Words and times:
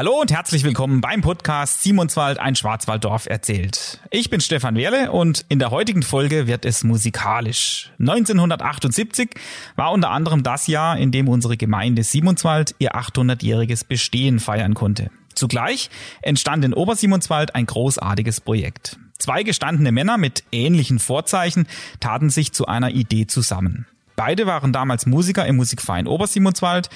Hallo 0.00 0.18
und 0.18 0.32
herzlich 0.32 0.64
willkommen 0.64 1.02
beim 1.02 1.20
Podcast 1.20 1.82
Simonswald, 1.82 2.40
ein 2.40 2.56
Schwarzwalddorf 2.56 3.26
erzählt. 3.26 4.00
Ich 4.10 4.30
bin 4.30 4.40
Stefan 4.40 4.74
Wehrle 4.74 5.12
und 5.12 5.44
in 5.50 5.58
der 5.58 5.70
heutigen 5.70 6.02
Folge 6.02 6.46
wird 6.46 6.64
es 6.64 6.84
musikalisch. 6.84 7.92
1978 7.98 9.28
war 9.76 9.92
unter 9.92 10.08
anderem 10.08 10.42
das 10.42 10.68
Jahr, 10.68 10.96
in 10.96 11.12
dem 11.12 11.28
unsere 11.28 11.58
Gemeinde 11.58 12.02
Simonswald 12.02 12.74
ihr 12.78 12.94
800-jähriges 12.94 13.86
Bestehen 13.86 14.40
feiern 14.40 14.72
konnte. 14.72 15.10
Zugleich 15.34 15.90
entstand 16.22 16.64
in 16.64 16.72
Obersimonswald 16.72 17.54
ein 17.54 17.66
großartiges 17.66 18.40
Projekt. 18.40 18.98
Zwei 19.18 19.42
gestandene 19.42 19.92
Männer 19.92 20.16
mit 20.16 20.44
ähnlichen 20.50 20.98
Vorzeichen 20.98 21.66
taten 22.00 22.30
sich 22.30 22.54
zu 22.54 22.64
einer 22.64 22.92
Idee 22.92 23.26
zusammen. 23.26 23.86
Beide 24.16 24.46
waren 24.46 24.72
damals 24.72 25.06
Musiker 25.06 25.46
im 25.46 25.56
Musikverein 25.56 26.06
Obersimonswald 26.06 26.90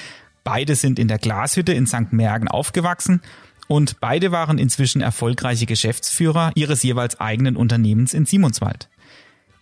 Beide 0.44 0.76
sind 0.76 0.98
in 0.98 1.08
der 1.08 1.18
Glashütte 1.18 1.72
in 1.72 1.86
St. 1.86 2.12
Mergen 2.12 2.48
aufgewachsen 2.48 3.22
und 3.66 3.98
beide 4.00 4.30
waren 4.30 4.58
inzwischen 4.58 5.00
erfolgreiche 5.00 5.64
Geschäftsführer 5.64 6.52
ihres 6.54 6.82
jeweils 6.82 7.18
eigenen 7.18 7.56
Unternehmens 7.56 8.12
in 8.12 8.26
Simonswald. 8.26 8.90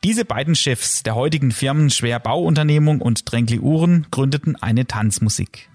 Diese 0.03 0.25
beiden 0.25 0.57
Chefs 0.57 1.05
der 1.05 1.15
heutigen 1.15 1.53
Firmen 1.53 1.89
Schwer 1.89 2.19
Bauunternehmung 2.19 3.01
und 3.01 3.31
Dränkli 3.31 3.61
Uhren 3.61 4.09
gründeten 4.11 4.57
eine 4.61 4.87
Tanzmusik. 4.87 5.71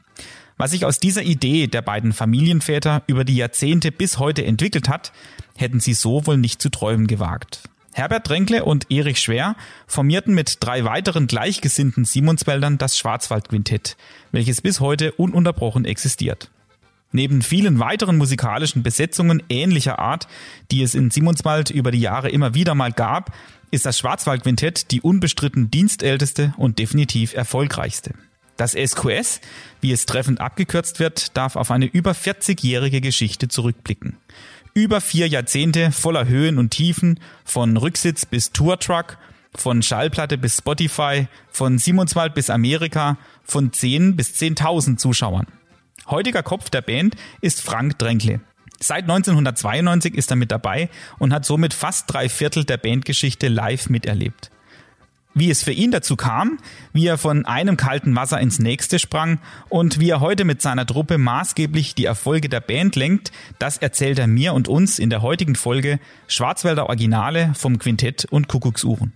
Was 0.57 0.71
sich 0.71 0.83
aus 0.83 0.99
dieser 0.99 1.23
Idee 1.23 1.67
der 1.67 1.81
beiden 1.81 2.11
Familienväter 2.11 3.03
über 3.07 3.23
die 3.23 3.37
Jahrzehnte 3.37 3.93
bis 3.93 4.19
heute 4.19 4.43
entwickelt 4.43 4.89
hat, 4.89 5.13
hätten 5.55 5.79
sie 5.79 5.93
so 5.93 6.27
wohl 6.27 6.37
nicht 6.37 6.61
zu 6.61 6.69
träumen 6.69 7.07
gewagt. 7.07 7.61
Herbert 7.97 8.29
Dränkle 8.29 8.63
und 8.63 8.91
Erich 8.91 9.19
Schwer 9.19 9.55
formierten 9.87 10.35
mit 10.35 10.57
drei 10.59 10.83
weiteren 10.83 11.25
gleichgesinnten 11.25 12.05
Simonswäldern 12.05 12.77
das 12.77 12.95
Schwarzwaldquintett, 12.95 13.97
welches 14.31 14.61
bis 14.61 14.79
heute 14.79 15.13
ununterbrochen 15.13 15.83
existiert. 15.83 16.51
Neben 17.11 17.41
vielen 17.41 17.79
weiteren 17.79 18.17
musikalischen 18.17 18.83
Besetzungen 18.83 19.41
ähnlicher 19.49 19.97
Art, 19.97 20.27
die 20.69 20.83
es 20.83 20.93
in 20.93 21.09
Simonswald 21.09 21.71
über 21.71 21.89
die 21.89 21.99
Jahre 21.99 22.29
immer 22.29 22.53
wieder 22.53 22.75
mal 22.75 22.91
gab, 22.91 23.33
ist 23.71 23.87
das 23.87 23.97
Schwarzwaldquintett 23.97 24.91
die 24.91 25.01
unbestritten 25.01 25.71
dienstälteste 25.71 26.53
und 26.57 26.77
definitiv 26.77 27.33
erfolgreichste. 27.33 28.13
Das 28.57 28.73
SQS, 28.73 29.41
wie 29.81 29.91
es 29.91 30.05
treffend 30.05 30.39
abgekürzt 30.39 30.99
wird, 30.99 31.35
darf 31.35 31.55
auf 31.55 31.71
eine 31.71 31.85
über 31.85 32.11
40-jährige 32.11 33.01
Geschichte 33.01 33.47
zurückblicken. 33.47 34.17
Über 34.77 35.01
vier 35.01 35.27
Jahrzehnte 35.27 35.91
voller 35.91 36.27
Höhen 36.27 36.59
und 36.59 36.69
Tiefen, 36.69 37.19
von 37.43 37.77
Rücksitz 37.77 38.27
bis 38.27 38.51
Tourtruck, 38.51 39.17
von 39.55 39.81
Schallplatte 39.81 40.37
bis 40.37 40.57
Spotify, 40.57 41.27
von 41.49 41.79
Simonswald 41.79 42.35
bis 42.35 42.51
Amerika, 42.51 43.17
von 43.43 43.73
10 43.73 44.15
bis 44.15 44.35
10.000 44.35 44.97
Zuschauern. 44.97 45.47
Heutiger 46.05 46.43
Kopf 46.43 46.69
der 46.69 46.83
Band 46.83 47.15
ist 47.41 47.59
Frank 47.63 47.97
Dränkle. 47.97 48.39
Seit 48.79 49.05
1992 49.05 50.13
ist 50.13 50.29
er 50.29 50.35
mit 50.35 50.51
dabei 50.51 50.91
und 51.17 51.33
hat 51.33 51.43
somit 51.43 51.73
fast 51.73 52.13
drei 52.13 52.29
Viertel 52.29 52.63
der 52.63 52.77
Bandgeschichte 52.77 53.47
live 53.47 53.89
miterlebt 53.89 54.51
wie 55.37 55.49
es 55.49 55.63
für 55.63 55.71
ihn 55.71 55.91
dazu 55.91 56.15
kam, 56.15 56.57
wie 56.93 57.07
er 57.07 57.17
von 57.17 57.45
einem 57.45 57.77
kalten 57.77 58.15
Wasser 58.15 58.39
ins 58.39 58.59
nächste 58.59 58.99
sprang 58.99 59.39
und 59.69 59.99
wie 59.99 60.09
er 60.09 60.19
heute 60.19 60.45
mit 60.45 60.61
seiner 60.61 60.85
Truppe 60.85 61.17
maßgeblich 61.17 61.95
die 61.95 62.05
Erfolge 62.05 62.49
der 62.49 62.61
Band 62.61 62.95
lenkt, 62.95 63.31
das 63.59 63.77
erzählt 63.77 64.19
er 64.19 64.27
mir 64.27 64.53
und 64.53 64.67
uns 64.67 64.99
in 64.99 65.09
der 65.09 65.21
heutigen 65.21 65.55
Folge 65.55 65.99
Schwarzwälder 66.27 66.87
Originale 66.87 67.53
vom 67.55 67.79
Quintett 67.79 68.25
und 68.25 68.47
Kuckucksuhren. 68.47 69.13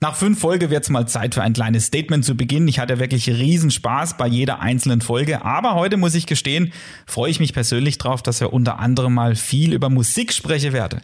Nach 0.00 0.14
fünf 0.14 0.38
Folge 0.38 0.70
wird's 0.70 0.90
mal 0.90 1.08
Zeit 1.08 1.34
für 1.34 1.42
ein 1.42 1.54
kleines 1.54 1.86
Statement 1.86 2.24
zu 2.24 2.36
beginnen. 2.36 2.68
Ich 2.68 2.78
hatte 2.78 3.00
wirklich 3.00 3.28
riesen 3.28 3.72
Spaß 3.72 4.16
bei 4.16 4.28
jeder 4.28 4.60
einzelnen 4.60 5.00
Folge, 5.00 5.44
aber 5.44 5.74
heute 5.74 5.96
muss 5.96 6.14
ich 6.14 6.26
gestehen, 6.26 6.72
freue 7.04 7.32
ich 7.32 7.40
mich 7.40 7.52
persönlich 7.52 7.98
drauf, 7.98 8.22
dass 8.22 8.40
wir 8.40 8.52
unter 8.52 8.78
anderem 8.78 9.14
mal 9.14 9.34
viel 9.34 9.72
über 9.72 9.90
Musik 9.90 10.32
sprechen 10.32 10.72
werden. 10.72 11.00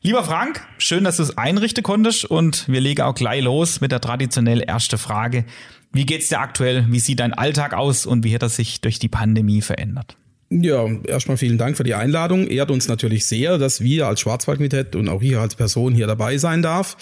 Lieber 0.00 0.24
Frank, 0.24 0.66
schön, 0.78 1.04
dass 1.04 1.18
du 1.18 1.24
es 1.24 1.36
einrichten 1.36 1.84
konntest 1.84 2.24
und 2.24 2.66
wir 2.68 2.80
legen 2.80 3.02
auch 3.02 3.14
gleich 3.14 3.44
los 3.44 3.82
mit 3.82 3.92
der 3.92 4.00
traditionell 4.00 4.64
erste 4.66 4.96
Frage. 4.96 5.44
Wie 5.92 6.06
geht's 6.06 6.30
dir 6.30 6.40
aktuell? 6.40 6.86
Wie 6.88 7.00
sieht 7.00 7.20
dein 7.20 7.34
Alltag 7.34 7.74
aus 7.74 8.06
und 8.06 8.24
wie 8.24 8.34
hat 8.34 8.40
er 8.40 8.48
sich 8.48 8.80
durch 8.80 8.98
die 8.98 9.08
Pandemie 9.08 9.60
verändert? 9.60 10.16
Ja, 10.48 10.86
erstmal 11.04 11.36
vielen 11.36 11.58
Dank 11.58 11.76
für 11.76 11.84
die 11.84 11.94
Einladung. 11.94 12.46
Ehrt 12.46 12.70
uns 12.70 12.88
natürlich 12.88 13.26
sehr, 13.26 13.58
dass 13.58 13.82
wir 13.82 14.06
als 14.06 14.20
Schwarzwaldquintett 14.20 14.96
und 14.96 15.10
auch 15.10 15.20
hier 15.20 15.42
als 15.42 15.54
Person 15.54 15.94
hier 15.94 16.06
dabei 16.06 16.38
sein 16.38 16.62
darf. 16.62 16.96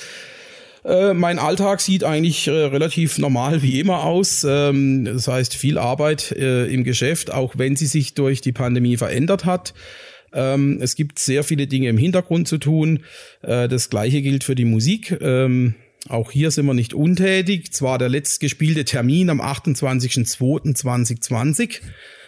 Äh, 0.87 1.15
mein 1.15 1.41
Alltag 1.41 1.81
sieht 1.81 2.05
eigentlich 2.05 2.47
äh, 2.47 2.53
relativ 2.53 3.19
normal 3.19 3.63
wie 3.63 3.81
immer 3.81 4.05
aus. 4.05 4.47
Ähm, 4.49 5.05
das 5.05 5.27
heißt, 5.27 5.55
viel 5.55 5.79
Arbeit 5.79 6.31
äh, 6.33 6.67
im 6.67 6.85
Geschäft, 6.85 7.33
auch 7.33 7.59
wenn 7.59 7.75
sie 7.75 7.87
sich 7.87 8.15
durch 8.15 8.41
die 8.41 8.53
Pandemie 8.53 8.97
verändert 8.97 9.45
hat. 9.45 9.75
Ähm, 10.33 10.79
es 10.81 10.95
gibt 10.95 11.19
sehr 11.19 11.43
viele 11.43 11.67
Dinge 11.67 11.89
im 11.89 11.99
Hintergrund 11.99 12.47
zu 12.47 12.59
tun. 12.59 13.01
Äh, 13.43 13.67
das 13.69 13.91
gleiche 13.91 14.23
gilt 14.23 14.45
für 14.45 14.55
die 14.55 14.65
Musik. 14.65 15.19
Ähm, 15.21 15.75
auch 16.09 16.31
hier 16.31 16.53
sind 16.53 16.67
wir 16.67 16.75
nicht 16.75 16.95
untätig. 16.95 17.73
Zwar 17.73 17.99
der 17.99 18.09
letztgespielte 18.09 18.85
Termin 18.85 19.29
am 19.31 19.41
28.02.2020 19.41 21.81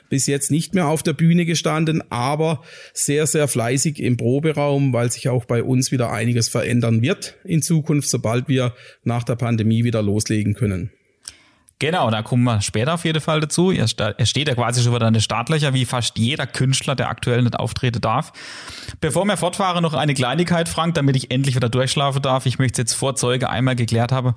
bis 0.08 0.26
jetzt 0.26 0.50
nicht 0.50 0.74
mehr 0.74 0.88
auf 0.88 1.02
der 1.02 1.12
Bühne 1.12 1.44
gestanden, 1.44 2.02
aber 2.10 2.62
sehr, 2.92 3.26
sehr 3.26 3.48
fleißig 3.48 4.00
im 4.00 4.16
Proberaum, 4.16 4.92
weil 4.92 5.10
sich 5.10 5.28
auch 5.28 5.44
bei 5.44 5.62
uns 5.62 5.92
wieder 5.92 6.12
einiges 6.12 6.48
verändern 6.48 7.02
wird 7.02 7.36
in 7.44 7.62
Zukunft, 7.62 8.08
sobald 8.08 8.48
wir 8.48 8.74
nach 9.04 9.24
der 9.24 9.36
Pandemie 9.36 9.84
wieder 9.84 10.02
loslegen 10.02 10.54
können. 10.54 10.90
Genau, 11.80 12.10
da 12.10 12.22
kommen 12.22 12.42
wir 12.42 12.60
später 12.60 12.94
auf 12.94 13.04
jeden 13.04 13.20
Fall 13.20 13.38
dazu. 13.40 13.70
Er 13.70 13.86
steht 13.86 14.48
ja 14.48 14.54
quasi 14.56 14.82
schon 14.82 14.92
wieder 14.92 15.06
in 15.06 15.14
den 15.14 15.22
Startlöcher, 15.22 15.74
wie 15.74 15.84
fast 15.84 16.18
jeder 16.18 16.44
Künstler, 16.44 16.96
der 16.96 17.08
aktuell 17.08 17.42
nicht 17.42 17.54
auftreten 17.54 18.00
darf. 18.00 18.32
Bevor 19.00 19.24
wir 19.26 19.36
fortfahren, 19.36 19.84
noch 19.84 19.94
eine 19.94 20.14
Kleinigkeit, 20.14 20.68
Frank, 20.68 20.96
damit 20.96 21.14
ich 21.14 21.30
endlich 21.30 21.54
wieder 21.54 21.68
durchschlafen 21.68 22.20
darf. 22.20 22.46
Ich 22.46 22.58
möchte 22.58 22.82
jetzt 22.82 22.94
vor 22.94 23.14
Zeuge 23.14 23.48
einmal 23.48 23.76
geklärt 23.76 24.10
haben. 24.10 24.34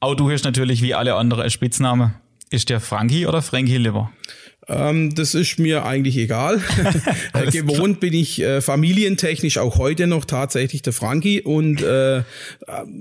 Auch 0.00 0.16
du 0.16 0.32
hast 0.32 0.44
natürlich 0.44 0.82
wie 0.82 0.94
alle 0.94 1.14
anderen 1.14 1.48
Spitzname. 1.48 2.14
Ist 2.50 2.70
der 2.70 2.80
Frankie 2.80 3.28
oder 3.28 3.40
Frankie 3.40 3.76
lieber? 3.76 4.10
Ähm, 4.68 5.14
das 5.14 5.34
ist 5.34 5.58
mir 5.58 5.84
eigentlich 5.84 6.16
egal. 6.16 6.60
Gewohnt 7.52 8.00
bin 8.00 8.12
ich 8.12 8.40
äh, 8.40 8.60
familientechnisch 8.60 9.58
auch 9.58 9.78
heute 9.78 10.06
noch 10.06 10.24
tatsächlich 10.24 10.82
der 10.82 10.92
Frankie 10.92 11.42
und 11.42 11.82
äh, 11.82 12.22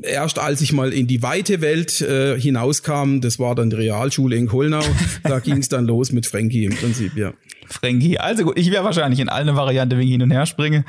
erst 0.02 0.40
als 0.40 0.62
ich 0.62 0.72
mal 0.72 0.94
in 0.94 1.08
die 1.08 1.22
weite 1.22 1.62
Welt 1.62 2.02
äh, 2.02 2.40
hinauskam, 2.40 3.20
das 3.20 3.40
war 3.40 3.56
dann 3.56 3.70
die 3.70 3.76
Realschule 3.76 4.36
in 4.36 4.48
Kohlnau, 4.48 4.84
da 5.24 5.40
ging 5.40 5.58
es 5.58 5.70
dann 5.70 5.86
los 5.86 6.12
mit 6.12 6.26
Frankie 6.26 6.66
im 6.66 6.76
Prinzip, 6.76 7.16
ja. 7.16 7.34
Frankie, 7.68 8.18
also 8.18 8.46
gut, 8.46 8.58
ich 8.58 8.72
wäre 8.72 8.84
wahrscheinlich 8.84 9.20
in 9.20 9.30
allen 9.30 9.56
Varianten 9.56 10.00
wegen 10.00 10.10
hin 10.10 10.22
und 10.24 10.32
her 10.32 10.46
springen. 10.46 10.86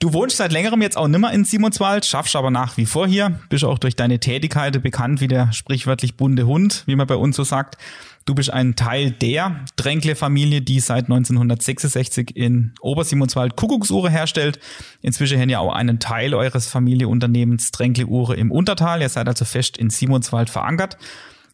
Du 0.00 0.14
wohnst 0.14 0.38
seit 0.38 0.50
längerem 0.50 0.80
jetzt 0.80 0.96
auch 0.96 1.08
nimmer 1.08 1.30
in 1.32 1.44
Simonswald, 1.44 2.06
schaffst 2.06 2.34
aber 2.34 2.50
nach 2.50 2.78
wie 2.78 2.86
vor 2.86 3.06
hier, 3.06 3.38
bist 3.50 3.64
auch 3.64 3.78
durch 3.78 3.96
deine 3.96 4.18
Tätigkeit 4.18 4.82
bekannt 4.82 5.20
wie 5.20 5.28
der 5.28 5.52
sprichwörtlich 5.52 6.16
bunte 6.16 6.46
Hund, 6.46 6.84
wie 6.86 6.96
man 6.96 7.06
bei 7.06 7.16
uns 7.16 7.36
so 7.36 7.44
sagt. 7.44 7.76
Du 8.26 8.34
bist 8.34 8.52
ein 8.52 8.76
Teil 8.76 9.10
der 9.10 9.64
Dränkle-Familie, 9.76 10.60
die 10.60 10.80
seit 10.80 11.04
1966 11.04 12.36
in 12.36 12.72
Obersimonswald 12.80 13.56
Kuckucksuhre 13.56 14.10
herstellt. 14.10 14.60
Inzwischen 15.00 15.40
haben 15.40 15.48
ja 15.48 15.58
auch 15.58 15.72
einen 15.72 15.98
Teil 15.98 16.34
eures 16.34 16.66
Familienunternehmens 16.66 17.70
Dränkle-Uhre 17.72 18.36
im 18.36 18.52
Untertal. 18.52 19.00
Ihr 19.00 19.08
seid 19.08 19.26
also 19.26 19.44
fest 19.44 19.78
in 19.78 19.90
Simonswald 19.90 20.50
verankert. 20.50 20.96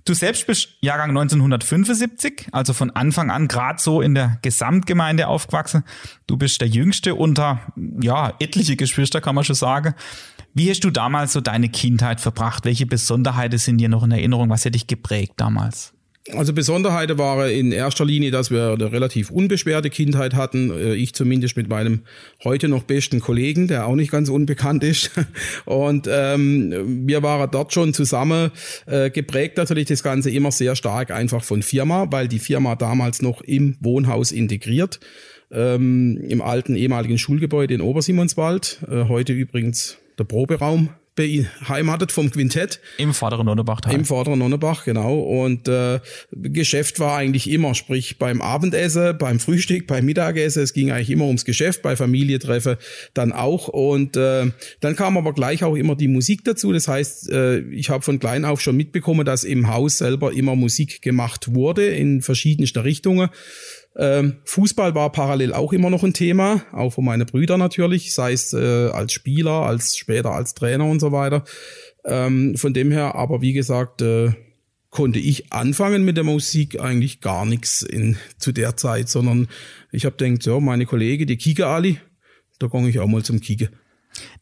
Du 0.07 0.15
selbst 0.15 0.47
bist 0.47 0.69
Jahrgang 0.83 1.11
1975, 1.11 2.49
also 2.53 2.73
von 2.73 2.91
Anfang 2.91 3.31
an 3.31 3.49
gerade 3.49 3.83
so 3.83 4.01
in 4.01 4.15
der 4.15 4.39
Gesamtgemeinde 4.41 5.27
aufgewachsen. 5.27 5.83
Du 6.29 6.37
bist 6.37 6.61
der 6.61 6.69
Jüngste 6.69 7.17
unter, 7.17 7.61
ja, 8.01 8.33
etliche 8.39 8.77
Geschwister, 8.77 9.21
kann 9.21 9.35
man 9.35 9.43
schon 9.43 9.57
sagen. 9.57 9.95
Wie 10.55 10.71
hast 10.71 10.85
du 10.85 10.91
damals 10.91 11.33
so 11.33 11.41
deine 11.41 11.69
Kindheit 11.69 12.21
verbracht? 12.21 12.65
Welche 12.65 12.87
Besonderheiten 12.87 13.59
sind 13.59 13.79
dir 13.79 13.89
noch 13.89 14.05
in 14.05 14.13
Erinnerung? 14.13 14.49
Was 14.49 14.65
hat 14.65 14.77
dich 14.77 14.87
geprägt 14.87 15.35
damals? 15.39 15.96
Also 16.33 16.53
Besonderheit 16.53 17.17
war 17.19 17.49
in 17.49 17.71
erster 17.71 18.05
Linie, 18.05 18.33
dass 18.33 18.51
wir 18.51 18.73
eine 18.73 18.91
relativ 18.91 19.31
unbeschwerte 19.31 19.91
Kindheit 19.91 20.35
hatten. 20.35 20.71
Äh, 20.71 20.95
ich 20.95 21.15
zumindest 21.15 21.57
mit 21.57 21.69
meinem 21.69 22.01
heute 22.43 22.69
noch 22.69 22.83
besten 22.83 23.21
Kollegen, 23.21 23.69
der 23.69 23.87
auch 23.87 23.95
nicht 23.95 24.11
ganz 24.11 24.29
unbekannt 24.29 24.83
ist. 24.83 25.13
Und 25.65 26.09
ähm, 26.11 27.07
wir 27.07 27.23
waren 27.23 27.51
dort 27.51 27.73
schon 27.73 27.95
zusammen 27.95 28.51
äh, 28.87 29.11
geprägt 29.11 29.57
natürlich 29.57 29.87
das 29.87 30.03
Ganze 30.03 30.31
immer 30.31 30.51
sehr 30.51 30.75
stark 30.75 31.11
einfach 31.11 31.45
von 31.45 31.63
Firma, 31.63 32.07
weil 32.11 32.29
die 32.29 32.41
Firma 32.41 32.75
damals 32.75 33.23
noch 33.23 33.41
im 33.43 33.77
Wohnhaus 33.81 34.33
integriert. 34.33 35.01
Ähm, 35.53 36.19
Im 36.29 36.43
alten 36.43 36.75
ehemaligen 36.75 37.19
Schulgebäude 37.19 37.75
in 37.75 37.81
Obersimonswald. 37.81 38.81
Äh, 38.91 39.05
heute 39.05 39.33
übrigens 39.33 39.99
der 40.19 40.25
Proberaum 40.25 40.89
beheimatet 41.17 42.13
vom 42.13 42.31
Quintett. 42.31 42.79
Im 42.99 43.15
vorderen 43.15 43.47
Nonnebach. 43.47 43.81
Im 43.91 44.05
vorderen 44.05 44.39
Nonnebach, 44.39 44.85
genau. 44.85 45.19
Und 45.19 45.67
äh, 45.67 45.99
Geschäft 46.31 47.01
war 47.01 47.17
eigentlich 47.17 47.51
immer, 47.51 47.75
sprich 47.75 48.19
beim 48.19 48.41
Abendessen, 48.41 49.17
beim 49.19 49.41
Frühstück, 49.41 49.87
beim 49.87 50.05
Mittagessen. 50.05 50.63
Es 50.63 50.75
ging 50.75 50.93
eigentlich 50.93 51.11
immer 51.11 51.25
ums 51.25 51.45
Geschäft, 51.45 51.83
bei 51.83 51.97
Familientreffen 51.97 52.77
dann 53.15 53.33
auch. 53.33 53.69
Und 53.69 54.17
äh, 54.17 54.51
dann 54.81 54.95
kam 54.95 55.17
aber 55.17 55.33
gleich 55.33 55.65
auch 55.65 55.75
immer 55.75 55.97
die 55.97 56.09
Musik 56.09 56.45
dazu. 56.45 56.73
Das 56.73 56.87
heißt, 56.87 57.31
äh, 57.33 57.61
ich 57.71 57.89
habe 57.89 58.03
von 58.03 58.19
klein 58.19 58.45
auf 58.45 58.61
schon 58.61 58.77
mitbekommen, 58.77 59.25
dass 59.25 59.43
im 59.43 59.69
Haus 59.69 59.99
selber 59.99 60.33
immer 60.33 60.55
Musik 60.55 61.01
gemacht 61.01 61.55
wurde 61.55 61.87
in 61.87 62.21
verschiedenster 62.21 62.85
Richtungen. 62.85 63.31
Ähm, 63.99 64.37
Fußball 64.45 64.95
war 64.95 65.11
parallel 65.11 65.55
auch 65.55 65.73
immer 65.73 65.89
noch 65.89 66.05
ein 66.05 66.13
Thema, 66.13 66.63
auch 66.73 66.91
für 66.91 67.03
meine 67.03 67.25
Brüder 67.25 67.57
natürlich, 67.57 68.13
sei 68.13 68.33
es 68.33 68.53
äh, 68.53 68.91
als 68.91 69.13
Spieler, 69.13 69.63
als 69.63 69.97
später 69.97 70.33
als 70.33 70.55
Trainer 70.55 70.85
und 70.85 71.01
so 71.01 71.13
weiter. 71.13 71.45
Ähm, 72.05 72.57
von 72.57 72.75
dem 72.75 72.91
her, 72.91 73.15
aber 73.15 73.41
wie 73.41 73.55
gesagt, 73.55 74.03
äh, 74.03 74.33
konnte 74.91 75.19
ich 75.19 75.53
anfangen 75.53 76.05
mit 76.05 76.17
der 76.17 76.25
Musik 76.25 76.81
eigentlich 76.81 77.21
gar 77.21 77.47
nichts 77.47 77.83
in, 77.83 78.17
zu 78.39 78.53
der 78.53 78.77
Zeit, 78.77 79.09
sondern 79.09 79.49
ich 79.93 80.05
habe 80.05 80.17
gedacht, 80.17 80.43
so, 80.43 80.61
meine 80.61 80.87
Kollege, 80.87 81.27
die 81.27 81.37
Kike 81.37 81.67
Ali, 81.67 81.99
da 82.59 82.69
komme 82.69 82.89
ich 82.89 82.99
auch 82.99 83.07
mal 83.07 83.23
zum 83.23 83.41
Kike. 83.41 83.71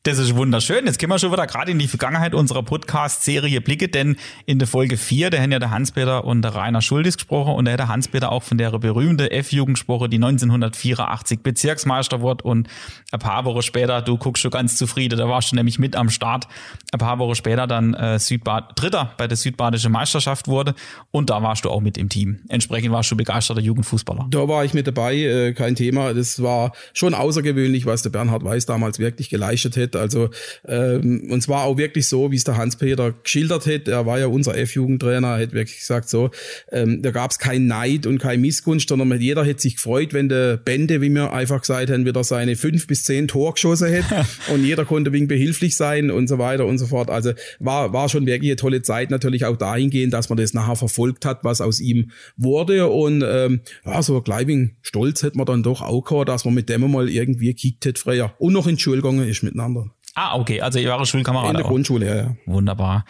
Das 0.04 0.18
ist 0.18 0.36
wunderschön. 0.36 0.84
Jetzt 0.84 0.98
können 0.98 1.12
wir 1.12 1.18
schon 1.18 1.32
wieder 1.32 1.46
gerade 1.46 1.70
in 1.70 1.78
die 1.78 1.88
Vergangenheit 1.88 2.34
unserer 2.34 2.62
Podcast-Serie 2.62 3.62
blicke, 3.62 3.88
denn 3.88 4.16
in 4.44 4.58
der 4.58 4.68
Folge 4.68 4.98
4, 4.98 5.30
da 5.30 5.38
haben 5.38 5.50
ja 5.50 5.58
der 5.58 5.70
Hans-Peter 5.70 6.26
und 6.26 6.42
der 6.42 6.54
Rainer 6.54 6.82
Schuldis 6.82 7.16
gesprochen 7.16 7.54
und 7.54 7.64
da 7.64 7.72
hat 7.72 7.78
der 7.78 7.88
Hans-Peter 7.88 8.30
auch 8.30 8.42
von 8.42 8.58
der 8.58 8.70
berühmte 8.78 9.30
F-Jugend 9.30 9.78
gesprochen, 9.78 10.10
die 10.10 10.18
1984 10.18 11.40
Bezirksmeister 11.40 12.20
wurde 12.20 12.44
und 12.44 12.68
ein 13.12 13.18
paar 13.18 13.46
Wochen 13.46 13.62
später, 13.62 14.02
du 14.02 14.18
guckst 14.18 14.42
schon 14.42 14.50
ganz 14.50 14.76
zufrieden, 14.76 15.18
da 15.18 15.26
warst 15.26 15.52
du 15.52 15.56
nämlich 15.56 15.78
mit 15.78 15.96
am 15.96 16.10
Start, 16.10 16.48
ein 16.92 16.98
paar 16.98 17.18
Wochen 17.18 17.34
später 17.34 17.66
dann 17.66 17.94
äh, 17.94 18.18
Südbad 18.18 18.78
Dritter 18.78 19.14
bei 19.16 19.26
der 19.26 19.38
Südbadischen 19.38 19.90
Meisterschaft 19.90 20.48
wurde 20.48 20.74
und 21.12 21.30
da 21.30 21.42
warst 21.42 21.64
du 21.64 21.70
auch 21.70 21.80
mit 21.80 21.96
im 21.96 22.10
Team. 22.10 22.40
Entsprechend 22.50 22.92
warst 22.92 23.10
du 23.10 23.16
begeisterter 23.16 23.62
Jugendfußballer. 23.62 24.26
Da 24.28 24.46
war 24.48 24.66
ich 24.66 24.74
mit 24.74 24.86
dabei, 24.86 25.16
äh, 25.16 25.52
kein 25.54 25.76
Thema. 25.76 26.12
Das 26.12 26.42
war 26.42 26.72
schon 26.92 27.14
außergewöhnlich, 27.14 27.86
was 27.86 28.02
der 28.02 28.10
Bernhard 28.10 28.44
Weiß 28.44 28.66
damals 28.66 28.98
wirklich 28.98 29.30
geleistet 29.30 29.78
hat. 29.78 29.93
Also 29.96 30.30
ähm, 30.66 31.28
und 31.30 31.42
zwar 31.42 31.64
auch 31.64 31.76
wirklich 31.76 32.08
so, 32.08 32.30
wie 32.30 32.36
es 32.36 32.44
der 32.44 32.56
Hans-Peter 32.56 33.12
geschildert 33.12 33.66
hat. 33.66 33.88
Er 33.88 34.06
war 34.06 34.18
ja 34.18 34.26
unser 34.26 34.56
F-Jugendtrainer, 34.56 35.38
hat 35.38 35.52
wirklich 35.52 35.78
gesagt 35.78 36.08
so, 36.08 36.30
ähm, 36.70 37.02
da 37.02 37.10
gab 37.10 37.30
es 37.30 37.38
kein 37.38 37.66
Neid 37.66 38.06
und 38.06 38.18
kein 38.18 38.40
Missgunst, 38.40 38.88
sondern 38.88 39.20
jeder 39.20 39.44
hätte 39.44 39.62
sich 39.62 39.76
gefreut, 39.76 40.12
wenn 40.12 40.28
der 40.28 40.56
Bände, 40.56 41.00
wie 41.00 41.10
wir 41.10 41.32
einfach 41.32 41.60
gesagt 41.60 41.90
haben, 41.90 42.06
wieder 42.06 42.24
seine 42.24 42.56
fünf 42.56 42.86
bis 42.86 43.04
zehn 43.04 43.28
Tor 43.28 43.54
geschossen 43.54 43.88
hätte 43.88 44.24
und 44.52 44.64
jeder 44.64 44.84
konnte 44.84 45.12
wegen 45.12 45.28
behilflich 45.28 45.76
sein 45.76 46.10
und 46.10 46.28
so 46.28 46.38
weiter 46.38 46.66
und 46.66 46.78
so 46.78 46.86
fort. 46.86 47.10
Also 47.10 47.32
war, 47.58 47.92
war 47.92 48.08
schon 48.08 48.26
wirklich 48.26 48.50
eine 48.50 48.56
tolle 48.56 48.82
Zeit, 48.82 49.10
natürlich 49.10 49.44
auch 49.44 49.56
dahingehend, 49.56 50.12
dass 50.12 50.28
man 50.28 50.38
das 50.38 50.54
nachher 50.54 50.76
verfolgt 50.76 51.24
hat, 51.24 51.44
was 51.44 51.60
aus 51.60 51.80
ihm 51.80 52.10
wurde 52.36 52.88
und 52.88 53.24
ähm, 53.26 53.60
ja, 53.84 54.02
so 54.02 54.20
Gleibing 54.20 54.76
stolz 54.82 55.22
hätte 55.22 55.36
man 55.36 55.46
dann 55.46 55.62
doch 55.62 55.82
auch 55.82 56.02
gehabt, 56.02 56.28
dass 56.28 56.44
man 56.44 56.54
mit 56.54 56.68
dem 56.68 56.84
mal 56.90 57.08
irgendwie 57.08 57.48
gekickt 57.48 57.86
hat 57.86 57.98
früher 57.98 58.34
und 58.38 58.52
noch 58.52 58.66
in 58.66 58.76
die 58.76 58.82
Schule 58.82 58.98
gegangen 58.98 59.28
ist 59.28 59.42
miteinander. 59.42 59.83
Ah, 60.14 60.36
okay, 60.36 60.60
also 60.60 60.78
ihr 60.78 60.90
wart 60.90 61.06
Schulkameraden. 61.08 61.50
In 61.52 61.56
der 61.56 61.66
Grundschule, 61.66 62.06
ja, 62.06 62.16
ja. 62.16 62.36
Wunderbar. 62.46 63.04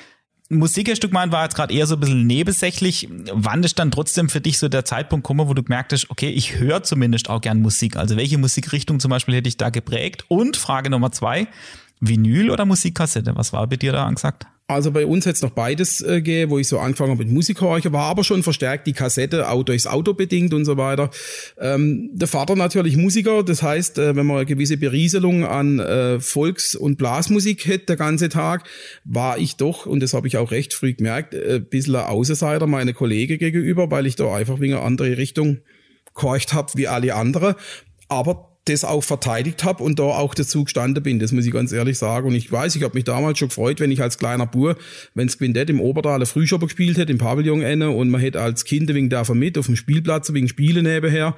Musikstück 0.51 1.12
mein 1.12 1.33
war 1.33 1.45
jetzt 1.45 1.56
gerade 1.56 1.73
eher 1.73 1.87
so 1.87 1.95
ein 1.95 2.01
bisschen 2.01 2.27
nebensächlich. 2.27 3.09
Wann 3.33 3.62
ist 3.62 3.79
dann 3.79 3.91
trotzdem 3.91 4.29
für 4.29 4.41
dich 4.41 4.59
so 4.59 4.69
der 4.69 4.85
Zeitpunkt 4.85 5.25
gekommen, 5.27 5.49
wo 5.49 5.55
du 5.55 5.62
gemerkt 5.62 5.93
hast, 5.93 6.11
okay, 6.11 6.29
ich 6.29 6.59
höre 6.59 6.83
zumindest 6.83 7.31
auch 7.31 7.41
gern 7.41 7.61
Musik. 7.61 7.97
Also 7.97 8.17
welche 8.17 8.39
Musikrichtung 8.39 9.01
zum 9.01 9.11
Beispiel 9.11 9.37
hätte 9.37 9.49
ich 9.49 9.56
da 9.56 9.71
geprägt? 9.71 10.25
Und 10.29 10.56
Frage 10.56 10.91
Nummer 10.91 11.12
zwei, 11.12 11.49
Vinyl 12.01 12.51
oder 12.51 12.67
Musikkassette? 12.67 13.35
Was 13.37 13.53
war 13.53 13.67
bei 13.67 13.77
dir 13.77 13.93
da 13.93 14.05
angesagt? 14.05 14.47
Also 14.66 14.93
bei 14.93 15.05
uns 15.05 15.26
es 15.26 15.43
noch 15.43 15.50
beides 15.50 16.00
äh, 16.00 16.22
gegeben, 16.22 16.50
wo 16.50 16.58
ich 16.58 16.69
so 16.69 16.78
angefangen 16.78 17.11
habe 17.11 17.25
mit 17.25 17.31
Musikhorchen, 17.31 17.93
war 17.93 18.05
aber 18.06 18.25
schon 18.25 18.43
verstärkt 18.43 18.87
die 18.87 18.94
Kassette, 18.94 19.50
auch 19.50 19.62
durchs 19.62 19.87
Auto 19.87 20.14
bedingt 20.14 20.55
und 20.55 20.64
so 20.64 20.78
weiter. 20.78 21.11
Ähm, 21.58 22.08
der 22.14 22.28
Vater 22.28 22.56
natürlich 22.56 22.96
Musiker, 22.96 23.43
das 23.43 23.62
heißt, 23.62 23.99
äh, 23.99 24.16
wenn 24.16 24.25
man 24.25 24.38
eine 24.38 24.46
gewisse 24.46 24.78
Berieselung 24.78 25.44
an 25.44 25.81
äh, 25.81 26.19
Volks- 26.19 26.75
und 26.75 26.96
Blasmusik 26.96 27.66
hätte 27.66 27.87
der 27.87 27.96
ganze 27.96 28.31
Tag, 28.31 28.66
war 29.05 29.37
ich 29.37 29.56
doch, 29.56 29.84
und 29.84 30.00
das 30.00 30.14
habe 30.14 30.28
ich 30.28 30.38
auch 30.38 30.50
recht 30.50 30.72
früh 30.72 30.94
gemerkt, 30.94 31.34
äh, 31.34 31.56
ein 31.56 31.66
bisschen 31.66 31.96
ein 31.96 32.06
Außenseiter 32.06 32.66
meine 32.66 32.94
Kollegen 32.94 33.37
gegenüber, 33.37 33.90
weil 33.90 34.06
ich 34.06 34.16
da 34.16 34.34
einfach 34.34 34.61
wegen 34.61 34.72
eine 34.72 34.82
andere 34.82 35.19
Richtung 35.19 35.58
gehorcht 36.14 36.55
habe 36.55 36.72
wie 36.76 36.88
alle 36.88 37.14
anderen. 37.14 37.55
Aber 38.08 38.54
das 38.66 38.84
auch 38.84 39.02
verteidigt 39.02 39.62
habe 39.62 39.82
und 39.82 39.99
da 39.99 40.05
auch 40.05 40.34
dazu 40.34 40.64
gestanden 40.64 41.02
bin, 41.02 41.19
das 41.19 41.32
muss 41.32 41.44
ich 41.44 41.52
ganz 41.52 41.72
ehrlich 41.72 41.99
sagen. 41.99 42.28
Und 42.28 42.34
ich 42.34 42.50
weiß, 42.50 42.76
ich 42.76 42.82
habe 42.82 42.94
mich 42.94 43.05
damals 43.05 43.38
schon 43.38 43.49
gefreut, 43.49 43.81
wenn 43.81 43.90
ich 43.90 44.00
als 44.00 44.19
kleiner 44.19 44.46
Bur, 44.46 44.76
wenns 45.14 45.37
Quintett 45.37 45.69
im 45.69 45.81
Obertal 45.81 46.25
Frühschopper 46.25 46.66
gespielt 46.66 46.96
hätte, 46.96 47.12
im 47.12 47.19
Pavillon 47.19 47.61
inne 47.61 47.90
und 47.90 48.11
man 48.11 48.20
hätte 48.20 48.40
als 48.40 48.64
Kind 48.64 48.93
wegen 48.93 49.11
davon 49.11 49.38
mit 49.38 49.58
auf 49.58 49.66
dem 49.66 49.76
Spielplatz 49.76 50.32
wegen 50.32 50.49
Spiele 50.49 50.82
nebenher. 50.82 51.37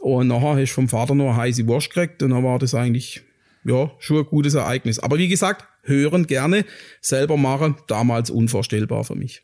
Und 0.00 0.28
nachher 0.28 0.60
hast 0.60 0.70
du 0.70 0.74
vom 0.74 0.88
Vater 0.88 1.14
nur 1.14 1.30
eine 1.30 1.36
heiße 1.36 1.66
Wurst 1.66 1.90
gekriegt 1.90 2.22
und 2.22 2.30
dann 2.30 2.44
war 2.44 2.58
das 2.60 2.74
eigentlich, 2.74 3.22
ja, 3.64 3.90
schon 3.98 4.18
ein 4.18 4.26
gutes 4.26 4.54
Ereignis. 4.54 5.00
Aber 5.00 5.18
wie 5.18 5.28
gesagt, 5.28 5.66
hören 5.82 6.26
gerne, 6.28 6.64
selber 7.00 7.36
machen, 7.36 7.76
damals 7.88 8.30
unvorstellbar 8.30 9.02
für 9.02 9.16
mich. 9.16 9.42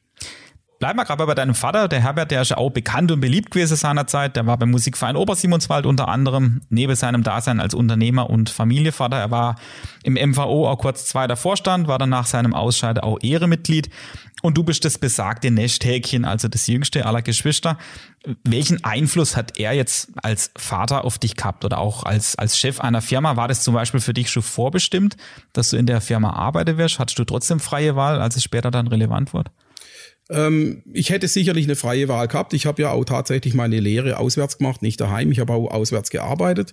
Bleib 0.84 0.96
mal 0.96 1.04
gerade 1.04 1.24
bei 1.24 1.34
deinem 1.34 1.54
Vater, 1.54 1.88
der 1.88 2.02
Herbert, 2.02 2.30
der 2.30 2.42
ist 2.42 2.50
ja 2.50 2.58
auch 2.58 2.68
bekannt 2.68 3.10
und 3.10 3.18
beliebt 3.18 3.52
gewesen 3.52 3.74
seinerzeit. 3.74 4.36
Der 4.36 4.44
war 4.44 4.58
beim 4.58 4.70
Musikverein 4.70 5.16
Obersimonswald 5.16 5.86
unter 5.86 6.08
anderem, 6.08 6.60
neben 6.68 6.94
seinem 6.94 7.22
Dasein 7.22 7.58
als 7.58 7.72
Unternehmer 7.72 8.28
und 8.28 8.50
Familienvater. 8.50 9.16
Er 9.16 9.30
war 9.30 9.54
im 10.02 10.12
MVO 10.12 10.68
auch 10.68 10.76
kurz 10.76 11.06
zweiter 11.06 11.36
Vorstand, 11.36 11.88
war 11.88 11.96
dann 11.96 12.10
nach 12.10 12.26
seinem 12.26 12.52
Ausscheiden 12.52 13.02
auch 13.02 13.16
Ehremitglied. 13.22 13.88
Und 14.42 14.58
du 14.58 14.62
bist 14.62 14.84
das 14.84 14.98
besagte 14.98 15.50
Nesthäkchen, 15.50 16.26
also 16.26 16.48
das 16.48 16.66
jüngste 16.66 17.06
aller 17.06 17.22
Geschwister. 17.22 17.78
Welchen 18.42 18.84
Einfluss 18.84 19.38
hat 19.38 19.58
er 19.58 19.72
jetzt 19.72 20.10
als 20.22 20.50
Vater 20.54 21.06
auf 21.06 21.16
dich 21.16 21.34
gehabt 21.34 21.64
oder 21.64 21.78
auch 21.78 22.02
als, 22.02 22.36
als 22.36 22.58
Chef 22.58 22.80
einer 22.80 23.00
Firma? 23.00 23.36
War 23.36 23.48
das 23.48 23.62
zum 23.62 23.72
Beispiel 23.72 24.00
für 24.00 24.12
dich 24.12 24.28
schon 24.28 24.42
vorbestimmt, 24.42 25.16
dass 25.54 25.70
du 25.70 25.78
in 25.78 25.86
der 25.86 26.02
Firma 26.02 26.34
arbeiten 26.34 26.76
wirst? 26.76 26.98
Hattest 26.98 27.18
du 27.18 27.24
trotzdem 27.24 27.58
freie 27.58 27.96
Wahl, 27.96 28.20
als 28.20 28.36
es 28.36 28.44
später 28.44 28.70
dann 28.70 28.86
relevant 28.86 29.32
wurde? 29.32 29.50
Ähm, 30.30 30.82
ich 30.92 31.10
hätte 31.10 31.28
sicherlich 31.28 31.66
eine 31.66 31.76
freie 31.76 32.08
Wahl 32.08 32.28
gehabt. 32.28 32.54
Ich 32.54 32.64
habe 32.64 32.80
ja 32.80 32.90
auch 32.90 33.04
tatsächlich 33.04 33.52
meine 33.54 33.78
Lehre 33.78 34.18
auswärts 34.18 34.58
gemacht, 34.58 34.80
nicht 34.80 35.00
daheim. 35.00 35.30
Ich 35.30 35.38
habe 35.38 35.52
auch 35.52 35.70
auswärts 35.70 36.10
gearbeitet. 36.10 36.72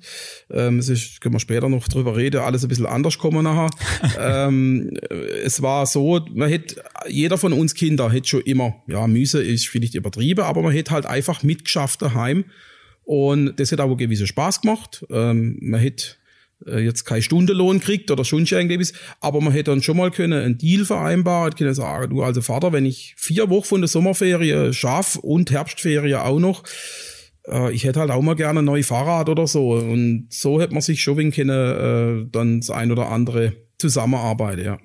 Ähm, 0.50 0.80
es 0.80 0.88
ist, 0.88 1.20
können 1.20 1.36
wir 1.36 1.40
später 1.40 1.68
noch 1.68 1.88
drüber 1.88 2.16
reden, 2.16 2.42
alles 2.42 2.64
ein 2.64 2.70
bisschen 2.70 2.86
anders 2.86 3.18
kommen 3.18 3.44
nachher. 3.44 3.70
ähm, 4.20 4.92
es 5.44 5.62
war 5.62 5.86
so, 5.86 6.26
man 6.34 6.50
hätte, 6.50 6.82
jeder 7.10 7.38
von 7.38 7.52
uns 7.52 7.74
Kinder 7.74 8.10
hätte 8.12 8.30
schon 8.30 8.42
immer, 8.42 8.76
ja, 8.88 9.06
Müse 9.08 9.44
ist 9.44 9.68
vielleicht 9.68 9.96
übertrieben, 9.96 10.46
aber 10.46 10.62
man 10.62 10.72
hätte 10.72 10.92
halt 10.92 11.06
einfach 11.06 11.44
mitgeschafft 11.44 12.02
daheim. 12.02 12.46
Und 13.04 13.60
das 13.60 13.72
hat 13.74 13.82
auch 13.82 13.88
einen 13.88 13.98
gewissen 13.98 14.28
Spaß 14.28 14.62
gemacht. 14.62 15.06
Ähm, 15.10 15.58
man 15.62 15.82
hätte 15.82 16.16
äh, 16.68 16.80
jetzt 16.80 17.06
kein 17.06 17.22
Stundenlohn 17.22 17.80
kriegt 17.80 18.12
oder 18.12 18.26
schon 18.26 18.46
irgendwas, 18.46 18.94
aber 19.20 19.42
man 19.42 19.54
hätte 19.54 19.72
dann 19.72 19.82
schon 19.82 19.98
mal 19.98 20.12
können 20.12 20.44
einen 20.44 20.58
Deal 20.58 20.86
vereinbaren, 20.86 21.56
können 21.56 21.74
sagen, 21.74 22.10
du 22.12 22.24
also 22.24 22.42
Vater, 22.42 22.74
wenn 22.74 22.86
ich 22.86 23.14
vier 23.18 23.50
Wochen 23.50 23.66
von 23.66 23.82
der 23.82 23.88
Sommerferie 23.88 24.74
schaff 24.74 25.16
und 25.16 25.52
Herbstferie 25.52 26.16
auch 26.16 26.40
noch, 26.40 26.64
äh, 27.48 27.72
ich 27.72 27.84
hätte 27.84 28.00
halt 28.00 28.12
auch 28.12 28.22
mal 28.22 28.36
gerne 28.36 28.60
ein 28.60 28.66
neues 28.66 28.88
Fahrrad 28.88 29.30
oder 29.30 29.48
so. 29.48 29.72
Und 29.72 30.28
so 30.30 30.62
hätte 30.62 30.74
man 30.74 30.82
sich 30.82 31.02
schon 31.02 31.32
können, 31.32 31.50
äh, 31.50 32.28
dann 32.32 32.60
das 32.60 32.70
ein 32.70 32.92
oder 32.92 33.10
andere 33.10 33.54
zusammenarbeiten, 33.78 34.64
ja. 34.64 34.80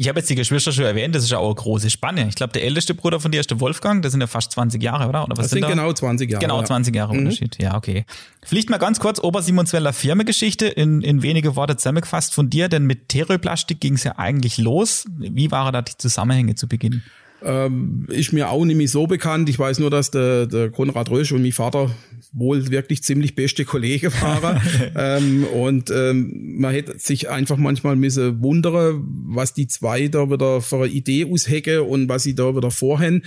Ich 0.00 0.08
habe 0.08 0.18
jetzt 0.18 0.30
die 0.30 0.34
Geschwister 0.34 0.72
schon 0.72 0.86
erwähnt, 0.86 1.14
das 1.14 1.24
ist 1.24 1.30
ja 1.30 1.36
auch 1.36 1.44
eine 1.44 1.56
große 1.56 1.90
Spanne. 1.90 2.26
Ich 2.26 2.34
glaube, 2.34 2.54
der 2.54 2.64
älteste 2.64 2.94
Bruder 2.94 3.20
von 3.20 3.32
dir 3.32 3.40
ist 3.40 3.50
der 3.50 3.60
Wolfgang, 3.60 4.02
das 4.02 4.12
sind 4.12 4.22
ja 4.22 4.26
fast 4.26 4.50
20 4.52 4.82
Jahre, 4.82 5.06
oder? 5.06 5.24
oder 5.24 5.36
was 5.36 5.44
das 5.44 5.50
sind, 5.50 5.60
sind 5.60 5.68
genau 5.68 5.92
20 5.92 6.30
Jahre. 6.30 6.40
Genau, 6.40 6.62
20 6.62 6.96
Jahre 6.96 7.12
ja. 7.12 7.20
Mhm. 7.20 7.26
Unterschied. 7.26 7.58
Ja, 7.60 7.76
okay. 7.76 8.06
Vielleicht 8.42 8.70
mal 8.70 8.78
ganz 8.78 8.98
kurz 8.98 9.22
Obersimonsweller 9.22 9.92
Firmengeschichte 9.92 10.68
in, 10.68 11.02
in 11.02 11.20
wenige 11.20 11.54
Worte 11.54 11.76
zusammengefasst 11.76 12.32
von 12.32 12.48
dir, 12.48 12.70
denn 12.70 12.84
mit 12.84 13.10
Terrorplastik 13.10 13.78
ging 13.78 13.92
es 13.92 14.04
ja 14.04 14.16
eigentlich 14.16 14.56
los. 14.56 15.04
Wie 15.18 15.50
waren 15.50 15.74
da 15.74 15.82
die 15.82 15.98
Zusammenhänge 15.98 16.54
zu 16.54 16.66
Beginn? 16.66 17.02
Ähm, 17.42 18.06
ist 18.08 18.32
mir 18.32 18.50
auch 18.50 18.64
nicht 18.64 18.76
mehr 18.76 18.88
so 18.88 19.06
bekannt. 19.06 19.48
Ich 19.48 19.58
weiß 19.58 19.78
nur, 19.78 19.90
dass 19.90 20.10
der, 20.10 20.46
der 20.46 20.70
Konrad 20.70 21.10
Rösch 21.10 21.32
und 21.32 21.42
mein 21.42 21.52
Vater 21.52 21.90
wohl 22.32 22.70
wirklich 22.70 23.02
ziemlich 23.02 23.34
beste 23.34 23.64
Kollege 23.64 24.12
waren. 24.20 24.60
ähm, 24.96 25.44
und 25.44 25.90
ähm, 25.90 26.58
man 26.58 26.72
hätte 26.72 26.98
sich 26.98 27.28
einfach 27.28 27.56
manchmal 27.56 27.96
müssen 27.96 28.42
wundern, 28.42 29.04
was 29.26 29.54
die 29.54 29.68
zwei 29.68 30.08
da 30.08 30.30
wieder 30.30 30.60
für 30.60 30.84
eine 30.84 30.86
Idee 30.86 31.24
aushecke 31.24 31.82
und 31.82 32.08
was 32.08 32.22
sie 32.22 32.34
da 32.34 32.54
wieder 32.54 32.70
vorhängen. 32.70 33.22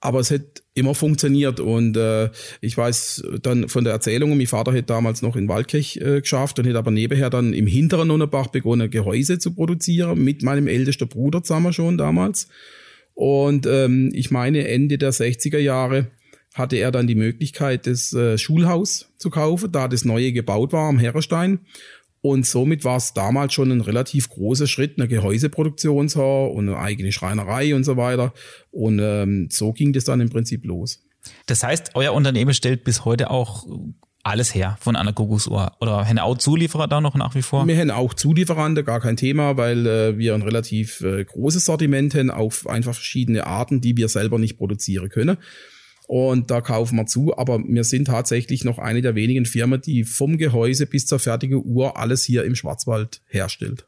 Aber 0.00 0.20
es 0.20 0.30
hat 0.30 0.62
immer 0.74 0.94
funktioniert 0.94 1.60
und 1.60 1.96
äh, 1.96 2.28
ich 2.60 2.76
weiß 2.76 3.24
dann 3.40 3.70
von 3.70 3.84
der 3.84 3.94
Erzählung, 3.94 4.36
mein 4.36 4.46
Vater 4.46 4.74
hat 4.74 4.90
damals 4.90 5.22
noch 5.22 5.34
in 5.34 5.48
Waldkirch 5.48 5.96
äh, 5.96 6.20
geschafft 6.20 6.58
und 6.58 6.68
hat 6.68 6.76
aber 6.76 6.90
nebenher 6.90 7.30
dann 7.30 7.54
im 7.54 7.66
hinteren 7.66 8.08
Nonnenbach 8.08 8.48
begonnen, 8.48 8.90
Gehäuse 8.90 9.38
zu 9.38 9.54
produzieren, 9.54 10.22
mit 10.22 10.42
meinem 10.42 10.68
ältesten 10.68 11.08
Bruder 11.08 11.42
zusammen 11.42 11.72
schon 11.72 11.96
damals. 11.96 12.48
Und 13.14 13.66
ähm, 13.66 14.10
ich 14.12 14.30
meine, 14.30 14.68
Ende 14.68 14.98
der 14.98 15.12
60er 15.12 15.58
Jahre 15.58 16.10
hatte 16.52 16.76
er 16.76 16.92
dann 16.92 17.06
die 17.06 17.14
Möglichkeit, 17.14 17.86
das 17.86 18.12
äh, 18.12 18.38
Schulhaus 18.38 19.12
zu 19.18 19.30
kaufen, 19.30 19.72
da 19.72 19.88
das 19.88 20.04
neue 20.04 20.32
gebaut 20.32 20.72
war 20.72 20.88
am 20.88 20.98
Herrestein. 20.98 21.60
Und 22.20 22.46
somit 22.46 22.84
war 22.84 22.96
es 22.96 23.12
damals 23.12 23.52
schon 23.52 23.70
ein 23.70 23.82
relativ 23.82 24.30
großer 24.30 24.66
Schritt, 24.66 24.98
eine 24.98 25.08
Gehäuseproduktion 25.08 26.08
zu 26.08 26.22
haben 26.22 26.52
und 26.52 26.68
eine 26.68 26.78
eigene 26.78 27.12
Schreinerei 27.12 27.74
und 27.74 27.84
so 27.84 27.96
weiter. 27.96 28.32
Und 28.70 28.98
ähm, 28.98 29.48
so 29.50 29.72
ging 29.72 29.92
das 29.92 30.04
dann 30.04 30.20
im 30.20 30.30
Prinzip 30.30 30.64
los. 30.64 31.04
Das 31.46 31.62
heißt, 31.62 31.90
euer 31.94 32.14
Unternehmen 32.14 32.54
stellt 32.54 32.84
bis 32.84 33.04
heute 33.04 33.30
auch 33.30 33.66
alles 34.24 34.54
her 34.54 34.76
von 34.80 34.96
einer 34.96 35.12
Kuckucksuhr? 35.12 35.72
Oder 35.80 36.06
haben 36.06 36.18
auch 36.18 36.36
Zulieferer 36.38 36.88
da 36.88 37.00
noch 37.00 37.14
nach 37.14 37.34
wie 37.34 37.42
vor? 37.42 37.66
Wir 37.66 37.78
haben 37.78 37.90
auch 37.90 38.14
Zulieferante, 38.14 38.82
gar 38.82 39.00
kein 39.00 39.16
Thema, 39.16 39.56
weil 39.56 39.86
äh, 39.86 40.18
wir 40.18 40.34
ein 40.34 40.42
relativ 40.42 41.00
äh, 41.02 41.24
großes 41.24 41.64
Sortiment 41.64 42.14
haben, 42.14 42.30
auf 42.30 42.66
einfach 42.66 42.94
verschiedene 42.94 43.46
Arten, 43.46 43.80
die 43.80 43.96
wir 43.96 44.08
selber 44.08 44.38
nicht 44.38 44.58
produzieren 44.58 45.08
können. 45.08 45.36
Und 46.06 46.50
da 46.50 46.60
kaufen 46.60 46.96
wir 46.96 47.06
zu, 47.06 47.36
aber 47.36 47.60
wir 47.60 47.84
sind 47.84 48.06
tatsächlich 48.06 48.64
noch 48.64 48.78
eine 48.78 49.00
der 49.00 49.14
wenigen 49.14 49.46
Firmen, 49.46 49.80
die 49.80 50.04
vom 50.04 50.36
Gehäuse 50.36 50.86
bis 50.86 51.06
zur 51.06 51.18
fertigen 51.18 51.62
Uhr 51.64 51.96
alles 51.96 52.24
hier 52.24 52.44
im 52.44 52.54
Schwarzwald 52.54 53.22
herstellt. 53.26 53.86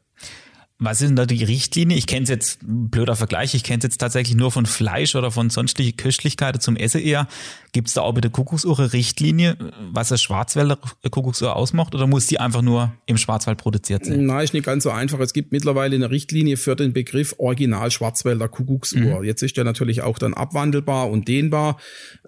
Was 0.79 1.01
ist 1.01 1.07
denn 1.07 1.15
da 1.15 1.25
die 1.25 1.43
Richtlinie? 1.43 1.97
Ich 1.97 2.05
kenne 2.05 2.23
es 2.23 2.29
jetzt, 2.29 2.59
blöder 2.61 3.15
Vergleich, 3.15 3.55
ich 3.55 3.63
kenne 3.63 3.79
es 3.79 3.83
jetzt 3.83 3.97
tatsächlich 3.97 4.37
nur 4.37 4.51
von 4.51 4.67
Fleisch 4.67 5.15
oder 5.15 5.31
von 5.31 5.49
sonstigen 5.49 5.97
Köstlichkeiten 5.97 6.61
zum 6.61 6.75
Essen 6.75 7.01
eher. 7.01 7.27
Gibt 7.71 7.87
es 7.87 7.95
da 7.95 8.01
auch 8.01 8.13
bei 8.13 8.21
der 8.21 8.29
Kuckucksuhr 8.29 8.93
Richtlinie, 8.93 9.57
was 9.91 10.09
das 10.09 10.21
Schwarzwälder 10.21 10.77
Kuckucksuhr 11.09 11.55
ausmacht 11.55 11.95
oder 11.95 12.05
muss 12.05 12.27
die 12.27 12.39
einfach 12.39 12.61
nur 12.61 12.93
im 13.07 13.17
Schwarzwald 13.17 13.57
produziert 13.57 14.05
sein? 14.05 14.27
Nein, 14.27 14.43
ist 14.43 14.53
nicht 14.53 14.67
ganz 14.67 14.83
so 14.83 14.91
einfach. 14.91 15.19
Es 15.19 15.33
gibt 15.33 15.51
mittlerweile 15.51 15.95
eine 15.95 16.11
Richtlinie 16.11 16.57
für 16.57 16.75
den 16.75 16.93
Begriff 16.93 17.33
Original 17.39 17.89
Schwarzwälder 17.89 18.47
Kuckucksuhr. 18.47 19.19
Mhm. 19.19 19.23
Jetzt 19.23 19.41
ist 19.41 19.57
der 19.57 19.63
natürlich 19.63 20.03
auch 20.03 20.19
dann 20.19 20.35
abwandelbar 20.35 21.09
und 21.09 21.27
dehnbar, 21.27 21.77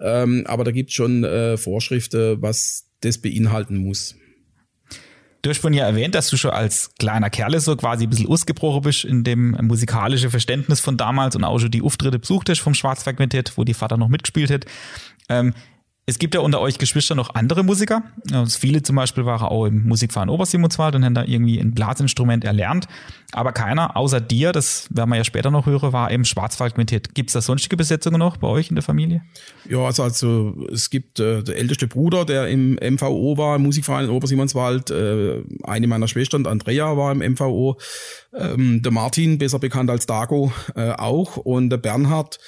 ähm, 0.00 0.42
aber 0.46 0.64
da 0.64 0.72
gibt 0.72 0.90
es 0.90 0.94
schon 0.96 1.22
äh, 1.22 1.56
Vorschriften, 1.56 2.42
was 2.42 2.88
das 3.00 3.18
beinhalten 3.18 3.76
muss. 3.76 4.16
Du 5.42 5.48
hast 5.48 5.58
vorhin 5.58 5.78
ja 5.78 5.86
erwähnt, 5.86 6.14
dass 6.14 6.28
du 6.28 6.36
schon 6.36 6.50
als 6.50 6.90
kleiner 6.98 7.30
Kerle 7.30 7.60
so 7.60 7.74
quasi 7.74 8.04
ein 8.04 8.10
bisschen 8.10 8.28
ausgebrochen 8.28 8.82
bist 8.82 9.04
in 9.04 9.24
dem 9.24 9.56
musikalischen 9.62 10.30
Verständnis 10.30 10.80
von 10.80 10.98
damals 10.98 11.34
und 11.34 11.44
auch 11.44 11.58
schon 11.58 11.70
die 11.70 11.82
Auftritte 11.82 12.18
besucht 12.18 12.50
hast 12.50 12.60
vom 12.60 12.74
Schwarzwaldquintett, 12.74 13.56
wo 13.56 13.64
die 13.64 13.72
Vater 13.72 13.96
noch 13.96 14.08
mitgespielt 14.08 14.50
hat. 14.50 14.66
Ähm, 15.30 15.54
es 16.10 16.18
gibt 16.18 16.34
ja 16.34 16.40
unter 16.40 16.60
euch 16.60 16.78
Geschwister 16.78 17.14
noch 17.14 17.34
andere 17.36 17.62
Musiker. 17.62 18.02
Also 18.32 18.58
viele 18.58 18.82
zum 18.82 18.96
Beispiel 18.96 19.24
waren 19.24 19.46
auch 19.46 19.66
im 19.66 19.86
Musikverein 19.86 20.28
Obersimonswald 20.28 20.96
und 20.96 21.04
haben 21.04 21.14
da 21.14 21.24
irgendwie 21.24 21.58
ein 21.58 21.72
Blasinstrument 21.72 22.44
erlernt. 22.44 22.88
Aber 23.30 23.52
keiner 23.52 23.96
außer 23.96 24.20
dir, 24.20 24.50
das 24.50 24.88
werden 24.90 25.10
wir 25.10 25.16
ja 25.16 25.24
später 25.24 25.52
noch 25.52 25.66
hören, 25.66 25.92
war 25.92 26.10
im 26.10 26.24
Schwarzwaldquintett. 26.24 27.14
Gibt 27.14 27.30
es 27.30 27.34
da 27.34 27.40
sonstige 27.40 27.76
Besetzungen 27.76 28.18
noch 28.18 28.38
bei 28.38 28.48
euch 28.48 28.70
in 28.70 28.74
der 28.74 28.82
Familie? 28.82 29.22
Ja, 29.68 29.78
also, 29.78 30.02
also 30.02 30.66
es 30.72 30.90
gibt 30.90 31.20
äh, 31.20 31.44
der 31.44 31.56
älteste 31.56 31.86
Bruder, 31.86 32.24
der 32.24 32.48
im 32.48 32.72
MVO 32.74 33.38
war, 33.38 33.54
im 33.54 33.62
Musikverein 33.62 34.06
in 34.06 34.10
Obersimonswald. 34.10 34.90
Äh, 34.90 35.44
eine 35.62 35.86
meiner 35.86 36.08
Schwestern, 36.08 36.44
Andrea, 36.46 36.96
war 36.96 37.12
im 37.12 37.18
MVO. 37.34 37.78
Ähm, 38.34 38.82
der 38.82 38.90
Martin, 38.90 39.38
besser 39.38 39.60
bekannt 39.60 39.90
als 39.90 40.06
Dago, 40.06 40.52
äh, 40.74 40.90
auch. 40.90 41.36
Und 41.36 41.70
der 41.70 41.78
Bernhard 41.78 42.40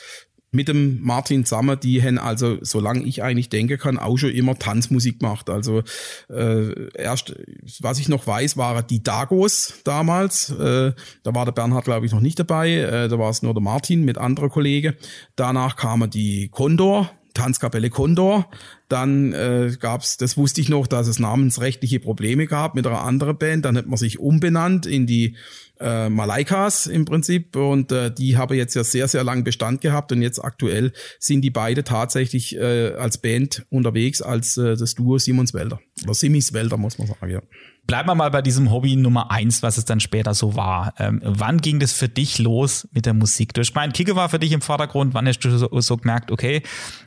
mit 0.53 0.69
dem 0.69 1.01
Martin 1.03 1.47
zusammen, 1.47 1.81
die 1.81 2.03
haben 2.03 2.19
also, 2.19 2.59
solange 2.61 3.05
ich 3.05 3.23
eigentlich 3.23 3.49
denken 3.49 3.79
kann, 3.79 3.99
auch 3.99 4.19
schon 4.19 4.31
immer 4.31 4.59
Tanzmusik 4.59 5.21
gemacht. 5.21 5.49
Also 5.49 5.83
äh, 6.29 6.91
erst, 6.95 7.35
was 7.81 7.99
ich 7.99 8.11
noch 8.11 8.27
weiß, 8.27 8.59
waren 8.59 8.87
die 8.87 9.03
Dagos 9.03 9.81
damals. 9.85 10.51
Äh, 10.51 10.93
da 11.23 11.35
war 11.35 11.47
der 11.47 11.53
Bernhard, 11.53 11.85
glaube 11.85 12.05
ich, 12.05 12.13
noch 12.13 12.21
nicht 12.21 12.39
dabei. 12.39 12.71
Äh, 12.71 13.09
da 13.09 13.19
war 13.19 13.31
es 13.31 13.43
nur 13.43 13.55
der 13.55 13.63
Martin 13.63 14.05
mit 14.05 14.19
anderer 14.19 14.51
Kollege. 14.51 14.95
Danach 15.37 15.77
kamen 15.77 16.11
die 16.11 16.49
Condor, 16.49 17.11
Tanzkapelle 17.33 17.89
Condor. 17.89 18.51
Dann 18.89 19.33
äh, 19.33 19.75
gab 19.81 20.03
das 20.19 20.37
wusste 20.37 20.61
ich 20.61 20.69
noch, 20.69 20.87
dass 20.87 21.09
es 21.09 21.19
namensrechtliche 21.19 21.99
Probleme 21.99 22.47
gab 22.47 22.75
mit 22.75 22.87
einer 22.87 23.01
anderen 23.01 23.39
Band. 23.39 23.65
Dann 23.65 23.79
hat 23.79 23.87
man 23.87 23.97
sich 23.97 24.19
umbenannt 24.19 24.85
in 24.85 25.07
die 25.07 25.37
äh, 25.83 26.09
Malaikas 26.09 26.87
im 26.87 27.05
Prinzip 27.05 27.57
und 27.57 27.93
äh, 27.93 28.13
die 28.13 28.37
haben 28.37 28.57
jetzt 28.57 28.75
ja 28.75 28.85
sehr, 28.85 29.09
sehr 29.09 29.25
lang 29.25 29.45
Bestand 29.45 29.81
gehabt 29.81 30.13
und 30.13 30.23
jetzt 30.23 30.39
aktuell 30.39 30.93
sind 31.19 31.43
die 31.43 31.51
beide 31.51 31.85
tatsächlich 31.85 32.57
äh, 32.57 32.95
als 32.95 33.19
Band 33.19 33.67
unterwegs 33.71 34.23
als 34.23 34.57
äh, 34.57 34.77
das 34.77 34.95
Duo 34.95 35.19
Simons 35.19 35.55
Wälder 35.55 35.81
oder 36.05 36.15
Simis 36.15 36.53
Wälder 36.53 36.77
muss 36.77 36.99
man 36.99 37.09
sagen, 37.09 37.31
ja. 37.31 37.43
Bleiben 37.85 38.09
wir 38.09 38.15
mal 38.15 38.31
bei 38.31 38.43
diesem 38.43 38.71
Hobby 38.71 38.95
Nummer 38.95 39.33
eins, 39.33 39.65
was 39.65 39.77
es 39.77 39.85
dann 39.85 39.99
später 39.99 40.35
so 40.35 40.55
war. 40.55 40.95
Ähm, 40.99 41.21
wann 41.25 41.59
ging 41.61 41.81
das 41.81 41.93
für 41.93 42.09
dich 42.09 42.39
los 42.39 42.87
mit 42.93 43.07
der 43.07 43.15
Musik? 43.15 43.55
Du 43.55 43.61
hast 43.61 43.75
gemeint, 43.75 43.95
Kicke 43.95 44.15
war 44.15 44.29
für 44.29 44.39
dich 44.39 44.53
im 44.53 44.61
Vordergrund. 44.61 45.15
Wann 45.15 45.27
hast 45.27 45.41
du 45.41 45.51
so, 45.59 45.69
so 45.81 45.97
gemerkt, 45.97 46.31
okay, 46.31 46.63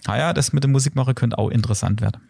naja, 0.05 0.33
das 0.33 0.51
mit 0.51 0.65
dem 0.65 0.71
Musikmachen 0.71 1.15
könnte 1.15 1.37
auch 1.37 1.49
interessant 1.49 2.01
werden? 2.01 2.21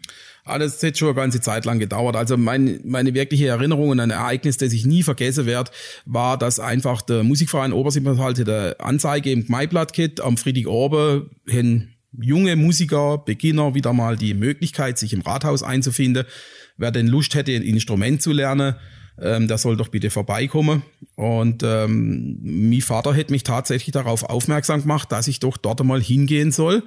Alles 0.46 0.82
hat 0.82 0.96
schon 0.96 1.08
eine 1.08 1.16
ganze 1.16 1.40
Zeit 1.40 1.64
lang 1.64 1.78
gedauert. 1.78 2.16
Also 2.16 2.36
mein, 2.36 2.80
meine 2.84 3.14
wirkliche 3.14 3.48
Erinnerung 3.48 3.92
an 3.92 4.00
ein 4.00 4.10
Ereignis, 4.10 4.56
das 4.56 4.72
ich 4.72 4.86
nie 4.86 5.02
vergessen 5.02 5.44
werde, 5.44 5.70
war, 6.04 6.38
dass 6.38 6.60
einfach 6.60 7.02
der 7.02 7.24
Musikverein 7.24 7.72
Obersimmertal 7.72 8.36
halt 8.36 8.46
der 8.46 8.76
Anzeige 8.78 9.30
im 9.32 9.44
Maiblatt-Kit 9.48 10.20
am 10.20 10.36
Friedrich 10.36 10.66
Orbe 10.66 11.30
hin 11.46 11.88
junge 12.18 12.56
Musiker, 12.56 13.18
Beginner 13.18 13.74
wieder 13.74 13.92
mal 13.92 14.16
die 14.16 14.34
Möglichkeit, 14.34 14.98
sich 14.98 15.12
im 15.12 15.20
Rathaus 15.20 15.62
einzufinden. 15.62 16.24
Wer 16.76 16.90
denn 16.90 17.06
Lust 17.06 17.34
hätte, 17.34 17.52
ein 17.52 17.62
Instrument 17.62 18.22
zu 18.22 18.32
lernen, 18.32 18.76
ähm, 19.20 19.48
der 19.48 19.58
soll 19.58 19.76
doch 19.76 19.88
bitte 19.88 20.10
vorbeikommen. 20.10 20.82
Und 21.14 21.62
ähm, 21.62 22.38
mein 22.42 22.80
Vater 22.82 23.14
hätte 23.14 23.32
mich 23.32 23.42
tatsächlich 23.42 23.92
darauf 23.92 24.24
aufmerksam 24.24 24.82
gemacht, 24.82 25.10
dass 25.10 25.28
ich 25.28 25.40
doch 25.40 25.56
dort 25.56 25.80
einmal 25.80 26.02
hingehen 26.02 26.52
soll. 26.52 26.82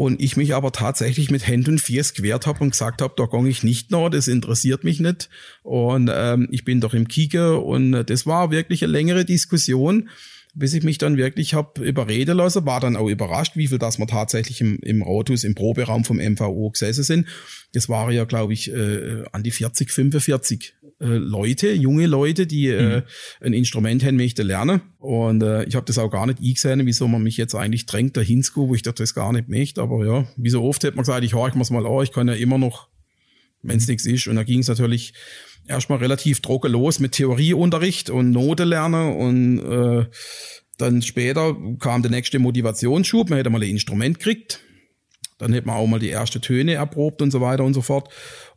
Und 0.00 0.22
ich 0.22 0.38
mich 0.38 0.54
aber 0.54 0.72
tatsächlich 0.72 1.30
mit 1.30 1.46
Händen 1.46 1.72
und 1.72 1.78
Viers 1.78 2.14
gewehrt 2.14 2.46
habe 2.46 2.60
und 2.60 2.70
gesagt 2.70 3.02
habe, 3.02 3.12
da 3.18 3.26
gang 3.26 3.46
ich 3.46 3.62
nicht 3.62 3.90
noch, 3.90 4.08
das 4.08 4.28
interessiert 4.28 4.82
mich 4.82 4.98
nicht. 4.98 5.28
Und 5.62 6.10
ähm, 6.10 6.48
ich 6.50 6.64
bin 6.64 6.80
doch 6.80 6.94
im 6.94 7.06
Kicker 7.06 7.62
und 7.62 7.92
das 7.92 8.24
war 8.24 8.50
wirklich 8.50 8.82
eine 8.82 8.92
längere 8.92 9.26
Diskussion 9.26 10.08
bis 10.52 10.74
ich 10.74 10.82
mich 10.82 10.98
dann 10.98 11.16
wirklich 11.16 11.54
habe 11.54 11.84
überreden 11.84 12.36
lassen, 12.36 12.66
war 12.66 12.80
dann 12.80 12.96
auch 12.96 13.08
überrascht, 13.08 13.56
wie 13.56 13.68
viel 13.68 13.78
das 13.78 14.00
wir 14.00 14.08
tatsächlich 14.08 14.60
im, 14.60 14.80
im 14.80 15.04
Autos, 15.04 15.44
im 15.44 15.54
Proberaum 15.54 16.04
vom 16.04 16.16
MVO 16.16 16.70
gesessen 16.70 17.04
sind. 17.04 17.28
Das 17.72 17.88
waren 17.88 18.12
ja, 18.12 18.24
glaube 18.24 18.52
ich, 18.52 18.68
äh, 18.72 19.22
an 19.30 19.44
die 19.44 19.52
40, 19.52 19.92
45 19.92 20.74
äh, 21.00 21.06
Leute, 21.06 21.72
junge 21.72 22.06
Leute, 22.06 22.46
die 22.46 22.68
äh, 22.68 22.82
mhm. 22.82 22.90
äh, 22.90 23.46
ein 23.46 23.52
Instrument 23.52 24.04
haben 24.04 24.16
möchten 24.16 24.46
lernen. 24.46 24.82
Und 24.98 25.42
äh, 25.42 25.64
ich 25.64 25.74
habe 25.74 25.86
das 25.86 25.98
auch 25.98 26.10
gar 26.10 26.26
nicht 26.26 26.40
gesehen, 26.40 26.84
wieso 26.86 27.08
man 27.08 27.22
mich 27.22 27.36
jetzt 27.36 27.54
eigentlich 27.54 27.86
drängt, 27.86 28.16
dahin 28.16 28.42
zu 28.42 28.68
wo 28.68 28.74
ich 28.74 28.82
das 28.82 29.14
gar 29.14 29.32
nicht 29.32 29.48
möchte. 29.48 29.80
Aber 29.80 30.04
ja, 30.04 30.26
wie 30.36 30.50
so 30.50 30.62
oft 30.62 30.84
hätte 30.84 30.96
man 30.96 31.04
gesagt, 31.04 31.24
ich 31.24 31.34
horch 31.34 31.54
mir's 31.54 31.70
mal 31.70 31.86
an, 31.86 32.02
ich 32.04 32.12
kann 32.12 32.28
ja 32.28 32.34
immer 32.34 32.58
noch, 32.58 32.88
wenn 33.62 33.78
es 33.78 33.88
nichts 33.88 34.06
ist. 34.06 34.26
Und 34.26 34.36
da 34.36 34.42
ging 34.42 34.60
es 34.60 34.68
natürlich 34.68 35.14
erstmal 35.66 35.98
relativ 35.98 36.40
trocken 36.40 36.72
los 36.72 37.00
mit 37.00 37.12
Theorieunterricht 37.12 38.10
und 38.10 38.30
Note 38.30 38.64
lernen 38.64 39.16
und 39.16 39.58
äh, 39.60 40.06
dann 40.76 41.02
später 41.02 41.56
kam 41.78 42.02
der 42.02 42.10
nächste 42.10 42.38
Motivationsschub, 42.38 43.28
man 43.28 43.38
hätte 43.38 43.50
mal 43.50 43.62
ein 43.62 43.68
Instrument 43.68 44.18
gekriegt, 44.18 44.60
dann 45.38 45.52
hätte 45.52 45.66
man 45.66 45.76
auch 45.76 45.86
mal 45.86 46.00
die 46.00 46.10
ersten 46.10 46.40
Töne 46.40 46.74
erprobt 46.74 47.22
und 47.22 47.30
so 47.30 47.40
weiter 47.40 47.64
und 47.64 47.74
so 47.74 47.82
fort. 47.82 48.08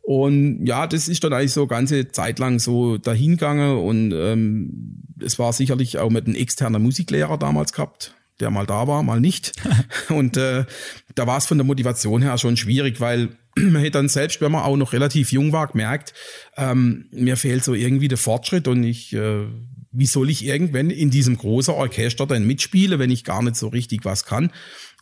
Und 0.04 0.66
ja, 0.66 0.86
das 0.86 1.08
ist 1.08 1.24
dann 1.24 1.32
eigentlich 1.32 1.52
so 1.52 1.66
ganze 1.66 2.08
Zeit 2.08 2.38
lang 2.38 2.58
so 2.58 2.98
dahingegangen 2.98 3.78
und 3.78 4.12
ähm, 4.12 5.02
es 5.18 5.38
war 5.38 5.54
sicherlich 5.54 5.96
auch 5.98 6.10
mit 6.10 6.26
einem 6.26 6.36
externen 6.36 6.82
Musiklehrer 6.82 7.38
damals 7.38 7.72
gehabt, 7.72 8.14
der 8.38 8.50
mal 8.50 8.66
da 8.66 8.86
war, 8.86 9.02
mal 9.02 9.18
nicht. 9.18 9.52
und 10.10 10.36
äh, 10.36 10.66
da 11.14 11.26
war 11.26 11.38
es 11.38 11.46
von 11.46 11.56
der 11.56 11.64
Motivation 11.64 12.20
her 12.20 12.36
schon 12.36 12.58
schwierig, 12.58 13.00
weil 13.00 13.30
man 13.56 13.80
hätte 13.80 13.92
dann 13.92 14.10
selbst, 14.10 14.42
wenn 14.42 14.52
man 14.52 14.64
auch 14.64 14.76
noch 14.76 14.92
relativ 14.92 15.32
jung 15.32 15.52
war, 15.52 15.68
gemerkt, 15.68 16.12
ähm, 16.58 17.06
mir 17.10 17.38
fehlt 17.38 17.64
so 17.64 17.72
irgendwie 17.72 18.08
der 18.08 18.18
Fortschritt 18.18 18.68
und 18.68 18.84
ich, 18.84 19.14
äh, 19.14 19.46
wie 19.94 20.06
soll 20.06 20.30
ich 20.30 20.44
irgendwann 20.44 20.90
in 20.90 21.10
diesem 21.10 21.38
großen 21.38 21.72
Orchester 21.72 22.26
dann 22.26 22.46
mitspielen, 22.46 22.98
wenn 22.98 23.10
ich 23.10 23.24
gar 23.24 23.42
nicht 23.42 23.56
so 23.56 23.68
richtig 23.68 24.04
was 24.04 24.24
kann, 24.24 24.50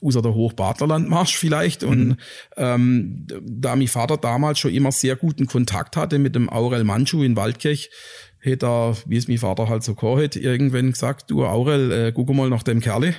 außer 0.01 0.23
der 0.23 0.35
Hochbadlerlandmarsch 0.35 1.37
vielleicht. 1.37 1.83
Mhm. 1.83 1.89
Und 1.89 2.17
ähm, 2.57 3.27
da 3.45 3.75
mein 3.75 3.89
Vater 3.89 4.17
damals 4.17 4.59
schon 4.59 4.73
immer 4.73 4.93
sehr 4.93 5.17
guten 5.17 5.47
Kontakt 5.47 5.97
hatte 5.97 6.19
mit 6.19 6.35
dem 6.35 6.49
Aurel 6.49 6.85
Manchu 6.85 7.23
in 7.23 7.37
Waldkirch, 7.37 7.91
hätte 8.39 8.67
er, 8.67 8.97
wie 9.07 9.17
es 9.17 9.29
mein 9.29 9.39
Vater 9.39 9.69
halt 9.69 9.83
so 9.83 9.95
gehört, 9.95 10.37
irgendwann 10.37 10.93
gesagt, 10.93 11.31
du 11.31 11.45
Aurel, 11.45 11.93
äh, 11.93 12.13
guck 12.13 12.29
mal 12.35 12.51
nach 12.51 12.63
dem 12.63 12.81
Kerle 12.81 13.15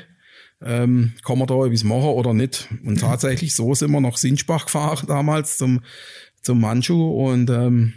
ähm, 0.65 1.13
kann 1.25 1.37
man 1.37 1.47
da 1.47 1.65
etwas 1.65 1.83
machen 1.83 2.09
oder 2.09 2.33
nicht. 2.33 2.69
Und 2.85 2.99
tatsächlich 2.99 3.55
so 3.55 3.73
sind 3.73 3.91
wir 3.91 4.01
nach 4.01 4.17
Sinspach 4.17 4.65
gefahren 4.65 5.07
damals 5.07 5.57
zum, 5.57 5.81
zum 6.41 6.61
Manchu 6.61 7.29
und 7.29 7.49
ähm, 7.49 7.93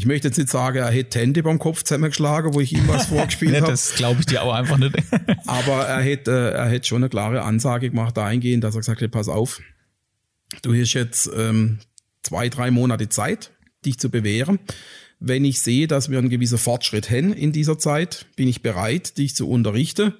ich 0.00 0.06
möchte 0.06 0.28
jetzt 0.28 0.38
nicht 0.38 0.48
sagen, 0.48 0.78
er 0.78 0.90
hätte 0.90 1.18
Hände 1.18 1.42
beim 1.42 1.58
Kopf 1.58 1.82
zusammengeschlagen, 1.82 2.54
wo 2.54 2.60
ich 2.60 2.72
ihm 2.72 2.88
was 2.88 3.06
vorgespielt 3.08 3.56
habe. 3.56 3.66
Das 3.66 3.96
glaube 3.96 4.20
ich 4.20 4.26
dir 4.26 4.42
auch 4.42 4.54
einfach 4.54 4.78
nicht. 4.78 4.96
Aber 5.46 5.86
er 5.86 6.00
hätte, 6.00 6.30
äh, 6.30 6.56
er 6.56 6.70
hätte 6.70 6.88
schon 6.88 7.02
eine 7.02 7.10
klare 7.10 7.42
Ansage 7.42 7.90
gemacht 7.90 8.16
dahingehend, 8.16 8.64
dass 8.64 8.74
er 8.74 8.78
gesagt 8.78 9.02
hat, 9.02 9.10
pass 9.10 9.28
auf, 9.28 9.60
du 10.62 10.72
hast 10.72 10.94
jetzt 10.94 11.30
ähm, 11.36 11.80
zwei, 12.22 12.48
drei 12.48 12.70
Monate 12.70 13.10
Zeit, 13.10 13.50
dich 13.84 13.98
zu 13.98 14.08
bewähren. 14.08 14.58
Wenn 15.18 15.44
ich 15.44 15.60
sehe, 15.60 15.86
dass 15.86 16.10
wir 16.10 16.18
einen 16.18 16.30
gewissen 16.30 16.56
Fortschritt 16.56 17.10
haben 17.10 17.34
in 17.34 17.52
dieser 17.52 17.78
Zeit, 17.78 18.24
bin 18.36 18.48
ich 18.48 18.62
bereit, 18.62 19.18
dich 19.18 19.36
zu 19.36 19.50
unterrichten. 19.50 20.14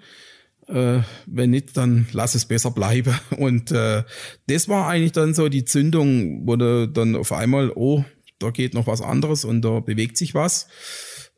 Äh, 0.68 0.98
wenn 1.24 1.48
nicht, 1.48 1.74
dann 1.78 2.06
lass 2.12 2.34
es 2.34 2.44
besser 2.44 2.70
bleiben. 2.70 3.18
Und 3.38 3.72
äh, 3.72 4.04
das 4.46 4.68
war 4.68 4.88
eigentlich 4.88 5.12
dann 5.12 5.32
so 5.32 5.48
die 5.48 5.64
Zündung, 5.64 6.46
wo 6.46 6.56
du 6.56 6.86
dann 6.86 7.16
auf 7.16 7.32
einmal, 7.32 7.72
oh, 7.74 8.04
da 8.40 8.50
geht 8.50 8.74
noch 8.74 8.86
was 8.86 9.00
anderes 9.00 9.44
und 9.44 9.62
da 9.62 9.80
bewegt 9.80 10.16
sich 10.16 10.34
was. 10.34 10.66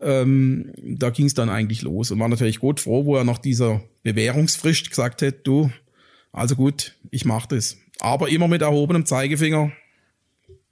ähm, 0.01 0.73
da 0.83 1.11
ging 1.11 1.27
es 1.27 1.35
dann 1.35 1.49
eigentlich 1.49 1.83
los 1.83 2.11
und 2.11 2.19
war 2.19 2.29
natürlich 2.29 2.59
gut 2.59 2.81
froh, 2.81 3.05
wo 3.05 3.17
er 3.17 3.25
nach 3.25 3.39
dieser 3.39 3.83
Bewährungsfrist 4.03 4.91
gesagt 4.91 5.23
hat, 5.23 5.47
du, 5.47 5.71
also 6.33 6.57
gut, 6.57 6.97
ich 7.11 7.25
mache 7.25 7.49
das. 7.57 7.77
Aber 8.01 8.29
immer 8.29 8.49
mit 8.49 8.63
erhobenem 8.63 9.07
Zeigefinger. 9.07 9.73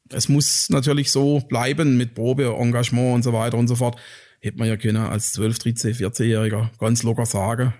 Es 0.08 0.28
muss 0.28 0.68
natürlich 0.70 1.12
so 1.12 1.40
bleiben 1.40 1.96
mit 1.96 2.14
Probe, 2.14 2.56
Engagement 2.58 3.14
und 3.14 3.22
so 3.22 3.32
weiter 3.32 3.56
und 3.56 3.68
so 3.68 3.76
fort. 3.76 4.00
Hätte 4.40 4.58
man 4.58 4.68
ja 4.68 4.76
können 4.76 4.96
als 4.96 5.32
12, 5.32 5.58
13, 5.60 5.94
14-Jähriger 5.94 6.70
ganz 6.78 7.02
locker 7.04 7.26
sagen, 7.26 7.75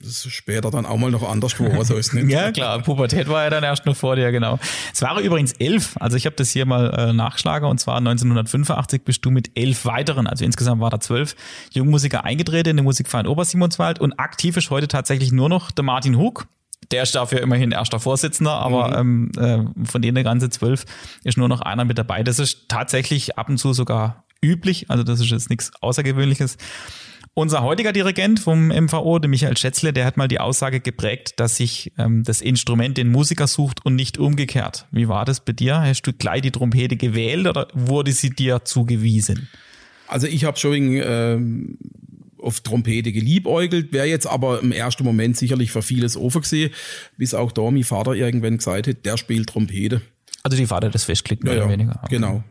das 0.00 0.26
ist 0.26 0.32
später 0.32 0.70
dann 0.70 0.86
auch 0.86 0.96
mal 0.96 1.10
noch 1.10 1.28
anders 1.28 1.56
geworden, 1.56 1.84
so 1.84 1.96
ist 1.96 2.14
nicht. 2.14 2.28
ja, 2.30 2.52
klar, 2.52 2.80
Pubertät 2.80 3.28
war 3.28 3.44
ja 3.44 3.50
dann 3.50 3.64
erst 3.64 3.86
noch 3.86 3.96
vor 3.96 4.16
dir, 4.16 4.30
genau. 4.32 4.58
Es 4.92 5.02
waren 5.02 5.22
übrigens 5.24 5.52
elf, 5.52 5.96
also 6.00 6.16
ich 6.16 6.26
habe 6.26 6.36
das 6.36 6.50
hier 6.50 6.66
mal 6.66 6.90
äh, 6.90 7.12
nachschlagen 7.12 7.68
und 7.68 7.78
zwar 7.78 7.96
1985 7.98 9.02
bist 9.04 9.24
du 9.24 9.30
mit 9.30 9.50
elf 9.56 9.84
weiteren, 9.84 10.26
also 10.26 10.44
insgesamt 10.44 10.80
war 10.80 10.90
da 10.90 11.00
zwölf 11.00 11.36
Jungmusiker 11.72 12.24
eingetreten 12.24 12.70
in 12.70 12.76
den 12.78 12.84
Musikverein 12.84 13.26
Obersimonswald 13.26 13.98
und 13.98 14.18
aktiv 14.18 14.56
ist 14.56 14.70
heute 14.70 14.88
tatsächlich 14.88 15.32
nur 15.32 15.48
noch 15.48 15.70
der 15.70 15.84
Martin 15.84 16.16
Hug. 16.16 16.46
Der 16.90 17.04
ist 17.04 17.14
dafür 17.14 17.40
immerhin 17.40 17.70
erster 17.70 18.00
Vorsitzender, 18.00 18.52
aber 18.52 19.02
mhm. 19.02 19.30
ähm, 19.36 19.74
äh, 19.78 19.86
von 19.86 20.02
denen 20.02 20.16
der 20.16 20.24
ganze 20.24 20.50
zwölf 20.50 20.84
ist 21.24 21.38
nur 21.38 21.48
noch 21.48 21.60
einer 21.60 21.84
mit 21.84 21.96
dabei. 21.96 22.22
Das 22.22 22.38
ist 22.38 22.68
tatsächlich 22.68 23.38
ab 23.38 23.48
und 23.48 23.58
zu 23.58 23.72
sogar 23.72 24.24
üblich, 24.42 24.90
also 24.90 25.04
das 25.04 25.20
ist 25.20 25.30
jetzt 25.30 25.48
nichts 25.48 25.70
Außergewöhnliches. 25.80 26.58
Unser 27.34 27.62
heutiger 27.62 27.94
Dirigent 27.94 28.40
vom 28.40 28.68
MVO, 28.68 29.18
der 29.18 29.30
Michael 29.30 29.56
Schätzle, 29.56 29.94
der 29.94 30.04
hat 30.04 30.18
mal 30.18 30.28
die 30.28 30.38
Aussage 30.38 30.80
geprägt, 30.80 31.40
dass 31.40 31.56
sich 31.56 31.90
ähm, 31.96 32.24
das 32.24 32.42
Instrument 32.42 32.98
den 32.98 33.10
Musiker 33.10 33.46
sucht 33.46 33.86
und 33.86 33.94
nicht 33.94 34.18
umgekehrt. 34.18 34.86
Wie 34.90 35.08
war 35.08 35.24
das 35.24 35.40
bei 35.40 35.54
dir? 35.54 35.80
Hast 35.80 36.02
du 36.02 36.12
gleich 36.12 36.42
die 36.42 36.50
Trompete 36.50 36.96
gewählt 36.96 37.46
oder 37.46 37.68
wurde 37.72 38.12
sie 38.12 38.28
dir 38.28 38.66
zugewiesen? 38.66 39.48
Also 40.08 40.26
ich 40.26 40.44
habe 40.44 40.58
schon 40.58 41.00
ähm, 41.02 41.78
auf 42.38 42.60
Trompete 42.60 43.12
geliebäugelt, 43.12 43.94
wäre 43.94 44.06
jetzt 44.06 44.26
aber 44.26 44.60
im 44.60 44.70
ersten 44.70 45.02
Moment 45.02 45.38
sicherlich 45.38 45.72
für 45.72 45.80
vieles 45.80 46.18
offen 46.18 46.42
gesehen, 46.42 46.70
bis 47.16 47.32
auch 47.32 47.50
da 47.50 47.70
mein 47.70 47.84
Vater 47.84 48.12
irgendwann 48.12 48.58
gesagt 48.58 48.88
hat, 48.88 49.06
der 49.06 49.16
spielt 49.16 49.48
Trompete. 49.48 50.02
Also 50.42 50.58
die 50.58 50.66
Vater 50.66 50.90
das 50.90 51.04
festklickt 51.04 51.44
mehr 51.44 51.54
ja, 51.54 51.60
oder 51.62 51.72
weniger. 51.72 52.00
Okay. 52.02 52.16
Genau. 52.16 52.44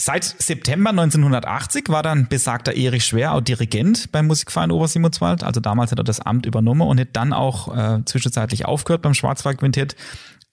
Seit 0.00 0.22
September 0.22 0.90
1980 0.90 1.88
war 1.88 2.04
dann 2.04 2.28
besagter 2.28 2.76
Erich 2.76 3.04
Schwer 3.04 3.32
auch 3.34 3.40
Dirigent 3.40 4.12
beim 4.12 4.28
Musikverein 4.28 4.70
Obersimonswald. 4.70 5.42
Also 5.42 5.60
damals 5.60 5.90
hat 5.90 5.98
er 5.98 6.04
das 6.04 6.20
Amt 6.20 6.46
übernommen 6.46 6.82
und 6.82 7.00
hat 7.00 7.08
dann 7.14 7.32
auch 7.32 7.76
äh, 7.76 8.04
zwischenzeitlich 8.04 8.64
aufgehört 8.64 9.02
beim 9.02 9.14
Schwarzwaldquintett. 9.14 9.96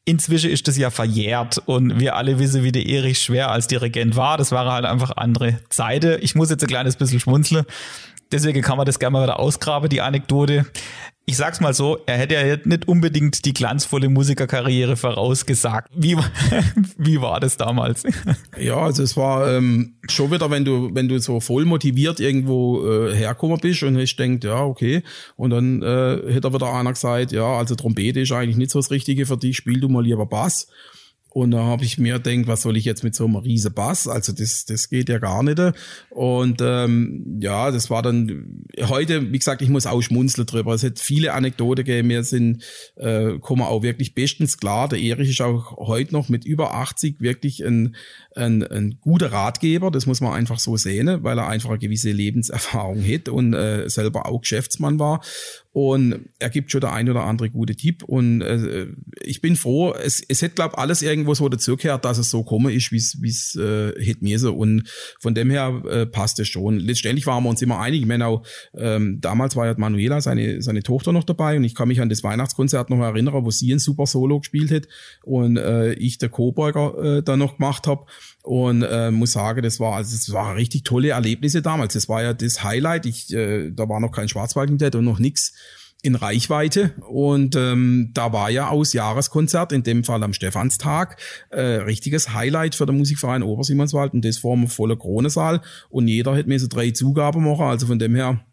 Inzwischen 0.04 0.50
ist 0.50 0.68
das 0.68 0.78
ja 0.78 0.90
verjährt 0.90 1.60
und 1.60 2.00
wir 2.00 2.16
alle 2.16 2.40
wissen, 2.40 2.64
wie 2.64 2.72
der 2.72 2.88
Erich 2.88 3.20
Schwer 3.20 3.52
als 3.52 3.68
Dirigent 3.68 4.16
war. 4.16 4.38
Das 4.38 4.52
war 4.52 4.72
halt 4.72 4.86
einfach 4.86 5.16
andere 5.16 5.60
Zeiten. 5.70 6.18
Ich 6.22 6.34
muss 6.34 6.50
jetzt 6.50 6.64
ein 6.64 6.68
kleines 6.68 6.96
bisschen 6.96 7.20
schmunzeln. 7.20 7.66
Deswegen 8.32 8.64
kann 8.64 8.78
man 8.78 8.88
das 8.88 8.98
gerne 8.98 9.12
mal 9.12 9.24
wieder 9.24 9.40
ausgraben, 9.40 9.90
die 9.90 10.02
Anekdote 10.02 10.66
ich 11.28 11.38
sag's 11.38 11.60
mal 11.60 11.74
so, 11.74 11.98
er 12.06 12.18
hätte 12.18 12.36
ja 12.36 12.58
nicht 12.66 12.88
unbedingt 12.88 13.46
die 13.46 13.54
glanzvolle 13.54 14.10
Musikerkarriere 14.10 14.96
vorausgesagt. 14.96 15.90
Wie, 15.96 16.16
wie 16.98 17.20
war 17.20 17.40
das 17.40 17.58
damals? 17.58 18.04
Ja, 18.60 18.78
also 18.78 19.02
es 19.02 19.18
war 19.18 19.52
ähm, 19.52 19.96
schon 20.08 20.32
wieder, 20.32 20.52
wenn 20.52 20.66
du, 20.66 20.94
wenn 20.94 21.08
du 21.08 21.20
so 21.20 21.40
voll 21.40 21.66
motiviert 21.66 22.20
irgendwo 22.20 22.88
äh, 22.88 23.16
herkommen 23.16 23.60
bist 23.60 23.82
und 23.82 23.98
ich 23.98 24.16
denkt, 24.16 24.44
ja, 24.44 24.64
okay. 24.64 25.02
Und 25.36 25.50
dann 25.50 25.82
äh, 25.82 26.32
hätte 26.32 26.54
wieder 26.54 26.72
einer 26.72 26.94
gesagt, 26.94 27.32
ja, 27.32 27.58
also 27.58 27.74
Trompete 27.74 28.20
ist 28.20 28.32
eigentlich 28.32 28.58
nicht 28.58 28.72
so 28.72 28.78
das 28.80 28.92
Richtige 28.92 29.26
für 29.26 29.38
dich, 29.38 29.58
spiel 29.58 29.80
du 29.80 29.90
mal 29.90 30.04
lieber 30.04 30.28
Bass. 30.28 30.68
Und 31.36 31.52
da 31.52 31.66
habe 31.66 31.84
ich 31.84 31.98
mir 31.98 32.18
gedacht, 32.18 32.48
was 32.48 32.62
soll 32.62 32.78
ich 32.78 32.86
jetzt 32.86 33.04
mit 33.04 33.14
so 33.14 33.26
einem 33.26 33.36
riesen 33.36 33.74
Bass? 33.74 34.08
Also 34.08 34.32
das, 34.32 34.64
das 34.64 34.88
geht 34.90 35.10
ja 35.10 35.18
gar 35.18 35.44
nicht. 35.44 35.60
Und 36.10 36.62
ähm, 36.62 37.40
ja, 37.42 37.72
das 37.72 37.90
war 37.90 38.02
dann 38.02 38.64
heute, 38.80 39.34
wie 39.34 39.38
gesagt, 39.38 39.62
ich 39.62 39.68
muss 39.68 39.86
auch 39.86 40.02
schmunzeln 40.02 40.48
drüber. 40.48 40.74
Es 40.74 40.84
hat 40.86 40.98
viele 40.98 41.34
Anekdoten 41.34 41.84
gegeben. 41.84 42.08
Wir 42.08 42.24
sind, 42.24 42.64
äh, 42.96 43.38
kommen 43.40 43.64
auch 43.64 43.84
wirklich 43.84 44.16
bestens 44.16 44.58
klar. 44.58 44.88
Der 44.88 45.00
Erich 45.00 45.30
ist 45.30 45.42
auch 45.42 45.76
heute 45.76 46.14
noch 46.14 46.30
mit 46.30 46.46
über 46.46 46.74
80 46.74 47.20
wirklich 47.20 47.66
ein, 47.66 47.98
ein, 48.34 48.64
ein 48.64 49.00
guter 49.02 49.34
Ratgeber. 49.34 49.92
Das 49.92 50.06
muss 50.06 50.22
man 50.22 50.32
einfach 50.32 50.60
so 50.60 50.78
sehen, 50.78 51.22
weil 51.24 51.38
er 51.38 51.50
einfach 51.50 51.72
eine 51.72 51.80
gewisse 51.80 52.12
Lebenserfahrung 52.12 53.04
hat 53.04 53.28
und 53.28 53.54
äh, 53.54 53.90
selber 53.90 54.26
auch 54.26 54.40
Geschäftsmann 54.40 55.00
war. 55.00 55.20
Und 55.76 56.30
er 56.40 56.50
gibt 56.50 56.72
schon 56.72 56.80
der 56.80 56.94
ein 56.94 57.10
oder 57.10 57.26
andere 57.26 57.50
gute 57.50 57.76
Tipp. 57.76 58.02
Und 58.04 58.42
äh, 58.42 58.88
ich 59.20 59.42
bin 59.42 59.58
froh, 59.58 59.92
es, 59.92 60.24
es 60.26 60.42
hätte, 60.42 60.56
glaube 60.56 60.78
alles 60.78 61.02
irgendwo 61.02 61.34
so 61.34 61.50
dazugehört, 61.50 62.06
dass 62.06 62.18
es 62.18 62.30
so 62.30 62.46
komme 62.46 62.72
ist, 62.72 62.94
wie 62.94 63.28
es 63.28 63.56
äh, 63.58 63.92
hätte 64.02 64.24
mir 64.24 64.40
so. 64.40 64.56
Und 64.56 64.88
von 65.20 65.36
dem 65.36 65.50
her 65.50 65.82
äh, 65.90 66.06
passt 66.06 66.40
es 66.40 66.48
schon. 66.48 66.80
Letztendlich 66.80 67.28
waren 67.28 67.44
wir 67.44 67.50
uns 67.50 67.62
immer 67.62 67.78
einig. 67.78 68.00
Ich 68.00 68.08
meine 68.08 68.26
auch, 68.26 68.48
ähm, 68.78 69.20
damals 69.20 69.58
war 69.58 69.66
ja 69.66 69.76
Manuela, 69.78 70.22
seine, 70.22 70.62
seine 70.62 70.82
Tochter, 70.82 71.12
noch 71.12 71.26
dabei. 71.26 71.58
Und 71.58 71.66
ich 71.66 71.76
kann 71.76 71.90
mich 71.90 72.00
an 72.00 72.08
das 72.08 72.24
Weihnachtskonzert 72.24 72.90
noch 72.90 73.02
erinnern, 73.02 73.44
wo 73.44 73.52
sie 73.52 73.74
ein 73.74 73.80
super 73.80 74.06
Solo 74.06 74.40
gespielt 74.40 74.72
hat 74.72 74.88
und 75.24 75.58
äh, 75.58 75.92
ich 75.96 76.20
der 76.20 76.30
Coburger 76.30 77.18
äh, 77.18 77.22
da 77.22 77.36
noch 77.36 77.58
gemacht 77.58 77.86
habe. 77.86 78.06
Und 78.46 78.84
äh, 78.84 79.10
muss 79.10 79.32
sagen, 79.32 79.64
das 79.64 79.80
war 79.80 79.96
also 79.96 80.16
das 80.16 80.32
war 80.32 80.56
richtig 80.56 80.84
tolle 80.84 81.10
Erlebnisse 81.10 81.64
damals. 81.64 81.96
Das 81.96 82.08
war 82.08 82.22
ja 82.22 82.34
das 82.34 82.64
Highlight. 82.64 83.08
Ich, 83.08 83.34
äh, 83.34 83.72
da 83.72 83.90
war 83.90 84.00
noch 84.00 84.12
kein 84.12 84.30
Schwarzwaldquintett 84.30 84.94
und 84.94 85.04
noch 85.04 85.18
nix 85.18 85.54
in 86.04 86.14
Reichweite. 86.14 86.94
Und 87.10 87.56
ähm, 87.56 88.12
da 88.14 88.32
war 88.32 88.52
ja 88.52 88.70
aus 88.70 88.94
Jahreskonzert, 88.94 89.72
in 89.72 89.82
dem 89.82 90.04
Fall 90.04 90.22
am 90.22 90.34
Stephanstag, 90.34 91.18
äh, 91.50 91.60
richtiges 91.60 92.36
Highlight 92.36 92.76
für 92.76 92.86
den 92.86 92.98
Musikverein 92.98 93.42
Obersimonswald 93.42 94.14
und 94.14 94.24
das 94.24 94.38
vor 94.38 94.56
einem 94.56 94.68
vollen 94.68 95.00
Kronesaal. 95.00 95.62
Und 95.90 96.08
jeder 96.08 96.36
hätte 96.36 96.48
mir 96.48 96.60
so 96.60 96.68
drei 96.68 96.92
Zugaben 96.92 97.44
machen. 97.44 97.66
Also 97.66 97.88
von 97.88 97.98
dem 97.98 98.14
her 98.14 98.46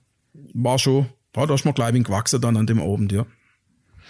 war 0.55 0.79
schon, 0.79 1.07
ja, 1.37 1.45
da 1.45 1.55
ist 1.55 1.67
man 1.67 1.75
gleich 1.75 1.93
gewachsen 1.93 2.41
dann 2.41 2.57
an 2.57 2.67
dem 2.67 2.81
Abend, 2.81 3.13
ja. 3.13 3.27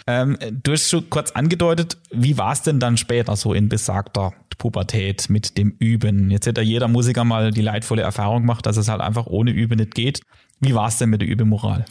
Ähm, 0.05 0.37
du 0.63 0.73
hast 0.73 0.89
schon 0.89 1.09
kurz 1.09 1.31
angedeutet, 1.31 1.97
wie 2.11 2.37
war 2.37 2.53
es 2.53 2.61
denn 2.61 2.79
dann 2.79 2.97
später 2.97 3.35
so 3.35 3.53
in 3.53 3.69
besagter 3.69 4.33
Pubertät 4.57 5.29
mit 5.29 5.57
dem 5.57 5.75
Üben? 5.79 6.31
Jetzt 6.31 6.45
hätte 6.45 6.61
jeder 6.61 6.87
Musiker 6.87 7.23
mal 7.23 7.51
die 7.51 7.61
leidvolle 7.61 8.01
Erfahrung 8.01 8.41
gemacht, 8.41 8.65
dass 8.65 8.77
es 8.77 8.89
halt 8.89 9.01
einfach 9.01 9.27
ohne 9.27 9.51
Üben 9.51 9.77
nicht 9.77 9.95
geht. 9.95 10.21
Wie 10.59 10.73
war 10.73 10.87
es 10.87 10.97
denn 10.97 11.09
mit 11.09 11.21
der 11.21 11.27
Übemoral? 11.27 11.85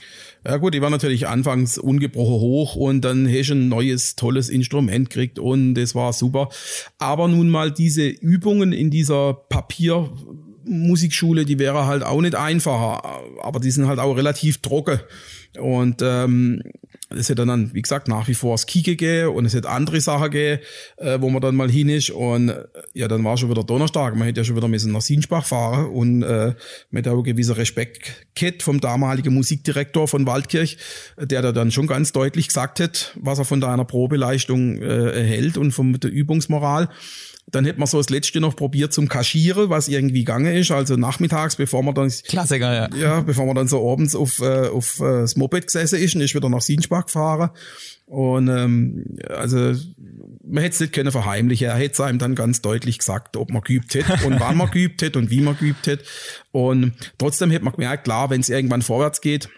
Ja 0.46 0.56
gut, 0.56 0.74
die 0.74 0.82
war 0.82 0.90
natürlich 0.90 1.28
anfangs 1.28 1.78
ungebrochen 1.78 2.40
hoch 2.40 2.74
und 2.74 3.02
dann 3.02 3.28
hast 3.28 3.50
du 3.50 3.54
ein 3.54 3.68
neues, 3.68 4.16
tolles 4.16 4.48
Instrument 4.48 5.10
gekriegt 5.10 5.38
und 5.38 5.74
das 5.74 5.94
war 5.94 6.12
super. 6.12 6.48
Aber 6.98 7.28
nun 7.28 7.48
mal 7.48 7.70
diese 7.70 8.08
Übungen 8.08 8.72
in 8.72 8.90
dieser 8.90 9.34
Papiermusikschule, 9.34 11.44
die 11.44 11.58
wäre 11.58 11.86
halt 11.86 12.02
auch 12.02 12.20
nicht 12.20 12.34
einfacher, 12.34 13.02
aber 13.42 13.60
die 13.60 13.70
sind 13.70 13.86
halt 13.86 14.00
auch 14.00 14.16
relativ 14.16 14.62
trocken. 14.62 15.00
Und 15.58 16.00
ähm, 16.02 16.62
es 17.16 17.28
hätte 17.28 17.46
dann, 17.46 17.72
wie 17.74 17.82
gesagt, 17.82 18.08
nach 18.08 18.28
wie 18.28 18.34
vor 18.34 18.54
das 18.54 18.66
Kike 18.66 18.92
gegeben 18.92 19.34
und 19.34 19.46
es 19.46 19.54
hätte 19.54 19.68
andere 19.68 20.00
Sachen 20.00 20.30
gegeben, 20.30 20.62
äh, 20.96 21.20
wo 21.20 21.30
man 21.30 21.40
dann 21.40 21.56
mal 21.56 21.70
hin 21.70 21.88
ist. 21.88 22.10
Und 22.10 22.50
äh, 22.50 22.64
ja, 22.94 23.08
dann 23.08 23.24
war 23.24 23.36
schon 23.36 23.50
wieder 23.50 23.64
Donnerstag. 23.64 24.16
Man 24.16 24.26
hätte 24.26 24.40
ja 24.40 24.44
schon 24.44 24.56
wieder 24.56 24.68
müssen 24.68 24.92
nach 24.92 25.00
Sinsbach 25.00 25.44
fahren 25.44 25.86
und 25.86 26.22
äh, 26.22 26.54
mit 26.90 27.08
auch 27.08 27.22
gewisser 27.22 27.56
Respekt 27.56 28.26
gehabt 28.34 28.62
vom 28.62 28.80
damaligen 28.80 29.34
Musikdirektor 29.34 30.08
von 30.08 30.26
Waldkirch, 30.26 30.78
der 31.18 31.42
da 31.42 31.52
dann 31.52 31.70
schon 31.70 31.86
ganz 31.86 32.12
deutlich 32.12 32.48
gesagt 32.48 32.80
hat, 32.80 33.12
was 33.20 33.38
er 33.38 33.44
von 33.44 33.60
deiner 33.60 33.84
Probeleistung 33.84 34.80
äh, 34.80 35.10
erhält 35.10 35.56
und 35.56 35.72
von 35.72 35.92
der 35.94 36.10
Übungsmoral. 36.10 36.88
Dann 37.50 37.64
hätte 37.64 37.78
man 37.78 37.86
so 37.86 37.98
das 37.98 38.08
letzte 38.08 38.40
noch 38.40 38.56
probiert 38.56 38.92
zum 38.92 39.08
Kaschieren, 39.08 39.68
was 39.68 39.88
irgendwie 39.88 40.20
gegangen 40.20 40.54
ist. 40.54 40.70
Also 40.70 40.96
nachmittags, 40.96 41.56
bevor 41.56 41.82
man 41.82 41.94
dann. 41.94 42.10
Klassiker, 42.26 42.72
ja. 42.72 42.96
Ja, 42.96 43.20
bevor 43.20 43.46
man 43.46 43.54
dann 43.54 43.68
so 43.68 43.90
abends 43.90 44.14
auf, 44.14 44.40
äh, 44.40 44.68
auf 44.68 45.00
äh, 45.00 45.20
das 45.22 45.36
Moped 45.36 45.66
gesessen 45.66 45.98
ist 45.98 46.14
und 46.14 46.22
ist 46.22 46.34
wieder 46.34 46.48
nach 46.48 46.62
Sinsbach 46.62 47.06
gefahren. 47.06 47.50
Und 48.06 48.48
ähm, 48.48 49.18
also 49.28 49.74
man 50.44 50.62
hätte 50.62 50.74
es 50.74 50.80
nicht 50.80 50.92
können 50.92 51.12
verheimlichen. 51.12 51.68
Er 51.68 51.76
hätte 51.76 51.92
es 51.92 52.00
einem 52.00 52.18
dann 52.18 52.34
ganz 52.34 52.60
deutlich 52.62 52.98
gesagt, 52.98 53.36
ob 53.36 53.50
man 53.50 53.62
geübt 53.62 53.94
hätte 53.94 54.26
und 54.26 54.40
wann 54.40 54.56
man 54.56 54.70
geübt 54.70 55.02
hätte 55.02 55.18
und 55.18 55.30
wie 55.30 55.40
man 55.40 55.56
geübt 55.56 55.86
hätte. 55.86 56.04
Und 56.52 56.92
trotzdem 57.18 57.50
hätte 57.50 57.64
man 57.64 57.74
gemerkt, 57.74 58.04
klar, 58.04 58.30
wenn 58.30 58.40
es 58.40 58.48
irgendwann 58.48 58.82
vorwärts 58.82 59.20
geht, 59.20 59.48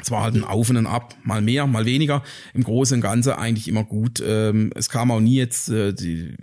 es 0.00 0.10
war 0.10 0.22
halt 0.22 0.34
ein 0.36 0.44
Auf 0.44 0.70
und 0.70 0.76
ein 0.76 0.86
Ab, 0.86 1.14
mal 1.24 1.40
mehr, 1.40 1.66
mal 1.66 1.84
weniger. 1.84 2.22
Im 2.54 2.62
Großen 2.62 2.96
und 2.96 3.00
Ganzen 3.00 3.32
eigentlich 3.32 3.66
immer 3.66 3.82
gut. 3.82 4.22
Ähm, 4.24 4.70
es 4.76 4.88
kam 4.88 5.10
auch 5.10 5.18
nie 5.20 5.36
jetzt, 5.36 5.68
äh, 5.70 5.92
die, 5.92 6.34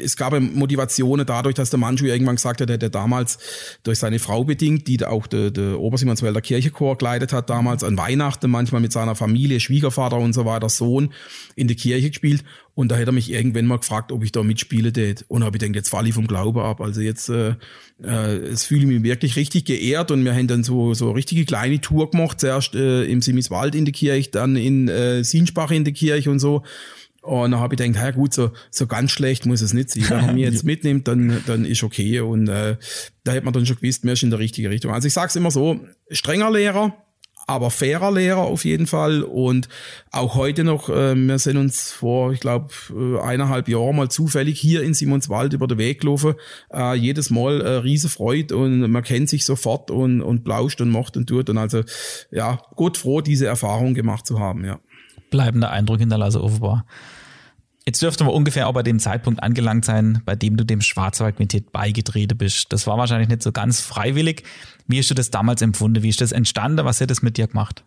es 0.00 0.16
gab 0.16 0.38
Motivationen 0.40 1.26
dadurch, 1.26 1.54
dass 1.54 1.68
der 1.68 1.78
Manchu 1.78 2.06
irgendwann 2.06 2.36
gesagt 2.36 2.62
hat, 2.62 2.68
der 2.70 2.78
damals 2.78 3.38
durch 3.82 3.98
seine 3.98 4.18
Frau 4.18 4.44
bedingt, 4.44 4.88
die 4.88 5.04
auch 5.04 5.26
der, 5.26 5.50
der 5.50 5.78
Obersimonswälder 5.78 6.40
Kirchechor 6.40 6.96
geleitet 6.96 7.34
hat, 7.34 7.50
damals 7.50 7.84
an 7.84 7.98
Weihnachten 7.98 8.50
manchmal 8.50 8.80
mit 8.80 8.92
seiner 8.92 9.14
Familie, 9.14 9.60
Schwiegervater 9.60 10.16
und 10.16 10.32
so 10.32 10.46
weiter, 10.46 10.70
Sohn 10.70 11.12
in 11.54 11.68
der 11.68 11.76
Kirche 11.76 12.08
gespielt. 12.08 12.44
Und 12.74 12.90
da 12.90 12.96
hätte 12.96 13.10
er 13.10 13.12
mich 13.12 13.30
irgendwann 13.30 13.66
mal 13.66 13.78
gefragt, 13.78 14.12
ob 14.12 14.24
ich 14.24 14.32
da 14.32 14.42
mitspiele 14.42 14.92
tät. 14.92 15.24
Und 15.28 15.44
habe 15.44 15.56
ich 15.56 15.60
gedacht, 15.60 15.76
jetzt 15.76 15.90
falle 15.90 16.08
ich 16.08 16.14
vom 16.14 16.26
Glaube 16.26 16.64
ab. 16.64 16.80
Also 16.80 17.02
jetzt, 17.02 17.28
äh, 17.28 17.54
äh, 18.02 18.36
es 18.36 18.64
fühle 18.64 18.80
ich 18.82 18.86
mich 18.86 19.02
wirklich 19.02 19.36
richtig 19.36 19.66
geehrt. 19.66 20.10
Und 20.10 20.24
wir 20.24 20.34
haben 20.34 20.46
dann 20.46 20.64
so 20.64 20.94
so 20.94 21.10
richtige 21.10 21.44
kleine 21.44 21.80
Tour 21.80 22.10
gemacht. 22.10 22.40
Zuerst 22.40 22.74
äh, 22.74 23.04
im 23.04 23.20
Simiswald 23.20 23.74
in 23.74 23.84
der 23.84 23.92
Kirche, 23.92 24.30
dann 24.30 24.56
in 24.56 24.88
äh, 24.88 25.22
Sinspach 25.22 25.70
in 25.70 25.84
der 25.84 25.92
Kirche 25.92 26.30
und 26.30 26.38
so. 26.38 26.62
Und 27.22 27.52
dann 27.52 27.60
habe 27.60 27.74
ich 27.74 27.78
gedacht, 27.78 28.02
ja 28.02 28.10
gut, 28.10 28.34
so, 28.34 28.50
so 28.70 28.88
ganz 28.88 29.12
schlecht 29.12 29.46
muss 29.46 29.60
es 29.60 29.72
nicht 29.72 29.90
sein. 29.90 30.04
Wenn 30.08 30.26
man 30.26 30.34
mich 30.34 30.44
jetzt 30.52 30.64
mitnimmt, 30.64 31.06
dann, 31.06 31.42
dann 31.46 31.64
ist 31.64 31.84
okay. 31.84 32.20
Und 32.20 32.48
äh, 32.48 32.76
da 33.22 33.32
hätte 33.32 33.44
man 33.44 33.54
dann 33.54 33.64
schon 33.64 33.76
gewusst, 33.76 34.04
mir 34.04 34.12
ist 34.12 34.24
in 34.24 34.30
der 34.30 34.40
richtige 34.40 34.70
Richtung. 34.70 34.92
Also 34.92 35.06
ich 35.06 35.14
sage 35.14 35.28
es 35.28 35.36
immer 35.36 35.52
so, 35.52 35.78
strenger 36.10 36.50
Lehrer, 36.50 36.96
aber 37.46 37.70
fairer 37.70 38.12
Lehrer 38.12 38.42
auf 38.42 38.64
jeden 38.64 38.86
Fall. 38.86 39.22
Und 39.22 39.68
auch 40.10 40.34
heute 40.34 40.64
noch, 40.64 40.88
äh, 40.88 41.14
wir 41.14 41.38
sind 41.38 41.56
uns 41.56 41.92
vor, 41.92 42.32
ich 42.32 42.40
glaube, 42.40 42.72
äh, 42.90 43.20
eineinhalb 43.20 43.68
Jahren 43.68 43.96
mal 43.96 44.10
zufällig 44.10 44.58
hier 44.60 44.82
in 44.82 44.94
Simonswald 44.94 45.52
über 45.52 45.66
den 45.66 45.78
Weg 45.78 46.00
gelaufen. 46.00 46.34
Äh, 46.72 46.94
jedes 46.94 47.30
Mal 47.30 47.60
äh, 47.60 47.76
riese 47.76 48.08
Freude 48.08 48.56
und 48.56 48.90
man 48.90 49.02
kennt 49.02 49.28
sich 49.28 49.44
sofort 49.44 49.90
und, 49.90 50.22
und 50.22 50.44
blauscht 50.44 50.80
und 50.80 50.90
macht 50.90 51.16
und 51.16 51.26
tut. 51.26 51.50
Und 51.50 51.58
also, 51.58 51.82
ja, 52.30 52.60
Gott 52.76 52.96
froh, 52.96 53.20
diese 53.20 53.46
Erfahrung 53.46 53.94
gemacht 53.94 54.26
zu 54.26 54.38
haben, 54.38 54.64
ja 54.64 54.78
bleibender 55.32 55.70
Eindruck 55.70 55.98
hinterlasse 55.98 56.40
offenbar. 56.40 56.86
Jetzt 57.84 58.00
dürfte 58.00 58.22
man 58.22 58.32
ungefähr 58.32 58.68
auch 58.68 58.74
bei 58.74 58.84
dem 58.84 59.00
Zeitpunkt 59.00 59.42
angelangt 59.42 59.84
sein, 59.84 60.22
bei 60.24 60.36
dem 60.36 60.56
du 60.56 60.64
dem 60.64 60.80
Schwarzwaldquintett 60.80 61.72
beigetreten 61.72 62.38
bist. 62.38 62.72
Das 62.72 62.86
war 62.86 62.96
wahrscheinlich 62.96 63.28
nicht 63.28 63.42
so 63.42 63.50
ganz 63.50 63.80
freiwillig. 63.80 64.44
Wie 64.86 64.98
hast 64.98 65.10
du 65.10 65.14
das 65.14 65.30
damals 65.30 65.62
empfunden? 65.62 66.02
Wie 66.02 66.08
ist 66.08 66.20
das 66.20 66.30
entstanden? 66.30 66.84
Was 66.84 67.00
hat 67.00 67.10
das 67.10 67.22
mit 67.22 67.36
dir 67.36 67.48
gemacht? 67.48 67.84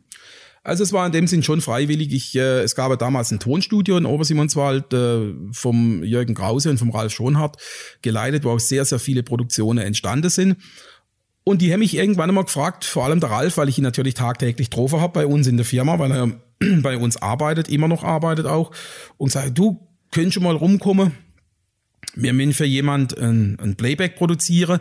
Also 0.64 0.84
es 0.84 0.92
war 0.92 1.06
in 1.06 1.12
dem 1.12 1.28
Sinn 1.28 1.44
schon 1.44 1.62
freiwillig. 1.62 2.12
Ich, 2.12 2.36
äh, 2.36 2.62
es 2.62 2.76
gab 2.76 2.98
damals 2.98 3.32
ein 3.32 3.40
Tonstudio 3.40 3.98
in 3.98 4.06
Obersimonswald 4.06 4.92
äh, 4.94 5.34
vom 5.52 6.04
Jürgen 6.04 6.34
Krause 6.34 6.72
und 6.72 6.80
vom 6.80 6.90
Ralf 6.90 7.14
Schonhardt 7.14 7.58
geleitet, 8.02 8.44
wo 8.44 8.50
auch 8.50 8.60
sehr, 8.60 8.84
sehr 8.84 9.00
viele 9.00 9.24
Produktionen 9.24 9.86
entstanden 9.86 10.30
sind. 10.30 10.58
Und 11.44 11.62
die 11.62 11.72
haben 11.72 11.82
mich 11.82 11.96
irgendwann 11.96 12.30
einmal 12.30 12.46
gefragt, 12.46 12.84
vor 12.84 13.06
allem 13.06 13.20
der 13.20 13.30
Ralf, 13.30 13.58
weil 13.58 13.70
ich 13.70 13.78
ihn 13.78 13.84
natürlich 13.84 14.16
tagtäglich 14.16 14.72
getroffen 14.72 15.00
habe 15.00 15.14
bei 15.14 15.28
uns 15.28 15.46
in 15.46 15.58
der 15.58 15.66
Firma, 15.66 16.00
weil 16.00 16.12
er 16.12 16.32
bei 16.82 16.98
uns 16.98 17.18
arbeitet, 17.18 17.70
immer 17.70 17.88
noch 17.88 18.04
arbeitet 18.04 18.46
auch, 18.46 18.72
und 19.18 19.32
sagt, 19.32 19.58
du 19.58 19.88
könntest 20.12 20.36
schon 20.36 20.44
mal 20.44 20.56
rumkommen. 20.56 21.12
Wir 22.16 22.34
müssen 22.34 22.54
für 22.54 22.66
jemand 22.66 23.18
ein, 23.18 23.58
ein 23.60 23.76
Playback 23.76 24.16
produzieren, 24.16 24.80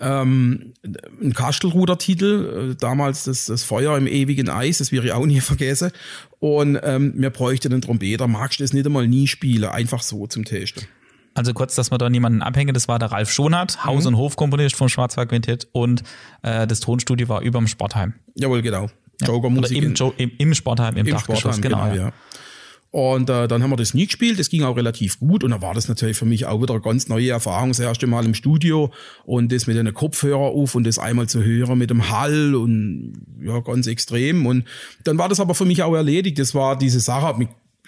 ähm, 0.00 0.72
ein 1.20 1.34
Kastelruder-Titel, 1.34 2.70
äh, 2.72 2.74
damals 2.76 3.24
das, 3.24 3.46
das 3.46 3.62
Feuer 3.64 3.96
im 3.98 4.06
ewigen 4.06 4.48
Eis, 4.48 4.78
das 4.78 4.92
wäre 4.92 5.04
ich 5.04 5.12
auch 5.12 5.26
nie 5.26 5.40
vergessen. 5.40 5.90
Und 6.38 6.78
ähm, 6.82 7.12
wir 7.16 7.30
bräuchten 7.30 7.72
einen 7.72 7.82
Trompeter, 7.82 8.26
magst 8.26 8.60
du 8.60 8.64
das 8.64 8.72
nicht 8.72 8.86
einmal 8.86 9.06
nie 9.06 9.26
spielen, 9.26 9.64
einfach 9.64 10.02
so 10.02 10.26
zum 10.26 10.44
Testen. 10.44 10.84
Also 11.34 11.52
kurz, 11.52 11.74
dass 11.74 11.92
wir 11.92 11.98
da 11.98 12.10
niemanden 12.10 12.42
abhängen, 12.42 12.74
das 12.74 12.88
war 12.88 12.98
der 12.98 13.12
Ralf 13.12 13.30
Schonert, 13.30 13.84
Haus- 13.84 14.04
mhm. 14.04 14.14
und 14.14 14.16
Hofkomponist 14.16 14.74
vom 14.74 14.88
Schwarzwald 14.88 15.28
Quintett 15.28 15.68
und 15.72 16.02
äh, 16.42 16.66
das 16.66 16.80
Tonstudio 16.80 17.28
war 17.28 17.42
über 17.42 17.58
dem 17.58 17.68
Sportheim. 17.68 18.14
Jawohl, 18.34 18.62
genau. 18.62 18.90
Joker-Musik. 19.20 19.82
Im, 19.82 19.94
im, 20.16 20.30
Im, 20.38 20.54
Sportheim, 20.54 20.96
im, 20.96 21.06
im 21.06 21.14
Dachgeschoss, 21.14 21.56
Sportheim, 21.56 21.62
genau. 21.62 21.90
genau 21.90 21.94
ja. 22.06 22.12
Und 22.92 23.30
äh, 23.30 23.46
dann 23.46 23.62
haben 23.62 23.70
wir 23.70 23.76
das 23.76 23.94
nie 23.94 24.06
gespielt, 24.06 24.40
das 24.40 24.50
ging 24.50 24.64
auch 24.64 24.76
relativ 24.76 25.20
gut 25.20 25.44
und 25.44 25.52
da 25.52 25.62
war 25.62 25.74
das 25.74 25.88
natürlich 25.88 26.16
für 26.16 26.24
mich 26.24 26.46
auch 26.46 26.60
wieder 26.60 26.74
eine 26.74 26.82
ganz 26.82 27.06
neue 27.06 27.30
Erfahrung, 27.30 27.68
das 27.68 27.78
erste 27.78 28.08
Mal 28.08 28.24
im 28.24 28.34
Studio 28.34 28.90
und 29.24 29.52
das 29.52 29.68
mit 29.68 29.78
einem 29.78 29.94
Kopfhörer 29.94 30.38
auf 30.38 30.74
und 30.74 30.84
das 30.84 30.98
einmal 30.98 31.28
zu 31.28 31.44
hören 31.44 31.78
mit 31.78 31.90
dem 31.90 32.10
Hall 32.10 32.56
und 32.56 33.12
ja, 33.40 33.60
ganz 33.60 33.86
extrem 33.86 34.44
und 34.44 34.64
dann 35.04 35.18
war 35.18 35.28
das 35.28 35.38
aber 35.38 35.54
für 35.54 35.66
mich 35.66 35.84
auch 35.84 35.94
erledigt, 35.94 36.40
das 36.40 36.52
war 36.52 36.76
diese 36.76 36.98
Sache, 36.98 37.26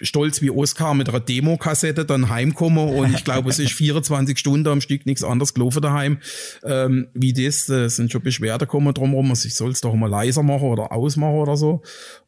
stolz 0.03 0.41
wie 0.41 0.51
Oscar 0.51 0.93
mit 0.93 1.09
einer 1.09 1.19
Demokassette 1.19 2.05
dann 2.05 2.29
heimkomme 2.29 2.83
und 2.83 3.13
ich 3.13 3.23
glaube, 3.23 3.49
es 3.49 3.59
ist 3.59 3.71
24 3.73 4.37
Stunden 4.37 4.67
am 4.67 4.81
Stück 4.81 5.05
nichts 5.05 5.23
anderes 5.23 5.53
gelaufen 5.53 5.81
daheim. 5.81 6.19
Ähm, 6.63 7.07
wie 7.13 7.33
das, 7.33 7.65
das 7.65 7.95
sind 7.95 8.11
schon 8.11 8.21
Beschwerden 8.21 8.67
gekommen 8.67 8.93
drumherum, 8.93 9.29
also 9.31 9.47
ich 9.47 9.55
soll 9.55 9.71
es 9.71 9.81
doch 9.81 9.95
mal 9.95 10.09
leiser 10.09 10.43
machen 10.43 10.67
oder 10.67 10.91
ausmachen 10.91 11.35
oder 11.35 11.57
so. 11.57 11.81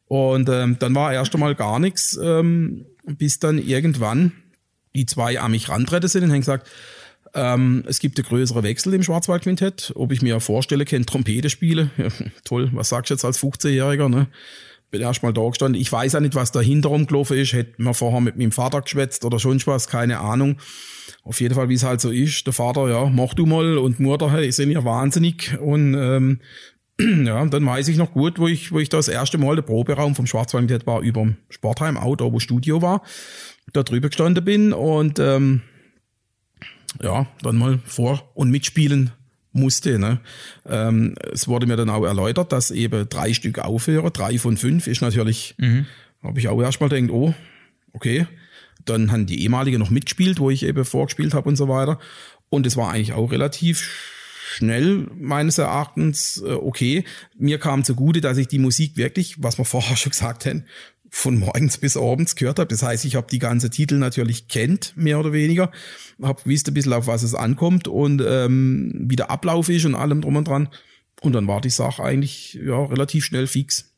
Und 0.08 0.48
ähm, 0.48 0.76
dann 0.78 0.94
war 0.94 1.12
erst 1.12 1.34
einmal 1.34 1.54
gar 1.54 1.78
nichts, 1.78 2.18
ähm, 2.22 2.86
bis 3.06 3.38
dann 3.38 3.58
irgendwann 3.58 4.32
die 4.94 5.06
zwei 5.06 5.38
an 5.38 5.50
mich 5.50 5.68
rantreten 5.68 6.08
sind 6.08 6.24
und 6.24 6.32
haben 6.32 6.40
gesagt, 6.40 6.68
ähm, 7.34 7.84
es 7.86 7.98
gibt 7.98 8.18
einen 8.18 8.26
größeren 8.26 8.62
Wechsel 8.62 8.94
im 8.94 9.02
Schwarzwaldquintett, 9.02 9.92
ob 9.94 10.10
ich 10.10 10.22
mir 10.22 10.40
vorstelle, 10.40 10.84
kann 10.84 11.04
Trompete 11.04 11.50
spiele. 11.50 11.90
Ja, 11.98 12.08
toll, 12.44 12.70
was 12.72 12.88
sagst 12.88 13.10
du 13.10 13.14
jetzt 13.14 13.24
als 13.24 13.38
15-Jähriger, 13.38 14.08
ne? 14.08 14.28
Bin 14.90 15.00
erstmal 15.00 15.32
da 15.32 15.46
gestanden. 15.48 15.80
Ich 15.80 15.90
weiß 15.90 16.12
ja 16.12 16.20
nicht, 16.20 16.34
was 16.34 16.52
dahinter 16.52 16.90
rumgelaufen 16.90 17.38
ist. 17.38 17.52
Hätte 17.52 17.82
mir 17.82 17.94
vorher 17.94 18.20
mit 18.20 18.36
meinem 18.36 18.52
Vater 18.52 18.82
geschwätzt 18.82 19.24
oder 19.24 19.38
schon 19.38 19.60
was, 19.66 19.88
keine 19.88 20.20
Ahnung. 20.20 20.58
Auf 21.22 21.40
jeden 21.40 21.54
Fall, 21.54 21.68
wie 21.68 21.74
es 21.74 21.82
halt 21.82 22.00
so 22.00 22.10
ist. 22.10 22.46
Der 22.46 22.52
Vater, 22.52 22.88
ja, 22.88 23.06
mach 23.06 23.34
du 23.34 23.46
mal 23.46 23.78
und 23.78 24.00
Mutter, 24.00 24.30
hey, 24.32 24.50
sind 24.52 24.70
ja 24.70 24.84
wahnsinnig. 24.84 25.58
Und 25.60 25.94
ähm, 25.94 26.40
ja, 27.00 27.44
dann 27.46 27.66
weiß 27.66 27.88
ich 27.88 27.96
noch 27.96 28.12
gut, 28.12 28.38
wo 28.38 28.48
ich, 28.48 28.72
wo 28.72 28.78
ich 28.78 28.88
das 28.88 29.08
erste 29.08 29.38
Mal 29.38 29.56
der 29.56 29.62
Proberaum 29.62 30.14
vom 30.14 30.26
Schwarzwald 30.26 30.86
war 30.86 31.00
über 31.00 31.20
dem 31.22 31.36
Sportheim 31.50 31.96
Auto, 31.96 32.32
wo 32.32 32.38
Studio 32.38 32.80
war, 32.80 33.02
da 33.72 33.82
drüber 33.82 34.08
gestanden 34.08 34.44
bin 34.44 34.72
und 34.72 35.18
ähm, 35.18 35.62
ja, 37.02 37.26
dann 37.42 37.56
mal 37.56 37.80
vor 37.84 38.30
und 38.34 38.50
mitspielen 38.50 39.12
musste. 39.56 39.98
Ne? 39.98 40.20
Ähm, 40.66 41.14
es 41.32 41.48
wurde 41.48 41.66
mir 41.66 41.76
dann 41.76 41.90
auch 41.90 42.04
erläutert, 42.04 42.52
dass 42.52 42.70
eben 42.70 43.08
drei 43.08 43.32
Stück 43.32 43.58
aufhören, 43.58 44.12
drei 44.12 44.38
von 44.38 44.56
fünf 44.56 44.86
ist 44.86 45.02
natürlich, 45.02 45.54
mhm. 45.58 45.86
habe 46.22 46.38
ich 46.38 46.48
auch 46.48 46.60
erstmal 46.60 46.88
gedacht, 46.90 47.10
oh, 47.10 47.34
okay. 47.92 48.26
Dann 48.84 49.10
haben 49.10 49.26
die 49.26 49.42
ehemalige 49.42 49.78
noch 49.78 49.90
mitgespielt, 49.90 50.38
wo 50.38 50.50
ich 50.50 50.62
eben 50.62 50.84
vorgespielt 50.84 51.34
habe 51.34 51.48
und 51.48 51.56
so 51.56 51.68
weiter. 51.68 51.98
Und 52.50 52.66
es 52.66 52.76
war 52.76 52.92
eigentlich 52.92 53.14
auch 53.14 53.32
relativ 53.32 53.90
schnell 54.56 55.06
meines 55.18 55.58
Erachtens 55.58 56.42
äh, 56.46 56.52
okay. 56.52 57.04
Mir 57.36 57.58
kam 57.58 57.84
zugute, 57.84 58.20
dass 58.20 58.38
ich 58.38 58.48
die 58.48 58.58
Musik 58.58 58.96
wirklich, 58.96 59.42
was 59.42 59.58
wir 59.58 59.64
vorher 59.66 59.96
schon 59.96 60.10
gesagt 60.10 60.46
haben, 60.46 60.64
von 61.10 61.38
morgens 61.38 61.78
bis 61.78 61.96
abends 61.96 62.36
gehört 62.36 62.58
habe. 62.58 62.68
Das 62.68 62.82
heißt, 62.82 63.04
ich 63.04 63.16
habe 63.16 63.26
die 63.30 63.38
ganze 63.38 63.70
Titel 63.70 63.96
natürlich 63.96 64.48
kennt, 64.48 64.96
mehr 64.96 65.18
oder 65.18 65.32
weniger. 65.32 65.70
Habe 66.22 66.42
gewusst 66.42 66.68
ein 66.68 66.74
bisschen, 66.74 66.92
auf 66.92 67.06
was 67.06 67.22
es 67.22 67.34
ankommt 67.34 67.88
und 67.88 68.22
ähm, 68.26 68.92
wie 69.08 69.16
der 69.16 69.30
Ablauf 69.30 69.68
ist 69.68 69.84
und 69.84 69.94
allem 69.94 70.20
drum 70.20 70.36
und 70.36 70.48
dran. 70.48 70.68
Und 71.20 71.32
dann 71.32 71.48
war 71.48 71.60
die 71.60 71.70
Sache 71.70 72.02
eigentlich 72.02 72.54
ja 72.54 72.84
relativ 72.84 73.24
schnell 73.24 73.46
fix. 73.46 73.95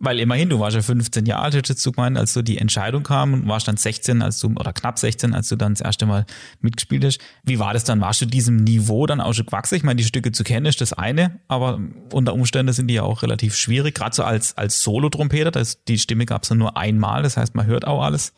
Weil 0.00 0.20
immerhin, 0.20 0.48
du 0.48 0.60
warst 0.60 0.76
ja 0.76 0.82
15 0.82 1.26
Jahre 1.26 1.42
alt, 1.42 1.54
hättest 1.54 1.84
du 1.84 1.90
gemeint, 1.90 2.16
als 2.16 2.32
so 2.32 2.40
die 2.40 2.58
Entscheidung 2.58 3.02
kam 3.02 3.34
und 3.34 3.48
warst 3.48 3.66
dann 3.66 3.76
16, 3.76 4.22
als 4.22 4.38
du, 4.38 4.48
oder 4.48 4.72
knapp 4.72 4.96
16, 4.96 5.34
als 5.34 5.48
du 5.48 5.56
dann 5.56 5.74
das 5.74 5.80
erste 5.80 6.06
Mal 6.06 6.24
mitgespielt 6.60 7.04
hast. 7.04 7.18
Wie 7.42 7.58
war 7.58 7.72
das 7.72 7.82
dann? 7.82 8.00
Warst 8.00 8.20
du 8.20 8.26
diesem 8.26 8.56
Niveau 8.56 9.06
dann 9.06 9.20
auch 9.20 9.34
schon 9.34 9.46
gewachsen? 9.46 9.74
Ich 9.74 9.82
meine, 9.82 9.96
die 9.96 10.04
Stücke 10.04 10.30
zu 10.30 10.44
kennen 10.44 10.66
ist 10.66 10.80
das 10.80 10.92
eine, 10.92 11.40
aber 11.48 11.80
unter 12.12 12.34
Umständen 12.34 12.72
sind 12.72 12.86
die 12.86 12.94
ja 12.94 13.02
auch 13.02 13.22
relativ 13.22 13.56
schwierig, 13.56 13.96
gerade 13.96 14.14
so 14.14 14.22
als, 14.22 14.56
als 14.56 14.82
Solo-Trompeter, 14.82 15.50
die 15.88 15.98
Stimme 15.98 16.26
gab 16.26 16.44
es 16.44 16.50
ja 16.50 16.54
nur 16.54 16.76
einmal, 16.76 17.24
das 17.24 17.36
heißt, 17.36 17.56
man 17.56 17.66
hört 17.66 17.84
auch 17.84 18.02
alles. 18.02 18.34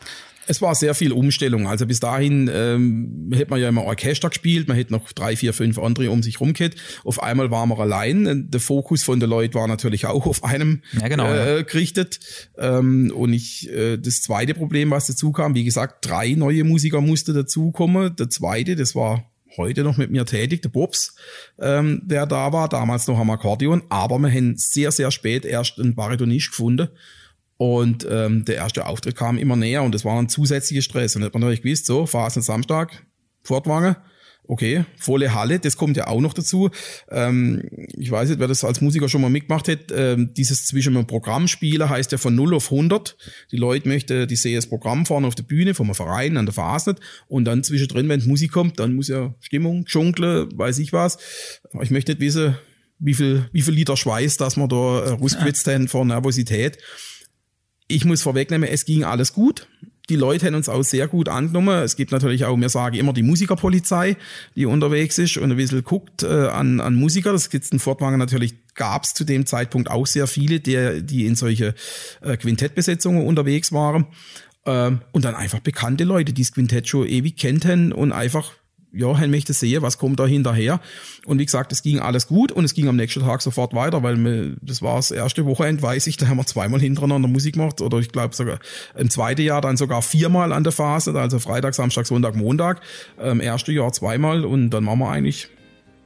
Es 0.46 0.60
war 0.62 0.74
sehr 0.74 0.94
viel 0.94 1.12
Umstellung. 1.12 1.68
Also 1.68 1.86
bis 1.86 2.00
dahin 2.00 2.50
ähm, 2.52 3.30
hätte 3.32 3.50
man 3.50 3.60
ja 3.60 3.68
immer 3.68 3.84
Orchester 3.84 4.28
gespielt, 4.30 4.68
man 4.68 4.76
hätte 4.76 4.92
noch 4.92 5.12
drei, 5.12 5.36
vier, 5.36 5.52
fünf 5.52 5.78
andere 5.78 6.10
um 6.10 6.22
sich 6.22 6.40
rumgeht. 6.40 6.76
Auf 7.04 7.22
einmal 7.22 7.50
war 7.50 7.66
man 7.66 7.78
allein. 7.78 8.50
Der 8.50 8.60
Fokus 8.60 9.02
von 9.02 9.20
den 9.20 9.30
Leuten 9.30 9.54
war 9.54 9.68
natürlich 9.68 10.06
auch 10.06 10.26
auf 10.26 10.42
einem 10.42 10.82
ja, 10.92 11.08
genau, 11.08 11.26
äh, 11.26 11.56
ja. 11.56 11.62
gerichtet. 11.62 12.20
Ähm, 12.58 13.12
und 13.14 13.32
ich, 13.32 13.70
äh, 13.70 13.96
das 13.96 14.22
zweite 14.22 14.54
Problem, 14.54 14.90
was 14.90 15.06
dazu 15.06 15.32
kam, 15.32 15.54
wie 15.54 15.64
gesagt, 15.64 16.06
drei 16.06 16.32
neue 16.32 16.64
Musiker 16.64 17.00
musste 17.00 17.32
dazukommen. 17.32 18.16
Der 18.16 18.30
zweite, 18.30 18.76
das 18.76 18.94
war 18.94 19.30
heute 19.56 19.82
noch 19.82 19.96
mit 19.96 20.10
mir 20.10 20.24
tätig, 20.24 20.62
der 20.62 20.68
Bobs, 20.68 21.14
ähm, 21.58 22.02
der 22.04 22.26
da 22.26 22.52
war, 22.52 22.68
damals 22.68 23.06
noch 23.06 23.18
am 23.18 23.30
Akkordeon, 23.30 23.82
aber 23.88 24.18
wir 24.18 24.30
haben 24.30 24.56
sehr, 24.56 24.92
sehr 24.92 25.10
spät 25.10 25.44
erst 25.44 25.78
einen 25.78 25.94
Baritonist 25.94 26.50
gefunden. 26.50 26.88
Und 27.60 28.06
ähm, 28.10 28.46
der 28.46 28.54
erste 28.54 28.86
Auftritt 28.86 29.16
kam 29.16 29.36
immer 29.36 29.54
näher 29.54 29.82
und 29.82 29.94
das 29.94 30.02
war 30.02 30.18
ein 30.18 30.30
zusätzlicher 30.30 30.80
Stress. 30.80 31.14
Und 31.14 31.24
hat 31.24 31.34
man 31.34 31.42
natürlich 31.42 31.60
gewusst, 31.60 31.84
so, 31.84 32.06
Phasen 32.06 32.40
Samstag, 32.40 33.04
Fortwange, 33.42 33.98
okay, 34.48 34.86
volle 34.96 35.34
Halle, 35.34 35.58
das 35.58 35.76
kommt 35.76 35.98
ja 35.98 36.06
auch 36.06 36.22
noch 36.22 36.32
dazu. 36.32 36.70
Ähm, 37.10 37.62
ich 37.98 38.10
weiß 38.10 38.30
nicht, 38.30 38.40
wer 38.40 38.48
das 38.48 38.64
als 38.64 38.80
Musiker 38.80 39.10
schon 39.10 39.20
mal 39.20 39.28
mitgemacht 39.28 39.68
hat, 39.68 39.92
ähm, 39.94 40.32
dieses 40.32 40.64
zwischen 40.64 40.96
einem 40.96 41.06
Programmspieler 41.06 41.90
heißt 41.90 42.12
ja 42.12 42.16
von 42.16 42.34
0 42.34 42.54
auf 42.54 42.72
100. 42.72 43.18
Die 43.52 43.58
Leute 43.58 43.88
möchten, 43.88 44.26
die 44.26 44.36
sehen 44.36 44.56
das 44.56 44.66
Programm 44.66 45.04
vorne 45.04 45.26
auf 45.26 45.34
der 45.34 45.42
Bühne 45.42 45.74
vom 45.74 45.94
Verein 45.94 46.38
an 46.38 46.46
der 46.46 46.54
Phase 46.54 46.94
und 47.28 47.44
dann 47.44 47.62
zwischendrin, 47.62 48.08
wenn 48.08 48.26
Musik 48.26 48.52
kommt, 48.52 48.80
dann 48.80 48.94
muss 48.94 49.08
ja 49.08 49.34
Stimmung, 49.38 49.84
Dschungel, 49.84 50.48
weiß 50.54 50.78
ich 50.78 50.94
was. 50.94 51.18
Ich 51.82 51.90
möchte 51.90 52.12
nicht 52.12 52.22
wissen, 52.22 52.56
wie 52.98 53.12
viel, 53.12 53.50
wie 53.52 53.60
viel 53.60 53.74
Liter 53.74 53.98
Schweiß, 53.98 54.38
dass 54.38 54.56
man 54.56 54.70
da 54.70 55.04
äh, 55.04 55.08
rausgewitzt 55.10 55.66
haben 55.66 55.88
vor 55.88 56.06
Nervosität 56.06 56.78
ich 57.90 58.04
muss 58.04 58.22
vorwegnehmen, 58.22 58.68
es 58.68 58.84
ging 58.84 59.04
alles 59.04 59.32
gut. 59.32 59.66
Die 60.08 60.16
Leute 60.16 60.46
haben 60.46 60.56
uns 60.56 60.68
auch 60.68 60.82
sehr 60.82 61.06
gut 61.06 61.28
angenommen. 61.28 61.82
Es 61.84 61.94
gibt 61.94 62.10
natürlich 62.10 62.44
auch, 62.44 62.56
mir 62.56 62.68
sage 62.68 62.98
immer 62.98 63.12
die 63.12 63.22
Musikerpolizei, 63.22 64.16
die 64.56 64.66
unterwegs 64.66 65.18
ist 65.18 65.36
und 65.36 65.52
ein 65.52 65.56
bisschen 65.56 65.84
guckt 65.84 66.24
äh, 66.24 66.48
an, 66.48 66.80
an 66.80 66.96
Musiker. 66.96 67.32
Das 67.32 67.48
gibt 67.48 67.64
es 67.64 67.70
in 67.70 67.78
Fortwagen 67.78 68.18
natürlich 68.18 68.54
gab 68.74 69.04
es 69.04 69.14
zu 69.14 69.24
dem 69.24 69.46
Zeitpunkt 69.46 69.90
auch 69.90 70.06
sehr 70.06 70.26
viele, 70.26 70.58
die, 70.58 71.02
die 71.02 71.26
in 71.26 71.36
solche 71.36 71.74
äh, 72.22 72.36
Quintettbesetzungen 72.36 73.24
unterwegs 73.24 73.72
waren. 73.72 74.06
Ähm, 74.66 75.02
und 75.12 75.24
dann 75.24 75.34
einfach 75.34 75.60
bekannte 75.60 76.04
Leute, 76.04 76.32
die 76.32 76.42
das 76.42 76.52
Quintett 76.52 76.88
schon 76.88 77.06
ewig 77.06 77.36
kennten 77.36 77.92
und 77.92 78.12
einfach 78.12 78.52
ja, 78.92 79.12
möchte 79.26 79.52
sehen, 79.52 79.82
was 79.82 79.98
kommt 79.98 80.18
da 80.18 80.26
hinterher. 80.26 80.80
Und 81.26 81.38
wie 81.38 81.44
gesagt, 81.44 81.72
es 81.72 81.82
ging 81.82 82.00
alles 82.00 82.26
gut 82.26 82.52
und 82.52 82.64
es 82.64 82.74
ging 82.74 82.88
am 82.88 82.96
nächsten 82.96 83.20
Tag 83.20 83.42
sofort 83.42 83.74
weiter, 83.74 84.02
weil 84.02 84.16
wir, 84.16 84.56
das 84.62 84.82
war 84.82 84.96
das 84.96 85.10
erste 85.10 85.46
Wochenende, 85.46 85.82
weiß 85.82 86.06
ich, 86.06 86.16
da 86.16 86.28
haben 86.28 86.38
wir 86.38 86.46
zweimal 86.46 86.80
hintereinander 86.80 87.28
Musik 87.28 87.54
gemacht 87.54 87.80
oder 87.80 87.98
ich 87.98 88.10
glaube 88.10 88.34
sogar 88.34 88.58
im 88.96 89.10
zweiten 89.10 89.42
Jahr 89.42 89.60
dann 89.60 89.76
sogar 89.76 90.02
viermal 90.02 90.52
an 90.52 90.64
der 90.64 90.72
Phase, 90.72 91.12
also 91.18 91.38
Freitag, 91.38 91.74
Samstag, 91.74 92.06
Sonntag, 92.06 92.34
Montag. 92.34 92.80
Im 93.22 93.40
ersten 93.40 93.72
Jahr 93.72 93.92
zweimal 93.92 94.44
und 94.44 94.70
dann 94.70 94.86
waren 94.86 94.98
wir 94.98 95.08
eigentlich 95.08 95.48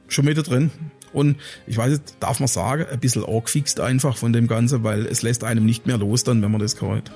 schon 0.07 0.25
mit 0.25 0.35
drin. 0.47 0.71
Und 1.13 1.37
ich 1.65 1.77
weiß 1.77 1.91
nicht, 1.91 2.15
darf 2.19 2.39
man 2.39 2.47
sagen, 2.47 2.85
ein 2.91 2.99
bisschen 2.99 3.23
angefixt 3.23 3.79
einfach 3.79 4.17
von 4.17 4.33
dem 4.33 4.47
Ganzen, 4.47 4.83
weil 4.83 5.05
es 5.05 5.21
lässt 5.21 5.43
einem 5.43 5.65
nicht 5.65 5.87
mehr 5.87 5.97
los 5.97 6.23
dann, 6.23 6.41
wenn 6.41 6.51
man 6.51 6.59
das 6.59 6.81
hört. 6.81 7.09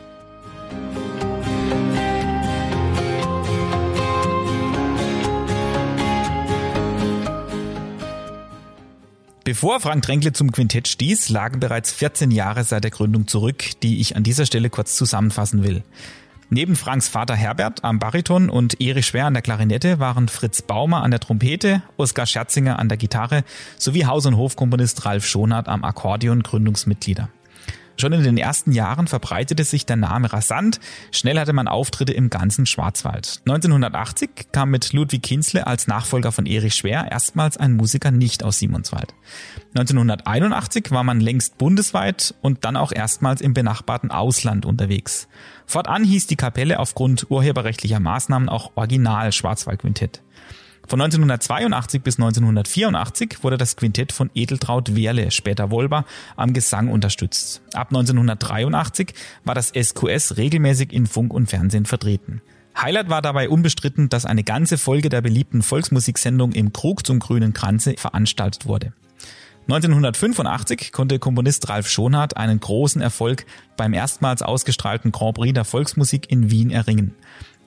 Bevor 9.49 9.79
Frank 9.79 10.03
Tränkle 10.03 10.31
zum 10.31 10.51
Quintett 10.51 10.88
stieß, 10.88 11.29
lagen 11.29 11.59
bereits 11.59 11.91
14 11.91 12.29
Jahre 12.29 12.63
seit 12.63 12.83
der 12.83 12.91
Gründung 12.91 13.25
zurück, 13.25 13.81
die 13.81 13.99
ich 13.99 14.15
an 14.15 14.21
dieser 14.21 14.45
Stelle 14.45 14.69
kurz 14.69 14.95
zusammenfassen 14.95 15.63
will. 15.63 15.81
Neben 16.51 16.75
Franks 16.75 17.07
Vater 17.07 17.33
Herbert 17.35 17.83
am 17.83 17.97
Bariton 17.97 18.51
und 18.51 18.79
Erich 18.79 19.07
Schwer 19.07 19.25
an 19.25 19.33
der 19.33 19.41
Klarinette 19.41 19.97
waren 19.97 20.27
Fritz 20.27 20.62
Baumer 20.62 21.01
an 21.01 21.09
der 21.09 21.19
Trompete, 21.19 21.81
Oskar 21.97 22.27
Scherzinger 22.27 22.77
an 22.77 22.89
der 22.89 22.99
Gitarre 22.99 23.43
sowie 23.79 24.05
Haus- 24.05 24.27
und 24.27 24.38
Hofkomponist 24.38 25.07
Ralf 25.07 25.25
Schonert 25.25 25.67
am 25.67 25.83
Akkordeon 25.83 26.43
Gründungsmitglieder. 26.43 27.29
Schon 27.99 28.13
in 28.13 28.23
den 28.23 28.38
ersten 28.38 28.71
Jahren 28.71 29.07
verbreitete 29.07 29.65
sich 29.65 29.85
der 29.85 29.97
Name 29.97 30.31
rasant. 30.31 30.79
Schnell 31.12 31.38
hatte 31.38 31.51
man 31.51 31.67
Auftritte 31.67 32.13
im 32.13 32.29
ganzen 32.29 32.65
Schwarzwald. 32.65 33.41
1980 33.45 34.29
kam 34.53 34.69
mit 34.71 34.93
Ludwig 34.93 35.21
Kienzle 35.21 35.67
als 35.67 35.88
Nachfolger 35.88 36.31
von 36.31 36.45
Erich 36.45 36.75
Schwer 36.75 37.12
erstmals 37.12 37.57
ein 37.57 37.73
Musiker 37.73 38.12
nicht 38.12 38.41
aus 38.41 38.59
Simonswald. 38.59 39.13
1981 39.75 40.91
war 40.91 41.03
man 41.03 41.19
längst 41.19 41.57
bundesweit 41.57 42.35
und 42.41 42.63
dann 42.63 42.77
auch 42.77 42.93
erstmals 42.93 43.41
im 43.41 43.53
benachbarten 43.53 44.12
Ausland 44.12 44.65
unterwegs. 44.65 45.27
Fortan 45.65 46.05
hieß 46.05 46.25
die 46.27 46.38
Kapelle 46.38 46.79
aufgrund 46.79 47.29
urheberrechtlicher 47.29 47.99
Maßnahmen 47.99 48.47
auch 48.47 48.71
Original 48.75 49.33
Schwarzwaldquintett. 49.33 50.21
Von 50.87 51.01
1982 51.01 52.01
bis 52.01 52.17
1984 52.17 53.43
wurde 53.43 53.57
das 53.57 53.75
Quintett 53.75 54.11
von 54.11 54.31
Edeltraut 54.33 54.95
Wehrle, 54.95 55.31
später 55.31 55.69
Wolber, 55.69 56.05
am 56.35 56.53
Gesang 56.53 56.89
unterstützt. 56.89 57.61
Ab 57.73 57.89
1983 57.89 59.13
war 59.43 59.55
das 59.55 59.69
SQS 59.69 60.37
regelmäßig 60.37 60.91
in 60.91 61.05
Funk 61.05 61.33
und 61.33 61.47
Fernsehen 61.47 61.85
vertreten. 61.85 62.41
Highlight 62.77 63.09
war 63.09 63.21
dabei 63.21 63.49
unbestritten, 63.49 64.09
dass 64.09 64.25
eine 64.25 64.43
ganze 64.43 64.77
Folge 64.77 65.09
der 65.09 65.21
beliebten 65.21 65.61
Volksmusiksendung 65.61 66.53
im 66.53 66.71
Krug 66.71 67.05
zum 67.05 67.19
grünen 67.19 67.53
Kranze 67.53 67.95
veranstaltet 67.97 68.65
wurde. 68.65 68.93
1985 69.67 70.91
konnte 70.91 71.19
Komponist 71.19 71.69
Ralf 71.69 71.87
Schonhardt 71.87 72.37
einen 72.37 72.59
großen 72.59 73.03
Erfolg 73.03 73.45
beim 73.77 73.93
erstmals 73.93 74.41
ausgestrahlten 74.41 75.11
Grand 75.11 75.35
Prix 75.35 75.53
der 75.53 75.63
Volksmusik 75.63 76.31
in 76.31 76.49
Wien 76.49 76.71
erringen. 76.71 77.13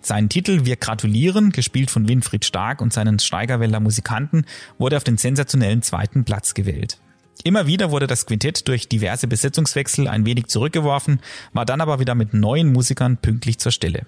Sein 0.04 0.28
Titel 0.28 0.64
Wir 0.64 0.74
gratulieren, 0.74 1.50
gespielt 1.52 1.88
von 1.88 2.08
Winfried 2.08 2.44
Stark 2.44 2.80
und 2.80 2.92
seinen 2.92 3.20
Steigerwälder 3.20 3.78
Musikanten, 3.78 4.46
wurde 4.76 4.96
auf 4.96 5.04
den 5.04 5.16
sensationellen 5.16 5.82
zweiten 5.82 6.24
Platz 6.24 6.54
gewählt. 6.54 6.98
Immer 7.44 7.68
wieder 7.68 7.92
wurde 7.92 8.08
das 8.08 8.26
Quintett 8.26 8.66
durch 8.66 8.88
diverse 8.88 9.28
Besetzungswechsel 9.28 10.08
ein 10.08 10.26
wenig 10.26 10.48
zurückgeworfen, 10.48 11.20
war 11.52 11.64
dann 11.64 11.80
aber 11.80 12.00
wieder 12.00 12.16
mit 12.16 12.34
neuen 12.34 12.72
Musikern 12.72 13.16
pünktlich 13.16 13.58
zur 13.58 13.70
Stelle. 13.70 14.06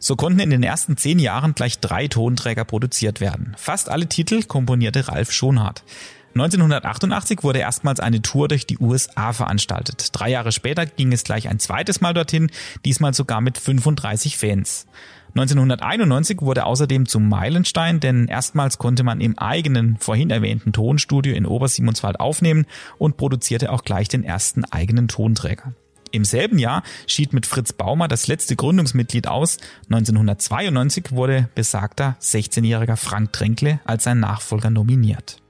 So 0.00 0.16
konnten 0.16 0.40
in 0.40 0.50
den 0.50 0.64
ersten 0.64 0.96
zehn 0.96 1.20
Jahren 1.20 1.54
gleich 1.54 1.78
drei 1.78 2.08
Tonträger 2.08 2.64
produziert 2.64 3.20
werden. 3.20 3.54
Fast 3.56 3.88
alle 3.88 4.08
Titel 4.08 4.42
komponierte 4.42 5.06
Ralf 5.06 5.30
Schonhardt. 5.30 5.84
1988 6.34 7.42
wurde 7.42 7.58
erstmals 7.58 8.00
eine 8.00 8.22
Tour 8.22 8.48
durch 8.48 8.66
die 8.66 8.78
USA 8.78 9.32
veranstaltet. 9.32 10.08
Drei 10.12 10.30
Jahre 10.30 10.52
später 10.52 10.86
ging 10.86 11.12
es 11.12 11.24
gleich 11.24 11.48
ein 11.48 11.58
zweites 11.58 12.00
Mal 12.00 12.14
dorthin, 12.14 12.50
diesmal 12.84 13.12
sogar 13.12 13.40
mit 13.40 13.58
35 13.58 14.38
Fans. 14.38 14.86
1991 15.34 16.42
wurde 16.42 16.66
außerdem 16.66 17.06
zum 17.06 17.28
Meilenstein, 17.28 18.00
denn 18.00 18.28
erstmals 18.28 18.78
konnte 18.78 19.02
man 19.02 19.20
im 19.20 19.38
eigenen 19.38 19.96
vorhin 19.98 20.30
erwähnten 20.30 20.72
Tonstudio 20.72 21.34
in 21.34 21.46
Obersimonswald 21.46 22.20
aufnehmen 22.20 22.66
und 22.98 23.16
produzierte 23.16 23.70
auch 23.72 23.84
gleich 23.84 24.08
den 24.08 24.24
ersten 24.24 24.64
eigenen 24.64 25.08
Tonträger. 25.08 25.74
Im 26.10 26.24
selben 26.24 26.58
Jahr 26.58 26.82
schied 27.06 27.32
mit 27.32 27.46
Fritz 27.46 27.72
Baumer 27.72 28.08
das 28.08 28.26
letzte 28.26 28.56
Gründungsmitglied 28.56 29.26
aus. 29.26 29.56
1992 29.84 31.12
wurde 31.12 31.48
besagter 31.54 32.16
16-jähriger 32.20 32.96
Frank 32.96 33.32
Tränkle 33.32 33.80
als 33.84 34.04
sein 34.04 34.20
Nachfolger 34.20 34.68
nominiert. 34.68 35.41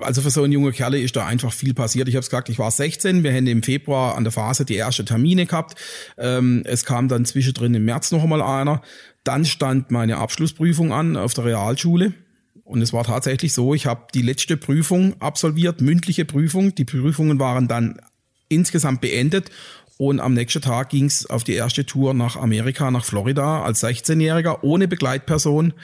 Also 0.00 0.22
für 0.22 0.30
so 0.30 0.42
einen 0.42 0.52
jungen 0.52 0.72
Kerl 0.72 0.94
ist 0.94 1.16
da 1.16 1.26
einfach 1.26 1.52
viel 1.52 1.74
passiert. 1.74 2.08
Ich 2.08 2.14
habe 2.14 2.20
es 2.20 2.30
gesagt, 2.30 2.48
ich 2.48 2.58
war 2.58 2.70
16, 2.70 3.22
wir 3.22 3.32
haben 3.32 3.46
im 3.46 3.62
Februar 3.62 4.16
an 4.16 4.24
der 4.24 4.32
Phase 4.32 4.64
die 4.64 4.76
erste 4.76 5.04
Termine 5.04 5.46
gehabt. 5.46 5.78
Ähm, 6.18 6.62
es 6.64 6.84
kam 6.84 7.08
dann 7.08 7.24
zwischendrin 7.24 7.74
im 7.74 7.84
März 7.84 8.10
noch 8.10 8.22
einmal 8.22 8.42
einer. 8.42 8.82
Dann 9.24 9.44
stand 9.44 9.90
meine 9.90 10.18
Abschlussprüfung 10.18 10.92
an 10.92 11.16
auf 11.16 11.34
der 11.34 11.44
Realschule. 11.44 12.14
Und 12.64 12.82
es 12.82 12.92
war 12.92 13.04
tatsächlich 13.04 13.52
so, 13.52 13.74
ich 13.74 13.86
habe 13.86 14.06
die 14.14 14.22
letzte 14.22 14.56
Prüfung 14.56 15.20
absolviert, 15.20 15.80
mündliche 15.80 16.24
Prüfung. 16.24 16.74
Die 16.74 16.84
Prüfungen 16.84 17.40
waren 17.40 17.66
dann 17.66 18.00
insgesamt 18.48 19.00
beendet 19.00 19.50
und 20.00 20.18
am 20.18 20.32
nächsten 20.32 20.62
Tag 20.62 20.88
ging 20.88 21.04
es 21.04 21.28
auf 21.28 21.44
die 21.44 21.52
erste 21.52 21.84
Tour 21.84 22.14
nach 22.14 22.36
Amerika, 22.36 22.90
nach 22.90 23.04
Florida, 23.04 23.62
als 23.62 23.84
16-Jähriger, 23.84 24.60
ohne 24.62 24.88
Begleitperson. 24.88 25.74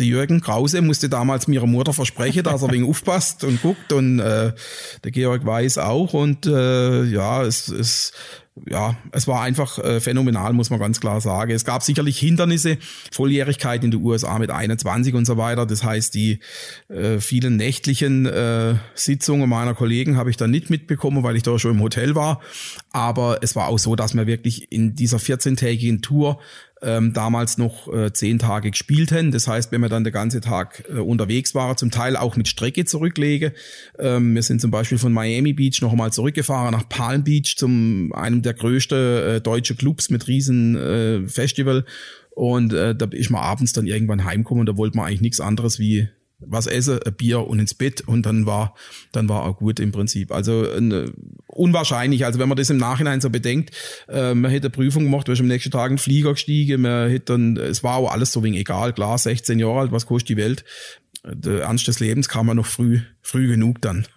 Der 0.00 0.06
Jürgen 0.06 0.40
Krause 0.40 0.82
musste 0.82 1.08
damals 1.08 1.46
mir 1.46 1.64
Mutter 1.66 1.92
versprechen, 1.92 2.42
dass 2.42 2.62
er 2.62 2.72
wegen 2.72 2.84
aufpasst 2.90 3.44
und 3.44 3.62
guckt. 3.62 3.92
Und 3.92 4.18
äh, 4.18 4.54
der 5.04 5.10
Georg 5.12 5.46
Weiß 5.46 5.78
auch. 5.78 6.14
Und 6.14 6.46
äh, 6.46 7.04
ja, 7.04 7.44
es, 7.44 7.68
es 7.68 8.12
ja, 8.68 8.96
es 9.12 9.26
war 9.26 9.42
einfach 9.42 9.78
äh, 9.78 10.00
phänomenal, 10.00 10.52
muss 10.52 10.70
man 10.70 10.78
ganz 10.78 11.00
klar 11.00 11.20
sagen. 11.20 11.52
Es 11.52 11.64
gab 11.64 11.82
sicherlich 11.82 12.18
Hindernisse, 12.18 12.78
Volljährigkeit 13.12 13.84
in 13.84 13.90
den 13.90 14.02
USA 14.02 14.38
mit 14.38 14.50
21 14.50 15.14
und 15.14 15.24
so 15.24 15.36
weiter. 15.36 15.66
Das 15.66 15.84
heißt, 15.84 16.14
die 16.14 16.40
äh, 16.88 17.20
vielen 17.20 17.56
nächtlichen 17.56 18.26
äh, 18.26 18.74
Sitzungen 18.94 19.48
meiner 19.48 19.74
Kollegen 19.74 20.16
habe 20.16 20.30
ich 20.30 20.36
dann 20.36 20.50
nicht 20.50 20.70
mitbekommen, 20.70 21.22
weil 21.22 21.36
ich 21.36 21.42
da 21.42 21.58
schon 21.58 21.72
im 21.72 21.80
Hotel 21.80 22.14
war. 22.14 22.40
Aber 22.92 23.38
es 23.42 23.56
war 23.56 23.68
auch 23.68 23.78
so, 23.78 23.96
dass 23.96 24.14
wir 24.14 24.26
wirklich 24.26 24.72
in 24.72 24.94
dieser 24.94 25.18
14-tägigen 25.18 26.02
Tour 26.02 26.40
ähm, 26.82 27.12
damals 27.12 27.58
noch 27.58 27.92
äh, 27.92 28.12
zehn 28.12 28.38
Tage 28.38 28.70
gespielt 28.70 29.12
haben. 29.12 29.32
Das 29.32 29.46
heißt, 29.46 29.72
wenn 29.72 29.80
wir 29.80 29.88
dann 29.88 30.04
den 30.04 30.12
ganzen 30.12 30.40
Tag 30.40 30.84
äh, 30.88 30.98
unterwegs 30.98 31.54
waren, 31.54 31.76
zum 31.76 31.90
Teil 31.90 32.16
auch 32.16 32.36
mit 32.36 32.48
Strecke 32.48 32.84
zurücklege. 32.84 33.52
Ähm, 33.98 34.34
wir 34.34 34.42
sind 34.42 34.60
zum 34.60 34.70
Beispiel 34.70 34.98
von 34.98 35.12
Miami 35.12 35.52
Beach 35.52 35.80
noch 35.82 35.92
einmal 35.92 36.12
zurückgefahren 36.12 36.72
nach 36.72 36.88
Palm 36.88 37.24
Beach 37.24 37.56
zum 37.56 38.12
einem 38.12 38.42
der 38.42 38.54
größten 38.54 38.98
äh, 38.98 39.40
deutsche 39.40 39.74
Clubs 39.74 40.10
mit 40.10 40.26
riesen 40.26 40.76
äh, 40.76 41.28
Festival. 41.28 41.84
Und 42.30 42.72
äh, 42.72 42.94
da 42.94 43.06
ist 43.10 43.30
man 43.30 43.42
abends 43.42 43.72
dann 43.72 43.86
irgendwann 43.86 44.24
heimgekommen 44.24 44.60
und 44.60 44.66
da 44.66 44.76
wollte 44.76 44.96
man 44.96 45.06
eigentlich 45.06 45.20
nichts 45.20 45.40
anderes 45.40 45.78
wie 45.78 46.08
was 46.40 46.66
essen, 46.66 47.00
ein 47.04 47.14
Bier 47.14 47.46
und 47.46 47.58
ins 47.58 47.74
Bett 47.74 48.02
und 48.02 48.26
dann 48.26 48.46
war, 48.46 48.74
dann 49.12 49.28
war 49.28 49.44
auch 49.44 49.58
gut 49.58 49.80
im 49.80 49.92
Prinzip. 49.92 50.32
Also 50.32 50.64
äh, 50.64 51.10
unwahrscheinlich. 51.46 52.24
Also 52.24 52.38
wenn 52.38 52.48
man 52.48 52.56
das 52.56 52.70
im 52.70 52.78
Nachhinein 52.78 53.20
so 53.20 53.30
bedenkt, 53.30 53.74
äh, 54.08 54.34
man 54.34 54.50
hätte 54.50 54.68
eine 54.68 54.70
Prüfung 54.70 55.04
gemacht, 55.04 55.26
sind 55.26 55.40
am 55.40 55.46
nächsten 55.46 55.70
Tag 55.70 55.90
einen 55.90 55.98
Flieger 55.98 56.32
gestiegen, 56.32 56.82
man 56.82 57.10
hätte 57.10 57.32
dann, 57.32 57.56
es 57.56 57.82
war 57.82 57.96
auch 57.96 58.10
alles 58.10 58.32
so 58.32 58.42
wenig 58.42 58.60
egal, 58.60 58.92
klar, 58.92 59.18
16 59.18 59.58
Jahre 59.58 59.80
alt, 59.80 59.92
was 59.92 60.06
kostet 60.06 60.30
die 60.30 60.36
Welt? 60.36 60.64
Der 61.24 61.62
Ernst 61.62 61.86
des 61.86 62.00
Lebens 62.00 62.28
kam 62.28 62.46
man 62.46 62.56
noch 62.56 62.66
früh, 62.66 63.00
früh 63.20 63.46
genug 63.46 63.80
dann. 63.82 64.06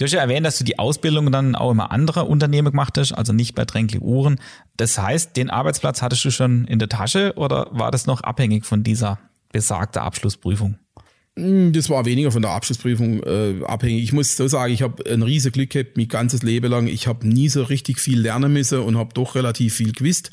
Du 0.00 0.04
hast 0.04 0.12
ja 0.12 0.20
erwähnt, 0.22 0.46
dass 0.46 0.56
du 0.56 0.64
die 0.64 0.78
Ausbildung 0.78 1.30
dann 1.30 1.54
auch 1.54 1.72
immer 1.72 1.90
andere 1.90 2.24
Unternehmen 2.24 2.70
gemacht 2.70 2.96
hast, 2.96 3.12
also 3.12 3.34
nicht 3.34 3.54
bei 3.54 3.66
Tränkli 3.66 3.98
Uhren. 3.98 4.40
Das 4.78 4.96
heißt, 4.96 5.36
den 5.36 5.50
Arbeitsplatz 5.50 6.00
hattest 6.00 6.24
du 6.24 6.30
schon 6.30 6.64
in 6.64 6.78
der 6.78 6.88
Tasche 6.88 7.34
oder 7.36 7.66
war 7.70 7.90
das 7.90 8.06
noch 8.06 8.22
abhängig 8.22 8.64
von 8.64 8.82
dieser 8.82 9.18
besagten 9.52 10.00
Abschlussprüfung? 10.00 10.78
Hm, 11.40 11.72
das 11.72 11.88
war 11.88 12.04
weniger 12.04 12.30
von 12.30 12.42
der 12.42 12.50
Abschlussprüfung 12.50 13.22
äh, 13.22 13.64
abhängig. 13.64 14.02
Ich 14.02 14.12
muss 14.12 14.36
so 14.36 14.46
sagen, 14.46 14.72
ich 14.72 14.82
habe 14.82 15.10
ein 15.10 15.22
riesen 15.22 15.52
Glück 15.52 15.70
gehabt, 15.70 15.96
mein 15.96 16.08
ganzes 16.08 16.42
Leben 16.42 16.70
lang. 16.70 16.86
Ich 16.86 17.06
habe 17.06 17.26
nie 17.26 17.48
so 17.48 17.62
richtig 17.62 17.98
viel 17.98 18.20
lernen 18.20 18.52
müssen 18.52 18.80
und 18.80 18.98
habe 18.98 19.14
doch 19.14 19.34
relativ 19.34 19.74
viel 19.74 19.92
gewusst. 19.92 20.30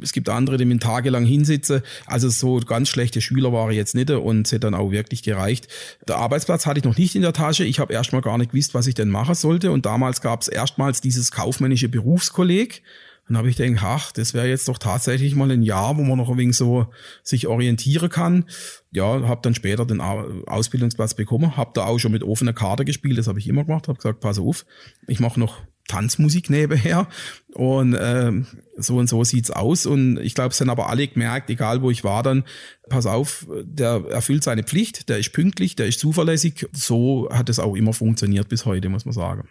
Es 0.00 0.12
gibt 0.12 0.28
andere, 0.28 0.56
die 0.56 0.64
mit 0.64 0.82
tagelang 0.82 1.24
hinsitzen. 1.24 1.82
Also 2.06 2.28
so 2.28 2.60
ganz 2.60 2.88
schlechte 2.88 3.20
Schüler 3.20 3.52
war 3.52 3.70
ich 3.70 3.76
jetzt 3.76 3.94
nicht 3.94 4.10
und 4.10 4.46
es 4.46 4.52
hat 4.52 4.64
dann 4.64 4.74
auch 4.74 4.90
wirklich 4.90 5.22
gereicht. 5.22 5.68
Der 6.06 6.16
Arbeitsplatz 6.16 6.66
hatte 6.66 6.78
ich 6.78 6.84
noch 6.84 6.96
nicht 6.96 7.14
in 7.14 7.22
der 7.22 7.32
Tasche. 7.32 7.64
Ich 7.64 7.78
habe 7.78 7.92
erstmal 7.92 8.22
gar 8.22 8.38
nicht 8.38 8.52
gewusst, 8.52 8.74
was 8.74 8.86
ich 8.86 8.94
denn 8.94 9.10
machen 9.10 9.34
sollte. 9.34 9.70
Und 9.70 9.86
damals 9.86 10.20
gab 10.20 10.42
es 10.42 10.48
erstmals 10.48 11.00
dieses 11.00 11.30
kaufmännische 11.30 11.88
Berufskolleg 11.88 12.82
Dann 13.26 13.38
habe 13.38 13.48
ich 13.48 13.56
gedacht, 13.56 13.82
ach, 13.84 14.12
das 14.12 14.34
wäre 14.34 14.48
jetzt 14.48 14.68
doch 14.68 14.78
tatsächlich 14.78 15.34
mal 15.34 15.50
ein 15.50 15.62
Jahr, 15.62 15.96
wo 15.96 16.02
man 16.02 16.18
noch 16.18 16.30
ein 16.30 16.36
wenig 16.36 16.56
so 16.56 16.86
sich 17.22 17.46
orientieren 17.46 18.10
kann. 18.10 18.44
Ja, 18.92 19.26
habe 19.26 19.40
dann 19.42 19.54
später 19.54 19.86
den 19.86 20.00
Ausbildungsplatz 20.00 21.14
bekommen, 21.14 21.56
habe 21.56 21.70
da 21.74 21.84
auch 21.84 21.98
schon 21.98 22.12
mit 22.12 22.22
offener 22.22 22.52
Karte 22.52 22.84
gespielt, 22.84 23.18
das 23.18 23.26
habe 23.26 23.38
ich 23.38 23.48
immer 23.48 23.64
gemacht, 23.64 23.88
habe 23.88 23.96
gesagt, 23.96 24.20
pass 24.20 24.38
auf, 24.38 24.66
ich 25.06 25.20
mache 25.20 25.40
noch 25.40 25.62
Tanzmusik 25.88 26.48
nebenher 26.48 27.08
und 27.52 27.94
äh, 27.94 28.32
so 28.76 28.96
und 28.96 29.08
so 29.08 29.22
sieht's 29.22 29.50
aus 29.50 29.84
und 29.84 30.18
ich 30.18 30.34
glaube, 30.34 30.50
es 30.50 30.60
haben 30.60 30.70
aber 30.70 30.88
alle 30.88 31.06
gemerkt, 31.06 31.50
egal 31.50 31.82
wo 31.82 31.90
ich 31.90 32.04
war 32.04 32.22
dann, 32.22 32.44
pass 32.88 33.06
auf, 33.06 33.46
der 33.62 34.04
erfüllt 34.10 34.44
seine 34.44 34.62
Pflicht, 34.62 35.08
der 35.08 35.18
ist 35.18 35.32
pünktlich, 35.32 35.76
der 35.76 35.86
ist 35.86 36.00
zuverlässig, 36.00 36.66
so 36.72 37.28
hat 37.30 37.48
es 37.48 37.58
auch 37.58 37.74
immer 37.74 37.92
funktioniert 37.92 38.48
bis 38.48 38.64
heute, 38.64 38.88
muss 38.88 39.04
man 39.04 39.12
sagen. 39.12 39.48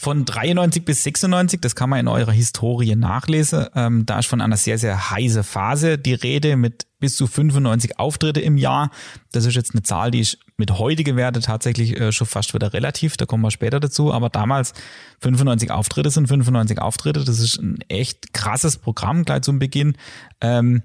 Von 0.00 0.24
93 0.24 0.84
bis 0.84 1.02
96, 1.02 1.60
das 1.60 1.74
kann 1.74 1.90
man 1.90 1.98
in 1.98 2.06
eurer 2.06 2.30
Historie 2.30 2.94
nachlesen, 2.94 3.66
ähm, 3.74 4.06
da 4.06 4.20
ist 4.20 4.26
von 4.26 4.40
einer 4.40 4.56
sehr, 4.56 4.78
sehr 4.78 5.10
heiße 5.10 5.42
Phase 5.42 5.98
die 5.98 6.14
Rede 6.14 6.56
mit 6.56 6.86
bis 7.00 7.16
zu 7.16 7.26
95 7.26 7.98
Auftritte 7.98 8.40
im 8.40 8.56
Jahr. 8.56 8.92
Das 9.32 9.44
ist 9.44 9.56
jetzt 9.56 9.74
eine 9.74 9.82
Zahl, 9.82 10.12
die 10.12 10.20
ist 10.20 10.38
mit 10.56 10.78
heutigen 10.78 11.16
Werte 11.16 11.40
tatsächlich 11.40 11.98
äh, 11.98 12.12
schon 12.12 12.28
fast 12.28 12.54
wieder 12.54 12.72
relativ, 12.72 13.16
da 13.16 13.26
kommen 13.26 13.42
wir 13.42 13.50
später 13.50 13.80
dazu, 13.80 14.12
aber 14.12 14.28
damals 14.28 14.72
95 15.20 15.72
Auftritte 15.72 16.10
sind 16.10 16.28
95 16.28 16.80
Auftritte, 16.80 17.24
das 17.24 17.40
ist 17.40 17.58
ein 17.58 17.80
echt 17.88 18.32
krasses 18.32 18.76
Programm 18.76 19.24
gleich 19.24 19.42
zum 19.42 19.58
Beginn. 19.58 19.96
Ähm, 20.40 20.84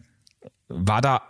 war 0.69 1.01
da 1.01 1.21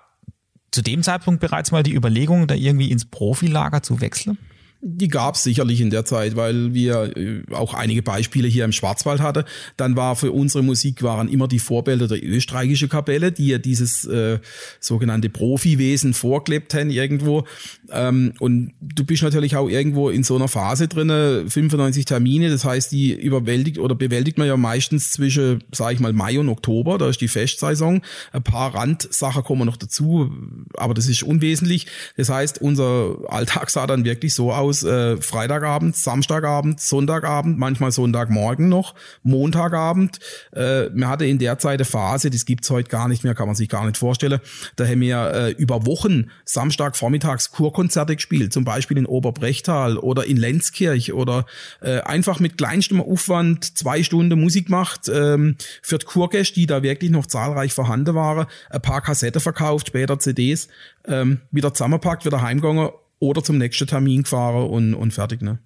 zu 0.72 0.82
dem 0.82 1.04
Zeitpunkt 1.04 1.42
bereits 1.42 1.72
mal 1.72 1.84
die 1.84 1.94
Überlegung, 1.94 2.48
da 2.48 2.56
irgendwie 2.56 2.92
ins 2.92 3.04
Profilager 3.04 3.84
zu 3.84 4.00
wechseln? 4.00 4.38
Die 4.86 5.08
gab 5.08 5.36
es 5.36 5.44
sicherlich 5.44 5.80
in 5.80 5.92
der 5.92 6.04
Zeit, 6.04 6.36
weil 6.36 6.74
wir 6.74 7.16
äh, 7.16 7.44
auch 7.54 7.74
einige 7.74 8.04
Beispiele 8.04 8.50
hier 8.50 8.66
im 8.66 8.74
Schwarzwald 8.74 9.22
hatten. 9.22 9.46
Dann 9.78 9.96
war 9.96 10.18
für 10.18 10.34
unsere 10.34 10.62
Musik 10.62 11.02
waren 11.04 11.30
immer 11.30 11.48
die 11.48 11.60
Vorbilder 11.60 12.10
der 12.10 12.22
österreichische 12.22 12.90
Kapelle, 12.90 13.32
die 13.32 13.48
ja 13.48 13.60
dieses 13.60 14.04
äh, 14.04 14.40
sogenannte 14.82 15.30
Profiwesen 15.30 16.14
vorklebt 16.14 16.74
haben 16.74 16.90
irgendwo. 16.90 17.46
Ähm, 17.92 18.34
und 18.40 18.74
du 18.82 19.06
bist 19.06 19.24
natürlich 19.24 19.56
auch 19.56 19.70
irgendwo 19.70 20.10
in 20.10 20.24
so 20.24 20.36
einer 20.36 20.50
Phase 20.50 20.90
drinne, 20.90 21.46
95 21.48 22.04
Termine, 22.04 22.50
das 22.50 22.66
heißt, 22.66 22.92
die 22.92 23.14
überwältigt 23.14 23.80
oder 23.80 23.96
bewältigt 23.96 24.38
man 24.38 24.48
ja 24.48 24.58
meistens 24.58 25.12
zwischen, 25.12 25.64
sage 25.72 25.94
ich 25.94 26.00
mal, 26.02 26.12
Mai 26.12 26.38
und 26.40 26.50
Oktober, 26.50 26.98
da 26.98 27.08
ist 27.08 27.22
die 27.22 27.30
Festsaison. 27.30 28.02
Ein 28.34 28.44
paar 28.44 28.76
Randsachen 28.76 29.44
kommen 29.44 29.66
noch 29.66 29.78
dazu, 29.78 30.30
aber 30.74 30.94
das 30.94 31.08
ist 31.08 31.24
unwesentlich. 31.24 31.88
Das 32.18 32.28
heißt, 32.28 32.60
unser 32.60 33.16
Alltag 33.30 33.70
sah 33.70 33.88
dann 33.88 34.04
wirklich 34.04 34.34
so 34.34 34.52
aus, 34.52 34.73
aus 34.74 34.84
äh, 34.84 35.18
Freitagabend, 35.18 35.96
Samstagabend, 35.96 36.80
Sonntagabend, 36.80 37.60
manchmal 37.60 37.92
Sonntagmorgen 37.92 38.70
noch, 38.70 38.96
Montagabend. 39.22 40.20
Äh, 40.52 40.90
wir 40.94 41.08
hatte 41.08 41.26
in 41.26 41.38
der 41.38 41.60
Zeit 41.60 41.80
eine 41.80 41.86
Phase, 41.86 42.32
das 42.32 42.46
gibt's 42.46 42.70
heute 42.72 42.90
gar 42.90 43.08
nicht 43.08 43.24
mehr, 43.24 43.36
kann 43.36 43.46
man 43.48 43.56
sich 43.56 43.70
gar 43.70 43.86
nicht 43.86 43.98
vorstellen. 43.98 44.40
Da 44.76 44.86
haben 44.86 45.02
wir 45.02 45.32
äh, 45.32 45.52
über 45.52 45.86
Wochen 45.86 46.32
Samstag 46.46 46.98
vormittags 46.98 47.52
Kurkonzerte 47.52 48.16
gespielt, 48.16 48.52
zum 48.52 48.64
Beispiel 48.64 48.98
in 48.98 49.06
Oberbrechtal 49.06 49.98
oder 49.98 50.26
in 50.26 50.38
Lenzkirch 50.38 51.14
oder 51.14 51.46
äh, 51.82 52.00
einfach 52.02 52.40
mit 52.40 52.58
kleinstem 52.58 53.00
Aufwand 53.00 53.78
zwei 53.78 54.02
Stunden 54.02 54.40
Musik 54.40 54.70
macht 54.70 55.08
ähm, 55.08 55.56
für 55.84 56.00
die 56.00 56.06
Kurgäste, 56.06 56.56
die 56.56 56.66
da 56.66 56.82
wirklich 56.82 57.12
noch 57.12 57.28
zahlreich 57.28 57.74
vorhanden 57.74 58.16
waren, 58.16 58.48
ein 58.72 58.82
paar 58.82 59.02
Kassetten 59.02 59.42
verkauft, 59.42 59.88
später 59.88 60.18
CDs, 60.18 60.68
ähm, 61.08 61.42
wieder 61.52 61.74
zusammenpackt, 61.74 62.26
wieder 62.26 62.42
heimgegangen 62.42 62.90
oder 63.20 63.44
zum 63.44 63.58
nächsten 63.58 63.88
Termin 63.88 64.24
gefahren 64.24 64.68
und, 64.68 64.94
und 64.94 65.12
fertig, 65.12 65.42
ne? 65.42 65.60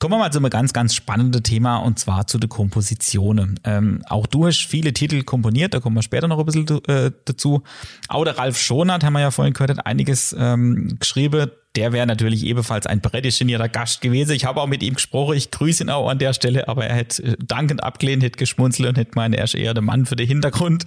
Kommen 0.00 0.14
wir 0.14 0.18
mal 0.18 0.30
zu 0.30 0.38
einem 0.38 0.50
ganz, 0.50 0.72
ganz 0.72 0.94
spannenden 0.94 1.42
Thema 1.42 1.78
und 1.78 1.98
zwar 1.98 2.28
zu 2.28 2.38
den 2.38 2.48
Kompositionen. 2.48 3.58
Ähm, 3.64 4.00
auch 4.06 4.28
du 4.28 4.46
hast 4.46 4.64
viele 4.64 4.92
Titel 4.92 5.24
komponiert, 5.24 5.74
da 5.74 5.80
kommen 5.80 5.96
wir 5.96 6.02
später 6.02 6.28
noch 6.28 6.38
ein 6.38 6.46
bisschen 6.46 6.68
äh, 6.86 7.10
dazu. 7.24 7.64
Auch 8.06 8.22
der 8.22 8.38
Ralf 8.38 8.60
Schonert, 8.60 9.02
haben 9.02 9.14
wir 9.14 9.20
ja 9.20 9.32
vorhin 9.32 9.54
gehört, 9.54 9.70
hat 9.70 9.86
einiges 9.86 10.36
ähm, 10.38 10.98
geschrieben. 11.00 11.50
Der 11.74 11.92
wäre 11.92 12.06
natürlich 12.06 12.46
ebenfalls 12.46 12.86
ein 12.86 13.02
prädestinierter 13.02 13.68
Gast 13.68 14.00
gewesen. 14.00 14.32
Ich 14.32 14.44
habe 14.44 14.60
auch 14.60 14.68
mit 14.68 14.84
ihm 14.84 14.94
gesprochen, 14.94 15.36
ich 15.36 15.50
grüße 15.50 15.82
ihn 15.82 15.90
auch 15.90 16.08
an 16.08 16.20
der 16.20 16.32
Stelle, 16.32 16.68
aber 16.68 16.86
er 16.86 16.94
hätte 16.94 17.22
äh, 17.24 17.36
dankend 17.44 17.82
abgelehnt, 17.82 18.22
hätte 18.22 18.38
geschmunzelt 18.38 18.88
und 18.88 18.98
hätte 18.98 19.12
meint, 19.16 19.34
er 19.34 19.44
ist 19.44 19.56
eher 19.56 19.74
der 19.74 19.82
Mann 19.82 20.06
für 20.06 20.14
den 20.14 20.28
Hintergrund. 20.28 20.84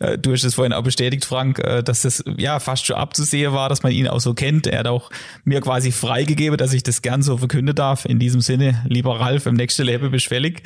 Äh, 0.00 0.18
du 0.18 0.32
hast 0.32 0.42
es 0.44 0.54
vorhin 0.54 0.72
auch 0.72 0.82
bestätigt, 0.82 1.24
Frank, 1.24 1.60
äh, 1.60 1.82
dass 1.82 2.02
das 2.02 2.24
ja 2.36 2.58
fast 2.58 2.86
schon 2.86 2.96
abzusehen 2.96 3.52
war, 3.52 3.68
dass 3.68 3.82
man 3.82 3.92
ihn 3.92 4.08
auch 4.08 4.20
so 4.20 4.34
kennt. 4.34 4.66
Er 4.66 4.80
hat 4.80 4.86
auch 4.86 5.10
mir 5.44 5.60
quasi 5.60 5.92
freigegeben, 5.92 6.56
dass 6.56 6.72
ich 6.72 6.82
das 6.82 7.02
gern 7.02 7.22
so 7.22 7.36
verkünden 7.36 7.74
darf. 7.74 8.04
In 8.04 8.18
diesem 8.18 8.40
Sinne, 8.40 8.82
lieber 8.88 9.20
Ralf, 9.20 9.46
im 9.46 9.54
nächsten 9.54 9.84
Leben 9.84 10.10
bist 10.10 10.26
fällig. 10.26 10.62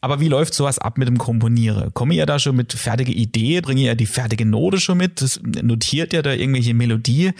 Aber 0.00 0.18
wie 0.18 0.28
läuft 0.28 0.54
sowas 0.54 0.78
ab 0.78 0.96
mit 0.96 1.08
dem 1.08 1.18
Komponieren? 1.18 1.92
Komme 1.92 2.14
ihr 2.14 2.24
da 2.24 2.38
schon 2.38 2.56
mit 2.56 2.72
fertige 2.72 3.12
Idee? 3.12 3.60
Bringe 3.60 3.82
ihr 3.82 3.94
die 3.94 4.06
fertige 4.06 4.46
Note 4.46 4.80
schon 4.80 4.96
mit? 4.96 5.20
Das 5.20 5.40
notiert 5.42 6.14
ihr 6.14 6.22
da 6.22 6.32
irgendwelche 6.32 6.72
Melodie? 6.72 7.32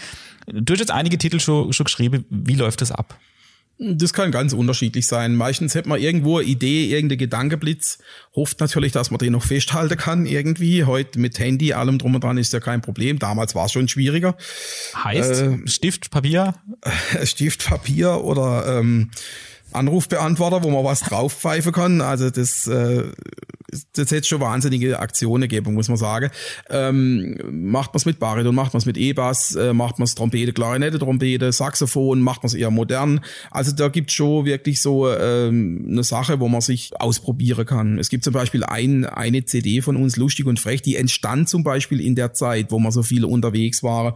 Du 0.45 0.73
hast 0.73 0.79
jetzt 0.79 0.91
einige 0.91 1.17
Titel 1.17 1.39
schon, 1.39 1.73
schon 1.73 1.85
geschrieben. 1.85 2.25
Wie 2.29 2.55
läuft 2.55 2.81
das 2.81 2.91
ab? 2.91 3.17
Das 3.83 4.13
kann 4.13 4.29
ganz 4.29 4.53
unterschiedlich 4.53 5.07
sein. 5.07 5.35
Meistens 5.35 5.73
hat 5.73 5.87
man 5.87 5.99
irgendwo 5.99 6.37
eine 6.37 6.47
Idee, 6.47 6.85
irgendein 6.85 7.17
Gedankeblitz, 7.17 7.97
hofft 8.35 8.59
natürlich, 8.59 8.91
dass 8.91 9.09
man 9.09 9.17
den 9.17 9.31
noch 9.33 9.43
festhalten 9.43 9.97
kann 9.97 10.27
irgendwie. 10.27 10.83
Heute 10.83 11.17
mit 11.17 11.39
Handy, 11.39 11.73
allem 11.73 11.97
drum 11.97 12.13
und 12.13 12.23
dran 12.23 12.37
ist 12.37 12.53
ja 12.53 12.59
kein 12.59 12.81
Problem. 12.81 13.17
Damals 13.17 13.55
war 13.55 13.65
es 13.65 13.71
schon 13.71 13.87
schwieriger. 13.87 14.37
Heißt 15.03 15.41
äh, 15.41 15.57
Stift, 15.65 16.11
Papier? 16.11 16.53
Stift, 17.23 17.65
Papier 17.65 18.23
oder 18.23 18.77
ähm, 18.79 19.09
Anrufbeantworter, 19.71 20.61
wo 20.63 20.69
man 20.69 20.83
was 20.83 20.99
draufpfeifen 20.99 21.71
kann. 21.71 22.01
Also 22.01 22.29
das 22.29 22.67
äh, 22.67 23.05
das 23.93 24.11
hätte 24.11 24.27
schon 24.27 24.41
wahnsinnige 24.41 24.99
Aktionen 24.99 25.43
gegeben, 25.43 25.73
muss 25.73 25.87
man 25.87 25.97
sagen. 25.97 26.29
Ähm, 26.69 27.37
macht 27.51 27.93
man 27.93 27.97
es 27.97 28.05
mit 28.05 28.19
Bariton, 28.19 28.53
macht 28.53 28.73
man 28.73 28.79
es 28.79 28.85
mit 28.85 28.97
E-Bass, 28.97 29.55
äh, 29.55 29.73
macht 29.73 29.99
man 29.99 30.05
es 30.05 30.15
Trompete, 30.15 30.53
Klarinette, 30.53 30.99
Trompete, 30.99 31.51
Saxophon, 31.51 32.21
macht 32.21 32.43
man 32.43 32.47
es 32.47 32.53
eher 32.53 32.71
modern. 32.71 33.21
Also 33.49 33.71
da 33.71 33.87
gibt 33.87 34.11
schon 34.11 34.45
wirklich 34.45 34.81
so 34.81 35.09
ähm, 35.09 35.85
eine 35.89 36.03
Sache, 36.03 36.39
wo 36.39 36.47
man 36.47 36.61
sich 36.61 36.91
ausprobieren 36.99 37.65
kann. 37.65 37.99
Es 37.99 38.09
gibt 38.09 38.23
zum 38.23 38.33
Beispiel 38.33 38.63
ein, 38.63 39.05
eine 39.05 39.45
CD 39.45 39.81
von 39.81 39.95
uns, 39.95 40.17
Lustig 40.17 40.45
und 40.45 40.59
Frech, 40.59 40.81
die 40.81 40.95
entstand 40.95 41.49
zum 41.49 41.63
Beispiel 41.63 42.01
in 42.01 42.15
der 42.15 42.33
Zeit, 42.33 42.71
wo 42.71 42.79
man 42.79 42.91
so 42.91 43.03
viele 43.03 43.27
unterwegs 43.27 43.83
waren. 43.83 44.13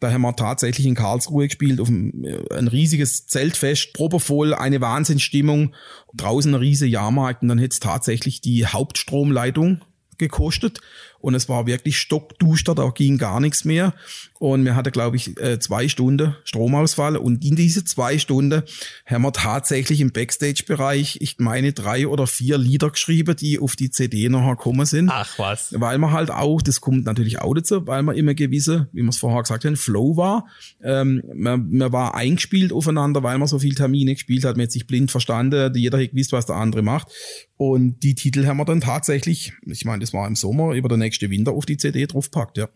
Da 0.00 0.12
haben 0.12 0.22
wir 0.22 0.36
tatsächlich 0.36 0.86
in 0.86 0.94
Karlsruhe 0.94 1.48
gespielt, 1.48 1.80
auf 1.80 1.88
ein, 1.88 2.24
äh, 2.24 2.54
ein 2.54 2.68
riesiges 2.68 3.26
Zeltfest, 3.26 3.92
probevoll, 3.94 4.54
eine 4.54 4.80
Wahnsinnsstimmung, 4.80 5.74
draußen 6.14 6.54
ein 6.54 6.60
riesiger 6.60 6.90
Jahrmarkt 6.90 7.42
und 7.42 7.48
dann 7.48 7.58
hätte 7.58 7.74
es 7.74 7.80
tatsächlich 7.80 8.40
die 8.40 8.66
Hauptstromleitung 8.66 9.82
gekostet 10.18 10.80
und 11.20 11.34
es 11.34 11.48
war 11.48 11.66
wirklich 11.66 11.98
stockduster, 11.98 12.74
da 12.74 12.90
ging 12.90 13.18
gar 13.18 13.40
nichts 13.40 13.64
mehr. 13.64 13.94
Und 14.38 14.64
wir 14.64 14.76
hatten, 14.76 14.92
glaube 14.92 15.16
ich, 15.16 15.38
äh, 15.40 15.58
zwei 15.58 15.88
Stunden 15.88 16.36
Stromausfall. 16.44 17.16
Und 17.16 17.44
in 17.44 17.56
diese 17.56 17.84
zwei 17.84 18.18
Stunden 18.18 18.62
haben 19.04 19.22
wir 19.22 19.32
tatsächlich 19.32 20.00
im 20.00 20.12
Backstage-Bereich, 20.12 21.18
ich 21.20 21.38
meine, 21.38 21.72
drei 21.72 22.06
oder 22.06 22.26
vier 22.26 22.56
Lieder 22.56 22.90
geschrieben, 22.90 23.34
die 23.36 23.58
auf 23.58 23.74
die 23.74 23.90
CD 23.90 24.28
nachher 24.28 24.56
gekommen 24.56 24.86
sind. 24.86 25.10
Ach 25.12 25.38
was. 25.38 25.74
Weil 25.76 25.98
man 25.98 26.12
halt 26.12 26.30
auch, 26.30 26.62
das 26.62 26.80
kommt 26.80 27.04
natürlich 27.04 27.40
auch 27.40 27.54
dazu, 27.54 27.86
weil 27.86 28.02
man 28.02 28.16
immer 28.16 28.34
gewisse, 28.34 28.88
wie 28.92 29.02
man 29.02 29.10
es 29.10 29.18
vorher 29.18 29.42
gesagt 29.42 29.64
hat, 29.64 29.76
Flow 29.76 30.16
war. 30.16 30.46
Ähm, 30.82 31.22
man, 31.34 31.68
man 31.70 31.92
war 31.92 32.14
eingespielt 32.14 32.72
aufeinander, 32.72 33.22
weil 33.22 33.38
man 33.38 33.48
so 33.48 33.58
viel 33.58 33.74
Termine 33.74 34.14
gespielt 34.14 34.44
hat. 34.44 34.56
Man 34.56 34.64
hat 34.64 34.72
sich 34.72 34.86
blind 34.86 35.10
verstanden. 35.10 35.74
Jeder 35.74 35.98
hat 35.98 36.10
gewusst, 36.10 36.32
was 36.32 36.46
der 36.46 36.56
andere 36.56 36.82
macht. 36.82 37.08
Und 37.56 38.04
die 38.04 38.14
Titel 38.14 38.46
haben 38.46 38.58
wir 38.58 38.64
dann 38.64 38.80
tatsächlich, 38.80 39.52
ich 39.66 39.84
meine, 39.84 40.00
das 40.00 40.12
war 40.12 40.28
im 40.28 40.36
Sommer, 40.36 40.74
über 40.74 40.88
den 40.88 41.00
nächsten 41.00 41.28
Winter 41.30 41.52
auf 41.52 41.66
die 41.66 41.76
CD 41.76 42.06
draufpackt, 42.06 42.56
ja. 42.56 42.68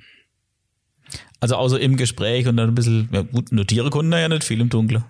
Also 1.42 1.57
außer 1.57 1.81
im 1.81 1.96
Gespräch 1.96 2.46
und 2.46 2.57
dann 2.57 2.68
ein 2.68 2.74
bisschen, 2.76 3.09
ja 3.11 3.22
gut, 3.22 3.50
notieren 3.50 3.90
konnten 3.90 4.12
ja 4.12 4.28
nicht 4.28 4.44
viel 4.44 4.61
im 4.61 4.68
Dunkeln. 4.68 5.02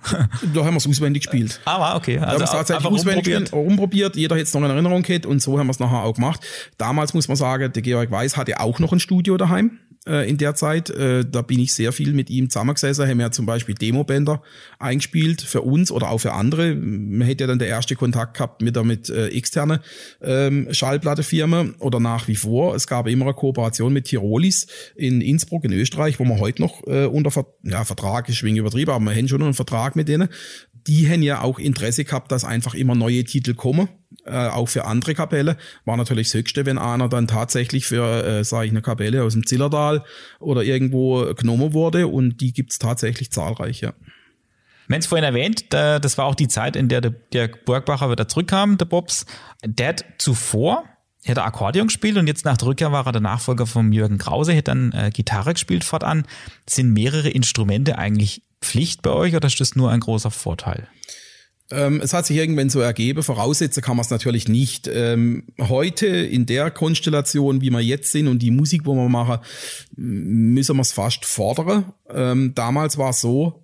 da 0.54 0.64
haben 0.64 0.72
wir 0.72 0.78
es 0.78 0.88
auswendig 0.88 1.24
gespielt. 1.24 1.60
Ah, 1.66 1.78
war 1.78 1.96
okay. 1.96 2.18
Also 2.18 2.24
da 2.24 2.32
haben 2.32 2.38
wir 2.38 2.44
es 2.44 2.50
tatsächlich 2.50 2.86
auswendig 2.86 3.24
gespielt, 3.24 3.52
rumprobiert. 3.52 4.16
Jeder 4.16 4.36
es 4.36 4.54
noch 4.54 4.62
in 4.62 4.70
Erinnerung 4.70 5.02
gehabt 5.02 5.26
und 5.26 5.42
so 5.42 5.58
haben 5.58 5.66
wir 5.66 5.72
es 5.72 5.78
nachher 5.78 6.04
auch 6.04 6.14
gemacht. 6.14 6.40
Damals 6.78 7.12
muss 7.12 7.28
man 7.28 7.36
sagen, 7.36 7.70
der 7.70 7.82
Georg 7.82 8.10
Weiß 8.10 8.38
hatte 8.38 8.60
auch 8.60 8.78
noch 8.78 8.92
ein 8.92 9.00
Studio 9.00 9.36
daheim 9.36 9.72
äh, 10.06 10.28
in 10.28 10.36
der 10.38 10.54
Zeit. 10.54 10.90
Äh, 10.90 11.24
da 11.24 11.42
bin 11.42 11.60
ich 11.60 11.74
sehr 11.74 11.92
viel 11.92 12.12
mit 12.12 12.30
ihm 12.30 12.50
zusammengesessen, 12.50 13.08
haben 13.08 13.20
ja 13.20 13.30
zum 13.30 13.46
Beispiel 13.46 13.74
Demobänder 13.74 14.42
eingespielt 14.78 15.42
für 15.42 15.62
uns 15.62 15.90
oder 15.90 16.10
auch 16.10 16.18
für 16.18 16.32
andere. 16.32 16.74
Man 16.74 17.26
hätte 17.26 17.44
ja 17.44 17.48
dann 17.48 17.58
der 17.58 17.68
erste 17.68 17.96
Kontakt 17.96 18.34
gehabt 18.34 18.62
mit 18.62 18.76
der 18.76 18.84
mit 18.84 19.10
äh, 19.10 19.28
externe 19.28 19.80
ähm, 20.20 20.68
Schallplattefirma 20.70 21.66
oder 21.78 22.00
nach 22.00 22.28
wie 22.28 22.36
vor. 22.36 22.74
Es 22.74 22.86
gab 22.86 23.06
immer 23.06 23.26
eine 23.26 23.34
Kooperation 23.34 23.92
mit 23.92 24.06
Tirolis 24.06 24.66
in 24.96 25.20
Innsbruck 25.20 25.64
in 25.64 25.72
Österreich, 25.72 26.18
wo 26.18 26.24
man 26.24 26.40
heute 26.40 26.62
noch 26.62 26.86
äh, 26.86 27.06
unter 27.06 27.30
Ver 27.30 27.46
ja, 27.62 27.84
Vertrag 27.84 28.28
ist 28.28 28.36
schwing 28.36 28.56
übertrieben, 28.56 28.90
aber 28.90 29.04
wir 29.04 29.14
haben 29.14 29.28
schon 29.28 29.42
einen 29.42 29.54
Vertrag 29.54 29.96
mit 29.96 30.08
denen. 30.08 30.28
Die 30.86 31.08
haben 31.08 31.22
ja 31.22 31.42
auch 31.42 31.58
Interesse 31.58 32.04
gehabt, 32.04 32.32
dass 32.32 32.44
einfach 32.44 32.74
immer 32.74 32.94
neue 32.94 33.24
Titel 33.24 33.54
kommen 33.54 33.88
äh, 34.24 34.48
auch 34.48 34.68
für 34.68 34.84
andere 34.84 35.14
Kapelle. 35.14 35.56
War 35.84 35.96
natürlich 35.96 36.28
das 36.28 36.34
Höchste, 36.34 36.66
wenn 36.66 36.78
einer 36.78 37.08
dann 37.08 37.26
tatsächlich 37.26 37.86
für, 37.86 38.24
äh, 38.24 38.44
sage 38.44 38.66
ich, 38.66 38.72
eine 38.72 38.82
Kapelle 38.82 39.22
aus 39.22 39.32
dem 39.32 39.46
Zillertal 39.46 40.04
oder 40.40 40.62
irgendwo 40.62 41.34
genommen 41.34 41.72
wurde 41.72 42.06
und 42.06 42.40
die 42.40 42.52
gibt's 42.52 42.78
tatsächlich 42.78 43.30
zahlreich, 43.30 43.80
ja. 43.80 43.92
Wir 44.88 44.98
es 44.98 45.06
vorhin 45.06 45.24
erwähnt, 45.24 45.72
das 45.72 46.18
war 46.18 46.26
auch 46.26 46.34
die 46.34 46.48
Zeit, 46.48 46.76
in 46.76 46.88
der 46.88 47.00
der, 47.00 47.48
Burgbacher 47.48 48.10
wieder 48.10 48.28
zurückkam, 48.28 48.76
der 48.76 48.84
Bobs. 48.84 49.24
Der 49.64 49.88
hat 49.88 50.04
zuvor 50.18 50.84
hätte 51.24 51.44
Akkordeon 51.44 51.86
gespielt 51.86 52.16
und 52.16 52.26
jetzt 52.26 52.44
nach 52.44 52.56
der 52.56 52.68
Rückkehr 52.68 52.92
war 52.92 53.06
er 53.06 53.12
der 53.12 53.20
Nachfolger 53.20 53.66
von 53.66 53.92
Jürgen 53.92 54.18
Krause, 54.18 54.52
hätte 54.52 54.70
dann 54.72 54.92
äh, 54.92 55.10
Gitarre 55.10 55.54
gespielt 55.54 55.84
fortan. 55.84 56.26
Sind 56.68 56.92
mehrere 56.92 57.28
Instrumente 57.28 57.98
eigentlich 57.98 58.42
Pflicht 58.60 59.02
bei 59.02 59.10
euch 59.10 59.36
oder 59.36 59.46
ist 59.46 59.60
das 59.60 59.76
nur 59.76 59.90
ein 59.90 60.00
großer 60.00 60.30
Vorteil? 60.30 60.88
Ähm, 61.72 62.00
es 62.02 62.12
hat 62.12 62.26
sich 62.26 62.36
irgendwann 62.36 62.68
so 62.68 62.80
ergeben, 62.80 63.22
voraussetzen 63.22 63.82
kann 63.82 63.96
man 63.96 64.04
es 64.04 64.10
natürlich 64.10 64.46
nicht. 64.48 64.88
Ähm, 64.92 65.44
heute 65.58 66.06
in 66.06 66.46
der 66.46 66.70
Konstellation, 66.70 67.62
wie 67.62 67.70
wir 67.70 67.80
jetzt 67.80 68.12
sind 68.12 68.28
und 68.28 68.40
die 68.40 68.50
Musik, 68.50 68.82
wo 68.84 68.94
wir 68.94 69.08
machen, 69.08 69.38
müssen 69.96 70.76
wir 70.76 70.82
es 70.82 70.92
fast 70.92 71.24
fordern. 71.24 71.92
Ähm, 72.10 72.54
damals 72.54 72.98
war 72.98 73.10
es 73.10 73.20
so, 73.20 73.62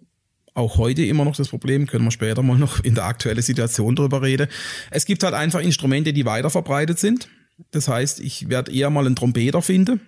auch 0.54 0.78
heute 0.78 1.04
immer 1.04 1.24
noch 1.24 1.36
das 1.36 1.48
Problem, 1.48 1.86
können 1.86 2.04
wir 2.04 2.10
später 2.10 2.42
mal 2.42 2.58
noch 2.58 2.82
in 2.82 2.94
der 2.94 3.04
aktuellen 3.04 3.42
Situation 3.42 3.94
drüber 3.94 4.22
reden. 4.22 4.48
Es 4.90 5.04
gibt 5.04 5.22
halt 5.22 5.34
einfach 5.34 5.60
Instrumente, 5.60 6.12
die 6.12 6.24
weiter 6.24 6.50
verbreitet 6.50 6.98
sind. 6.98 7.28
Das 7.70 7.88
heißt, 7.88 8.20
ich 8.20 8.48
werde 8.48 8.72
eher 8.72 8.90
mal 8.90 9.06
einen 9.06 9.16
Trompeter 9.16 9.62
finden. 9.62 10.00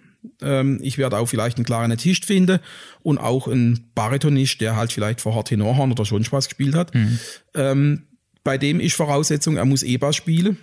Ähm, 0.42 0.78
ich 0.82 0.98
werde 0.98 1.18
auch 1.18 1.26
vielleicht 1.26 1.56
einen 1.56 1.64
klaren 1.64 1.96
Tisch 1.96 2.20
finden 2.24 2.60
und 3.02 3.18
auch 3.18 3.48
einen 3.48 3.90
Baritonist, 3.94 4.60
der 4.60 4.76
halt 4.76 4.92
vielleicht 4.92 5.20
vorher 5.20 5.44
Tenorhorn 5.44 5.92
oder 5.92 6.04
schon 6.04 6.24
Spaß 6.24 6.48
gespielt 6.48 6.74
hat. 6.74 6.94
Mhm. 6.94 7.18
Ähm, 7.54 8.02
bei 8.44 8.58
dem 8.58 8.80
ist 8.80 8.94
Voraussetzung, 8.94 9.56
er 9.56 9.64
muss 9.64 9.82
E-Bass 9.82 10.16
spielen. 10.16 10.58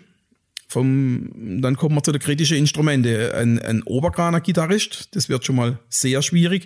Vom, 0.70 1.62
dann 1.62 1.78
kommen 1.78 1.96
wir 1.96 2.04
zu 2.04 2.12
den 2.12 2.22
kritischen 2.22 2.58
Instrumente. 2.58 3.34
Ein, 3.36 3.60
ein 3.60 3.84
Oberkraner-Gitarrist, 3.84 5.16
das 5.16 5.30
wird 5.30 5.46
schon 5.46 5.56
mal 5.56 5.80
sehr 5.90 6.22
schwierig. 6.22 6.66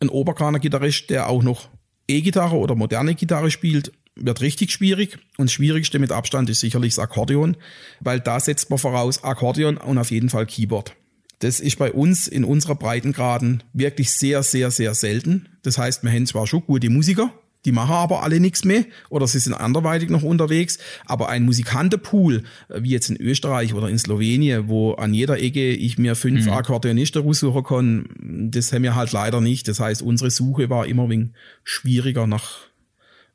Ein 0.00 0.08
Oberkraner-Gitarrist, 0.08 1.10
der 1.10 1.28
auch 1.28 1.42
noch 1.42 1.68
E-Gitarre 2.08 2.56
oder 2.56 2.74
moderne 2.74 3.14
Gitarre 3.14 3.50
spielt, 3.50 3.92
wird 4.16 4.40
richtig 4.40 4.72
schwierig. 4.72 5.18
Und 5.36 5.46
das 5.46 5.52
Schwierigste 5.52 5.98
mit 5.98 6.10
Abstand 6.10 6.50
ist 6.50 6.60
sicherlich 6.60 6.94
das 6.94 7.04
Akkordeon, 7.04 7.56
weil 8.00 8.20
da 8.20 8.40
setzt 8.40 8.70
man 8.70 8.78
voraus 8.78 9.22
Akkordeon 9.22 9.76
und 9.76 9.98
auf 9.98 10.10
jeden 10.10 10.30
Fall 10.30 10.46
Keyboard. 10.46 10.94
Das 11.40 11.60
ist 11.60 11.78
bei 11.78 11.92
uns 11.92 12.26
in 12.26 12.44
unserer 12.44 12.74
Breitengraden 12.74 13.62
wirklich 13.72 14.10
sehr, 14.10 14.42
sehr, 14.42 14.70
sehr 14.70 14.94
selten. 14.94 15.48
Das 15.62 15.78
heißt, 15.78 16.02
wir 16.02 16.10
haben 16.10 16.26
zwar 16.26 16.46
schon 16.46 16.64
gute 16.64 16.90
Musiker, 16.90 17.32
die 17.64 17.72
machen 17.72 17.92
aber 17.92 18.22
alle 18.22 18.40
nichts 18.40 18.64
mehr 18.64 18.84
oder 19.08 19.26
sie 19.26 19.40
sind 19.40 19.54
anderweitig 19.54 20.10
noch 20.10 20.22
unterwegs. 20.22 20.78
Aber 21.06 21.28
ein 21.28 21.44
Musikantenpool, 21.44 22.44
äh, 22.68 22.82
wie 22.82 22.90
jetzt 22.90 23.10
in 23.10 23.16
Österreich 23.16 23.74
oder 23.74 23.88
in 23.88 23.98
Slowenien, 23.98 24.68
wo 24.68 24.92
an 24.94 25.12
jeder 25.14 25.38
Ecke 25.38 25.72
ich 25.72 25.98
mir 25.98 26.14
fünf 26.14 26.46
mhm. 26.46 26.52
Akkordeonisten 26.52 27.22
raussuchen 27.22 27.64
kann, 27.64 28.50
das 28.50 28.72
haben 28.72 28.82
wir 28.82 28.94
halt 28.94 29.12
leider 29.12 29.40
nicht. 29.40 29.68
Das 29.68 29.80
heißt, 29.80 30.02
unsere 30.02 30.30
Suche 30.30 30.70
war 30.70 30.86
immer 30.86 31.08
wegen 31.08 31.34
schwieriger 31.64 32.26
nach 32.26 32.68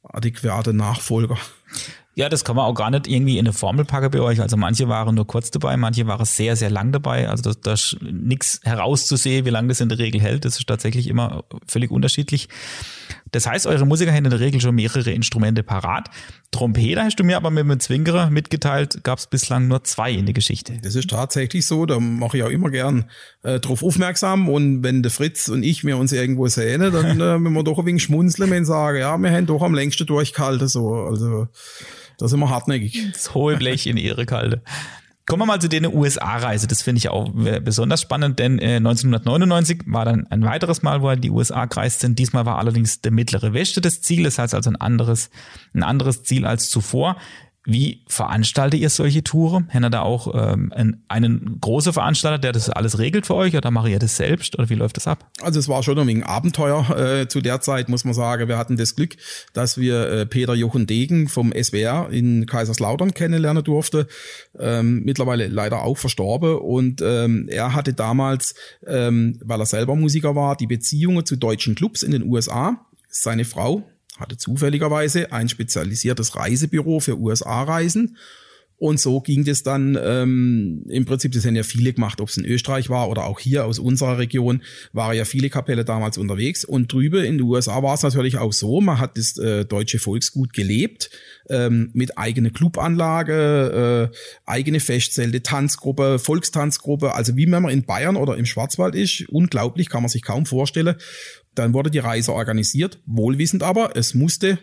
adäquate 0.03 0.73
Nachfolger. 0.73 1.37
Ja, 2.15 2.29
das 2.29 2.43
kann 2.45 2.55
man 2.55 2.65
auch 2.65 2.75
gar 2.75 2.91
nicht 2.91 3.07
irgendwie 3.07 3.39
in 3.39 3.45
eine 3.45 3.53
Formel 3.53 3.85
packen 3.85 4.11
bei 4.11 4.19
euch. 4.19 4.39
Also 4.39 4.55
manche 4.55 4.87
waren 4.87 5.15
nur 5.15 5.25
kurz 5.25 5.49
dabei, 5.49 5.75
manche 5.77 6.05
waren 6.05 6.25
sehr, 6.25 6.55
sehr 6.55 6.69
lang 6.69 6.91
dabei. 6.91 7.27
Also 7.27 7.51
da, 7.53 7.73
ist 7.73 7.97
nichts 8.01 8.59
herauszusehen, 8.63 9.45
wie 9.45 9.49
lange 9.49 9.69
das 9.69 9.81
in 9.81 9.89
der 9.89 9.97
Regel 9.97 10.21
hält. 10.21 10.45
Das 10.45 10.59
ist 10.59 10.67
tatsächlich 10.67 11.07
immer 11.07 11.43
völlig 11.67 11.89
unterschiedlich. 11.89 12.49
Das 13.31 13.47
heißt, 13.47 13.65
eure 13.65 13.87
Musiker 13.87 14.11
haben 14.11 14.25
in 14.25 14.29
der 14.29 14.39
Regel 14.39 14.61
schon 14.61 14.75
mehrere 14.75 15.09
Instrumente 15.09 15.63
parat. 15.63 16.11
Trompeter 16.51 17.03
hast 17.03 17.15
du 17.15 17.23
mir 17.23 17.35
aber 17.35 17.49
mit 17.49 17.63
dem 17.67 17.79
Zwingerer 17.79 18.29
mitgeteilt, 18.29 19.03
gab 19.03 19.17
es 19.17 19.25
bislang 19.25 19.67
nur 19.67 19.83
zwei 19.83 20.11
in 20.11 20.27
der 20.27 20.33
Geschichte. 20.33 20.77
Das 20.83 20.93
ist 20.93 21.09
tatsächlich 21.09 21.65
so, 21.65 21.87
da 21.87 21.99
mache 21.99 22.37
ich 22.37 22.43
auch 22.43 22.51
immer 22.51 22.69
gern 22.69 23.05
äh, 23.41 23.59
drauf 23.59 23.81
aufmerksam 23.81 24.49
und 24.49 24.83
wenn 24.83 25.01
der 25.01 25.11
Fritz 25.11 25.49
und 25.49 25.63
ich 25.63 25.83
mir 25.83 25.97
uns 25.97 26.11
irgendwo 26.11 26.47
sehen, 26.47 26.81
dann 26.81 27.19
äh, 27.19 27.43
wenn 27.43 27.53
wir 27.53 27.63
doch 27.63 27.79
ein 27.79 27.87
wenig 27.87 28.03
schmunzeln, 28.03 28.51
wenn 28.51 28.65
sagen, 28.65 28.99
ja, 28.99 29.17
wir 29.17 29.31
haben 29.31 29.47
doch 29.47 29.63
am 29.63 29.73
längsten 29.73 30.05
durchgehalten, 30.05 30.67
so, 30.67 30.93
also 30.93 31.47
da 32.17 32.27
sind 32.27 32.39
wir 32.39 32.49
hartnäckig. 32.49 33.11
Das 33.13 33.33
hohe 33.33 33.57
Blech 33.57 33.87
in 33.87 33.97
ihre 33.97 34.25
Kalte. 34.25 34.61
Kommen 35.25 35.43
wir 35.43 35.45
mal 35.45 35.61
zu 35.61 35.69
der 35.69 35.93
USA-Reise. 35.93 36.67
Das 36.67 36.81
finde 36.81 36.99
ich 36.99 37.07
auch 37.07 37.31
besonders 37.31 38.01
spannend, 38.01 38.39
denn 38.39 38.59
äh, 38.59 38.75
1999 38.75 39.83
war 39.85 40.03
dann 40.03 40.27
ein 40.27 40.43
weiteres 40.43 40.81
Mal, 40.81 41.01
wo 41.01 41.09
er 41.09 41.15
die 41.15 41.31
USA 41.31 41.65
kreist 41.65 42.01
sind. 42.01 42.19
Diesmal 42.19 42.45
war 42.45 42.59
allerdings 42.59 42.99
der 42.99 43.13
mittlere 43.13 43.53
Westen 43.53 43.81
das 43.81 44.01
Ziel. 44.01 44.23
Das 44.23 44.37
heißt 44.37 44.53
also 44.53 44.69
ein 44.69 44.75
anderes, 44.75 45.29
ein 45.73 45.83
anderes 45.83 46.23
Ziel 46.23 46.45
als 46.45 46.69
zuvor. 46.69 47.15
Wie 47.65 48.01
veranstaltet 48.07 48.81
ihr 48.81 48.89
solche 48.89 49.23
Touren? 49.23 49.69
Hätten 49.69 49.89
da 49.89 50.01
auch 50.01 50.33
ähm, 50.33 50.73
einen, 50.73 51.03
einen 51.07 51.59
großen 51.61 51.93
Veranstalter, 51.93 52.37
der 52.37 52.51
das 52.51 52.69
alles 52.69 52.99
regelt 52.99 53.25
für 53.25 53.35
euch 53.35 53.55
oder 53.55 53.71
macht 53.71 53.87
ihr 53.87 53.99
das 53.99 54.17
selbst 54.17 54.57
oder 54.59 54.69
wie 54.69 54.75
läuft 54.75 54.97
das 54.97 55.07
ab? 55.07 55.25
Also 55.41 55.59
es 55.59 55.69
war 55.69 55.81
schon 55.81 55.97
ein 55.97 56.23
Abenteuer 56.23 56.89
äh, 56.97 57.27
zu 57.29 57.39
der 57.39 57.61
Zeit, 57.61 57.87
muss 57.87 58.03
man 58.03 58.13
sagen. 58.13 58.49
Wir 58.49 58.57
hatten 58.57 58.75
das 58.75 58.95
Glück, 58.95 59.15
dass 59.53 59.77
wir 59.77 60.09
äh, 60.09 60.25
Peter 60.25 60.53
Jochen 60.53 60.87
Degen 60.87 61.29
vom 61.29 61.53
SWR 61.53 62.09
in 62.11 62.45
Kaiserslautern 62.47 63.13
kennenlernen 63.13 63.63
durfte. 63.63 64.07
Ähm, 64.59 65.03
mittlerweile 65.05 65.47
leider 65.47 65.83
auch 65.83 65.97
verstorben 65.97 66.57
und 66.57 67.01
ähm, 67.01 67.47
er 67.49 67.73
hatte 67.73 67.93
damals, 67.93 68.55
ähm, 68.85 69.39
weil 69.41 69.61
er 69.61 69.65
selber 69.65 69.95
Musiker 69.95 70.35
war, 70.35 70.57
die 70.57 70.67
Beziehungen 70.67 71.25
zu 71.25 71.37
deutschen 71.37 71.75
Clubs 71.75 72.03
in 72.03 72.11
den 72.11 72.23
USA. 72.23 72.85
Seine 73.09 73.45
Frau, 73.45 73.83
hatte 74.23 74.37
zufälligerweise 74.37 75.31
ein 75.31 75.49
spezialisiertes 75.49 76.35
Reisebüro 76.35 76.99
für 76.99 77.19
USA-Reisen. 77.19 78.17
Und 78.77 78.99
so 78.99 79.21
ging 79.21 79.45
das 79.45 79.63
dann 79.63 79.97
ähm, 80.01 80.83
im 80.89 81.05
Prinzip, 81.05 81.31
das 81.31 81.45
haben 81.45 81.55
ja 81.55 81.63
viele 81.63 81.93
gemacht, 81.93 82.19
ob 82.19 82.27
es 82.27 82.35
in 82.35 82.43
Österreich 82.43 82.89
war 82.89 83.07
oder 83.07 83.23
auch 83.23 83.39
hier 83.39 83.65
aus 83.65 83.79
unserer 83.79 84.17
Region, 84.17 84.61
waren 84.91 85.15
ja 85.15 85.23
viele 85.23 85.49
Kapelle 85.49 85.85
damals 85.85 86.17
unterwegs. 86.17 86.65
Und 86.65 86.91
drüber 86.91 87.23
in 87.23 87.37
den 87.37 87.47
USA 87.47 87.81
war 87.81 87.93
es 87.93 88.03
natürlich 88.03 88.39
auch 88.39 88.51
so, 88.51 88.81
man 88.81 88.99
hat 88.99 89.17
das 89.17 89.37
äh, 89.37 89.63
deutsche 89.63 89.99
Volksgut 89.99 90.51
gelebt, 90.51 91.11
ähm, 91.49 91.91
mit 91.93 92.17
eigener 92.17 92.49
Clubanlage, 92.49 94.11
äh, 94.11 94.17
eigene 94.45 94.81
Festzelte, 94.81 95.41
Tanzgruppe, 95.43 96.19
Volkstanzgruppe, 96.19 97.13
also 97.13 97.37
wie 97.37 97.49
wenn 97.49 97.63
man 97.63 97.71
in 97.71 97.85
Bayern 97.85 98.17
oder 98.17 98.35
im 98.35 98.45
Schwarzwald 98.45 98.95
ist, 98.95 99.29
unglaublich, 99.29 99.87
kann 99.87 100.01
man 100.01 100.09
sich 100.09 100.23
kaum 100.23 100.45
vorstellen. 100.45 100.95
Dann 101.55 101.73
wurde 101.73 101.91
die 101.91 101.99
Reise 101.99 102.33
organisiert, 102.33 102.99
wohlwissend 103.05 103.63
aber, 103.63 103.95
es 103.95 104.13
musste 104.13 104.59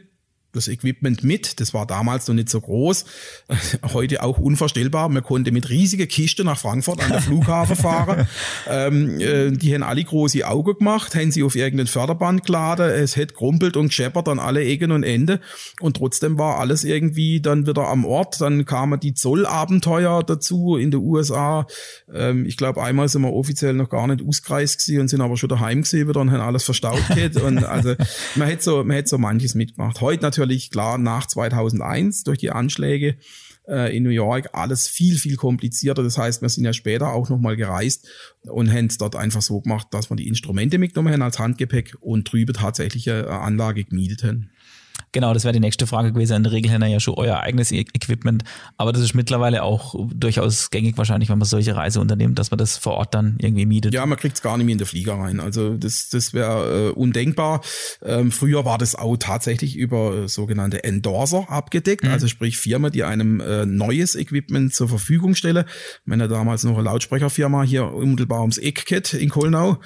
das 0.52 0.68
Equipment 0.68 1.22
mit. 1.22 1.60
Das 1.60 1.74
war 1.74 1.86
damals 1.86 2.26
noch 2.28 2.34
nicht 2.34 2.48
so 2.48 2.60
groß. 2.60 3.04
Heute 3.92 4.22
auch 4.22 4.38
unvorstellbar. 4.38 5.08
Man 5.08 5.22
konnte 5.22 5.52
mit 5.52 5.68
riesigen 5.68 6.08
Kisten 6.08 6.46
nach 6.46 6.58
Frankfurt 6.58 7.02
an 7.02 7.10
der 7.10 7.20
Flughafen 7.20 7.76
fahren. 7.80 8.26
ähm, 8.68 9.20
äh, 9.20 9.50
die 9.50 9.74
haben 9.74 9.82
alle 9.82 10.02
große 10.02 10.46
Augen 10.46 10.78
gemacht, 10.78 11.14
haben 11.14 11.30
sie 11.30 11.42
auf 11.42 11.54
irgendein 11.54 11.86
Förderband 11.86 12.44
geladen. 12.44 12.90
Es 12.90 13.16
hätte 13.16 13.34
krumpelt 13.34 13.76
und 13.76 13.88
gescheppert 13.88 14.28
an 14.28 14.38
alle 14.38 14.64
Ecken 14.64 14.92
und 14.92 15.02
Ende. 15.02 15.40
Und 15.80 15.96
trotzdem 15.96 16.38
war 16.38 16.58
alles 16.58 16.84
irgendwie 16.84 17.40
dann 17.40 17.66
wieder 17.66 17.88
am 17.88 18.04
Ort. 18.04 18.40
Dann 18.40 18.64
kamen 18.64 18.98
die 18.98 19.14
Zollabenteuer 19.14 20.22
dazu 20.24 20.76
in 20.76 20.90
den 20.90 21.00
USA. 21.00 21.66
Ähm, 22.12 22.44
ich 22.44 22.56
glaube, 22.56 22.82
einmal 22.82 23.08
sind 23.08 23.22
wir 23.22 23.32
offiziell 23.32 23.74
noch 23.74 23.88
gar 23.88 24.06
nicht 24.06 24.26
ausgereist 24.26 24.84
gewesen 24.84 25.02
und 25.02 25.08
sind 25.08 25.20
aber 25.20 25.36
schon 25.36 25.48
daheim 25.48 25.82
gewesen 25.82 26.08
wieder 26.08 26.20
und 26.20 26.30
haben 26.30 26.40
alles 26.40 26.64
verstaut. 26.64 27.02
und 27.44 27.64
also 27.64 27.94
man 28.34 28.48
hätte 28.48 28.62
so, 28.62 28.84
man 28.84 28.96
hätte 28.96 29.08
so 29.08 29.18
manches 29.18 29.54
mitgemacht. 29.54 30.00
Heute 30.00 30.22
natürlich 30.22 30.39
natürlich 30.40 30.70
klar 30.70 30.98
nach 30.98 31.26
2001 31.26 32.24
durch 32.24 32.38
die 32.38 32.50
Anschläge 32.50 33.16
äh, 33.68 33.96
in 33.96 34.02
New 34.02 34.10
York 34.10 34.50
alles 34.52 34.88
viel, 34.88 35.16
viel 35.16 35.36
komplizierter. 35.36 36.02
Das 36.02 36.18
heißt, 36.18 36.42
wir 36.42 36.48
sind 36.48 36.64
ja 36.64 36.72
später 36.72 37.12
auch 37.12 37.28
nochmal 37.28 37.56
gereist 37.56 38.08
und 38.42 38.72
haben 38.72 38.86
es 38.86 38.98
dort 38.98 39.16
einfach 39.16 39.42
so 39.42 39.60
gemacht, 39.60 39.88
dass 39.92 40.10
wir 40.10 40.16
die 40.16 40.28
Instrumente 40.28 40.78
mitgenommen 40.78 41.12
haben 41.12 41.22
als 41.22 41.38
Handgepäck 41.38 41.96
und 42.00 42.30
drüben 42.30 42.54
tatsächlich 42.54 43.08
eine 43.10 43.28
Anlage 43.28 43.84
gemietet 43.84 44.24
haben. 44.24 44.50
Genau, 45.12 45.34
das 45.34 45.44
wäre 45.44 45.52
die 45.52 45.60
nächste 45.60 45.86
Frage 45.86 46.12
gewesen. 46.12 46.36
In 46.36 46.42
der 46.44 46.52
Regel 46.52 46.70
haben 46.70 46.82
ja 46.84 47.00
schon 47.00 47.14
euer 47.14 47.40
eigenes 47.40 47.72
e- 47.72 47.80
Equipment, 47.80 48.44
aber 48.76 48.92
das 48.92 49.02
ist 49.02 49.14
mittlerweile 49.14 49.64
auch 49.64 49.94
durchaus 50.14 50.70
gängig 50.70 50.96
wahrscheinlich, 50.98 51.28
wenn 51.28 51.38
man 51.38 51.48
solche 51.48 51.74
Reise 51.74 52.00
unternimmt, 52.00 52.38
dass 52.38 52.50
man 52.50 52.58
das 52.58 52.76
vor 52.76 52.94
Ort 52.94 53.14
dann 53.14 53.36
irgendwie 53.38 53.66
mietet. 53.66 53.92
Ja, 53.92 54.06
man 54.06 54.18
kriegt 54.18 54.36
es 54.36 54.42
gar 54.42 54.56
nicht 54.56 54.66
mehr 54.66 54.72
in 54.72 54.78
der 54.78 54.86
Flieger 54.86 55.14
rein. 55.14 55.40
Also 55.40 55.76
das, 55.76 56.08
das 56.10 56.32
wäre 56.32 56.90
äh, 56.90 56.92
undenkbar. 56.92 57.60
Ähm, 58.02 58.30
früher 58.30 58.64
war 58.64 58.78
das 58.78 58.94
auch 58.94 59.16
tatsächlich 59.16 59.76
über 59.76 60.14
äh, 60.14 60.28
sogenannte 60.28 60.84
Endorser 60.84 61.50
abgedeckt, 61.50 62.04
mhm. 62.04 62.10
also 62.10 62.28
sprich 62.28 62.56
Firmen, 62.56 62.92
die 62.92 63.02
einem 63.02 63.40
äh, 63.40 63.66
neues 63.66 64.14
Equipment 64.14 64.74
zur 64.74 64.88
Verfügung 64.88 65.34
stellen. 65.34 65.64
Wenn 66.04 66.20
er 66.20 66.28
damals 66.28 66.62
noch 66.62 66.74
eine 66.74 66.84
Lautsprecherfirma 66.84 67.64
hier 67.64 67.92
unmittelbar 67.92 68.42
ums 68.42 68.58
Eck 68.58 68.86
geht 68.86 69.12
in 69.14 69.28
Kolnau, 69.28 69.78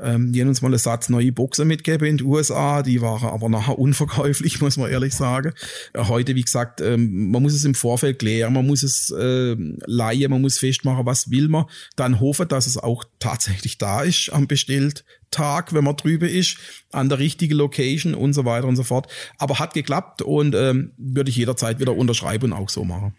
ähm, 0.00 0.32
die 0.32 0.40
haben 0.40 0.48
uns 0.48 0.60
mal 0.60 0.68
einen 0.68 0.78
Satz 0.78 1.08
neue 1.08 1.30
Boxen 1.30 1.68
mitgegeben 1.68 2.08
in 2.08 2.16
den 2.18 2.26
USA, 2.26 2.82
die 2.82 3.00
waren 3.00 3.28
aber 3.28 3.48
nachher 3.48 3.78
unverkäuflich, 3.78 4.60
muss 4.60 4.71
man 4.76 4.90
ehrlich 4.90 5.14
sagen. 5.14 5.52
Heute, 5.96 6.34
wie 6.34 6.42
gesagt, 6.42 6.80
ähm, 6.80 7.30
man 7.30 7.42
muss 7.42 7.54
es 7.54 7.64
im 7.64 7.74
Vorfeld 7.74 8.18
klären, 8.18 8.52
man 8.52 8.66
muss 8.66 8.82
es 8.82 9.10
äh, 9.10 9.56
leihen, 9.86 10.30
man 10.30 10.40
muss 10.40 10.58
festmachen, 10.58 11.06
was 11.06 11.30
will 11.30 11.48
man, 11.48 11.66
dann 11.96 12.20
hoffen, 12.20 12.48
dass 12.48 12.66
es 12.66 12.78
auch 12.78 13.04
tatsächlich 13.18 13.78
da 13.78 14.02
ist 14.02 14.30
am 14.32 14.46
Bestelltag, 14.46 15.72
wenn 15.72 15.84
man 15.84 15.96
drüber 15.96 16.28
ist, 16.28 16.56
an 16.90 17.08
der 17.08 17.18
richtigen 17.18 17.56
Location 17.56 18.14
und 18.14 18.32
so 18.32 18.44
weiter 18.44 18.66
und 18.66 18.76
so 18.76 18.82
fort. 18.82 19.06
Aber 19.38 19.58
hat 19.58 19.74
geklappt 19.74 20.22
und 20.22 20.54
ähm, 20.54 20.92
würde 20.96 21.30
ich 21.30 21.36
jederzeit 21.36 21.80
wieder 21.80 21.96
unterschreiben 21.96 22.52
und 22.52 22.58
auch 22.58 22.68
so 22.68 22.84
machen. 22.84 23.14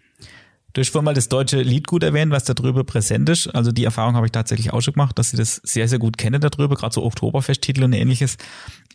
Du 0.74 0.82
hast 0.82 0.90
vorhin 0.90 1.06
mal 1.06 1.14
das 1.14 1.30
deutsche 1.30 1.62
Liedgut 1.62 2.02
erwähnt, 2.02 2.32
was 2.32 2.46
da 2.46 2.56
drüber 2.56 2.84
präsent 2.84 3.30
ist. 3.30 3.48
Also 3.48 3.72
die 3.72 3.84
Erfahrung 3.84 4.16
habe 4.16 4.26
ich 4.26 4.32
tatsächlich 4.32 4.74
auch 4.74 4.82
schon 4.82 4.96
gemacht, 4.96 5.20
dass 5.20 5.30
sie 5.30 5.38
das 5.38 5.62
sehr, 5.64 5.88
sehr 5.88 6.00
gut 6.00 6.18
kennen 6.18 6.42
darüber, 6.42 6.76
gerade 6.76 6.96
so 6.96 7.04
Oktoberfesttitel 7.04 7.84
und 7.84 7.94
ähnliches. 7.94 8.38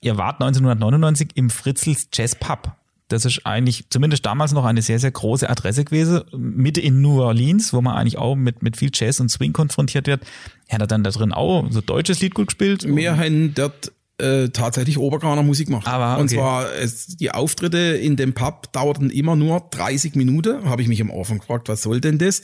Ihr 0.00 0.16
wart 0.16 0.40
1999 0.40 1.30
im 1.34 1.50
Fritzels 1.50 2.08
Jazz 2.12 2.34
Pub. 2.34 2.72
Das 3.08 3.24
ist 3.24 3.46
eigentlich 3.46 3.88
zumindest 3.88 4.26
damals 4.26 4.52
noch 4.52 4.66
eine 4.66 4.82
sehr, 4.82 4.98
sehr 4.98 5.10
große 5.10 5.48
Adresse 5.48 5.84
gewesen. 5.84 6.22
Mitte 6.36 6.80
in 6.80 7.00
New 7.00 7.22
Orleans, 7.22 7.72
wo 7.72 7.80
man 7.80 7.96
eigentlich 7.96 8.18
auch 8.18 8.34
mit, 8.34 8.62
mit 8.62 8.76
viel 8.76 8.90
Jazz 8.92 9.18
und 9.18 9.30
Swing 9.30 9.54
konfrontiert 9.54 10.06
wird. 10.06 10.22
Hat 10.68 10.80
er 10.80 10.86
dann 10.86 11.04
da 11.04 11.10
drin 11.10 11.32
auch 11.32 11.66
so 11.70 11.80
deutsches 11.80 12.20
Lied 12.20 12.34
gut 12.34 12.48
gespielt? 12.48 12.84
Wir 12.86 13.16
haben 13.16 13.54
dort 13.54 13.92
äh, 14.18 14.50
tatsächlich 14.50 14.98
Obergraner 14.98 15.42
Musik 15.42 15.68
gemacht. 15.68 15.86
Aber, 15.86 16.14
okay. 16.14 16.20
Und 16.20 16.28
zwar, 16.28 16.74
es, 16.74 17.16
die 17.16 17.30
Auftritte 17.30 17.78
in 17.78 18.16
dem 18.16 18.34
Pub 18.34 18.70
dauerten 18.72 19.08
immer 19.08 19.36
nur 19.36 19.60
30 19.70 20.14
Minuten. 20.14 20.64
Habe 20.64 20.82
ich 20.82 20.88
mich 20.88 21.00
am 21.00 21.10
Anfang 21.10 21.38
gefragt, 21.38 21.68
was 21.68 21.82
soll 21.82 22.00
denn 22.00 22.18
das? 22.18 22.42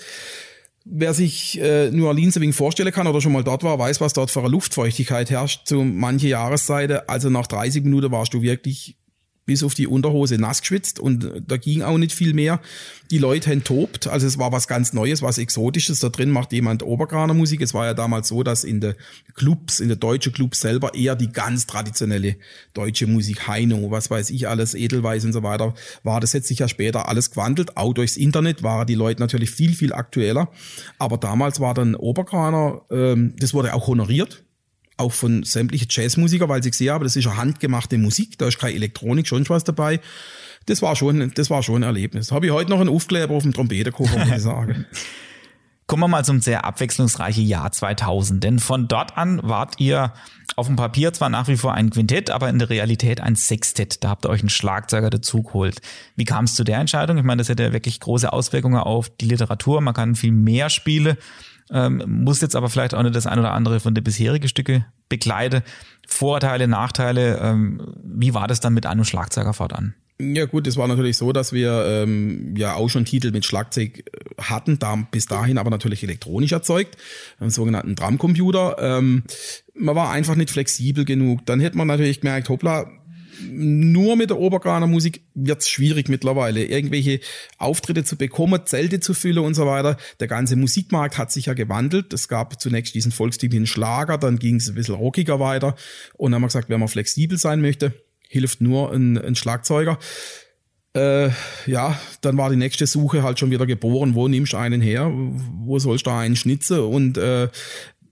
Wer 0.86 1.14
sich 1.14 1.58
äh, 1.60 1.90
New 1.90 2.06
Orleans 2.06 2.36
ein 2.36 2.42
wenig 2.42 2.56
vorstellen 2.56 2.92
kann 2.92 3.06
oder 3.06 3.20
schon 3.22 3.32
mal 3.32 3.42
dort 3.42 3.62
war, 3.62 3.78
weiß, 3.78 4.02
was 4.02 4.12
dort 4.12 4.30
für 4.30 4.40
eine 4.40 4.50
Luftfeuchtigkeit 4.50 5.30
herrscht 5.30 5.66
zu 5.66 5.82
manche 5.82 6.28
Jahreszeiten. 6.28 7.00
Also 7.06 7.30
nach 7.30 7.46
30 7.46 7.84
Minuten 7.84 8.12
warst 8.12 8.34
du 8.34 8.42
wirklich 8.42 8.98
bis 9.46 9.62
auf 9.62 9.74
die 9.74 9.86
Unterhose 9.86 10.38
nass 10.38 10.60
geschwitzt 10.60 10.98
und 10.98 11.30
da 11.46 11.56
ging 11.56 11.82
auch 11.82 11.98
nicht 11.98 12.12
viel 12.12 12.34
mehr. 12.34 12.60
Die 13.10 13.18
Leute 13.18 13.50
haben 13.50 13.62
tobt, 13.62 14.06
also 14.06 14.26
es 14.26 14.38
war 14.38 14.52
was 14.52 14.66
ganz 14.66 14.92
Neues, 14.92 15.20
was 15.20 15.38
Exotisches. 15.38 16.00
Da 16.00 16.08
drin 16.08 16.30
macht 16.30 16.52
jemand 16.52 16.82
Obergraner 16.82 17.34
Musik. 17.34 17.60
Es 17.60 17.74
war 17.74 17.84
ja 17.84 17.94
damals 17.94 18.28
so, 18.28 18.42
dass 18.42 18.64
in 18.64 18.80
den 18.80 18.94
Clubs, 19.34 19.80
in 19.80 19.88
der 19.88 19.98
deutschen 19.98 20.32
Clubs 20.32 20.60
selber 20.60 20.94
eher 20.94 21.14
die 21.14 21.30
ganz 21.30 21.66
traditionelle 21.66 22.36
deutsche 22.72 23.06
Musik, 23.06 23.46
Heino, 23.46 23.90
was 23.90 24.10
weiß 24.10 24.30
ich 24.30 24.48
alles, 24.48 24.74
Edelweiß 24.74 25.24
und 25.26 25.32
so 25.34 25.42
weiter, 25.42 25.74
war. 26.02 26.20
Das 26.20 26.32
hat 26.32 26.44
sich 26.44 26.60
ja 26.60 26.68
später 26.68 27.08
alles 27.08 27.30
gewandelt. 27.30 27.76
Auch 27.76 27.92
durchs 27.92 28.16
Internet 28.16 28.62
waren 28.62 28.86
die 28.86 28.94
Leute 28.94 29.20
natürlich 29.20 29.50
viel, 29.50 29.74
viel 29.74 29.92
aktueller. 29.92 30.48
Aber 30.98 31.18
damals 31.18 31.60
war 31.60 31.74
dann 31.74 31.94
Obergraner, 31.94 32.82
ähm, 32.90 33.34
das 33.38 33.52
wurde 33.52 33.74
auch 33.74 33.86
honoriert 33.86 34.43
auch 34.96 35.12
von 35.12 35.42
sämtlichen 35.42 35.88
Jazzmusiker, 35.90 36.48
weil 36.48 36.62
sie 36.62 36.70
gesehen 36.70 36.92
haben, 36.92 37.04
das 37.04 37.16
ist 37.16 37.26
eine 37.26 37.36
handgemachte 37.36 37.98
Musik, 37.98 38.38
da 38.38 38.46
ist 38.46 38.58
keine 38.58 38.74
Elektronik, 38.74 39.26
schon 39.26 39.48
was 39.48 39.64
dabei. 39.64 40.00
Das 40.66 40.82
war 40.82 40.96
schon, 40.96 41.32
das 41.34 41.50
war 41.50 41.62
schon 41.62 41.76
ein 41.76 41.82
Erlebnis. 41.82 42.32
Habe 42.32 42.46
ich 42.46 42.52
heute 42.52 42.70
noch 42.70 42.80
einen 42.80 42.88
Aufkleber 42.88 43.34
auf 43.34 43.42
dem 43.42 43.52
Trompetenkoffer, 43.52 44.18
muss 44.18 44.30
ich 44.30 44.42
sagen. 44.42 44.86
Kommen 45.86 46.02
wir 46.02 46.08
mal 46.08 46.24
zum 46.24 46.40
sehr 46.40 46.64
abwechslungsreichen 46.64 47.44
Jahr 47.44 47.70
2000, 47.70 48.42
denn 48.42 48.58
von 48.58 48.88
dort 48.88 49.18
an 49.18 49.40
wart 49.42 49.80
ihr 49.80 50.14
auf 50.56 50.66
dem 50.66 50.76
Papier 50.76 51.12
zwar 51.12 51.28
nach 51.28 51.46
wie 51.46 51.58
vor 51.58 51.74
ein 51.74 51.90
Quintett, 51.90 52.30
aber 52.30 52.48
in 52.48 52.58
der 52.58 52.70
Realität 52.70 53.20
ein 53.20 53.36
Sextett. 53.36 54.02
Da 54.02 54.08
habt 54.08 54.24
ihr 54.24 54.30
euch 54.30 54.40
einen 54.40 54.48
Schlagzeuger 54.48 55.10
dazu 55.10 55.42
geholt. 55.42 55.82
Wie 56.16 56.24
kam 56.24 56.46
es 56.46 56.54
zu 56.54 56.64
der 56.64 56.78
Entscheidung? 56.78 57.18
Ich 57.18 57.24
meine, 57.24 57.40
das 57.40 57.50
hätte 57.50 57.64
ja 57.64 57.72
wirklich 57.74 58.00
große 58.00 58.32
Auswirkungen 58.32 58.78
auf 58.78 59.10
die 59.10 59.26
Literatur. 59.26 59.82
Man 59.82 59.92
kann 59.92 60.14
viel 60.14 60.32
mehr 60.32 60.70
Spiele 60.70 61.18
ähm, 61.70 62.02
muss 62.06 62.40
jetzt 62.40 62.56
aber 62.56 62.68
vielleicht 62.68 62.94
auch 62.94 63.02
nicht 63.02 63.14
das 63.14 63.26
ein 63.26 63.38
oder 63.38 63.52
andere 63.52 63.80
von 63.80 63.94
den 63.94 64.04
bisherigen 64.04 64.48
Stücke 64.48 64.86
begleiten. 65.08 65.62
Vorteile, 66.06 66.68
Nachteile, 66.68 67.38
ähm, 67.40 67.94
wie 68.02 68.34
war 68.34 68.46
das 68.46 68.60
dann 68.60 68.74
mit 68.74 68.86
einem 68.86 69.04
Schlagzeuger 69.04 69.54
fortan? 69.54 69.94
Ja 70.20 70.44
gut, 70.44 70.66
es 70.68 70.76
war 70.76 70.86
natürlich 70.86 71.16
so, 71.16 71.32
dass 71.32 71.52
wir 71.52 71.84
ähm, 71.86 72.54
ja 72.56 72.74
auch 72.74 72.88
schon 72.88 73.04
Titel 73.04 73.32
mit 73.32 73.44
Schlagzeug 73.44 73.98
äh, 73.98 74.42
hatten, 74.42 74.78
da, 74.78 74.96
bis 75.10 75.26
dahin 75.26 75.58
aber 75.58 75.70
natürlich 75.70 76.04
elektronisch 76.04 76.52
erzeugt, 76.52 76.96
einen 77.40 77.50
sogenannten 77.50 77.96
Drumcomputer. 77.96 78.76
Ähm, 78.78 79.24
man 79.74 79.96
war 79.96 80.10
einfach 80.10 80.36
nicht 80.36 80.50
flexibel 80.50 81.04
genug. 81.04 81.44
Dann 81.46 81.58
hätte 81.58 81.76
man 81.76 81.88
natürlich 81.88 82.20
gemerkt, 82.20 82.48
hoppla, 82.48 82.86
nur 83.40 84.16
mit 84.16 84.30
der 84.30 84.38
Obergraner 84.38 84.86
Musik 84.86 85.22
wird's 85.34 85.68
schwierig 85.68 86.08
mittlerweile. 86.08 86.64
Irgendwelche 86.64 87.20
Auftritte 87.58 88.04
zu 88.04 88.16
bekommen, 88.16 88.60
Zelte 88.66 89.00
zu 89.00 89.14
füllen 89.14 89.44
und 89.44 89.54
so 89.54 89.66
weiter. 89.66 89.96
Der 90.20 90.28
ganze 90.28 90.56
Musikmarkt 90.56 91.18
hat 91.18 91.32
sich 91.32 91.46
ja 91.46 91.54
gewandelt. 91.54 92.12
Es 92.12 92.28
gab 92.28 92.60
zunächst 92.60 92.94
diesen 92.94 93.12
volkstümlichen 93.12 93.66
Schlager, 93.66 94.18
dann 94.18 94.38
ging 94.38 94.56
es 94.56 94.68
ein 94.68 94.74
bisschen 94.74 94.94
rockiger 94.94 95.40
weiter. 95.40 95.76
Und 96.16 96.30
dann 96.30 96.36
haben 96.36 96.42
wir 96.42 96.48
gesagt, 96.48 96.68
wenn 96.68 96.80
man 96.80 96.88
flexibel 96.88 97.38
sein 97.38 97.60
möchte, 97.60 97.92
hilft 98.28 98.60
nur 98.60 98.92
ein, 98.92 99.18
ein 99.18 99.34
Schlagzeuger. 99.34 99.98
Äh, 100.96 101.30
ja, 101.66 101.98
dann 102.20 102.36
war 102.36 102.50
die 102.50 102.56
nächste 102.56 102.86
Suche 102.86 103.22
halt 103.22 103.38
schon 103.38 103.50
wieder 103.50 103.66
geboren. 103.66 104.14
Wo 104.14 104.28
nimmst 104.28 104.52
du 104.52 104.56
einen 104.56 104.80
her? 104.80 105.10
Wo 105.12 105.78
sollst 105.78 106.06
du 106.06 106.10
einen 106.10 106.36
schnitzen? 106.36 106.78
Und 106.80 107.18
äh, 107.18 107.48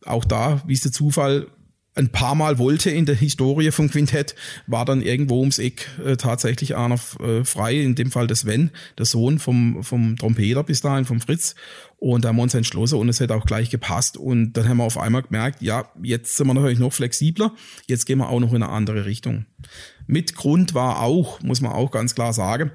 auch 0.04 0.24
da, 0.24 0.62
wie 0.66 0.72
ist 0.72 0.84
der 0.84 0.92
Zufall, 0.92 1.46
ein 1.94 2.10
paar 2.10 2.34
Mal 2.34 2.58
wollte 2.58 2.90
in 2.90 3.04
der 3.04 3.14
Historie 3.14 3.70
vom 3.70 3.90
Quintett, 3.90 4.34
war 4.66 4.84
dann 4.84 5.02
irgendwo 5.02 5.40
ums 5.40 5.58
Eck 5.58 5.88
äh, 6.04 6.16
tatsächlich 6.16 6.74
einer 6.74 6.98
äh, 7.20 7.44
frei, 7.44 7.80
in 7.80 7.94
dem 7.94 8.10
Fall 8.10 8.26
der 8.26 8.36
Sven, 8.36 8.70
der 8.96 9.04
Sohn 9.04 9.38
vom, 9.38 9.82
vom 9.82 10.16
Trompeter 10.16 10.64
bis 10.64 10.80
dahin, 10.80 11.04
vom 11.04 11.20
Fritz. 11.20 11.54
Und 11.98 12.24
da 12.24 12.30
haben 12.30 12.36
wir 12.36 12.42
uns 12.42 12.54
entschlossen 12.54 12.98
und 12.98 13.08
es 13.08 13.20
hätte 13.20 13.34
auch 13.34 13.44
gleich 13.44 13.70
gepasst. 13.70 14.16
Und 14.16 14.54
dann 14.54 14.68
haben 14.68 14.78
wir 14.78 14.84
auf 14.84 14.98
einmal 14.98 15.22
gemerkt, 15.22 15.60
ja, 15.60 15.90
jetzt 16.02 16.36
sind 16.36 16.46
wir 16.46 16.54
natürlich 16.54 16.78
noch 16.78 16.92
flexibler, 16.92 17.52
jetzt 17.86 18.06
gehen 18.06 18.18
wir 18.18 18.28
auch 18.28 18.40
noch 18.40 18.54
in 18.54 18.62
eine 18.62 18.72
andere 18.72 19.04
Richtung. 19.04 19.44
Mit 20.06 20.34
Grund 20.34 20.74
war 20.74 21.02
auch, 21.02 21.40
muss 21.42 21.60
man 21.60 21.72
auch 21.72 21.90
ganz 21.90 22.14
klar 22.14 22.32
sagen, 22.32 22.72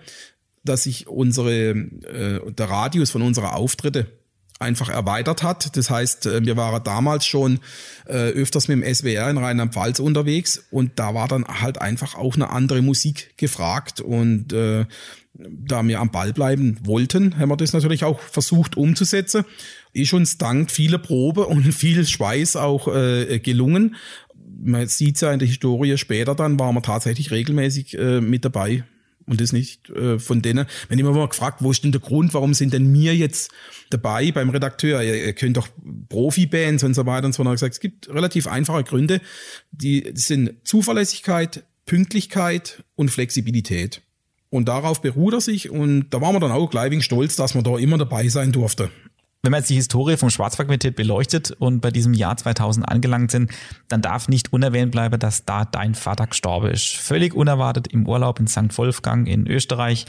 dass 0.64 0.84
sich 0.84 1.08
unsere, 1.08 1.70
äh, 1.72 2.52
der 2.52 2.70
Radius 2.70 3.10
von 3.10 3.22
unserer 3.22 3.56
Auftritte 3.56 4.17
einfach 4.60 4.90
erweitert 4.90 5.44
hat. 5.44 5.76
Das 5.78 5.90
heißt, 5.90 6.26
äh, 6.26 6.46
wir 6.46 6.58
waren 6.58 6.84
damals 6.84 7.26
schon 7.26 7.60
äh, 8.06 8.14
öfters 8.14 8.68
mit 8.68 8.78
dem 8.78 8.94
SWR 8.94 9.30
in 9.30 9.38
Rheinland-Pfalz 9.38 10.00
unterwegs 10.00 10.66
und 10.72 10.94
da 10.96 11.14
war 11.14 11.28
dann 11.28 11.46
halt 11.46 11.82
einfach 11.82 12.16
auch 12.16 12.36
eine 12.36 12.50
andere 12.50 12.82
Musik 12.82 13.38
gefragt 13.38 14.02
und 14.02 14.54
äh, 14.54 14.86
da 15.40 15.84
wir 15.84 16.00
am 16.00 16.12
Ball 16.12 16.34
bleiben 16.34 16.80
wollten, 16.84 17.38
haben 17.38 17.50
wir 17.50 17.58
das 17.58 17.74
natürlich 17.74 18.04
auch 18.04 18.20
versucht 18.20 18.76
umzusetzen. 18.76 19.46
Ist 19.94 20.14
uns 20.14 20.38
dank 20.38 20.72
viele 20.72 20.98
Probe 20.98 21.46
und 21.46 21.64
viel 21.74 22.06
Schweiß 22.06 22.56
auch 22.56 22.88
äh, 22.88 23.40
gelungen. 23.40 23.96
Man 24.60 24.88
sieht 24.88 25.22
ja 25.22 25.32
in 25.32 25.40
der 25.40 25.48
Historie 25.48 25.98
später 25.98 26.34
dann, 26.34 26.60
waren 26.60 26.74
wir 26.74 26.82
tatsächlich 26.82 27.30
regelmäßig 27.30 27.98
äh, 27.98 28.22
mit 28.22 28.44
dabei 28.44 28.84
und 29.28 29.42
das 29.42 29.52
nicht 29.52 29.90
äh, 29.90 30.18
von 30.20 30.42
denen. 30.42 30.66
Wenn 30.88 30.98
ich 30.98 31.06
mir 31.06 31.12
mal 31.12 31.28
gefragt, 31.28 31.58
wo 31.62 31.72
ist 31.72 31.84
denn 31.84 31.92
der 31.92 32.02
Grund, 32.02 32.34
warum 32.34 32.54
sind 32.54 32.74
denn 32.74 32.92
mir 32.92 33.16
jetzt 33.16 33.52
dabei 33.90 34.32
beim 34.32 34.50
Redakteur? 34.50 35.04
Ihr, 35.04 35.26
ihr 35.26 35.34
könnt 35.34 35.58
doch 35.58 35.68
Profi-Bands 36.10 36.84
und 36.84 36.94
so 36.94 37.06
weiter 37.06 37.26
und 37.26 37.34
so 37.34 37.44
fort. 37.44 37.56
gesagt, 37.56 37.74
es 37.74 37.80
gibt 37.80 38.10
relativ 38.10 38.48
einfache 38.48 38.84
Gründe. 38.84 39.22
Die 39.72 40.12
sind 40.14 40.56
Zuverlässigkeit, 40.64 41.66
Pünktlichkeit 41.86 42.84
und 42.96 43.12
Flexibilität. 43.12 44.02
Und 44.50 44.70
darauf 44.70 45.02
beruht 45.02 45.34
er 45.34 45.42
sich 45.42 45.70
und 45.70 46.10
da 46.10 46.22
waren 46.22 46.34
wir 46.34 46.40
dann 46.40 46.52
auch 46.52 46.70
gleich 46.70 47.04
stolz, 47.04 47.36
dass 47.36 47.54
man 47.54 47.66
da 47.66 47.78
immer 47.78 47.98
dabei 47.98 48.30
sein 48.30 48.54
durfte. 48.54 48.90
Wenn 49.44 49.52
man 49.52 49.60
jetzt 49.62 49.70
die 49.70 49.76
Historie 49.76 50.18
vom 50.18 50.30
Schwarzwaldquartett 50.30 50.96
beleuchtet 50.96 51.52
und 51.52 51.80
bei 51.80 51.92
diesem 51.92 52.14
Jahr 52.14 52.36
2000 52.36 52.88
angelangt 52.88 53.32
sind, 53.32 53.52
dann 53.88 54.02
darf 54.02 54.28
nicht 54.28 54.52
unerwähnt 54.52 54.92
bleiben, 54.92 55.20
dass 55.20 55.46
da 55.46 55.64
dein 55.64 55.96
Vater 55.96 56.28
gestorben 56.28 56.70
ist. 56.70 56.96
Völlig 56.96 57.34
unerwartet 57.34 57.88
im 57.88 58.08
Urlaub 58.08 58.40
in 58.40 58.48
St. 58.48 58.78
Wolfgang 58.78 59.28
in 59.28 59.48
Österreich 59.48 60.06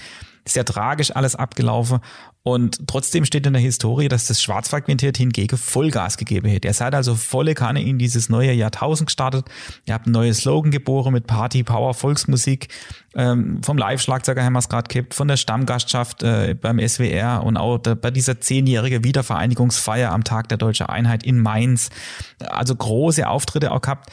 sehr 0.49 0.65
tragisch 0.65 1.15
alles 1.15 1.37
abgelaufen. 1.37 2.01
Und 2.43 2.87
trotzdem 2.87 3.25
steht 3.25 3.47
in 3.47 3.53
der 3.53 3.61
Historie, 3.61 4.09
dass 4.09 4.27
das 4.27 4.43
Schwarzwaldquintett 4.43 5.19
hingegen 5.19 5.59
Vollgas 5.59 6.17
gegeben 6.17 6.49
hätte. 6.49 6.69
Ihr 6.69 6.75
seid 6.75 6.95
also 6.95 7.15
volle 7.15 7.55
Kanne 7.55 7.83
in 7.83 7.99
dieses 7.99 8.31
neue 8.31 8.53
Jahrtausend 8.53 9.09
gestartet. 9.09 9.47
Ihr 9.85 9.93
habt 9.93 10.07
ein 10.07 10.13
neues 10.13 10.39
Slogan 10.39 10.71
geboren 10.71 11.13
mit 11.13 11.27
Party, 11.27 11.63
Power, 11.63 11.93
Volksmusik. 11.93 12.69
Ähm, 13.15 13.61
vom 13.63 13.77
Live-Schlagzeuger 13.77 14.43
haben 14.43 14.55
wir 14.55 14.61
es 14.61 14.69
gerade 14.69 14.89
gehabt, 14.89 15.13
von 15.13 15.29
der 15.29 15.37
Stammgastschaft 15.37 16.23
äh, 16.23 16.55
beim 16.59 16.79
SWR 16.79 17.43
und 17.45 17.57
auch 17.57 17.79
da, 17.79 17.95
bei 17.95 18.11
dieser 18.11 18.41
zehnjährige 18.41 19.05
Wiedervereinigungsfeier 19.05 20.11
am 20.11 20.25
Tag 20.25 20.49
der 20.49 20.57
Deutschen 20.59 20.87
Einheit 20.87 21.25
in 21.25 21.39
Mainz. 21.39 21.91
Also 22.47 22.75
große 22.75 23.29
Auftritte 23.29 23.73
auch 23.73 23.83
gehabt. 23.83 24.11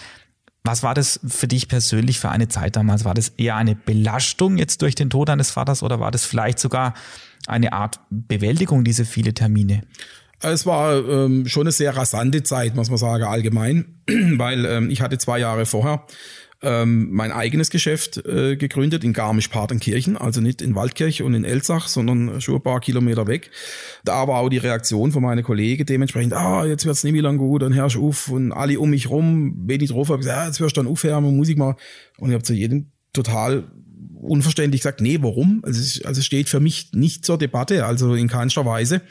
Was 0.66 0.82
war 0.82 0.95
das 0.95 1.20
für 1.28 1.47
dich 1.47 1.68
persönlich 1.68 2.20
für 2.20 2.30
eine 2.30 2.47
Zeit 2.47 2.76
damals? 2.76 3.05
War 3.05 3.13
das 3.13 3.30
eher 3.30 3.55
eine 3.55 3.76
Belastung 3.76 4.57
jetzt 4.57 4.82
durch 4.82 4.95
den 4.95 5.11
Tod 5.11 5.30
deines 5.30 5.51
Vaters 5.51 5.84
oder 5.84 5.99
war 5.99 6.09
das 6.09 6.26
vielleicht 6.26 6.57
sogar 6.57 6.95
eine 7.45 7.72
Art 7.72 7.99
Bewältigung, 8.09 8.84
diese 8.84 9.05
viele 9.05 9.36
Termine? 9.36 9.84
Es 10.41 10.66
war 10.66 11.07
ähm, 11.07 11.47
schon 11.47 11.63
eine 11.63 11.72
sehr 11.72 11.95
rasante 11.95 12.41
Zeit, 12.41 12.76
muss 12.76 12.89
man 12.89 12.97
sagen, 12.97 13.26
allgemein, 13.26 13.86
weil 14.07 14.66
ähm, 14.66 14.89
ich 14.89 15.01
hatte 15.01 15.20
zwei 15.20 15.38
Jahre 15.38 15.68
vorher 15.68 16.03
ähm, 16.66 17.09
mein 17.11 17.32
eigenes 17.32 17.70
Geschäft 17.70 18.18
äh, 18.26 18.57
gegründet 18.57 19.03
in 19.03 19.13
Garmisch-Partenkirchen, 19.13 20.18
also 20.18 20.41
nicht 20.41 20.61
in 20.61 20.76
Waldkirch 20.76 21.22
und 21.22 21.34
in 21.34 21.45
Elsach, 21.45 21.88
sondern 21.88 22.41
schon 22.41 22.55
ein 22.55 22.63
paar 22.63 22.82
Kilometer 22.82 23.28
weg. 23.28 23.51
Da 24.03 24.28
war 24.28 24.39
auch 24.39 24.49
die 24.49 24.57
Reaktion 24.57 25.11
von 25.11 25.22
meinen 25.22 25.43
Kollegen 25.43 25.86
dementsprechend, 25.86 26.34
ah, 26.34 26.66
jetzt 26.66 26.86
wird's 26.86 27.03
nicht 27.03 27.13
mehr 27.13 27.22
lang 27.22 27.38
gut, 27.38 27.61
dann 27.61 27.74
du 27.76 28.07
auf 28.07 28.30
und 28.30 28.51
alle 28.51 28.80
um 28.80 28.89
mich 28.89 29.09
rum, 29.09 29.55
wenn 29.68 29.82
ich 29.82 29.91
drauf 29.91 30.09
habe, 30.09 30.18
gesagt, 30.18 30.38
ja, 30.38 30.47
jetzt 30.47 30.59
wirst 30.59 30.76
du 30.76 30.82
dann 30.82 30.91
aufhören, 30.91 31.24
Musik 31.24 31.57
mal. 31.57 31.76
Und 32.18 32.30
ich 32.30 32.34
habe 32.34 32.43
zu 32.43 32.53
jedem 32.53 32.91
total 33.13 33.66
unverständlich 34.22 34.82
gesagt, 34.82 35.01
nee, 35.01 35.20
warum? 35.22 35.61
Also 35.63 35.80
es, 35.80 36.03
also 36.03 36.20
es 36.20 36.26
steht 36.26 36.49
für 36.49 36.59
mich 36.59 36.89
nicht 36.93 37.26
zur 37.26 37.38
Debatte, 37.38 37.86
also 37.86 38.16
in 38.16 38.28
keinster 38.28 38.66
Weise. 38.66 39.01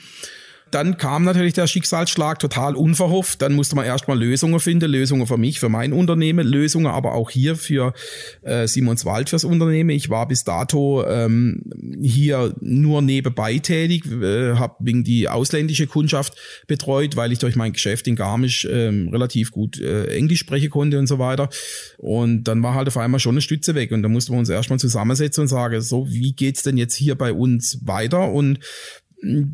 Dann 0.74 0.96
kam 0.96 1.22
natürlich 1.22 1.52
der 1.52 1.68
Schicksalsschlag 1.68 2.40
total 2.40 2.74
unverhofft. 2.74 3.40
Dann 3.40 3.54
musste 3.54 3.76
man 3.76 3.84
erstmal 3.84 4.18
Lösungen 4.18 4.58
finden, 4.58 4.90
Lösungen 4.90 5.28
für 5.28 5.36
mich, 5.36 5.60
für 5.60 5.68
mein 5.68 5.92
Unternehmen, 5.92 6.44
Lösungen 6.44 6.86
aber 6.86 7.14
auch 7.14 7.30
hier 7.30 7.54
für 7.54 7.94
äh, 8.42 8.66
Simonswald 8.66 9.30
fürs 9.30 9.44
Unternehmen. 9.44 9.90
Ich 9.90 10.10
war 10.10 10.26
bis 10.26 10.42
dato 10.42 11.06
ähm, 11.06 11.62
hier 12.02 12.56
nur 12.60 13.02
nebenbei 13.02 13.58
tätig, 13.58 14.04
äh, 14.10 14.54
habe 14.56 14.74
wegen 14.80 15.04
die 15.04 15.28
ausländische 15.28 15.86
Kundschaft 15.86 16.36
betreut, 16.66 17.14
weil 17.14 17.30
ich 17.30 17.38
durch 17.38 17.54
mein 17.54 17.72
Geschäft 17.72 18.08
in 18.08 18.16
Garmisch 18.16 18.66
ähm, 18.68 19.10
relativ 19.10 19.52
gut 19.52 19.80
äh, 19.80 20.06
Englisch 20.08 20.40
sprechen 20.40 20.70
konnte 20.70 20.98
und 20.98 21.06
so 21.06 21.20
weiter. 21.20 21.50
Und 21.98 22.44
dann 22.44 22.62
war 22.64 22.74
halt 22.74 22.88
auf 22.88 22.96
einmal 22.96 23.20
schon 23.20 23.34
eine 23.34 23.42
Stütze 23.42 23.76
weg 23.76 23.92
und 23.92 24.02
da 24.02 24.08
mussten 24.08 24.32
wir 24.32 24.40
uns 24.40 24.48
erstmal 24.48 24.80
zusammensetzen 24.80 25.42
und 25.42 25.48
sagen, 25.48 25.80
so, 25.80 26.08
wie 26.08 26.32
geht's 26.32 26.64
denn 26.64 26.76
jetzt 26.76 26.96
hier 26.96 27.14
bei 27.14 27.32
uns 27.32 27.78
weiter? 27.86 28.32
Und 28.32 28.58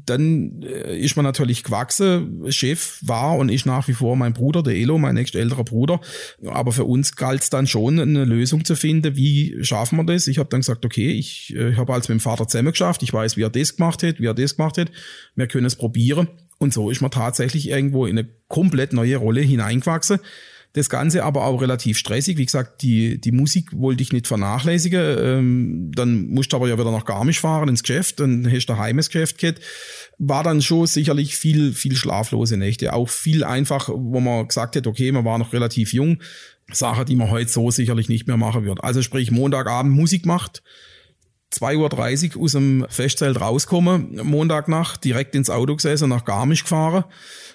dann 0.06 0.62
äh, 0.62 0.98
ist 0.98 1.16
man 1.16 1.24
natürlich 1.24 1.62
gewachsen. 1.62 2.44
Chef 2.50 2.98
war 3.02 3.36
und 3.36 3.48
ist 3.48 3.66
nach 3.66 3.88
wie 3.88 3.92
vor 3.92 4.16
mein 4.16 4.32
Bruder, 4.32 4.62
der 4.62 4.74
Elo, 4.74 4.98
mein 4.98 5.14
nächster 5.14 5.38
älterer 5.38 5.64
Bruder. 5.64 6.00
Aber 6.46 6.72
für 6.72 6.84
uns 6.84 7.16
galt 7.16 7.42
es 7.42 7.50
dann 7.50 7.66
schon, 7.66 8.00
eine 8.00 8.24
Lösung 8.24 8.64
zu 8.64 8.76
finden. 8.76 9.16
Wie 9.16 9.56
schaffen 9.62 9.96
wir 9.96 10.04
das? 10.04 10.26
Ich 10.26 10.38
habe 10.38 10.48
dann 10.48 10.60
gesagt, 10.60 10.84
okay, 10.84 11.10
ich, 11.10 11.54
ich 11.54 11.76
habe 11.76 11.92
als 11.92 12.08
mit 12.08 12.18
dem 12.18 12.20
Vater 12.20 12.48
zusammen 12.48 12.72
geschafft. 12.72 13.02
Ich 13.02 13.12
weiß, 13.12 13.36
wie 13.36 13.42
er 13.42 13.50
das 13.50 13.76
gemacht 13.76 14.02
hat, 14.02 14.20
wie 14.20 14.26
er 14.26 14.34
das 14.34 14.56
gemacht 14.56 14.78
hat. 14.78 14.90
Wir 15.34 15.46
können 15.46 15.66
es 15.66 15.76
probieren. 15.76 16.28
Und 16.58 16.74
so 16.74 16.90
ist 16.90 17.00
man 17.00 17.10
tatsächlich 17.10 17.68
irgendwo 17.68 18.06
in 18.06 18.18
eine 18.18 18.28
komplett 18.48 18.92
neue 18.92 19.16
Rolle 19.16 19.40
hineingewachsen. 19.40 20.18
Das 20.72 20.88
Ganze 20.88 21.24
aber 21.24 21.46
auch 21.46 21.60
relativ 21.60 21.98
stressig. 21.98 22.38
Wie 22.38 22.46
gesagt, 22.46 22.82
die, 22.82 23.20
die 23.20 23.32
Musik 23.32 23.70
wollte 23.72 24.02
ich 24.02 24.12
nicht 24.12 24.28
vernachlässigen. 24.28 25.18
Ähm, 25.18 25.90
dann 25.94 26.28
musste 26.28 26.54
aber 26.54 26.68
ja 26.68 26.78
wieder 26.78 26.92
nach 26.92 27.04
Garmisch 27.04 27.40
fahren 27.40 27.68
ins 27.68 27.82
Geschäft, 27.82 28.20
dann 28.20 28.48
hast 28.50 28.66
du 28.66 28.74
daheim 28.74 28.96
das 28.96 29.08
Geschäft 29.08 29.38
gehabt. 29.38 29.60
War 30.18 30.44
dann 30.44 30.62
schon 30.62 30.86
sicherlich 30.86 31.36
viel, 31.36 31.72
viel 31.72 31.96
schlaflose 31.96 32.56
Nächte. 32.56 32.92
Auch 32.92 33.08
viel 33.08 33.42
einfach, 33.42 33.88
wo 33.88 34.20
man 34.20 34.46
gesagt 34.46 34.76
hat, 34.76 34.86
okay, 34.86 35.10
man 35.10 35.24
war 35.24 35.38
noch 35.38 35.52
relativ 35.52 35.92
jung. 35.92 36.18
Sache, 36.72 37.04
die 37.04 37.16
man 37.16 37.30
heute 37.30 37.50
so 37.50 37.72
sicherlich 37.72 38.08
nicht 38.08 38.28
mehr 38.28 38.36
machen 38.36 38.64
wird. 38.64 38.84
Also 38.84 39.02
sprich, 39.02 39.32
Montagabend 39.32 39.92
Musik 39.92 40.24
macht, 40.24 40.62
2.30 41.52 42.36
Uhr 42.36 42.44
aus 42.44 42.52
dem 42.52 42.86
Festzelt 42.88 43.40
rauskommen, 43.40 44.20
Montagnacht, 44.22 45.04
direkt 45.04 45.34
ins 45.34 45.50
Auto 45.50 45.74
gesessen, 45.74 46.08
nach 46.08 46.24
Garmisch 46.24 46.62
gefahren, 46.62 47.04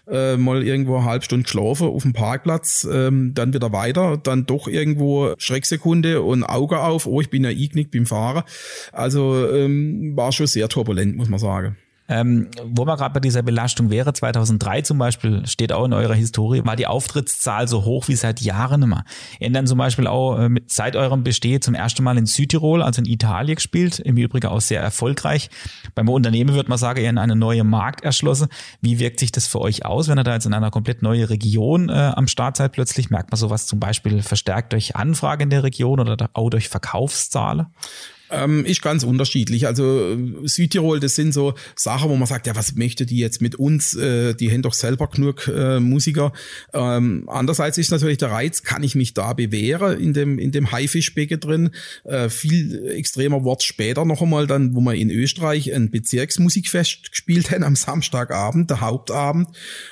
äh, 0.08 0.36
mal 0.36 0.64
irgendwo 0.64 0.98
eine 0.98 1.06
halbe 1.06 1.24
Stunde 1.24 1.44
geschlafen 1.44 1.88
auf 1.88 2.04
dem 2.04 2.14
Parkplatz, 2.14 2.88
ähm, 2.92 3.34
dann 3.34 3.54
wieder 3.54 3.72
weiter, 3.72 4.18
dann 4.18 4.46
doch 4.46 4.68
irgendwo 4.68 5.34
Schrecksekunde 5.38 6.22
und 6.22 6.44
Auge 6.44 6.80
auf, 6.80 7.06
oh, 7.06 7.22
ich 7.22 7.30
bin 7.30 7.44
ja 7.44 7.50
eingeknickt 7.50 7.92
beim 7.92 8.06
Fahren. 8.06 8.44
Also 8.92 9.48
ähm, 9.50 10.16
war 10.16 10.32
schon 10.32 10.48
sehr 10.48 10.68
turbulent, 10.68 11.16
muss 11.16 11.30
man 11.30 11.40
sagen. 11.40 11.78
Ähm, 12.08 12.50
wo 12.64 12.86
man 12.86 12.98
gerade 12.98 13.14
bei 13.14 13.20
dieser 13.20 13.42
Belastung 13.42 13.90
wäre, 13.90 14.14
2003 14.14 14.82
zum 14.82 15.00
Beispiel, 15.00 15.46
steht 15.48 15.72
auch 15.72 15.86
in 15.86 15.94
eurer 15.94 16.14
Historie, 16.14 16.62
war 16.64 16.76
die 16.76 16.86
Auftrittszahl 16.86 17.68
so 17.68 17.84
hoch 17.84 18.08
wie 18.08 18.16
seit 18.16 18.42
Jahren 18.42 18.84
immer. 18.84 19.06
Dann 19.40 19.66
zum 19.66 19.80
Beispiel 19.80 20.06
auch 20.06 20.38
äh, 20.38 20.50
mit, 20.50 20.72
seit 20.72 20.96
eurem 20.96 21.24
Bestehen 21.24 21.62
zum 21.62 21.74
ersten 21.74 22.04
Mal 22.04 22.18
in 22.18 22.28
Südtirol, 22.28 22.84
also 22.84 23.02
in 23.02 23.08
Italien 23.08 23.56
gespielt, 23.56 24.00
im 24.00 24.18
Übrigen 24.18 24.48
auch 24.48 24.62
sehr 24.62 24.82
erfolgreich. 24.82 25.50
Beim 25.96 26.08
Unternehmen 26.10 26.54
wird 26.54 26.70
man 26.70 26.78
sagen, 26.78 27.02
ihr 27.02 27.10
in 27.10 27.18
eine 27.18 27.36
neue 27.36 27.64
Markt 27.64 28.04
erschlossen. 28.04 28.50
Wie 28.82 29.00
wirkt 29.00 29.20
sich 29.20 29.32
das 29.32 29.48
für 29.48 29.62
euch 29.62 29.86
aus, 29.86 30.08
wenn 30.08 30.20
ihr 30.20 30.24
da 30.24 30.34
jetzt 30.34 30.46
in 30.46 30.54
einer 30.54 30.70
komplett 30.70 31.02
neue 31.02 31.30
Region 31.30 31.90
äh, 31.90 32.12
am 32.16 32.28
Start 32.28 32.58
seid 32.58 32.74
plötzlich? 32.74 33.10
Merkt 33.10 33.32
man 33.32 33.40
sowas 33.40 33.66
zum 33.66 33.80
Beispiel 33.80 34.22
verstärkt 34.22 34.74
durch 34.74 34.96
Anfrage 34.96 35.44
in 35.44 35.50
der 35.50 35.64
Region 35.64 36.00
oder 36.00 36.30
auch 36.34 36.50
durch 36.50 36.70
Verkaufszahlen? 36.70 37.68
Ähm, 38.32 38.66
ist 38.66 38.82
ganz 38.82 39.04
unterschiedlich. 39.04 39.68
Also 39.68 40.14
äh, 40.14 40.48
Südtirol, 40.48 41.00
das 41.00 41.16
sind 41.16 41.34
so 41.34 41.54
Sachen, 41.76 42.10
wo 42.10 42.16
man 42.16 42.28
sagt, 42.28 42.48
ja, 42.48 42.56
was 42.56 42.76
möchte 42.76 43.06
die 43.06 43.20
jetzt 43.20 43.42
mit 43.42 43.56
uns? 43.56 43.96
Äh, 43.96 44.34
die 44.34 44.52
haben 44.52 44.64
doch 44.64 44.74
selber 44.74 45.08
genug 45.08 45.48
äh, 45.48 45.80
Musiker. 45.80 46.34
Ähm, 46.74 47.26
andererseits 47.28 47.78
ist 47.78 47.92
natürlich 47.92 48.18
der 48.18 48.32
Reiz, 48.32 48.64
kann 48.64 48.84
ich 48.84 48.96
mich 48.96 49.14
da 49.14 49.34
bewähren 49.34 50.00
in 50.00 50.14
dem, 50.14 50.40
in 50.40 50.52
dem 50.52 50.72
Haifischbecken 50.72 51.40
drin? 51.40 51.70
Äh, 52.04 52.30
viel 52.30 52.88
extremer 52.90 53.44
Wort 53.44 53.62
später 53.62 54.06
noch 54.06 54.22
einmal 54.22 54.48
dann, 54.48 54.76
wo 54.76 54.82
wir 54.82 54.96
in 54.96 55.12
Österreich 55.12 55.74
ein 55.74 55.92
Bezirksmusikfest 55.92 57.12
gespielt 57.12 57.52
haben 57.52 57.64
am 57.64 57.76
Samstagabend, 57.76 58.72
der 58.72 58.82
Hauptabend, 58.82 59.50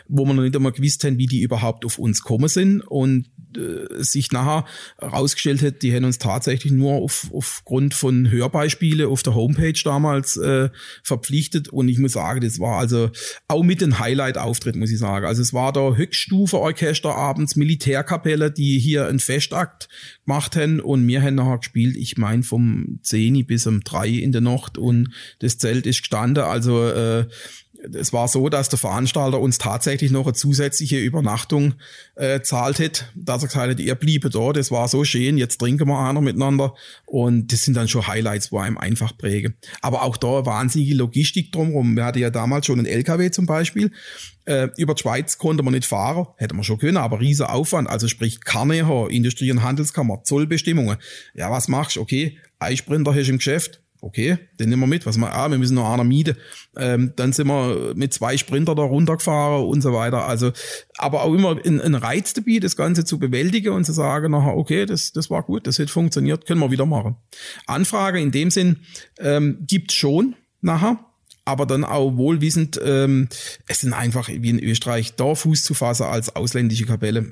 wo 0.08 0.26
wir 0.26 0.34
noch 0.34 0.44
nicht 0.44 0.56
einmal 0.56 0.72
gewusst 0.72 1.04
haben, 1.04 1.20
wie 1.20 1.28
die 1.28 1.42
überhaupt 1.42 1.86
auf 1.86 2.00
uns 2.00 2.22
kommen 2.22 2.50
sind 2.50 2.82
und 2.82 3.30
äh, 3.58 4.04
sich 4.04 4.32
nachher 4.32 4.66
herausgestellt 5.00 5.62
hat, 5.62 5.82
die 5.82 5.94
haben 5.94 6.06
uns 6.06 6.18
tatsächlich 6.18 6.72
nur 6.72 6.94
auf, 6.94 7.30
aufgrund 7.34 7.94
von 7.94 8.30
Hörbeispiele 8.30 9.08
auf 9.08 9.24
der 9.24 9.36
Homepage 9.36 9.80
damals 9.84 10.38
äh, 10.38 10.70
verpflichtet. 11.04 11.70
Und 11.70 11.90
ich 11.90 12.00
muss 12.00 12.14
sagen, 12.14 12.42
das 12.42 12.60
war 12.60 12.80
also 12.80 13.12
auch 13.48 13.64
mit 13.64 13.82
ein 13.82 14.00
Highlight-Auftritt, 14.00 14.76
muss 14.76 14.92
ich 14.92 15.00
sagen. 15.00 15.26
Also 15.26 15.42
es 15.42 15.54
war 15.54 15.74
der 15.74 15.98
Höchststufe-Orchester 15.98 17.16
abends, 17.16 17.56
Militärkapelle, 17.56 18.52
die 18.52 18.80
hier 18.80 19.08
einen 19.08 19.20
Festakt 19.20 19.90
gemacht 20.26 20.56
haben. 20.56 20.80
Und 20.80 21.08
wir 21.08 21.22
haben 21.22 21.36
nachher 21.36 21.60
gespielt, 21.60 21.96
ich 21.96 22.18
meine 22.18 22.44
vom 22.44 23.00
10 23.02 23.46
bis 23.46 23.68
um 23.68 23.82
3 23.82 24.10
in 24.10 24.32
der 24.32 24.42
Nacht. 24.42 24.78
Und 24.78 25.10
das 25.40 25.58
Zelt 25.58 25.86
ist 25.86 26.00
gestanden, 26.00 26.44
also 26.44 26.88
äh, 26.90 27.28
es 27.94 28.14
war 28.14 28.28
so, 28.28 28.50
dass 28.50 28.70
der 28.70 28.80
Veranstalter 28.80 29.40
uns 29.40 29.58
tatsächlich 29.58 30.12
noch 30.12 30.26
eine 30.26 30.34
zusätzliche 30.34 31.00
Übernachtung 31.00 31.76
äh, 32.16 32.42
zahlt 32.42 32.80
hat, 32.80 33.12
dass 33.16 33.44
er 33.44 33.48
gesagt 33.48 33.70
hat, 33.72 33.80
ihr 33.80 33.96
bliebe 33.96 34.30
da, 34.30 34.54
das 34.54 34.72
war 34.72 34.88
so 34.88 35.04
schön, 35.04 35.38
jetzt 35.38 35.58
trinken 35.58 35.88
wir 35.88 36.00
einer 36.00 36.22
miteinander 36.22 36.76
und 37.06 37.52
das 37.52 37.64
sind 37.64 37.76
dann 37.76 37.88
schon 37.88 38.08
Highlights, 38.08 38.52
wo 38.52 38.60
einem 38.60 38.78
einfach 38.78 39.18
prägen. 39.18 39.56
Aber 39.82 40.04
auch 40.04 40.18
da 40.18 40.46
wahnsinnige 40.46 40.96
Logistik 40.96 41.52
drumherum. 41.52 41.96
Wir 41.96 42.06
hatten 42.06 42.20
ja 42.20 42.30
damals 42.30 42.66
schon 42.66 42.80
einen 42.80 42.88
LKW 42.88 43.32
zum 43.32 43.46
Beispiel, 43.46 43.92
äh, 44.46 44.70
über 44.78 44.94
die 44.94 45.02
Schweiz 45.02 45.38
konnte 45.38 45.64
man 45.64 45.74
nicht 45.74 45.86
fahren, 45.86 46.28
hätte 46.38 46.54
man 46.54 46.64
schon 46.64 46.78
können, 46.78 46.98
aber 46.98 47.20
riesen 47.20 47.46
Aufwand, 47.46 47.90
also 47.90 48.08
sprich 48.08 48.42
Karneher, 48.42 49.08
Industrie- 49.10 49.52
und 49.52 49.64
Handelskammer, 49.64 50.24
Zollbestimmungen. 50.24 50.98
Ja, 51.34 51.50
was 51.50 51.68
machst 51.68 51.96
du? 51.96 52.02
Okay, 52.02 52.38
Eisprinter 52.60 53.14
hast 53.14 53.28
du 53.28 53.32
im 53.32 53.38
Geschäft, 53.38 53.83
okay, 54.04 54.38
den 54.60 54.70
nehmen 54.70 54.82
wir 54.82 54.88
mit. 54.88 55.06
Was 55.06 55.18
wir, 55.18 55.34
ah, 55.34 55.50
wir 55.50 55.58
müssen 55.58 55.76
noch 55.76 55.92
einer 55.92 56.04
mieten. 56.04 56.36
Ähm, 56.78 57.14
dann 57.16 57.32
sind 57.32 57.48
wir 57.48 57.94
mit 57.96 58.14
zwei 58.14 58.38
Sprinter 58.38 58.76
da 58.76 58.84
runtergefahren 58.84 59.66
und 59.66 59.82
so 59.82 59.94
weiter. 59.94 60.26
Also, 60.28 60.52
aber 60.98 61.24
auch 61.24 61.34
immer 61.34 61.58
ein, 61.64 61.82
ein 61.82 61.96
Reiz 61.96 62.34
das 62.34 62.76
Ganze 62.76 63.06
zu 63.06 63.20
bewältigen 63.20 63.74
und 63.74 63.86
zu 63.86 63.94
sagen, 63.94 64.32
nachher, 64.32 64.58
okay, 64.58 64.86
das, 64.86 65.14
das 65.14 65.30
war 65.30 65.44
gut, 65.44 65.68
das 65.68 65.80
hat 65.80 65.90
funktioniert, 65.90 66.46
können 66.46 66.60
wir 66.60 66.72
wieder 66.72 66.86
machen. 66.86 67.16
Anfrage 67.66 68.20
in 68.20 68.32
dem 68.32 68.52
Sinn 68.52 68.82
ähm, 69.20 69.60
gibt 69.66 69.92
schon 69.92 70.36
nachher 70.62 71.00
aber 71.46 71.66
dann 71.66 71.84
auch 71.84 72.16
wohlwissend, 72.16 72.80
ähm, 72.84 73.28
es 73.68 73.82
sind 73.82 73.94
einfach 73.94 74.30
wie 74.30 74.50
in 74.50 74.60
Österreich 74.60 75.16
da 75.16 75.36
Fuß 75.36 75.64
zu 75.64 75.74
fassen 75.74 76.04
als 76.04 76.36
ausländische 76.36 76.86
Kapelle 76.86 77.26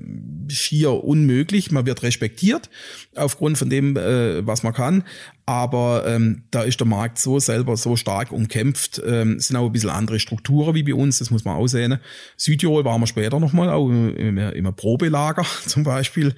schier 0.50 1.04
unmöglich. 1.04 1.72
Man 1.72 1.86
wird 1.86 2.04
respektiert 2.04 2.70
aufgrund 3.16 3.58
von 3.58 3.70
dem, 3.70 3.96
äh, 3.96 4.46
was 4.46 4.64
man 4.64 4.74
kann, 4.74 5.04
aber 5.52 6.06
ähm, 6.08 6.44
da 6.50 6.64
ist 6.64 6.80
der 6.80 6.88
Markt 6.88 7.20
so 7.20 7.38
selber 7.38 7.76
so 7.76 7.98
stark 7.98 8.32
umkämpft. 8.32 9.02
Ähm, 9.06 9.34
es 9.34 9.50
sind 9.50 9.58
auch 9.58 9.66
ein 9.66 9.72
bisschen 9.74 9.90
andere 9.90 10.18
Strukturen 10.18 10.76
wie 10.76 10.84
bei 10.84 10.94
uns, 10.94 11.20
das 11.20 11.30
muss 11.30 11.44
man 11.44 11.58
auch 11.58 11.68
sehen. 11.68 12.00
Südtirol 12.38 12.86
waren 12.86 13.02
wir 13.02 13.08
später 13.08 13.38
nochmal, 13.38 13.70
auch 13.70 13.90
im, 13.90 14.38
im, 14.38 14.76
Probelager 14.76 15.46
zum 15.66 15.84
Beispiel. 15.84 16.36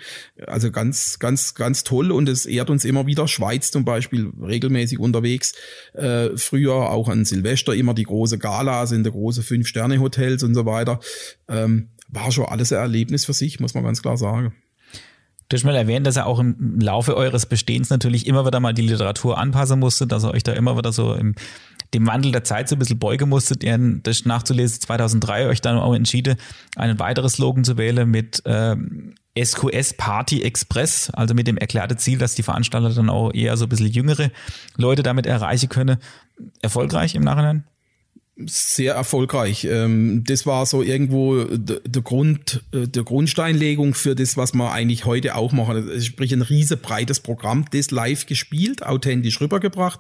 Also 0.48 0.72
ganz, 0.72 1.20
ganz, 1.20 1.54
ganz 1.54 1.84
toll 1.84 2.12
und 2.12 2.28
es 2.28 2.48
ehrt 2.48 2.72
uns 2.72 2.86
immer 2.86 3.06
wieder. 3.06 3.28
Schweiz 3.28 3.70
zum 3.70 3.86
Beispiel 3.86 4.34
regelmäßig 4.42 4.98
unterwegs. 4.98 5.54
Äh, 5.94 6.30
früher 6.36 6.90
auch 6.90 7.08
an 7.08 7.24
Silvester 7.24 7.76
immer 7.76 7.94
die 7.94 8.06
große 8.06 8.40
Galas 8.40 8.92
in 8.92 9.04
der 9.04 9.12
große 9.12 9.44
Fünf-Sterne-Hotels 9.44 10.42
und 10.42 10.56
so 10.56 10.66
weiter. 10.66 11.00
Ähm, 11.48 11.90
war 12.08 12.32
schon 12.32 12.46
alles 12.46 12.74
ein 12.74 12.80
Erlebnis 12.80 13.26
für 13.26 13.34
sich, 13.34 13.60
muss 13.60 13.76
man 13.76 13.84
ganz 13.84 14.02
klar 14.02 14.18
sagen. 14.18 14.56
Du 15.54 15.58
hast 15.58 15.66
mal 15.66 15.76
erwähnt, 15.76 16.08
dass 16.08 16.16
er 16.16 16.26
auch 16.26 16.40
im 16.40 16.80
Laufe 16.80 17.16
eures 17.16 17.46
Bestehens 17.46 17.92
natürlich 17.92 18.26
immer 18.26 18.44
wieder 18.44 18.60
mal 18.60 18.74
die 18.74 18.82
Literatur 18.82 19.38
anpassen 19.38 19.80
musste, 19.80 20.08
dass 20.08 20.24
ihr 20.24 20.32
euch 20.32 20.42
da 20.42 20.52
immer 20.54 20.76
wieder 20.80 20.92
so 20.92 21.14
im 21.14 21.36
dem 21.94 22.08
Wandel 22.08 22.32
der 22.32 22.44
Zeit 22.44 22.68
so 22.68 22.76
ein 22.76 22.80
bisschen 22.80 22.98
beugen 22.98 23.30
musstet, 23.30 23.64
ihr 23.64 23.78
das 24.02 24.26
nachzulesen 24.26 24.82
2003 24.82 25.46
euch 25.50 25.62
dann 25.62 25.78
auch 25.78 25.94
entschieden, 25.94 26.38
einen 26.76 26.98
weiteren 26.98 27.30
Slogan 27.30 27.64
zu 27.64 27.78
wählen 27.78 28.10
mit 28.10 28.42
ähm, 28.46 29.14
SQS 29.40 29.94
Party 29.94 30.42
Express, 30.42 31.12
also 31.12 31.36
mit 31.36 31.46
dem 31.46 31.58
erklärten 31.58 32.00
Ziel, 32.00 32.18
dass 32.18 32.34
die 32.34 32.42
Veranstalter 32.42 32.90
dann 32.90 33.12
auch 33.12 33.32
eher 33.32 33.56
so 33.56 33.68
ein 33.68 33.70
bisschen 33.70 33.92
jüngere 33.92 34.32
Leute 34.76 35.04
damit 35.04 35.28
erreichen 35.28 35.70
können. 35.70 35.98
Erfolgreich 36.64 37.14
im 37.14 37.22
Nachhinein? 37.22 37.64
Sehr 38.36 38.96
erfolgreich. 38.96 39.66
Ähm, 39.66 40.24
das 40.26 40.46
war 40.46 40.66
so 40.66 40.82
irgendwo 40.82 41.44
der 41.44 42.02
Grund, 42.02 42.64
äh, 42.72 42.88
der 42.88 43.04
Grundsteinlegung 43.04 43.94
für 43.94 44.16
das, 44.16 44.38
was 44.38 44.54
wir 44.54 44.72
eigentlich 44.72 45.06
heute 45.06 45.36
auch 45.36 45.52
machen. 45.52 46.02
Sprich 46.02 46.34
ein 46.34 46.42
riese 46.42 46.78
breites 46.78 47.20
Programm, 47.20 47.66
das 47.72 47.92
live 47.92 48.26
gespielt, 48.26 48.84
authentisch 48.86 49.40
rübergebracht. 49.40 50.00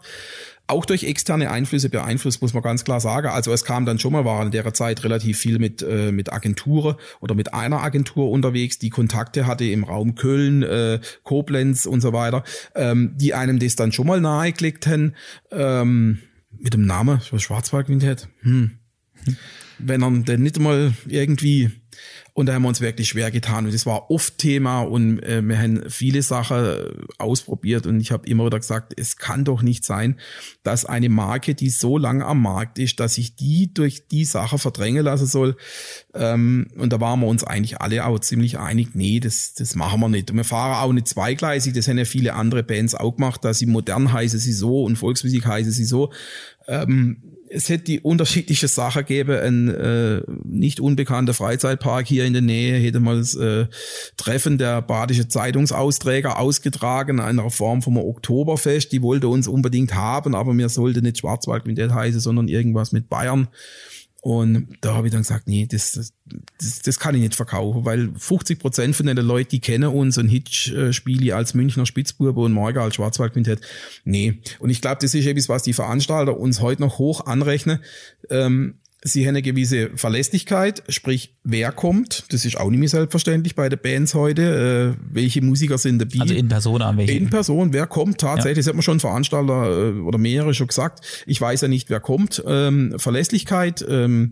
Auch 0.65 0.85
durch 0.85 1.03
externe 1.03 1.51
Einflüsse 1.51 1.89
beeinflusst, 1.89 2.41
muss 2.41 2.53
man 2.53 2.63
ganz 2.63 2.85
klar 2.85 3.01
sagen. 3.01 3.27
Also 3.27 3.51
es 3.51 3.65
kam 3.65 3.85
dann 3.85 3.99
schon 3.99 4.13
mal, 4.13 4.23
war 4.23 4.43
in 4.43 4.51
der 4.51 4.73
Zeit 4.73 5.03
relativ 5.03 5.37
viel 5.37 5.59
mit, 5.59 5.81
äh, 5.83 6.11
mit 6.11 6.31
Agenturen 6.31 6.95
oder 7.19 7.35
mit 7.35 7.53
einer 7.53 7.83
Agentur 7.83 8.31
unterwegs, 8.31 8.79
die 8.79 8.89
Kontakte 8.89 9.45
hatte 9.45 9.65
im 9.65 9.83
Raum 9.83 10.15
Köln, 10.15 10.63
äh, 10.63 10.99
Koblenz 11.23 11.85
und 11.85 11.99
so 11.99 12.13
weiter, 12.13 12.43
ähm, 12.75 13.11
die 13.17 13.33
einem 13.33 13.59
das 13.59 13.75
dann 13.75 13.91
schon 13.91 14.07
mal 14.07 14.21
nahegelegt 14.21 14.87
haben. 14.87 15.13
Ähm, 15.51 16.19
mit 16.63 16.73
dem 16.73 16.85
Namen, 16.85 17.19
Schwarzwaldquintett, 17.21 18.29
hm. 18.39 18.71
Wenn 19.79 20.01
er 20.01 20.11
denn 20.11 20.43
nicht 20.43 20.59
mal 20.59 20.93
irgendwie 21.07 21.71
und 22.35 22.47
da 22.47 22.53
haben 22.53 22.63
wir 22.63 22.69
uns 22.69 22.81
wirklich 22.81 23.09
schwer 23.09 23.29
getan. 23.29 23.65
Und 23.65 23.73
das 23.73 23.85
war 23.85 24.09
oft 24.09 24.39
Thema 24.39 24.81
und 24.81 25.19
äh, 25.21 25.41
wir 25.43 25.57
haben 25.57 25.83
viele 25.87 26.23
Sachen 26.23 27.05
ausprobiert. 27.19 27.85
Und 27.85 27.99
ich 27.99 28.11
habe 28.11 28.27
immer 28.27 28.47
wieder 28.47 28.57
gesagt, 28.57 28.93
es 28.97 29.17
kann 29.17 29.45
doch 29.45 29.61
nicht 29.61 29.85
sein, 29.85 30.19
dass 30.63 30.85
eine 30.85 31.09
Marke, 31.09 31.53
die 31.53 31.69
so 31.69 31.99
lange 31.99 32.25
am 32.25 32.41
Markt 32.41 32.79
ist, 32.79 32.99
dass 32.99 33.19
ich 33.19 33.35
die 33.35 33.71
durch 33.71 34.07
die 34.07 34.25
Sache 34.25 34.57
verdrängen 34.57 35.03
lassen 35.03 35.27
soll. 35.27 35.55
Ähm, 36.15 36.67
und 36.75 36.91
da 36.91 36.99
waren 36.99 37.19
wir 37.19 37.27
uns 37.27 37.43
eigentlich 37.43 37.79
alle 37.81 38.03
auch 38.05 38.17
ziemlich 38.17 38.57
einig, 38.57 38.95
nee, 38.95 39.19
das, 39.19 39.53
das 39.53 39.75
machen 39.75 39.99
wir 39.99 40.09
nicht. 40.09 40.31
Und 40.31 40.37
wir 40.37 40.43
fahren 40.43 40.83
auch 40.83 40.91
nicht 40.91 41.07
zweigleisig, 41.07 41.73
das 41.73 41.87
haben 41.87 41.99
ja 41.99 42.05
viele 42.05 42.33
andere 42.33 42.63
Bands 42.63 42.95
auch 42.95 43.15
gemacht, 43.15 43.45
dass 43.45 43.59
sie 43.59 43.67
modern 43.67 44.11
heißen 44.11 44.39
sie 44.39 44.53
so 44.53 44.83
und 44.83 44.95
Volksmusik 44.95 45.45
heißen 45.45 45.71
sie 45.71 45.85
so. 45.85 46.11
Ähm, 46.67 47.32
es 47.53 47.69
hätte 47.69 47.85
die 47.85 47.99
unterschiedliche 48.01 48.67
Sache 48.67 49.03
gäbe, 49.03 49.41
ein 49.41 49.69
äh, 49.69 50.21
nicht 50.43 50.79
unbekannter 50.79 51.33
Freizeitpark 51.33 52.07
hier 52.07 52.25
in 52.25 52.33
der 52.33 52.41
Nähe 52.41 52.77
hätte 52.77 52.99
mal 52.99 53.17
das 53.17 53.35
äh, 53.35 53.67
Treffen 54.17 54.57
der 54.57 54.81
badische 54.81 55.27
Zeitungsausträger 55.27 56.39
ausgetragen, 56.39 57.19
in 57.19 57.23
einer 57.23 57.49
Form 57.49 57.81
vom 57.81 57.97
Oktoberfest. 57.97 58.91
Die 58.91 59.01
wollte 59.01 59.27
uns 59.27 59.47
unbedingt 59.47 59.93
haben, 59.93 60.35
aber 60.35 60.53
mir 60.53 60.69
sollte 60.69 61.01
nicht 61.01 61.19
Schwarzwald 61.19 61.67
mit 61.67 61.79
heißen, 61.79 62.19
sondern 62.19 62.47
irgendwas 62.47 62.91
mit 62.91 63.09
Bayern. 63.09 63.47
Und 64.23 64.77
da 64.79 64.93
habe 64.93 65.07
ich 65.07 65.11
dann 65.11 65.23
gesagt, 65.23 65.49
nee, 65.49 65.67
das, 65.69 66.13
das, 66.57 66.81
das 66.81 66.97
kann 66.97 67.13
ich 67.13 67.19
nicht 67.19 67.35
verkaufen, 67.35 67.83
weil 67.83 68.09
50 68.17 68.57
Prozent 68.57 68.95
von 68.95 69.05
den 69.05 69.17
Leuten, 69.17 69.49
die 69.49 69.59
kennen 69.59 69.89
uns 69.89 70.17
und 70.17 70.29
Hitch 70.29 70.73
spiele 70.91 71.35
als 71.35 71.53
Münchner 71.53 71.85
Spitzburbe 71.85 72.39
und 72.39 72.53
Morgen 72.53 72.77
als 72.77 72.95
Schwarzwaldquintett. 72.95 73.59
Nee. 74.05 74.39
Und 74.59 74.69
ich 74.69 74.79
glaube, 74.79 74.99
das 75.01 75.13
ist 75.13 75.25
etwas, 75.25 75.49
was 75.49 75.63
die 75.63 75.73
Veranstalter 75.73 76.39
uns 76.39 76.61
heute 76.61 76.83
noch 76.83 76.99
hoch 76.99 77.25
anrechnen. 77.25 77.79
Ähm, 78.29 78.75
Sie 79.05 79.23
haben 79.23 79.29
eine 79.29 79.41
gewisse 79.41 79.89
Verlässlichkeit, 79.95 80.81
sprich, 80.87 81.35
wer 81.43 81.73
kommt, 81.73 82.23
das 82.29 82.45
ist 82.45 82.57
auch 82.57 82.69
nicht 82.69 82.79
mehr 82.79 82.87
selbstverständlich 82.87 83.53
bei 83.53 83.67
den 83.67 83.79
Bands 83.79 84.13
heute, 84.13 84.95
äh, 84.97 85.03
welche 85.13 85.41
Musiker 85.41 85.77
sind 85.77 85.99
dabei. 85.99 86.21
Also 86.21 86.33
in 86.33 86.47
Person 86.47 86.81
an 86.81 86.97
welche? 86.97 87.13
In 87.13 87.29
Person, 87.29 87.73
wer 87.73 87.85
kommt 87.85 88.19
tatsächlich, 88.19 88.57
ja. 88.57 88.61
das 88.61 88.67
hat 88.67 88.75
man 88.75 88.81
schon 88.81 89.01
Veranstalter 89.01 89.89
äh, 89.89 89.99
oder 89.99 90.17
mehrere 90.17 90.53
schon 90.53 90.67
gesagt. 90.67 91.23
Ich 91.25 91.41
weiß 91.41 91.61
ja 91.61 91.67
nicht, 91.67 91.89
wer 91.89 91.99
kommt. 91.99 92.41
Ähm, 92.47 92.95
Verlässlichkeit, 92.97 93.85
ähm, 93.87 94.31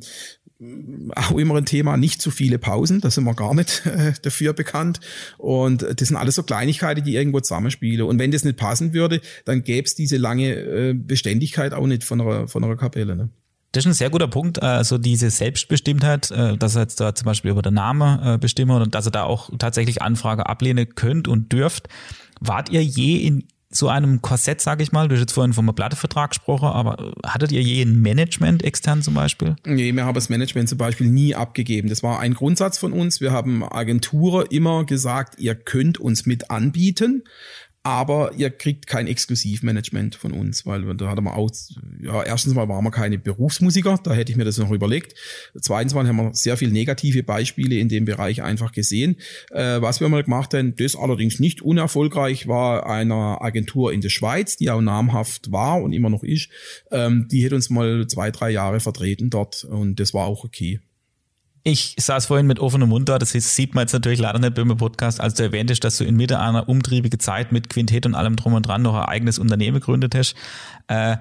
auch 1.16 1.38
immer 1.38 1.56
ein 1.56 1.66
Thema, 1.66 1.98
nicht 1.98 2.22
zu 2.22 2.30
viele 2.30 2.60
Pausen, 2.60 3.02
da 3.02 3.10
sind 3.10 3.24
wir 3.24 3.34
gar 3.34 3.54
nicht 3.56 3.84
äh, 3.86 4.14
dafür 4.22 4.54
bekannt. 4.54 5.02
Und 5.38 5.82
das 5.82 6.08
sind 6.08 6.18
alles 6.18 6.36
so 6.36 6.44
Kleinigkeiten, 6.44 7.04
die 7.04 7.16
irgendwo 7.16 7.42
zusammenspielen. 7.42 8.08
Und 8.08 8.20
wenn 8.20 8.32
das 8.32 8.46
nicht 8.46 8.58
passen 8.58 8.94
würde, 8.94 9.22
dann 9.44 9.64
gäbe 9.64 9.86
es 9.86 9.96
diese 9.96 10.18
lange 10.18 10.54
äh, 10.54 10.94
Beständigkeit 10.94 11.74
auch 11.74 11.88
nicht 11.88 12.04
von 12.06 12.22
einer, 12.22 12.48
von 12.48 12.64
einer 12.64 12.78
Kapelle. 12.78 13.16
Ne? 13.18 13.30
Das 13.72 13.86
ist 13.86 13.92
ein 13.92 13.94
sehr 13.94 14.10
guter 14.10 14.28
Punkt, 14.28 14.62
also 14.62 14.98
diese 14.98 15.30
Selbstbestimmtheit, 15.30 16.30
äh, 16.32 16.58
dass 16.58 16.76
er 16.76 16.82
jetzt 16.82 17.00
da 17.00 17.16
zum 17.16 17.26
Beispiel 17.26 17.52
über 17.52 17.62
den 17.62 17.76
Namen 17.76 18.20
äh, 18.22 18.38
bestimmen 18.38 18.82
und 18.82 18.94
dass 18.94 19.06
er 19.06 19.12
da 19.12 19.24
auch 19.24 19.50
tatsächlich 19.58 20.02
Anfrage 20.02 20.48
ablehnen 20.48 20.94
könnt 20.96 21.28
und 21.28 21.54
dürft. 21.54 21.88
Wart 22.42 22.70
ihr 22.70 22.84
je 22.84 23.18
in 23.18 23.48
so 23.74 23.88
einem 23.88 24.22
Korsett, 24.22 24.60
sage 24.60 24.84
ich 24.84 24.92
mal, 24.92 25.08
du 25.08 25.16
hast 25.16 25.22
jetzt 25.22 25.32
vorhin 25.32 25.54
vom 25.54 25.74
Plattevertrag 25.74 26.32
gesprochen, 26.32 26.68
aber 26.68 27.14
hattet 27.26 27.54
ihr 27.54 27.62
je 27.62 27.82
ein 27.82 28.02
Management 28.02 28.64
extern 28.64 29.02
zum 29.02 29.14
Beispiel? 29.14 29.56
Nee, 29.66 29.94
wir 29.94 30.06
haben 30.06 30.16
das 30.16 30.28
Management 30.28 30.68
zum 30.68 30.78
Beispiel 30.78 31.08
nie 31.08 31.34
abgegeben. 31.36 31.88
Das 31.88 32.04
war 32.04 32.20
ein 32.20 32.34
Grundsatz 32.34 32.78
von 32.78 32.92
uns. 32.92 33.22
Wir 33.22 33.32
haben 33.32 33.64
Agenturen 33.64 34.46
immer 34.50 34.86
gesagt, 34.86 35.40
ihr 35.40 35.56
könnt 35.56 36.00
uns 36.00 36.26
mit 36.26 36.52
anbieten, 36.52 37.24
aber 37.84 38.34
ihr 38.38 38.52
kriegt 38.52 38.86
kein 38.86 39.08
Exklusivmanagement 39.08 40.16
von 40.16 40.34
uns, 40.34 40.68
weil 40.68 40.96
da 40.96 41.10
hatte 41.10 41.22
man 41.22 41.34
auch, 41.34 41.50
ja, 42.00 42.22
erstens 42.24 42.54
mal 42.54 42.70
waren 42.70 42.84
wir 42.84 42.92
keine 42.92 43.18
Berufsmusiker, 43.18 44.00
da 44.04 44.14
hätte 44.14 44.32
ich 44.32 44.38
mir 44.38 44.46
das 44.46 44.60
noch 44.60 44.70
überlegt. 44.70 45.16
Zweitens 45.60 45.96
mal 45.96 46.08
haben 46.08 46.18
wir 46.18 46.34
sehr 46.36 46.58
viele 46.58 46.72
negative 46.72 47.24
Beispiele 47.24 47.78
in 47.78 47.90
dem 47.90 48.06
Bereich 48.06 48.44
einfach 48.44 48.72
gesehen. 48.72 49.16
Äh, 49.50 49.82
was 49.82 50.00
wir 50.00 50.10
mal 50.10 50.24
gemacht 50.24 50.54
haben, 50.54 50.76
das 50.76 50.96
allerdings 50.96 51.40
nicht 51.40 51.64
unerfolgreich, 51.64 52.48
war 52.48 52.86
einer 52.86 53.42
Agentur 53.42 53.92
in 53.94 54.02
der 54.02 54.10
Schweiz, 54.10 54.58
die 54.58 54.70
auch 54.70 54.82
namhaft 54.82 55.52
war 55.52 55.82
und 55.82 55.94
immer 55.94 56.12
noch 56.12 56.24
ist. 56.24 56.50
Ähm, 56.92 57.28
die 57.32 57.44
hat 57.44 57.54
uns 57.54 57.72
mal 57.72 58.06
zwei, 58.08 58.30
drei 58.30 58.52
Jahre 58.52 58.80
vertreten 58.80 59.32
dort 59.32 59.64
und 59.64 60.00
das 60.00 60.14
war 60.14 60.26
auch 60.26 60.44
okay. 60.44 60.80
Ich 61.64 61.95
saß 61.99 62.26
vorhin 62.26 62.47
mit 62.47 62.59
offenem 62.59 62.89
Mund 62.89 63.07
da, 63.07 63.20
das 63.20 63.32
sieht 63.32 63.76
man 63.76 63.84
jetzt 63.84 63.93
natürlich 63.93 64.20
leider 64.20 64.39
nicht 64.39 64.55
beim 64.55 64.76
Podcast, 64.78 65.22
als 65.22 65.36
du 65.36 65.43
erwähnt 65.43 65.70
hast, 65.70 65.82
dass 65.82 65.97
du 65.97 66.03
inmitten 66.03 66.38
einer 66.38 66.68
umtriebigen 66.68 67.20
Zeit 67.20 67.51
mit 67.51 67.70
Quintett 67.70 68.07
und 68.07 68.16
allem 68.16 68.36
drum 68.36 68.53
und 68.53 68.64
dran 68.64 68.82
noch 68.82 68.95
ein 68.95 69.05
eigenes 69.05 69.38
Unternehmen 69.38 69.80
gegründet 69.80 70.16
hast. 70.16 70.36
Äh, 70.88 71.18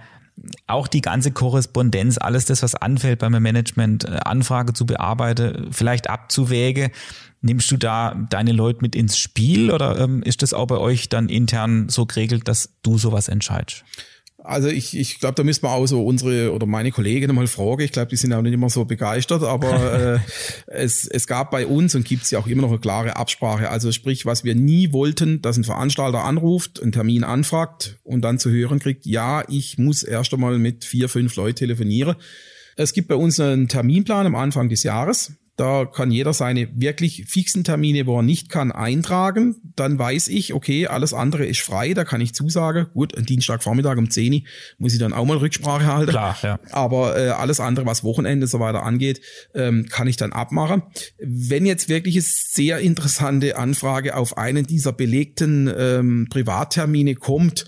auch 0.66 0.88
die 0.88 1.02
ganze 1.02 1.32
Korrespondenz, 1.32 2.16
alles 2.16 2.46
das, 2.46 2.62
was 2.62 2.74
anfällt 2.74 3.18
beim 3.18 3.32
Management, 3.32 4.04
äh, 4.04 4.20
Anfrage 4.24 4.72
zu 4.72 4.86
bearbeiten, 4.86 5.68
vielleicht 5.72 6.08
abzuwägen. 6.08 6.90
Nimmst 7.42 7.70
du 7.70 7.76
da 7.76 8.14
deine 8.30 8.52
Leute 8.52 8.80
mit 8.80 8.94
ins 8.94 9.18
Spiel 9.18 9.70
oder 9.70 9.98
ähm, 9.98 10.22
ist 10.22 10.42
das 10.42 10.54
auch 10.54 10.66
bei 10.66 10.78
euch 10.78 11.08
dann 11.08 11.28
intern 11.28 11.88
so 11.88 12.06
geregelt, 12.06 12.48
dass 12.48 12.70
du 12.82 12.96
sowas 12.98 13.28
entscheidest? 13.28 13.84
Also 14.42 14.68
ich, 14.68 14.96
ich 14.96 15.18
glaube, 15.18 15.34
da 15.34 15.42
müssen 15.42 15.64
wir 15.64 15.70
auch 15.70 15.86
so 15.86 16.04
unsere 16.04 16.52
oder 16.52 16.66
meine 16.66 16.90
Kollegen 16.90 17.34
mal 17.34 17.46
fragen. 17.46 17.82
Ich 17.82 17.92
glaube, 17.92 18.08
die 18.08 18.16
sind 18.16 18.32
auch 18.32 18.40
nicht 18.40 18.54
immer 18.54 18.70
so 18.70 18.84
begeistert, 18.84 19.42
aber 19.42 20.14
äh, 20.14 20.18
es, 20.66 21.06
es 21.06 21.26
gab 21.26 21.50
bei 21.50 21.66
uns 21.66 21.94
und 21.94 22.04
gibt 22.04 22.24
es 22.24 22.30
ja 22.30 22.38
auch 22.38 22.46
immer 22.46 22.62
noch 22.62 22.70
eine 22.70 22.78
klare 22.78 23.16
Absprache. 23.16 23.68
Also 23.68 23.92
sprich, 23.92 24.24
was 24.24 24.42
wir 24.42 24.54
nie 24.54 24.92
wollten, 24.92 25.42
dass 25.42 25.58
ein 25.58 25.64
Veranstalter 25.64 26.24
anruft, 26.24 26.82
einen 26.82 26.92
Termin 26.92 27.22
anfragt 27.22 27.98
und 28.02 28.22
dann 28.22 28.38
zu 28.38 28.50
hören 28.50 28.78
kriegt, 28.78 29.04
ja, 29.04 29.44
ich 29.48 29.78
muss 29.78 30.02
erst 30.02 30.32
einmal 30.32 30.58
mit 30.58 30.84
vier, 30.84 31.08
fünf 31.08 31.36
Leuten 31.36 31.56
telefonieren. 31.56 32.16
Es 32.76 32.94
gibt 32.94 33.08
bei 33.08 33.16
uns 33.16 33.38
einen 33.38 33.68
Terminplan 33.68 34.26
am 34.26 34.34
Anfang 34.36 34.70
des 34.70 34.84
Jahres. 34.84 35.32
Da 35.56 35.84
kann 35.84 36.10
jeder 36.10 36.32
seine 36.32 36.68
wirklich 36.80 37.26
fixen 37.28 37.64
Termine, 37.64 38.06
wo 38.06 38.18
er 38.18 38.22
nicht 38.22 38.48
kann, 38.48 38.72
eintragen. 38.72 39.56
Dann 39.76 39.98
weiß 39.98 40.28
ich, 40.28 40.54
okay, 40.54 40.86
alles 40.86 41.12
andere 41.12 41.44
ist 41.44 41.60
frei, 41.60 41.92
da 41.92 42.04
kann 42.04 42.20
ich 42.20 42.34
zusagen. 42.34 42.86
Gut, 42.94 43.12
Dienstagvormittag 43.28 43.98
um 43.98 44.08
10 44.08 44.32
Uhr 44.32 44.40
muss 44.78 44.94
ich 44.94 44.98
dann 44.98 45.12
auch 45.12 45.26
mal 45.26 45.36
Rücksprache 45.36 45.86
halten. 45.86 46.10
Klar, 46.10 46.36
ja. 46.42 46.58
Aber 46.70 47.18
äh, 47.18 47.28
alles 47.28 47.60
andere, 47.60 47.84
was 47.84 48.04
Wochenende 48.04 48.46
so 48.46 48.58
weiter 48.58 48.82
angeht, 48.84 49.20
ähm, 49.54 49.86
kann 49.90 50.06
ich 50.06 50.16
dann 50.16 50.32
abmachen. 50.32 50.82
Wenn 51.18 51.66
jetzt 51.66 51.88
wirklich 51.88 52.16
eine 52.16 52.24
sehr 52.24 52.78
interessante 52.78 53.56
Anfrage 53.58 54.16
auf 54.16 54.38
einen 54.38 54.66
dieser 54.66 54.92
belegten 54.92 55.70
ähm, 55.76 56.28
Privattermine 56.30 57.16
kommt, 57.16 57.66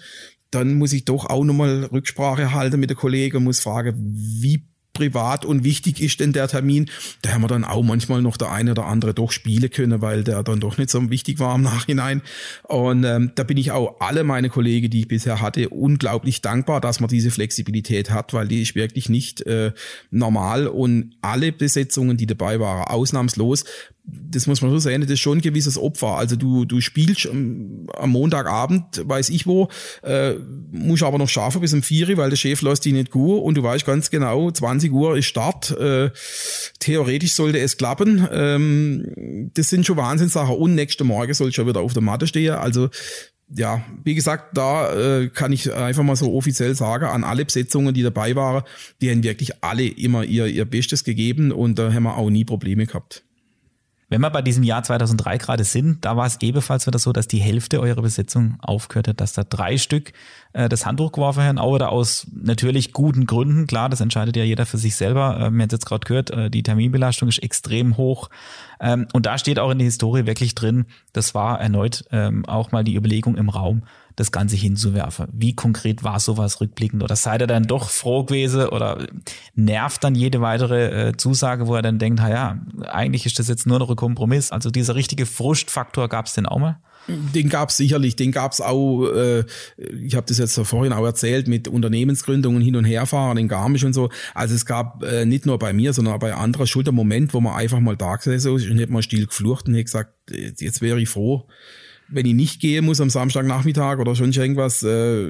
dann 0.50 0.74
muss 0.74 0.92
ich 0.92 1.04
doch 1.04 1.26
auch 1.26 1.44
nochmal 1.44 1.84
Rücksprache 1.84 2.52
halten 2.52 2.78
mit 2.78 2.90
der 2.90 2.96
Kollegen 2.96 3.38
und 3.38 3.44
muss 3.44 3.60
fragen, 3.60 3.94
wie 3.96 4.64
privat 4.92 5.44
und 5.44 5.64
wichtig 5.64 6.00
ist 6.00 6.20
denn 6.20 6.32
der 6.32 6.48
Termin, 6.48 6.90
da 7.22 7.32
haben 7.32 7.42
wir 7.42 7.48
dann 7.48 7.64
auch 7.64 7.82
manchmal 7.82 8.22
noch 8.22 8.36
der 8.36 8.50
eine 8.50 8.72
oder 8.72 8.86
andere 8.86 9.14
doch 9.14 9.32
spielen 9.32 9.70
können, 9.70 10.02
weil 10.02 10.24
der 10.24 10.42
dann 10.42 10.60
doch 10.60 10.78
nicht 10.78 10.90
so 10.90 11.10
wichtig 11.10 11.38
war 11.38 11.54
im 11.54 11.62
Nachhinein. 11.62 12.22
Und 12.64 13.04
ähm, 13.04 13.32
da 13.34 13.44
bin 13.44 13.56
ich 13.56 13.72
auch 13.72 14.00
alle 14.00 14.24
meine 14.24 14.48
Kollegen, 14.48 14.90
die 14.90 15.00
ich 15.00 15.08
bisher 15.08 15.40
hatte, 15.40 15.68
unglaublich 15.70 16.42
dankbar, 16.42 16.80
dass 16.80 17.00
man 17.00 17.08
diese 17.08 17.30
Flexibilität 17.30 18.10
hat, 18.10 18.34
weil 18.34 18.48
die 18.48 18.62
ist 18.62 18.74
wirklich 18.74 19.08
nicht 19.08 19.42
äh, 19.42 19.72
normal 20.10 20.66
und 20.66 21.14
alle 21.22 21.52
Besetzungen, 21.52 22.16
die 22.16 22.26
dabei 22.26 22.60
waren, 22.60 22.84
ausnahmslos, 22.84 23.64
das 24.04 24.46
muss 24.46 24.62
man 24.62 24.70
so 24.70 24.78
sehen, 24.78 25.00
das 25.00 25.10
ist 25.10 25.20
schon 25.20 25.38
ein 25.38 25.42
gewisses 25.42 25.78
Opfer. 25.78 26.16
Also 26.16 26.34
du, 26.34 26.64
du 26.64 26.80
spielst 26.80 27.26
am, 27.26 27.86
am 27.94 28.10
Montagabend, 28.10 29.02
weiß 29.04 29.28
ich 29.28 29.46
wo, 29.46 29.68
äh, 30.02 30.34
musst 30.72 31.02
aber 31.02 31.18
noch 31.18 31.28
schaffen 31.28 31.60
bis 31.60 31.72
um 31.72 31.82
4 31.82 32.16
weil 32.16 32.30
der 32.30 32.36
Chef 32.36 32.62
lässt 32.62 32.84
dich 32.84 32.92
nicht 32.92 33.10
gut 33.10 33.42
und 33.42 33.56
du 33.56 33.62
weißt 33.62 33.86
ganz 33.86 34.10
genau, 34.10 34.50
20 34.50 34.92
Uhr 34.92 35.16
ist 35.16 35.26
Start. 35.26 35.70
Äh, 35.78 36.10
theoretisch 36.80 37.34
sollte 37.34 37.60
es 37.60 37.76
klappen. 37.76 38.26
Ähm, 38.32 39.50
das 39.54 39.70
sind 39.70 39.86
schon 39.86 39.96
Wahnsinnssachen. 39.96 40.56
Und 40.56 40.74
nächste 40.74 41.04
Morgen 41.04 41.32
soll 41.32 41.50
ich 41.50 41.54
schon 41.54 41.68
wieder 41.68 41.80
auf 41.80 41.92
der 41.92 42.02
Matte 42.02 42.26
stehen. 42.26 42.54
Also 42.54 42.90
ja, 43.54 43.84
wie 44.02 44.14
gesagt, 44.14 44.56
da 44.56 44.92
äh, 44.94 45.28
kann 45.28 45.52
ich 45.52 45.72
einfach 45.72 46.02
mal 46.02 46.16
so 46.16 46.34
offiziell 46.34 46.74
sagen, 46.74 47.04
an 47.04 47.22
alle 47.22 47.44
Besetzungen, 47.44 47.94
die 47.94 48.02
dabei 48.02 48.34
waren, 48.34 48.64
die 49.00 49.10
haben 49.10 49.22
wirklich 49.22 49.62
alle 49.62 49.86
immer 49.86 50.24
ihr, 50.24 50.46
ihr 50.46 50.64
Bestes 50.64 51.04
gegeben 51.04 51.52
und 51.52 51.78
da 51.78 51.92
haben 51.92 52.04
wir 52.04 52.16
auch 52.16 52.30
nie 52.30 52.44
Probleme 52.44 52.86
gehabt. 52.86 53.24
Wenn 54.12 54.20
wir 54.20 54.28
bei 54.28 54.42
diesem 54.42 54.62
Jahr 54.62 54.82
2003 54.82 55.38
gerade 55.38 55.64
sind, 55.64 56.04
da 56.04 56.18
war 56.18 56.26
es 56.26 56.36
ebenfalls 56.42 56.86
wieder 56.86 56.98
so, 56.98 57.14
dass 57.14 57.28
die 57.28 57.38
Hälfte 57.38 57.80
eurer 57.80 58.02
Besetzung 58.02 58.58
aufgehört 58.60 59.08
hat, 59.08 59.22
dass 59.22 59.32
da 59.32 59.42
drei 59.42 59.78
Stück 59.78 60.12
äh, 60.52 60.68
das 60.68 60.86
Handtuch 60.86 61.12
geworfen 61.12 61.42
haben, 61.42 61.56
wieder 61.56 61.90
aus 61.90 62.26
natürlich 62.32 62.92
guten 62.92 63.26
Gründen. 63.26 63.66
Klar, 63.66 63.88
das 63.88 64.00
entscheidet 64.00 64.36
ja 64.36 64.44
jeder 64.44 64.66
für 64.66 64.78
sich 64.78 64.96
selber. 64.96 65.36
Äh, 65.36 65.38
wir 65.38 65.44
haben 65.46 65.60
jetzt 65.60 65.86
gerade 65.86 66.06
gehört, 66.06 66.30
äh, 66.30 66.50
die 66.50 66.62
Terminbelastung 66.62 67.28
ist 67.28 67.42
extrem 67.42 67.96
hoch. 67.96 68.28
Ähm, 68.80 69.06
und 69.12 69.26
da 69.26 69.38
steht 69.38 69.58
auch 69.58 69.70
in 69.70 69.78
der 69.78 69.86
Historie 69.86 70.26
wirklich 70.26 70.54
drin, 70.54 70.86
das 71.12 71.34
war 71.34 71.60
erneut 71.60 72.04
ähm, 72.10 72.44
auch 72.46 72.72
mal 72.72 72.84
die 72.84 72.96
Überlegung 72.96 73.36
im 73.36 73.48
Raum, 73.48 73.82
das 74.16 74.32
Ganze 74.32 74.56
hinzuwerfen. 74.56 75.28
Wie 75.32 75.54
konkret 75.54 76.04
war 76.04 76.20
sowas 76.20 76.60
rückblickend? 76.60 77.02
Oder 77.02 77.16
seid 77.16 77.40
ihr 77.40 77.46
dann 77.46 77.64
doch 77.64 77.88
froh 77.88 78.24
gewesen 78.24 78.68
oder 78.68 79.06
nervt 79.54 80.04
dann 80.04 80.14
jede 80.14 80.40
weitere 80.40 81.08
äh, 81.08 81.16
Zusage, 81.16 81.66
wo 81.66 81.74
er 81.74 81.82
dann 81.82 81.98
denkt, 81.98 82.20
ja, 82.20 82.58
eigentlich 82.88 83.24
ist 83.24 83.38
das 83.38 83.48
jetzt 83.48 83.66
nur 83.66 83.78
noch 83.78 83.88
ein 83.88 83.96
Kompromiss. 83.96 84.52
Also 84.52 84.70
dieser 84.70 84.94
richtige 84.94 85.26
Frustfaktor 85.26 86.08
gab 86.08 86.26
es 86.26 86.34
denn 86.34 86.46
auch 86.46 86.58
mal? 86.58 86.78
Den 87.08 87.48
gab's 87.48 87.76
sicherlich, 87.76 88.14
den 88.16 88.30
gab's 88.30 88.60
auch, 88.60 89.06
äh, 89.08 89.44
ich 90.04 90.14
habe 90.14 90.26
das 90.26 90.38
jetzt 90.38 90.58
vorhin 90.60 90.92
auch 90.92 91.04
erzählt, 91.04 91.48
mit 91.48 91.66
Unternehmensgründungen 91.66 92.62
hin 92.62 92.76
und 92.76 92.84
herfahren 92.84 93.38
in 93.38 93.48
Garmisch 93.48 93.84
und 93.84 93.92
so. 93.92 94.10
Also 94.34 94.54
es 94.54 94.66
gab 94.66 95.02
äh, 95.02 95.24
nicht 95.24 95.46
nur 95.46 95.58
bei 95.58 95.72
mir, 95.72 95.92
sondern 95.92 96.14
auch 96.14 96.20
bei 96.20 96.34
anderer 96.34 96.66
Schuld 96.66 96.90
Moment, 96.92 97.34
wo 97.34 97.40
man 97.40 97.54
einfach 97.54 97.80
mal 97.80 97.96
da 97.96 98.16
gesessen 98.16 98.56
ist 98.56 98.68
und 98.68 98.78
hätte 98.78 98.92
mal 98.92 99.02
still 99.02 99.26
geflucht 99.26 99.66
und 99.66 99.74
hätte 99.74 99.84
gesagt, 99.84 100.14
jetzt 100.30 100.80
wäre 100.82 101.00
ich 101.00 101.08
froh, 101.08 101.48
wenn 102.08 102.26
ich 102.26 102.34
nicht 102.34 102.60
gehen 102.60 102.84
muss 102.84 103.00
am 103.00 103.10
Samstagnachmittag 103.10 103.98
oder 103.98 104.14
schon 104.14 104.32
irgendwas, 104.32 104.82
äh, 104.82 105.28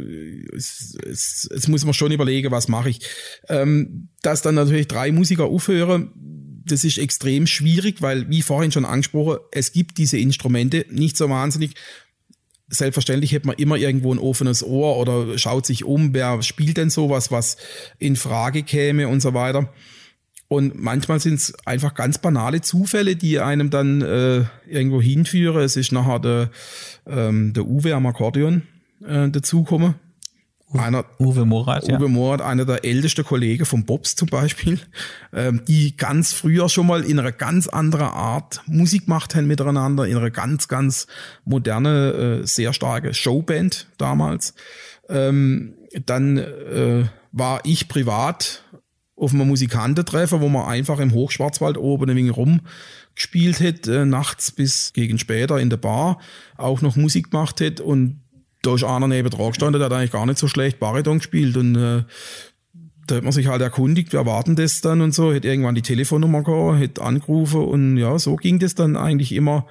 es, 0.55 0.97
es, 1.07 1.49
es 1.55 1.69
muss 1.69 1.85
man 1.85 1.95
schon 1.95 2.13
überlegen, 2.13 2.51
was 2.51 2.69
mache 2.69 2.91
ich. 2.91 3.01
Ähm, 3.49 4.09
dass 4.23 4.43
dann 4.43 4.57
natürlich 4.57 4.89
drei 4.89 5.13
Musiker 5.13 5.45
aufhören, 5.45 6.11
das 6.67 6.85
ist 6.85 6.99
extrem 6.99 7.47
schwierig, 7.47 8.03
weil, 8.03 8.29
wie 8.31 8.43
vorhin 8.43 8.73
schon 8.73 8.85
angesprochen, 8.85 9.39
es 9.51 9.73
gibt 9.73 9.99
diese 9.99 10.19
Instrumente 10.19 10.87
nicht 10.91 11.17
so 11.17 11.29
wahnsinnig. 11.29 11.75
Selbstverständlich 12.69 13.35
hat 13.35 13.45
man 13.45 13.57
immer 13.57 13.77
irgendwo 13.77 14.15
ein 14.15 14.19
offenes 14.19 14.63
Ohr 14.63 14.97
oder 14.97 15.37
schaut 15.39 15.67
sich 15.67 15.85
um, 15.85 16.15
wer 16.15 16.43
spielt 16.43 16.79
denn 16.79 16.91
sowas, 16.91 17.31
was 17.31 17.57
in 17.99 18.17
Frage 18.17 18.63
käme 18.63 19.09
und 19.09 19.21
so 19.21 19.35
weiter. 19.35 19.73
Und 20.49 20.79
manchmal 20.79 21.19
sind 21.19 21.35
es 21.35 21.55
einfach 21.65 21.95
ganz 21.95 22.19
banale 22.19 22.61
Zufälle, 22.61 23.17
die 23.17 23.41
einem 23.41 23.71
dann 23.71 24.03
äh, 24.03 24.45
irgendwo 24.69 25.01
hinführen. 25.01 25.63
Es 25.63 25.77
ist 25.77 25.93
nachher 25.93 26.19
der, 26.21 26.51
ähm, 27.07 27.55
der 27.55 27.65
Uwe 27.65 27.95
am 27.95 28.07
Akkordeon 28.07 28.63
äh, 29.03 29.31
dazugekommen. 29.31 29.95
Einer, 30.81 31.05
Uwe 31.19 31.45
Morat, 31.45 31.85
Uwe 31.85 32.03
ja. 32.03 32.09
Morat, 32.09 32.41
einer 32.41 32.65
der 32.65 32.85
ältesten 32.85 33.25
Kollegen 33.25 33.65
von 33.65 33.85
Bobs 33.85 34.17
zum 34.17 34.29
Beispiel, 34.29 34.81
ähm, 35.33 35.63
die 35.67 35.97
ganz 35.97 36.33
früher 36.33 36.69
schon 36.69 36.87
mal 36.87 37.05
in 37.05 37.19
einer 37.19 37.33
ganz 37.33 37.69
anderen 37.69 38.09
Art 38.09 38.63
Musik 38.67 39.07
gemacht 39.07 39.35
haben 39.35 39.47
miteinander, 39.47 40.07
in 40.07 40.17
einer 40.17 40.31
ganz, 40.31 40.69
ganz 40.69 41.07
moderne, 41.45 42.41
äh, 42.43 42.47
sehr 42.47 42.73
starke 42.73 43.15
Showband 43.15 43.89
damals. 43.99 44.55
Ähm, 45.09 45.75
dann 46.07 46.39
äh, 46.39 47.05
war 47.33 47.61
ich 47.65 47.89
privat 47.89 48.65
auf 49.17 49.33
einem 49.33 49.47
Musikantentreffen, 49.49 50.41
wo 50.41 50.49
man 50.49 50.67
einfach 50.67 50.99
im 50.99 51.13
Hochschwarzwald 51.13 51.77
oben 51.77 52.11
ein 52.11 52.17
wenig 52.17 52.37
rumgespielt 52.37 53.61
hat, 53.61 53.87
äh, 53.87 54.05
nachts 54.05 54.51
bis 54.51 54.93
gegen 54.93 55.19
später 55.19 55.59
in 55.61 55.71
der 55.71 55.77
Bar, 55.77 56.19
auch 56.57 56.83
noch 56.83 56.97
Musik 56.97 57.31
gemacht 57.31 57.61
hat 57.61 57.81
und 57.81 58.22
da 58.63 58.75
ist 58.75 58.85
einer 58.85 59.09
neben 59.09 59.29
dran 59.31 59.49
gestanden, 59.49 59.81
der 59.81 59.87
hat 59.87 59.93
eigentlich 59.93 60.13
gar 60.13 60.27
nicht 60.27 60.39
so 60.39 60.49
schlecht 60.49 60.79
Bariton 60.79 61.19
gespielt 61.19 61.57
und 61.57 61.75
äh, 61.77 62.05
da 63.07 63.17
hat 63.17 63.25
man 63.25 63.33
sich 63.33 63.49
halt 63.49 63.61
erkundigt, 63.61 64.13
wer 64.13 64.27
warten 64.27 64.55
das 64.57 64.81
dann 64.81 65.01
und 65.01 65.13
so, 65.13 65.33
hätte 65.33 65.49
irgendwann 65.49 65.75
die 65.75 65.83
Telefonnummer 65.83 66.43
gehabt, 66.43 66.81
hätte 66.81 67.03
angerufen 67.03 67.61
und 67.61 67.97
ja, 67.97 68.19
so 68.19 68.37
ging 68.37 68.59
das 68.59 68.75
dann 68.75 68.97
eigentlich 68.97 69.33
immer, 69.33 69.67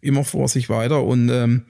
immer 0.00 0.24
vor 0.24 0.48
sich 0.48 0.68
weiter 0.68 1.04
und 1.04 1.28
ähm, 1.28 1.66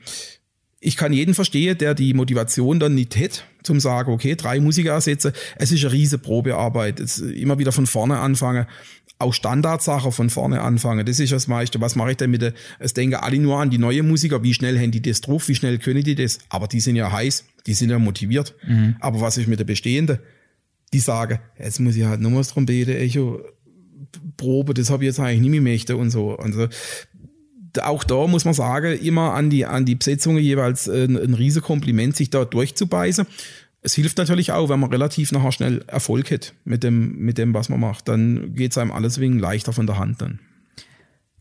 ich 0.84 0.96
kann 0.96 1.12
jeden 1.12 1.34
verstehen, 1.34 1.78
der 1.78 1.94
die 1.94 2.12
Motivation 2.12 2.80
dann 2.80 2.96
nicht 2.96 3.14
hätte, 3.14 3.42
zum 3.62 3.78
sagen, 3.78 4.12
okay, 4.12 4.34
drei 4.34 4.58
Musiker 4.58 4.90
ersetzen. 4.90 5.32
Es 5.54 5.70
ist 5.70 5.84
eine 5.84 5.92
riese 5.92 6.18
Probearbeit. 6.18 6.98
Es 6.98 7.20
immer 7.20 7.60
wieder 7.60 7.70
von 7.70 7.86
vorne 7.86 8.18
anfangen. 8.18 8.66
Auch 9.22 9.32
Standardsachen 9.32 10.12
von 10.12 10.30
vorne 10.30 10.60
anfangen. 10.60 11.06
Das 11.06 11.20
ist 11.20 11.32
das 11.32 11.46
meiste. 11.46 11.80
Was 11.80 11.94
mache 11.96 12.10
ich 12.10 12.16
denn 12.16 12.30
mit 12.30 12.42
der, 12.42 12.54
es 12.78 12.92
denken 12.92 13.14
alle 13.14 13.38
nur 13.38 13.58
an 13.58 13.70
die 13.70 13.78
neue 13.78 14.02
Musiker. 14.02 14.42
Wie 14.42 14.52
schnell 14.52 14.78
haben 14.78 14.90
die 14.90 15.00
das 15.00 15.20
drauf? 15.20 15.48
Wie 15.48 15.54
schnell 15.54 15.78
können 15.78 16.02
die 16.02 16.14
das? 16.14 16.38
Aber 16.48 16.66
die 16.66 16.80
sind 16.80 16.96
ja 16.96 17.10
heiß. 17.10 17.44
Die 17.66 17.74
sind 17.74 17.90
ja 17.90 17.98
motiviert. 17.98 18.54
Mhm. 18.66 18.96
Aber 19.00 19.20
was 19.20 19.36
ist 19.36 19.46
mit 19.46 19.58
der 19.58 19.64
Bestehenden? 19.64 20.18
Die 20.92 20.98
sagen, 20.98 21.38
jetzt 21.58 21.80
muss 21.80 21.96
ich 21.96 22.04
halt 22.04 22.20
nochmals 22.20 22.48
Trompete, 22.48 22.98
Echo, 22.98 23.40
Probe, 24.36 24.74
das 24.74 24.90
habe 24.90 25.04
ich 25.04 25.08
jetzt 25.08 25.20
eigentlich 25.20 25.40
nicht 25.40 25.50
mehr 25.50 25.62
möchte 25.62 25.96
und 25.96 26.10
so. 26.10 26.36
Also, 26.36 26.68
auch 27.82 28.04
da 28.04 28.26
muss 28.26 28.44
man 28.44 28.54
sagen, 28.54 28.98
immer 28.98 29.32
an 29.32 29.48
die, 29.48 29.64
an 29.64 29.86
die 29.86 29.94
Besetzungen 29.94 30.42
jeweils 30.42 30.88
ein, 30.88 31.16
ein 31.16 31.34
riesen 31.34 31.62
Kompliment, 31.62 32.16
sich 32.16 32.28
da 32.28 32.44
durchzubeißen. 32.44 33.26
Es 33.82 33.94
hilft 33.94 34.16
natürlich 34.18 34.52
auch, 34.52 34.68
wenn 34.68 34.78
man 34.78 34.90
relativ 34.90 35.32
nachher 35.32 35.52
schnell 35.52 35.84
Erfolg 35.88 36.30
hat 36.30 36.54
mit 36.64 36.84
dem, 36.84 37.16
mit 37.18 37.36
dem, 37.36 37.52
was 37.52 37.68
man 37.68 37.80
macht. 37.80 38.08
Dann 38.08 38.54
geht 38.54 38.70
es 38.70 38.78
einem 38.78 38.92
alles 38.92 39.18
wegen 39.18 39.38
leichter 39.38 39.72
von 39.72 39.86
der 39.86 39.98
Hand 39.98 40.22
dann. 40.22 40.38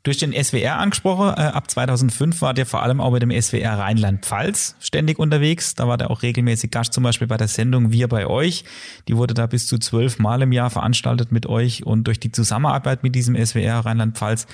Durch 0.04 0.18
den 0.18 0.34
SWR 0.34 0.80
angesprochen, 0.80 1.28
äh, 1.38 1.42
ab 1.42 1.70
2005 1.70 2.42
war 2.42 2.56
der 2.56 2.66
vor 2.66 2.82
allem 2.82 3.00
auch 3.00 3.12
bei 3.12 3.20
dem 3.20 3.30
SWR 3.30 3.78
Rheinland-Pfalz 3.78 4.76
ständig 4.80 5.20
unterwegs. 5.20 5.76
Da 5.76 5.88
war 5.88 5.98
der 5.98 6.10
auch 6.10 6.24
regelmäßig 6.24 6.72
Gast, 6.72 6.94
zum 6.94 7.04
Beispiel 7.04 7.28
bei 7.28 7.38
der 7.38 7.48
Sendung 7.48 7.92
Wir 7.92 8.08
bei 8.08 8.26
euch. 8.26 8.66
Die 9.08 9.16
wurde 9.16 9.36
da 9.36 9.46
bis 9.46 9.68
zu 9.68 9.78
zwölf 9.78 10.18
Mal 10.18 10.42
im 10.42 10.52
Jahr 10.52 10.72
veranstaltet 10.72 11.32
mit 11.32 11.46
euch 11.46 11.86
und 11.86 12.06
durch 12.06 12.20
die 12.20 12.32
Zusammenarbeit 12.32 13.04
mit 13.04 13.14
diesem 13.14 13.36
SWR 13.36 13.86
Rheinland-Pfalz 13.86 14.48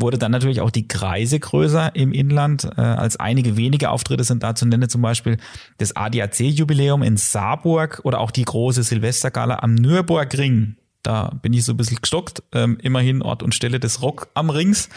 wurde 0.00 0.18
dann 0.18 0.32
natürlich 0.32 0.60
auch 0.60 0.70
die 0.70 0.88
Kreise 0.88 1.38
größer 1.38 1.94
im 1.94 2.12
Inland. 2.12 2.64
Äh, 2.76 2.80
als 2.80 3.18
einige 3.18 3.56
wenige 3.56 3.90
Auftritte 3.90 4.24
sind 4.24 4.42
da 4.42 4.54
zu 4.54 4.66
nennen, 4.66 4.88
zum 4.88 5.02
Beispiel 5.02 5.38
das 5.78 5.94
ADAC-Jubiläum 5.96 7.02
in 7.02 7.16
Saarburg 7.16 8.00
oder 8.04 8.20
auch 8.20 8.30
die 8.30 8.44
große 8.44 8.82
Silvestergala 8.82 9.60
am 9.60 9.74
Nürburgring. 9.74 10.76
Da 11.02 11.30
bin 11.42 11.52
ich 11.52 11.64
so 11.64 11.72
ein 11.72 11.76
bisschen 11.76 11.98
gestockt. 12.00 12.42
Ähm, 12.52 12.78
immerhin 12.82 13.22
Ort 13.22 13.42
und 13.42 13.54
Stelle 13.54 13.80
des 13.80 14.02
Rock 14.02 14.28
am 14.34 14.50
Rings. 14.50 14.88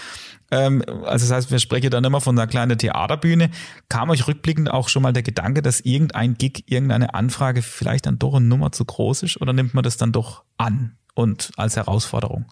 Ähm, 0.51 0.83
also 1.05 1.25
das 1.25 1.31
heißt, 1.31 1.51
wir 1.51 1.59
sprechen 1.59 1.89
dann 1.89 2.03
immer 2.03 2.19
von 2.19 2.37
einer 2.37 2.47
kleinen 2.47 2.77
Theaterbühne. 2.77 3.49
Kam 3.89 4.09
euch 4.09 4.27
rückblickend 4.27 4.69
auch 4.69 4.89
schon 4.89 5.03
mal 5.03 5.13
der 5.13 5.23
Gedanke, 5.23 5.61
dass 5.61 5.79
irgendein 5.79 6.35
Gig, 6.35 6.65
irgendeine 6.67 7.13
Anfrage 7.13 7.61
vielleicht 7.61 8.05
dann 8.05 8.19
doch 8.19 8.35
eine 8.35 8.45
Nummer 8.45 8.71
zu 8.71 8.83
groß 8.83 9.23
ist? 9.23 9.41
Oder 9.41 9.53
nimmt 9.53 9.73
man 9.73 9.83
das 9.83 9.97
dann 9.97 10.11
doch 10.11 10.43
an 10.57 10.97
und 11.13 11.51
als 11.57 11.75
Herausforderung? 11.75 12.45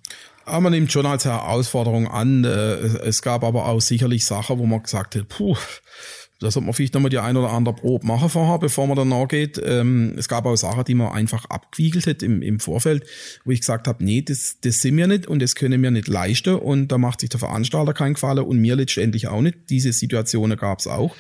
Aber 0.45 0.61
man 0.61 0.71
nimmt 0.71 0.91
schon 0.91 1.05
als 1.05 1.25
Herausforderung 1.25 2.07
an. 2.07 2.43
Äh, 2.43 2.47
es 2.49 3.21
gab 3.21 3.43
aber 3.43 3.67
auch 3.67 3.79
sicherlich 3.79 4.25
Sachen, 4.25 4.57
wo 4.59 4.65
man 4.65 4.83
gesagt 4.83 5.15
hat, 5.15 5.27
puh, 5.29 5.55
da 6.41 6.49
sollte 6.49 6.65
man 6.65 6.73
vielleicht 6.73 6.95
nochmal 6.95 7.11
die 7.11 7.19
ein 7.19 7.37
oder 7.37 7.51
andere 7.51 7.75
Probe 7.75 8.05
machen 8.05 8.27
vorher, 8.27 8.57
bevor 8.57 8.87
man 8.87 8.97
dann 8.97 9.09
nachgeht. 9.09 9.61
Ähm, 9.63 10.15
es 10.17 10.27
gab 10.27 10.47
auch 10.47 10.55
Sachen, 10.55 10.83
die 10.85 10.95
man 10.95 11.11
einfach 11.11 11.45
abgewiegelt 11.45 12.07
hat 12.07 12.23
im, 12.23 12.41
im 12.41 12.59
Vorfeld, 12.59 13.05
wo 13.45 13.51
ich 13.51 13.59
gesagt 13.59 13.87
habe, 13.87 14.03
nee, 14.03 14.23
das, 14.23 14.57
das 14.61 14.81
sind 14.81 14.97
wir 14.97 15.05
nicht 15.05 15.27
und 15.27 15.39
das 15.39 15.53
können 15.53 15.83
wir 15.83 15.91
nicht 15.91 16.07
leisten 16.07 16.55
und 16.55 16.87
da 16.87 16.97
macht 16.97 17.21
sich 17.21 17.29
der 17.29 17.39
Veranstalter 17.39 17.93
keinen 17.93 18.15
Gefallen 18.15 18.39
und 18.39 18.57
mir 18.59 18.75
letztendlich 18.75 19.27
auch 19.27 19.41
nicht. 19.41 19.69
Diese 19.69 19.93
Situationen 19.93 20.57
gab 20.57 20.79
es 20.79 20.87
auch 20.87 21.15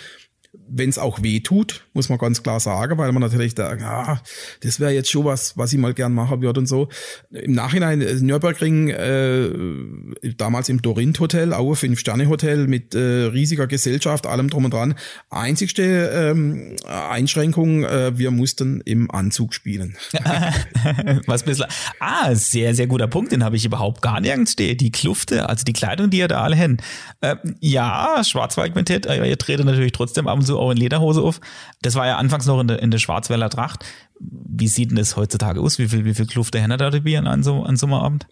wenn 0.53 0.89
es 0.89 0.97
auch 0.97 1.23
weh 1.23 1.39
tut, 1.39 1.85
muss 1.93 2.09
man 2.09 2.17
ganz 2.17 2.43
klar 2.43 2.59
sagen, 2.59 2.97
weil 2.97 3.11
man 3.13 3.21
natürlich 3.21 3.55
da, 3.55 3.73
ja, 3.75 4.21
das 4.61 4.81
wäre 4.81 4.91
jetzt 4.91 5.09
schon 5.09 5.23
was, 5.23 5.57
was 5.57 5.71
ich 5.71 5.79
mal 5.79 5.93
gern 5.93 6.13
machen 6.13 6.41
würde 6.41 6.59
und 6.59 6.65
so. 6.65 6.89
Im 7.31 7.53
Nachhinein, 7.53 8.01
äh, 8.01 8.15
Nürburgring, 8.15 8.89
äh, 8.89 9.49
damals 10.37 10.67
im 10.67 10.81
Dorint 10.81 11.19
Hotel, 11.21 11.53
auch 11.53 11.69
ein 11.69 11.75
Fünf-Sterne-Hotel 11.75 12.67
mit 12.67 12.95
äh, 12.95 12.99
riesiger 12.99 13.67
Gesellschaft, 13.67 14.27
allem 14.27 14.49
drum 14.49 14.65
und 14.65 14.73
dran. 14.73 14.95
Einzigste 15.29 15.83
ähm, 16.13 16.75
Einschränkung, 16.85 17.85
äh, 17.85 18.17
wir 18.17 18.31
mussten 18.31 18.81
im 18.81 19.09
Anzug 19.09 19.53
spielen. 19.53 19.95
was 21.27 21.43
bisschen, 21.43 21.67
ah, 21.99 22.35
sehr, 22.35 22.75
sehr 22.75 22.87
guter 22.87 23.07
Punkt, 23.07 23.31
den 23.31 23.45
habe 23.45 23.55
ich 23.55 23.65
überhaupt 23.65 24.01
gar 24.01 24.19
nirgends 24.19 24.53
stehen. 24.53 24.77
Die 24.77 24.91
Klufte, 24.91 25.47
also 25.47 25.63
die 25.63 25.73
Kleidung, 25.73 26.09
die 26.09 26.17
ihr 26.17 26.27
da 26.27 26.41
alle 26.41 26.57
hin. 26.57 26.77
Äh, 27.21 27.37
ja, 27.61 28.21
Schwarzwaldquintett, 28.21 29.05
äh, 29.05 29.29
ihr 29.29 29.37
tretet 29.37 29.65
natürlich 29.65 29.93
trotzdem 29.93 30.27
ab 30.27 30.40
und 30.41 30.45
zu 30.45 30.59
auch 30.59 30.71
in 30.71 30.77
Lederhose 30.77 31.21
auf. 31.21 31.39
Das 31.81 31.95
war 31.95 32.05
ja 32.07 32.17
anfangs 32.17 32.45
noch 32.45 32.59
in 32.59 32.67
der, 32.67 32.81
in 32.81 32.91
der 32.91 32.99
Schwarzwälder 32.99 33.49
Tracht. 33.49 33.85
Wie 34.19 34.67
sieht 34.67 34.91
denn 34.91 34.97
das 34.97 35.15
heutzutage 35.15 35.61
aus? 35.61 35.79
Wie 35.79 35.87
viel, 35.87 36.05
wie 36.05 36.13
viel 36.13 36.27
Kluft 36.27 36.53
der 36.53 36.61
Henner 36.61 36.77
da 36.77 36.89
dabei 36.89 37.17
an 37.17 37.43
so, 37.43 37.63
an 37.63 37.77
Sommerabend? 37.77 38.27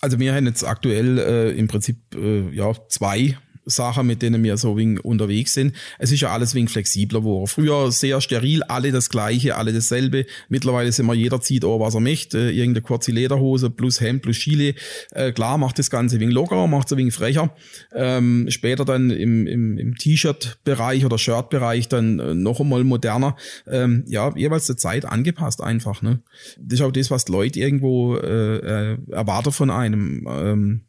Also 0.00 0.18
wir 0.18 0.34
haben 0.34 0.46
jetzt 0.46 0.64
aktuell 0.64 1.18
äh, 1.18 1.50
im 1.52 1.68
Prinzip 1.68 1.96
äh, 2.14 2.50
ja 2.54 2.72
zwei 2.88 3.38
Sachen, 3.64 4.06
mit 4.06 4.22
denen 4.22 4.42
wir 4.42 4.56
so 4.56 4.76
wegen 4.76 4.98
unterwegs 4.98 5.54
sind. 5.54 5.74
Es 5.98 6.12
ist 6.12 6.20
ja 6.20 6.32
alles 6.32 6.54
wegen 6.54 6.68
flexibler 6.68 7.20
geworden. 7.20 7.46
Früher 7.46 7.92
sehr 7.92 8.20
steril, 8.20 8.62
alle 8.64 8.92
das 8.92 9.08
Gleiche, 9.08 9.56
alle 9.56 9.72
dasselbe. 9.72 10.26
Mittlerweile 10.48 10.90
sind 10.92 11.06
wir, 11.06 11.14
jeder 11.14 11.40
zieht 11.40 11.64
auch, 11.64 11.80
was 11.80 11.94
er 11.94 12.00
möchte. 12.00 12.38
Äh, 12.38 12.50
irgendeine 12.50 12.82
kurze 12.82 13.12
Lederhose 13.12 13.70
plus 13.70 14.00
Hemd 14.00 14.22
plus 14.22 14.38
Chile. 14.38 14.74
Äh, 15.12 15.32
klar, 15.32 15.58
macht 15.58 15.78
das 15.78 15.90
Ganze 15.90 16.18
wegen 16.20 16.30
lockerer, 16.30 16.66
macht 16.66 16.90
es 16.90 16.96
wegen 16.96 17.10
frecher. 17.10 17.54
Ähm, 17.94 18.46
später 18.50 18.84
dann 18.84 19.10
im, 19.10 19.46
im, 19.46 19.78
im 19.78 19.96
T-Shirt-Bereich 19.96 21.04
oder 21.04 21.18
Shirt-Bereich 21.18 21.88
dann 21.88 22.18
äh, 22.18 22.34
noch 22.34 22.60
einmal 22.60 22.84
moderner. 22.84 23.36
Ähm, 23.66 24.04
ja, 24.08 24.32
jeweils 24.36 24.66
der 24.66 24.76
Zeit 24.76 25.04
angepasst 25.04 25.62
einfach. 25.62 26.02
Ne? 26.02 26.20
Das 26.58 26.80
ist 26.80 26.84
auch 26.84 26.92
das, 26.92 27.10
was 27.10 27.28
Leute 27.28 27.60
irgendwo 27.60 28.16
äh, 28.16 28.92
äh, 28.92 28.98
erwarten 29.10 29.52
von 29.52 29.70
einem. 29.70 30.26
Ähm, 30.28 30.80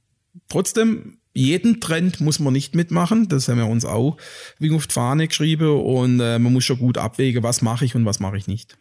trotzdem 0.50 1.20
jeden 1.34 1.82
Trend 1.82 2.22
muss 2.22 2.40
man 2.40 2.54
nicht 2.54 2.76
mitmachen. 2.76 3.28
Das 3.28 3.48
haben 3.48 3.58
wir 3.58 3.68
uns 3.68 3.86
auch 3.86 4.18
wegen 4.60 4.76
auf 4.76 4.88
die 4.88 4.94
Fahne 4.94 5.28
geschrieben 5.28 5.82
und 5.82 6.20
äh, 6.20 6.40
man 6.40 6.54
muss 6.54 6.64
schon 6.64 6.80
gut 6.80 6.98
abwägen, 6.98 7.44
was 7.44 7.62
mache 7.62 7.86
ich 7.86 7.96
und 7.96 8.06
was 8.06 8.20
mache 8.20 8.38
ich 8.38 8.48
nicht. 8.48 8.78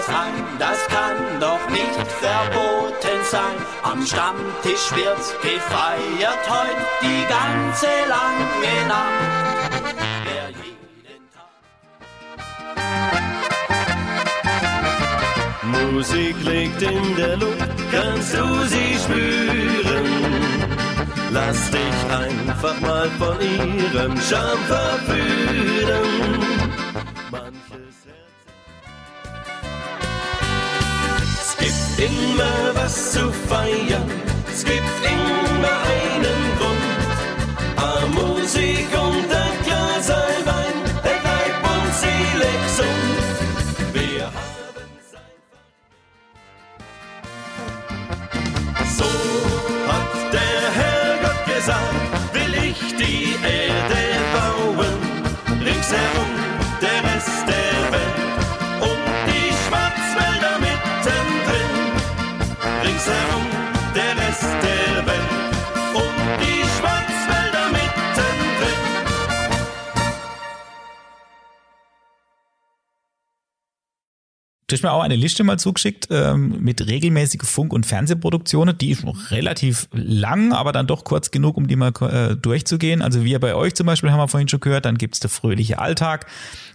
Wirtshaus 0.00 0.08
ein, 0.08 0.32
das 0.58 0.78
kann 0.88 1.40
doch 1.40 1.68
nicht 1.70 2.12
verboten 2.20 3.24
sein. 3.30 3.56
Am 3.82 4.06
Stammtisch 4.06 4.90
wird 4.94 5.42
gefeiert 5.42 6.48
heut 6.48 6.76
die 7.02 7.26
ganze 7.28 7.86
lange 8.08 8.88
Nacht. 8.88 9.40
Musik 15.92 16.36
liegt 16.44 16.82
in 16.82 17.16
der 17.16 17.36
Luft, 17.36 17.68
kannst 17.92 18.34
du 18.34 18.64
sie 18.66 18.98
spüren? 18.98 20.06
Lass 21.32 21.70
dich 21.70 22.10
einfach 22.10 22.80
mal 22.80 23.08
von 23.18 23.36
ihrem 23.40 24.16
Charme 24.20 24.64
verführen. 24.66 26.59
Immer 32.22 32.74
was 32.74 33.12
zu 33.12 33.32
feiern, 33.48 34.10
es 34.52 34.64
gibt 34.64 34.99
hast 74.80 74.82
mir 74.82 74.92
auch 74.92 75.02
eine 75.02 75.16
Liste 75.16 75.44
mal 75.44 75.58
zugeschickt 75.58 76.08
ähm, 76.10 76.56
mit 76.60 76.86
regelmäßigen 76.86 77.46
Funk- 77.46 77.72
und 77.72 77.84
Fernsehproduktionen. 77.84 78.76
Die 78.78 78.90
ist 78.90 79.04
noch 79.04 79.30
relativ 79.30 79.88
lang, 79.92 80.52
aber 80.52 80.72
dann 80.72 80.86
doch 80.86 81.04
kurz 81.04 81.30
genug, 81.30 81.56
um 81.56 81.68
die 81.68 81.76
mal 81.76 81.92
äh, 82.00 82.36
durchzugehen. 82.36 83.02
Also 83.02 83.24
wir 83.24 83.38
bei 83.40 83.54
euch 83.54 83.74
zum 83.74 83.86
Beispiel 83.86 84.10
haben 84.10 84.18
wir 84.18 84.28
vorhin 84.28 84.48
schon 84.48 84.60
gehört. 84.60 84.86
Dann 84.86 84.96
gibt's 84.96 85.20
der 85.20 85.28
fröhliche 85.28 85.78
Alltag, 85.78 86.26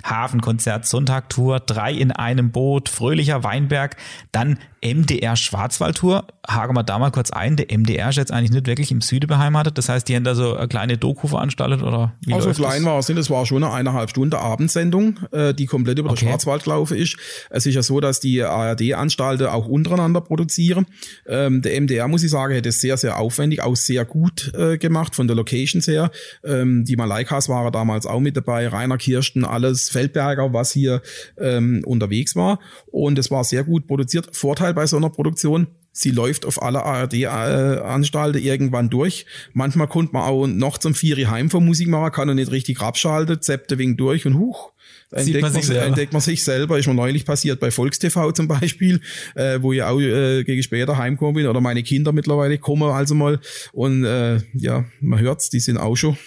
Hafenkonzert, 0.04 0.86
Sonntagtour, 0.86 1.60
drei 1.60 1.94
in 1.94 2.12
einem 2.12 2.52
Boot, 2.52 2.90
fröhlicher 2.90 3.44
Weinberg, 3.44 3.98
dann 4.32 4.60
MDR 4.86 5.36
Schwarzwaldtour. 5.36 6.26
Haken 6.48 6.76
wir 6.76 6.84
da 6.84 7.00
mal 7.00 7.10
kurz 7.10 7.32
ein. 7.32 7.56
Der 7.56 7.76
MDR 7.76 8.10
ist 8.10 8.18
jetzt 8.18 8.32
eigentlich 8.32 8.52
nicht 8.52 8.68
wirklich 8.68 8.92
im 8.92 9.02
Süden 9.02 9.26
beheimatet. 9.28 9.78
Das 9.80 9.90
heißt, 9.90 10.08
die 10.08 10.16
haben 10.16 10.24
da 10.24 10.36
so 10.36 10.56
eine 10.56 10.68
kleine 10.68 10.98
Doku 10.98 11.28
veranstaltet 11.28 11.82
oder 11.82 12.14
wie 12.26 12.34
Also 12.34 12.52
klein 12.52 12.84
das? 12.84 12.92
war 12.92 13.00
es 13.00 13.10
nicht, 13.10 13.18
es 13.18 13.30
war 13.32 13.46
schon 13.48 13.64
eine 13.64 13.74
eineinhalb 13.74 14.12
Stunde 14.12 14.38
Abendsendung, 14.38 15.20
äh, 15.32 15.54
die 15.56 15.66
komplett 15.66 15.98
über 15.98 16.12
Okay. 16.12 16.20
den 16.26 16.30
Schwarzwald 16.30 16.64
gelaufen 16.66 16.98
ist. 16.98 17.18
Es 17.50 17.66
ist 17.66 17.74
ja 17.74 17.82
so, 17.82 18.00
dass 18.00 18.20
die 18.20 18.44
ARD-Anstalten 18.44 19.48
auch 19.48 19.66
untereinander 19.68 20.22
produzieren. 20.22 20.86
Ähm, 21.28 21.64
der 21.64 21.82
MDR, 21.82 22.08
muss 22.08 22.24
ich 22.24 22.30
sagen, 22.30 22.54
hätte 22.54 22.70
es 22.70 22.80
sehr, 22.80 22.98
sehr 22.98 23.18
aufwendig, 23.18 23.64
auch 23.64 23.76
sehr 23.76 24.06
gut 24.06 24.54
äh, 24.56 24.78
gemacht 24.78 25.16
von 25.16 25.28
der 25.28 25.36
Locations 25.36 25.88
her. 25.88 26.12
Ähm, 26.44 26.86
die 26.86 26.96
Malaikas 26.96 27.50
waren 27.50 27.72
damals 27.72 28.06
auch 28.06 28.20
mit 28.20 28.38
dabei, 28.38 28.68
Rainer 28.68 28.98
Kirsten, 28.98 29.46
alles 29.46 29.90
Feldberger, 29.90 30.54
was 30.54 30.72
hier 30.72 31.02
ähm, 31.40 31.82
unterwegs 31.86 32.36
war. 32.36 32.60
Und 32.92 33.18
es 33.18 33.32
war 33.32 33.44
sehr 33.44 33.64
gut 33.64 33.88
produziert. 33.88 34.30
Vorteil 34.36 34.75
bei 34.76 34.86
so 34.86 34.98
einer 34.98 35.10
Produktion, 35.10 35.68
Sie 35.98 36.12
läuft 36.12 36.46
auf 36.46 36.62
alle 36.62 36.84
ARD-Anstalten 36.84 38.42
irgendwann 38.42 38.90
durch. 38.90 39.26
Manchmal 39.54 39.88
kommt 39.88 40.12
man 40.12 40.24
auch 40.24 40.46
noch 40.46 40.78
zum 40.78 40.94
Vieri 40.94 41.24
heim 41.24 41.50
vom 41.50 41.66
Musikmacher, 41.66 42.12
kann 42.12 42.28
er 42.28 42.36
nicht 42.36 42.52
richtig 42.52 42.82
abschalten, 42.82 43.42
zappt 43.42 43.78
wegen 43.78 43.96
durch 43.96 44.26
und 44.26 44.38
huch. 44.38 44.74
Entdeckt 45.12 45.42
man 45.42 45.54
sich 45.54 45.66
selber. 45.66 45.86
entdeckt 45.86 46.12
man 46.12 46.22
sich 46.22 46.44
selber. 46.44 46.78
Ist 46.78 46.88
mir 46.88 46.94
neulich 46.94 47.26
passiert 47.26 47.62
bei 47.62 47.72
Volkstv 47.72 48.34
zum 48.34 48.50
Beispiel, 48.50 49.00
äh, 49.36 49.60
wo 49.62 49.72
ich 49.72 49.84
auch 49.84 50.02
äh, 50.02 50.44
gegen 50.44 50.62
später 50.64 50.98
heimgekommen 50.98 51.36
bin 51.36 51.48
oder 51.48 51.62
meine 51.62 51.82
Kinder 51.82 52.12
mittlerweile 52.12 52.58
kommen 52.58 52.92
also 52.92 53.16
mal 53.16 53.40
und 53.72 54.04
äh, 54.04 54.42
ja, 54.54 54.84
man 55.00 55.20
hört's, 55.20 55.50
die 55.50 55.62
sind 55.62 55.78
auch 55.78 55.96
schon 55.96 56.18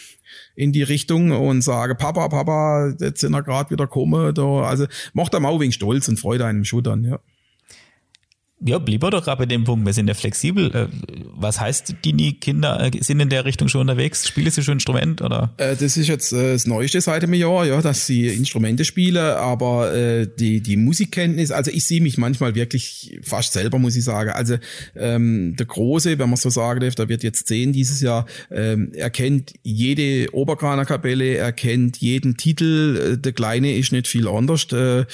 in 0.54 0.72
die 0.72 0.82
Richtung 0.82 1.30
und 1.32 1.60
sage, 1.60 1.94
Papa, 1.94 2.28
Papa, 2.28 2.94
jetzt 3.00 3.20
sind 3.20 3.32
wir 3.32 3.42
gerade 3.42 3.70
wieder 3.70 3.84
gekommen. 3.84 4.34
Da, 4.34 4.62
also 4.62 4.86
macht 5.12 5.34
einem 5.34 5.46
auch 5.46 5.60
wegen 5.60 5.72
Stolz 5.72 6.08
und 6.08 6.18
Freude 6.18 6.46
einem 6.46 6.64
schon 6.64 6.82
dann, 6.82 7.04
ja. 7.04 7.20
Ja, 8.60 8.78
blieb 8.78 9.04
er 9.04 9.10
doch 9.10 9.22
gerade 9.24 9.38
bei 9.38 9.46
dem 9.46 9.62
Punkt. 9.62 9.86
Wir 9.86 9.92
sind 9.92 10.08
ja 10.08 10.14
flexibel. 10.14 10.74
Äh, 10.74 10.86
Was 11.34 11.60
heißt, 11.60 11.94
die 12.04 12.12
nie 12.12 12.32
Kinder 12.32 12.80
äh, 12.80 12.90
sind 13.00 13.20
in 13.20 13.28
der 13.28 13.44
Richtung 13.44 13.68
schon 13.68 13.82
unterwegs? 13.82 14.26
Spielen 14.26 14.50
sie 14.50 14.64
schon 14.64 14.74
Instrument 14.74 15.22
oder? 15.22 15.54
Äh, 15.58 15.76
das 15.76 15.96
ist 15.96 16.08
jetzt 16.08 16.32
äh, 16.32 16.54
das 16.54 16.66
Neueste 16.66 17.00
seit 17.00 17.22
einem 17.22 17.34
Jahr, 17.34 17.66
ja, 17.66 17.80
dass 17.80 18.06
sie 18.06 18.26
Instrumente 18.26 18.84
spielen, 18.84 19.16
aber 19.18 19.94
äh, 19.94 20.26
die, 20.38 20.60
die 20.60 20.76
Musikkenntnis, 20.76 21.52
also 21.52 21.70
ich 21.70 21.84
sehe 21.84 22.00
mich 22.00 22.18
manchmal 22.18 22.56
wirklich 22.56 23.20
fast 23.22 23.52
selber, 23.52 23.78
muss 23.78 23.94
ich 23.94 24.02
sagen. 24.02 24.30
Also 24.30 24.56
ähm, 24.96 25.54
der 25.56 25.66
Große, 25.66 26.18
wenn 26.18 26.28
man 26.28 26.36
so 26.36 26.50
sagen 26.50 26.80
darf, 26.80 26.96
der 26.96 27.08
wird 27.08 27.22
jetzt 27.22 27.46
zehn 27.46 27.72
dieses 27.72 28.00
Jahr, 28.00 28.26
ähm, 28.50 28.90
er 28.92 29.10
kennt 29.10 29.52
jede 29.62 30.34
Oberkranerkapelle, 30.34 31.36
er 31.36 31.52
kennt 31.52 31.98
jeden 31.98 32.36
Titel, 32.36 33.12
äh, 33.14 33.18
der 33.18 33.32
Kleine 33.32 33.76
ist 33.76 33.92
nicht 33.92 34.08
viel 34.08 34.26
anders. 34.26 34.64
Äh, 34.72 35.04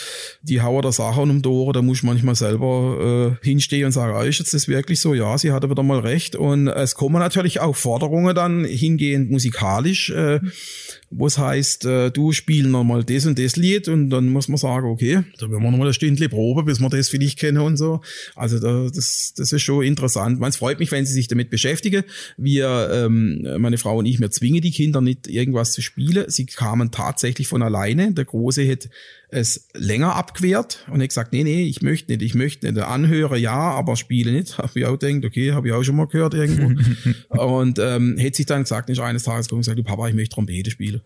die 0.40 0.62
Hauer 0.62 0.80
der 0.80 0.92
Sachen 0.92 1.28
um 1.28 1.42
die 1.42 1.48
Ohren, 1.48 1.74
da 1.74 1.82
muss 1.82 1.98
ich 1.98 2.04
manchmal 2.04 2.36
selber 2.36 3.33
hinstehen 3.42 3.86
und 3.86 3.92
sagen, 3.92 4.14
ah, 4.14 4.22
ist 4.24 4.38
jetzt 4.38 4.54
das 4.54 4.68
wirklich 4.68 5.00
so? 5.00 5.14
Ja, 5.14 5.36
sie 5.38 5.52
hatte 5.52 5.70
wieder 5.70 5.82
mal 5.82 6.00
recht. 6.00 6.36
Und 6.36 6.68
es 6.68 6.94
kommen 6.94 7.18
natürlich 7.18 7.60
auch 7.60 7.76
Forderungen 7.76 8.34
dann 8.34 8.64
hingehend 8.64 9.30
musikalisch, 9.30 10.10
äh, 10.10 10.40
wo 11.16 11.26
es 11.26 11.38
heißt, 11.38 11.84
äh, 11.84 12.10
du 12.10 12.32
spiel 12.32 12.66
noch 12.66 12.82
mal 12.82 13.04
das 13.04 13.26
und 13.26 13.38
das 13.38 13.56
Lied 13.56 13.88
und 13.88 14.10
dann 14.10 14.28
muss 14.28 14.48
man 14.48 14.58
sagen, 14.58 14.88
okay, 14.88 15.22
da 15.38 15.50
werden 15.50 15.62
wir 15.62 15.70
noch 15.70 15.78
mal 15.78 15.86
ein 15.86 15.94
Stündchen 15.94 16.28
Probe, 16.28 16.64
bis 16.64 16.80
wir 16.80 16.88
das 16.88 17.08
vielleicht 17.08 17.38
kennen 17.38 17.58
und 17.58 17.76
so. 17.76 18.00
Also 18.34 18.58
da, 18.58 18.88
das, 18.92 19.32
das 19.36 19.52
ist 19.52 19.62
schon 19.62 19.84
interessant. 19.84 20.40
Man, 20.40 20.50
es 20.50 20.56
freut 20.56 20.80
mich, 20.80 20.90
wenn 20.90 21.06
sie 21.06 21.12
sich 21.12 21.28
damit 21.28 21.50
beschäftigen. 21.50 22.02
Wir, 22.36 22.90
ähm, 22.92 23.46
meine 23.58 23.78
Frau 23.78 23.98
und 23.98 24.06
ich, 24.06 24.20
wir 24.20 24.30
zwingen 24.30 24.60
die 24.60 24.72
Kinder 24.72 25.00
nicht, 25.00 25.28
irgendwas 25.28 25.72
zu 25.72 25.82
spielen. 25.82 26.24
Sie 26.28 26.46
kamen 26.46 26.90
tatsächlich 26.90 27.46
von 27.46 27.62
alleine. 27.62 28.12
Der 28.12 28.24
Große 28.24 28.68
hat 28.68 28.88
es 29.28 29.68
länger 29.74 30.14
abgewehrt 30.16 30.84
und 30.90 31.00
hat 31.00 31.08
gesagt, 31.08 31.32
nee, 31.32 31.44
nee, 31.44 31.64
ich 31.64 31.82
möchte 31.82 32.12
nicht, 32.12 32.22
ich 32.22 32.34
möchte 32.34 32.70
nicht. 32.70 32.82
Anhöre 32.84 33.38
ja, 33.38 33.54
aber 33.54 33.96
spiele 33.96 34.32
nicht. 34.32 34.58
Habe 34.58 34.80
ich 34.80 34.86
auch 34.86 34.98
gedacht, 34.98 35.24
okay, 35.24 35.52
habe 35.52 35.68
ich 35.68 35.74
auch 35.74 35.82
schon 35.82 35.96
mal 35.96 36.06
gehört 36.06 36.34
irgendwo. 36.34 36.74
und 37.28 37.78
ähm, 37.78 38.16
hätte 38.18 38.36
sich 38.36 38.46
dann 38.46 38.62
gesagt, 38.62 38.88
nicht 38.88 39.00
eines 39.00 39.24
Tages 39.24 39.46
gekommen 39.46 39.58
und 39.58 39.62
gesagt, 39.62 39.78
du 39.78 39.84
Papa, 39.84 40.08
ich 40.08 40.14
möchte 40.14 40.34
Trompete 40.34 40.70
spielen. 40.70 41.00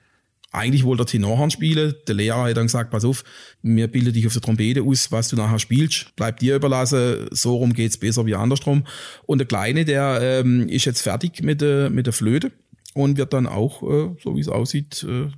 Eigentlich 0.50 0.84
wollte 0.84 1.02
er 1.02 1.06
Tenorhorn 1.06 1.50
spielen. 1.50 1.94
Der 2.06 2.14
Lehrer 2.14 2.44
hat 2.44 2.56
dann 2.56 2.66
gesagt, 2.66 2.90
pass 2.90 3.04
auf, 3.04 3.22
mir 3.60 3.86
bilde 3.86 4.12
dich 4.12 4.26
auf 4.26 4.32
der 4.32 4.40
Trompete 4.40 4.82
aus, 4.82 5.12
was 5.12 5.28
du 5.28 5.36
nachher 5.36 5.58
spielst. 5.58 6.12
Bleib 6.16 6.38
dir 6.38 6.56
überlassen, 6.56 7.28
so 7.30 7.56
rum 7.56 7.74
geht's 7.74 7.98
besser 7.98 8.24
wie 8.24 8.34
andersrum. 8.34 8.86
Und 9.26 9.38
der 9.38 9.46
Kleine, 9.46 9.84
der 9.84 10.20
ähm, 10.22 10.68
ist 10.68 10.86
jetzt 10.86 11.02
fertig 11.02 11.42
mit 11.42 11.60
der, 11.60 11.90
mit 11.90 12.06
der 12.06 12.14
Flöte 12.14 12.50
und 12.94 13.18
wird 13.18 13.34
dann 13.34 13.46
auch, 13.46 13.82
äh, 13.82 14.16
so 14.22 14.36
wie 14.36 14.40
es 14.40 14.48
aussieht, 14.48 15.04
äh, 15.06 15.30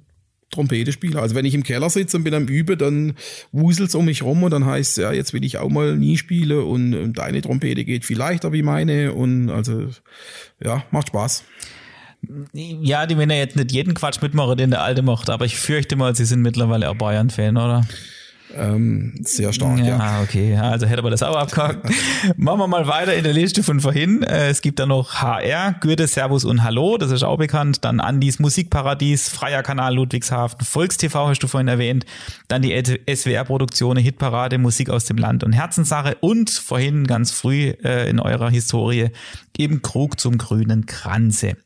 Trompete 0.50 0.92
spielen. 0.92 1.16
Also 1.16 1.34
wenn 1.34 1.44
ich 1.44 1.54
im 1.54 1.62
Keller 1.62 1.90
sitze 1.90 2.16
und 2.16 2.24
bin 2.24 2.34
am 2.34 2.46
Üben, 2.46 2.76
dann 2.76 3.14
wuselt's 3.52 3.94
um 3.94 4.04
mich 4.04 4.22
rum 4.22 4.42
und 4.42 4.50
dann 4.50 4.66
heißt 4.66 4.98
ja, 4.98 5.12
jetzt 5.12 5.32
will 5.32 5.44
ich 5.44 5.58
auch 5.58 5.68
mal 5.68 5.96
nie 5.96 6.16
spielen 6.16 6.62
und 6.62 7.14
deine 7.14 7.40
Trompete 7.40 7.84
geht 7.84 8.04
viel 8.04 8.18
leichter 8.18 8.52
wie 8.52 8.62
meine 8.62 9.12
und 9.12 9.50
also 9.50 9.88
ja, 10.62 10.84
macht 10.90 11.08
Spaß. 11.08 11.44
Ja, 12.52 13.06
die 13.06 13.16
werden 13.16 13.30
ja 13.30 13.36
jetzt 13.36 13.56
nicht 13.56 13.72
jeden 13.72 13.94
Quatsch 13.94 14.20
mitmachen, 14.20 14.56
den 14.56 14.70
der 14.70 14.82
Alte 14.82 15.02
macht, 15.02 15.30
aber 15.30 15.44
ich 15.44 15.56
fürchte 15.56 15.96
mal, 15.96 16.14
sie 16.14 16.24
sind 16.26 16.42
mittlerweile 16.42 16.90
auch 16.90 16.96
Bayern-Fan, 16.96 17.56
oder? 17.56 17.86
Ähm, 18.56 19.14
sehr 19.22 19.52
stark, 19.52 19.78
ja. 19.78 19.84
Ja, 19.98 20.20
okay. 20.22 20.54
Ja, 20.54 20.62
Also 20.70 20.86
hätte 20.86 21.02
man 21.02 21.12
das 21.12 21.22
auch 21.22 21.36
abgehakt. 21.36 21.88
Machen 22.36 22.58
wir 22.58 22.66
mal 22.66 22.86
weiter 22.88 23.14
in 23.14 23.22
der 23.22 23.32
Liste 23.32 23.62
von 23.62 23.78
vorhin. 23.80 24.22
Äh, 24.24 24.48
Es 24.48 24.60
gibt 24.60 24.78
da 24.80 24.86
noch 24.86 25.14
HR, 25.22 25.74
Gürde, 25.80 26.06
Servus 26.08 26.44
und 26.44 26.64
Hallo, 26.64 26.98
das 26.98 27.12
ist 27.12 27.22
auch 27.22 27.38
bekannt. 27.38 27.84
Dann 27.84 28.00
Andis 28.00 28.38
Musikparadies, 28.40 29.28
Freier 29.28 29.62
Kanal 29.62 29.94
Ludwigshafen, 29.94 30.64
Volkstv 30.64 31.14
hast 31.14 31.40
du 31.44 31.46
vorhin 31.46 31.68
erwähnt. 31.68 32.06
Dann 32.48 32.62
die 32.62 32.72
SWR-Produktionen, 33.08 34.02
Hitparade, 34.02 34.58
Musik 34.58 34.90
aus 34.90 35.04
dem 35.04 35.16
Land 35.18 35.44
und 35.44 35.52
Herzenssache. 35.52 36.16
Und 36.20 36.50
vorhin 36.50 37.06
ganz 37.06 37.30
früh 37.30 37.68
äh, 37.84 38.10
in 38.10 38.18
eurer 38.18 38.50
Historie 38.50 39.10
eben 39.56 39.80
Krug 39.82 40.18
zum 40.18 40.38
grünen 40.38 40.86
Kranze. 40.86 41.56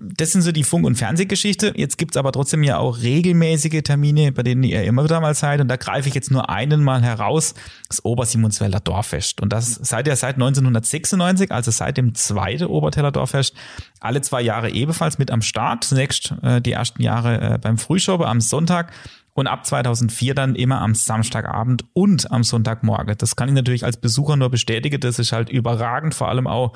Das 0.00 0.32
sind 0.32 0.42
so 0.42 0.52
die 0.52 0.64
Funk- 0.64 0.84
und 0.84 0.96
Fernsehgeschichte. 0.96 1.72
Jetzt 1.76 1.96
gibt's 1.96 2.16
aber 2.16 2.32
trotzdem 2.32 2.62
ja 2.62 2.78
auch 2.78 3.02
regelmäßige 3.02 3.82
Termine, 3.82 4.32
bei 4.32 4.42
denen 4.42 4.64
ihr 4.64 4.82
immer 4.82 5.04
wieder 5.04 5.20
mal 5.20 5.34
seid. 5.34 5.60
Und 5.60 5.68
da 5.68 5.76
greife 5.76 6.08
ich 6.08 6.14
jetzt 6.14 6.30
nur 6.30 6.50
einen 6.50 6.82
mal 6.82 7.02
heraus, 7.02 7.54
das 7.88 8.04
Obersimonswälder 8.04 8.80
Dorffest. 8.80 9.40
Und 9.40 9.52
das 9.52 9.74
seid 9.74 10.08
ihr 10.08 10.16
seit 10.16 10.36
1996, 10.36 11.52
also 11.52 11.70
seit 11.70 11.96
dem 11.96 12.14
zweiten 12.14 12.66
Oberteller 12.66 13.12
Dorffest, 13.12 13.54
alle 14.00 14.20
zwei 14.22 14.42
Jahre 14.42 14.70
ebenfalls 14.70 15.18
mit 15.18 15.30
am 15.30 15.42
Start. 15.42 15.84
Zunächst 15.84 16.34
äh, 16.42 16.60
die 16.60 16.72
ersten 16.72 17.02
Jahre 17.02 17.54
äh, 17.54 17.58
beim 17.58 17.78
Frühschoppe 17.78 18.26
am 18.26 18.40
Sonntag 18.40 18.92
und 19.36 19.48
ab 19.48 19.66
2004 19.66 20.34
dann 20.34 20.54
immer 20.54 20.80
am 20.80 20.94
Samstagabend 20.94 21.84
und 21.92 22.32
am 22.32 22.42
Sonntagmorgen. 22.42 23.16
Das 23.18 23.36
kann 23.36 23.50
ich 23.50 23.54
natürlich 23.54 23.84
als 23.84 23.98
Besucher 23.98 24.34
nur 24.34 24.48
bestätigen. 24.48 24.98
Das 24.98 25.18
ist 25.18 25.32
halt 25.32 25.50
überragend, 25.50 26.14
vor 26.14 26.28
allem 26.28 26.46
auch 26.46 26.72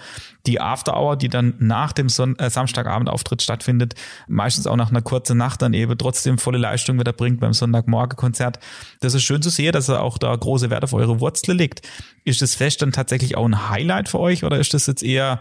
die 0.46 0.60
After 0.60 0.94
Hour, 0.94 1.16
die 1.16 1.30
dann 1.30 1.54
nach 1.58 1.92
dem 1.92 2.10
Son 2.10 2.38
äh, 2.38 2.50
Samstagabendauftritt 2.50 3.40
stattfindet, 3.40 3.94
meistens 4.28 4.66
auch 4.66 4.76
nach 4.76 4.90
einer 4.90 5.00
kurzen 5.00 5.38
Nacht 5.38 5.62
dann 5.62 5.72
eben 5.72 5.96
trotzdem 5.96 6.36
volle 6.36 6.58
Leistung 6.58 7.00
wieder 7.00 7.14
bringt 7.14 7.40
beim 7.40 7.54
Sonntagmorgen-Konzert. 7.54 8.58
Das 9.00 9.14
ist 9.14 9.22
schön 9.22 9.40
zu 9.40 9.48
sehen, 9.48 9.72
dass 9.72 9.88
er 9.88 10.02
auch 10.02 10.18
da 10.18 10.36
große 10.36 10.68
Wert 10.68 10.84
auf 10.84 10.92
eure 10.92 11.18
Wurzel 11.18 11.56
legt. 11.56 11.88
Ist 12.24 12.42
das 12.42 12.54
Fest 12.54 12.82
dann 12.82 12.92
tatsächlich 12.92 13.38
auch 13.38 13.46
ein 13.46 13.70
Highlight 13.70 14.10
für 14.10 14.20
euch 14.20 14.44
oder 14.44 14.58
ist 14.58 14.74
das 14.74 14.86
jetzt 14.86 15.02
eher 15.02 15.40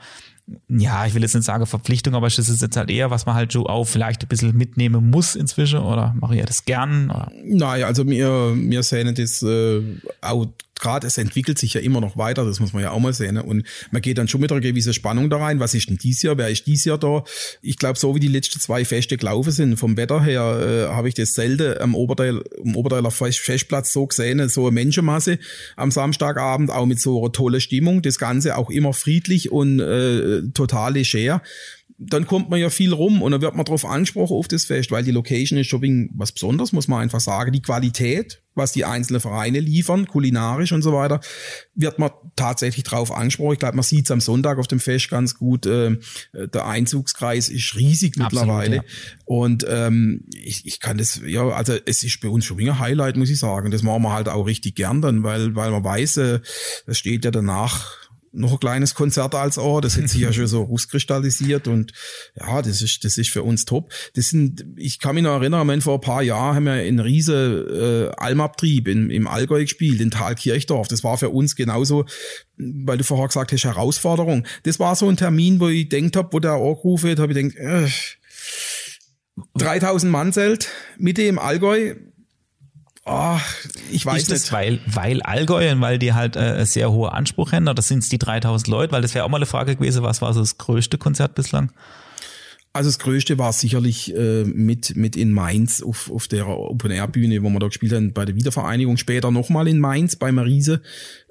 ja, 0.68 1.06
ich 1.06 1.14
will 1.14 1.22
jetzt 1.22 1.36
nicht 1.36 1.46
sagen 1.46 1.66
Verpflichtung, 1.66 2.16
aber 2.16 2.28
es 2.28 2.38
ist 2.38 2.62
jetzt 2.62 2.78
halt 2.78 2.90
eher, 2.90 3.12
was 3.12 3.26
man 3.26 3.36
halt 3.36 3.52
so 3.52 3.66
auch 3.68 3.86
vielleicht 3.86 4.24
ein 4.24 4.28
bisschen 4.28 4.56
mitnehmen 4.56 5.10
muss 5.10 5.36
inzwischen 5.36 5.80
oder 5.80 6.16
mache 6.20 6.36
ich 6.36 6.46
das 6.46 6.66
gern? 6.66 7.10
Oder? 7.10 7.32
Naja, 7.44 7.88
also 7.88 8.04
mir, 8.04 8.54
mir 8.56 8.84
sehen 8.84 9.14
das 9.16 9.44
äh, 9.44 9.82
auch 10.22 10.48
gerade 10.80 11.08
es 11.08 11.18
entwickelt 11.18 11.60
sich 11.60 11.74
ja 11.74 11.82
immer 11.82 12.02
noch 12.02 12.18
weiter, 12.18 12.46
das 12.46 12.60
muss 12.60 12.74
man 12.74 12.82
ja 12.82 12.92
auch 12.92 13.00
mal 13.00 13.14
sehen. 13.14 13.36
Ne? 13.36 13.44
Und 13.44 13.66
man 13.92 14.02
geht 14.02 14.18
dann 14.18 14.28
schon 14.28 14.42
mit 14.42 14.52
einer 14.52 14.62
gewissen 14.62 14.94
Spannung 14.94 15.30
da 15.30 15.38
rein. 15.38 15.60
Was 15.60 15.74
ist 15.74 15.90
denn 15.90 15.98
dies 15.98 16.22
Jahr? 16.22 16.38
Wer 16.38 16.50
ist 16.50 16.66
dies 16.66 16.86
Jahr 16.86 16.98
da? 16.98 17.24
Ich 17.62 17.78
glaube, 17.78 18.00
so 18.00 18.16
wie 18.16 18.20
die 18.20 18.28
letzten 18.28 18.60
zwei 18.60 18.86
Feste 18.86 19.18
gelaufen 19.18 19.52
sind, 19.52 19.78
vom 19.78 19.98
Wetter 19.98 20.24
her, 20.24 20.88
äh, 20.90 20.94
habe 20.94 21.08
ich 21.08 21.14
das 21.14 21.34
selten 21.34 21.80
am 21.82 21.96
Oberteil, 21.96 22.44
am 22.64 22.76
Oberteiler 22.76 23.12
Festplatz 23.12 23.94
so 23.94 24.08
gesehen, 24.08 24.48
so 24.50 24.68
eine 24.68 24.72
Menschenmasse 24.72 25.40
am 25.76 25.92
Samstagabend, 25.92 26.72
auch 26.72 26.86
mit 26.86 27.00
so 27.00 27.22
einer 27.22 27.32
tollen 27.32 27.62
Stimmung. 27.62 28.02
Das 28.02 28.18
Ganze 28.18 28.58
auch 28.58 28.70
immer 28.70 28.94
friedlich 28.94 29.52
und 29.52 29.80
äh, 29.80 30.44
total 30.54 30.94
leger 30.94 31.42
dann 32.02 32.26
kommt 32.26 32.50
man 32.50 32.62
ja 32.62 32.70
viel 32.70 32.94
rum 32.94 33.22
und 33.22 33.34
dann 33.34 33.42
wird 33.42 33.56
man 33.56 33.66
drauf 33.66 33.84
angesprochen 33.84 34.38
auf 34.38 34.48
das 34.48 34.64
Fest, 34.64 34.90
weil 34.90 35.04
die 35.04 35.12
Location 35.12 35.60
ist 35.60 35.68
schon 35.68 36.10
was 36.14 36.32
Besonderes, 36.32 36.72
muss 36.72 36.88
man 36.88 37.02
einfach 37.02 37.20
sagen. 37.20 37.52
Die 37.52 37.62
Qualität, 37.62 38.42
was 38.56 38.72
die 38.72 38.86
einzelnen 38.86 39.20
Vereine 39.20 39.60
liefern, 39.60 40.08
kulinarisch 40.08 40.72
und 40.72 40.82
so 40.82 40.94
weiter, 40.94 41.20
wird 41.76 42.00
man 42.00 42.12
tatsächlich 42.38 42.86
drauf 42.86 43.12
angesprochen. 43.12 43.54
Ich 43.54 43.60
glaube, 43.60 43.76
man 43.76 43.84
sieht 43.84 44.06
es 44.06 44.12
am 44.12 44.22
Sonntag 44.22 44.60
auf 44.60 44.68
dem 44.68 44.80
Fest 44.80 45.10
ganz 45.10 45.36
gut. 45.36 45.66
Äh, 45.66 45.98
der 46.34 46.66
Einzugskreis 46.66 47.50
ist 47.50 47.76
riesig 47.76 48.14
Absolut, 48.14 48.32
mittlerweile. 48.32 48.76
Ja. 48.78 48.84
Und 49.26 49.66
ähm, 49.68 50.24
ich, 50.34 50.66
ich 50.66 50.80
kann 50.80 50.98
das, 50.98 51.20
ja, 51.26 51.50
also 51.50 51.76
es 51.86 52.04
ist 52.04 52.22
bei 52.22 52.30
uns 52.30 52.46
schon 52.46 52.62
ein 52.62 52.80
Highlight, 52.80 53.18
muss 53.18 53.30
ich 53.30 53.40
sagen. 53.40 53.72
Das 53.72 53.84
machen 53.84 54.04
wir 54.04 54.14
halt 54.14 54.30
auch 54.30 54.44
richtig 54.46 54.76
gern 54.76 55.02
dann, 55.02 55.24
weil, 55.24 55.54
weil 55.56 55.72
man 55.72 55.84
weiß, 55.84 56.18
äh, 56.18 56.40
das 56.86 56.98
steht 56.98 57.26
ja 57.26 57.32
danach 57.32 57.99
noch 58.32 58.54
ein 58.54 58.60
kleines 58.60 58.96
Konzert 58.96 59.36
als 59.36 59.58
Ohr. 59.58 59.82
Das 59.82 59.98
hat 59.98 60.10
sich 60.10 60.22
ja 60.22 60.34
schon 60.34 60.48
so 60.48 60.64
rauskristallisiert 60.64 61.68
und 61.68 61.94
ja, 62.40 62.62
das 62.62 62.82
ist, 62.82 63.04
das 63.04 63.18
ist 63.18 63.30
für 63.30 63.44
uns 63.44 63.66
top. 63.66 63.92
Das 64.16 64.30
sind, 64.30 64.66
ich 64.76 65.00
kann 65.00 65.16
mich 65.16 65.24
noch 65.24 65.40
erinnern, 65.40 65.68
wenn 65.68 65.82
vor 65.82 65.96
ein 65.96 66.02
paar 66.02 66.22
Jahren 66.22 66.56
haben 66.56 66.66
wir 66.66 66.74
einen 66.74 67.00
riese 67.00 68.12
äh, 68.16 68.22
Almabtrieb 68.22 68.88
im, 68.88 69.10
im 69.10 69.28
Allgäu 69.28 69.62
gespielt, 69.62 70.02
in 70.02 70.12
Thalkirchdorf. 70.12 70.88
Das 70.88 71.04
war 71.04 71.18
für 71.18 71.30
uns 71.30 71.56
genauso, 71.56 72.06
weil 72.58 72.98
du 72.98 73.04
vorher 73.04 73.28
gesagt 73.28 73.52
hast, 73.52 73.64
Herausforderung. 73.64 74.46
Das 74.64 74.80
war 74.80 74.96
so 74.96 75.08
ein 75.08 75.18
Termin, 75.18 75.60
wo 75.60 75.68
ich 75.68 75.90
denkt 75.90 76.16
habe, 76.16 76.30
wo 76.32 76.40
der 76.40 76.54
angerufen 76.54 77.10
hat, 77.10 77.20
habe 77.20 77.34
ich 77.34 77.56
gedacht, 77.56 77.58
äh, 77.58 77.90
3000 79.58 80.12
Mann 80.12 80.34
Zelt, 80.34 80.70
Mitte 80.98 81.24
im 81.24 81.40
Allgäu, 81.40 81.96
Oh, 83.06 83.38
ich 83.92 84.06
weiß 84.06 84.24
ist 84.24 84.30
nicht. 84.30 84.52
weil, 84.52 84.80
weil 84.86 85.22
Allgäu 85.22 85.72
und 85.72 85.82
weil 85.82 85.98
die 85.98 86.14
halt 86.14 86.36
äh, 86.36 86.66
sehr 86.66 86.92
hohe 86.92 87.12
Anspruch 87.12 87.52
haben 87.52 87.68
oder 87.68 87.82
sind 87.82 88.00
es 88.00 88.10
die 88.10 88.20
3000 88.20 88.68
Leute? 88.68 88.92
Weil 88.92 89.02
das 89.02 89.16
wäre 89.16 89.26
auch 89.26 89.30
mal 89.30 89.38
eine 89.38 89.46
Frage 89.46 89.76
gewesen, 89.76 90.04
was 90.04 90.22
war 90.22 90.34
so 90.34 90.42
das 90.42 90.58
größte 90.58 90.98
Konzert 90.98 91.34
bislang? 91.36 91.72
Also 92.72 92.90
das 92.90 93.00
Größte 93.00 93.40
war 93.40 93.52
sicherlich 93.52 94.16
äh, 94.16 94.44
mit, 94.44 94.96
mit 94.96 95.16
in 95.16 95.32
Mainz 95.34 95.82
auf, 95.82 96.12
auf 96.12 96.28
der 96.28 96.48
Open-Air-Bühne, 96.48 97.42
wo 97.42 97.50
wir 97.50 97.60
da 97.60 97.68
gespielt 97.68 97.94
haben, 97.94 98.14
bei 98.14 98.26
der 98.26 98.36
Wiedervereinigung. 98.36 98.98
Später 98.98 99.32
nochmal 99.32 99.68
in 99.68 99.80
Mainz 99.80 100.16
beim 100.16 100.38
Riese 100.38 100.82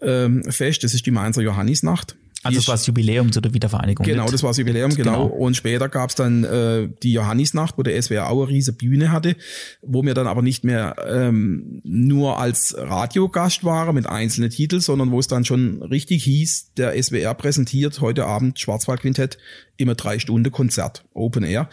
ähm, 0.02 0.42
Fest. 0.50 0.82
Das 0.82 0.94
ist 0.94 1.06
die 1.06 1.12
Mainzer 1.12 1.42
Johannisnacht. 1.42 2.16
Also 2.48 2.60
das 2.60 2.68
war 2.68 2.74
das 2.74 2.86
Jubiläum 2.86 3.32
zu 3.32 3.40
der 3.40 3.54
Wiedervereinigung. 3.54 4.04
Genau, 4.04 4.30
das 4.30 4.42
war 4.42 4.50
das 4.50 4.58
Jubiläum, 4.58 4.94
genau. 4.94 5.24
genau. 5.24 5.26
Und 5.26 5.56
später 5.56 5.88
gab's 5.88 6.14
dann 6.14 6.44
äh, 6.44 6.88
die 7.02 7.12
Johannisnacht, 7.12 7.78
wo 7.78 7.82
der 7.82 8.00
SWR 8.00 8.28
auch 8.28 8.42
eine 8.42 8.48
riese 8.48 8.72
Bühne 8.72 9.12
hatte, 9.12 9.36
wo 9.82 10.02
wir 10.02 10.14
dann 10.14 10.26
aber 10.26 10.42
nicht 10.42 10.64
mehr 10.64 10.96
ähm, 11.08 11.80
nur 11.84 12.38
als 12.38 12.74
Radiogast 12.76 13.64
waren 13.64 13.94
mit 13.94 14.06
einzelnen 14.06 14.50
Titeln, 14.50 14.80
sondern 14.80 15.10
wo 15.10 15.18
es 15.18 15.28
dann 15.28 15.44
schon 15.44 15.82
richtig 15.82 16.24
hieß, 16.24 16.74
der 16.76 17.00
SWR 17.02 17.34
präsentiert 17.34 18.00
heute 18.00 18.26
Abend 18.26 18.58
Schwarzwaldquintett 18.58 19.38
immer 19.78 19.94
drei 19.94 20.18
Stunden 20.18 20.52
Konzert, 20.52 21.04
Open 21.14 21.44
Air. 21.44 21.68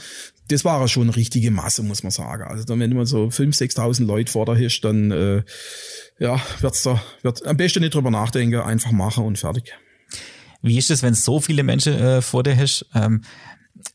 Das 0.47 0.63
war 0.63 0.87
schon 0.87 1.03
eine 1.03 1.15
richtige 1.15 1.49
Masse, 1.49 1.81
muss 1.81 2.03
man 2.03 2.11
sagen. 2.11 2.43
Also 2.43 2.63
dann, 2.65 2.79
wenn 2.79 2.93
man 2.95 3.07
so 3.07 3.25
5.000, 3.25 3.75
6.000 3.75 4.05
Leute 4.05 4.31
vor 4.31 4.45
der 4.45 4.55
Hirsch, 4.55 4.79
dann 4.81 5.11
äh, 5.11 5.43
ja, 6.19 6.39
wird's 6.61 6.83
da, 6.83 7.01
wird 7.23 7.45
am 7.45 7.57
besten 7.57 7.81
nicht 7.81 7.95
drüber 7.95 8.11
nachdenken, 8.11 8.59
einfach 8.59 8.91
machen 8.91 9.25
und 9.25 9.39
fertig. 9.39 9.73
Wie 10.65 10.77
ist 10.77 10.89
es, 10.89 11.03
wenn 11.03 11.13
so 11.13 11.39
viele 11.39 11.63
Menschen 11.63 11.93
äh, 11.93 12.21
vor 12.21 12.43
dir 12.43 12.57
hast? 12.57 12.87
Ähm, 12.95 13.21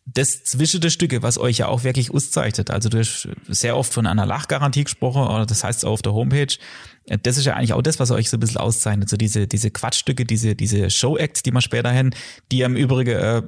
das 0.05 0.45
zwischen 0.45 0.81
der 0.81 0.91
Stücke, 0.91 1.23
was 1.23 1.39
euch 1.39 1.59
ja 1.59 1.69
auch 1.69 1.85
wirklich 1.85 2.13
auszeichnet. 2.13 2.71
Also 2.71 2.89
du 2.89 2.99
hast 2.99 3.29
sehr 3.49 3.77
oft 3.77 3.93
von 3.93 4.07
einer 4.07 4.27
Lachgarantie 4.27 4.85
gesprochen, 4.85 5.23
oder 5.23 5.47
das 5.47 5.65
heißt 5.65 5.85
auch 5.85 5.93
auf 5.93 6.03
der 6.03 6.13
Homepage. 6.13 6.55
Das 7.23 7.39
ist 7.39 7.47
ja 7.47 7.55
eigentlich 7.55 7.73
auch 7.73 7.83
das, 7.83 7.99
was 7.99 8.11
euch 8.11 8.29
so 8.29 8.37
ein 8.37 8.41
bisschen 8.41 8.59
auszeichnet. 8.59 9.09
So 9.09 9.17
diese, 9.17 9.47
diese 9.47 9.71
Quatschstücke, 9.71 10.25
diese, 10.25 10.55
diese 10.55 10.91
Show-Acts, 10.91 11.43
die 11.43 11.51
man 11.51 11.63
später 11.63 11.91
hin, 11.91 12.15
die 12.53 12.59
ja 12.59 12.67
im 12.67 12.77
Übrigen 12.77 13.17
äh, 13.17 13.43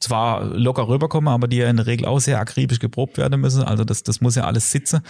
zwar 0.00 0.44
locker 0.44 0.88
rüberkommen, 0.88 1.28
aber 1.28 1.46
die 1.46 1.58
ja 1.58 1.68
in 1.68 1.76
der 1.76 1.86
Regel 1.86 2.06
auch 2.06 2.20
sehr 2.20 2.40
akribisch 2.40 2.78
geprobt 2.78 3.18
werden 3.18 3.40
müssen. 3.40 3.62
Also 3.62 3.84
das, 3.84 4.02
das 4.02 4.20
muss 4.20 4.34
ja 4.34 4.44
alles 4.44 4.72
sitzen. 4.72 5.02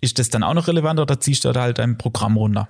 Ist 0.00 0.18
das 0.18 0.28
dann 0.28 0.42
auch 0.42 0.54
noch 0.54 0.68
relevant 0.68 1.00
oder 1.00 1.18
ziehst 1.20 1.44
du 1.44 1.52
da 1.52 1.62
halt 1.62 1.80
ein 1.80 1.96
Programm 1.96 2.36
runter? 2.36 2.68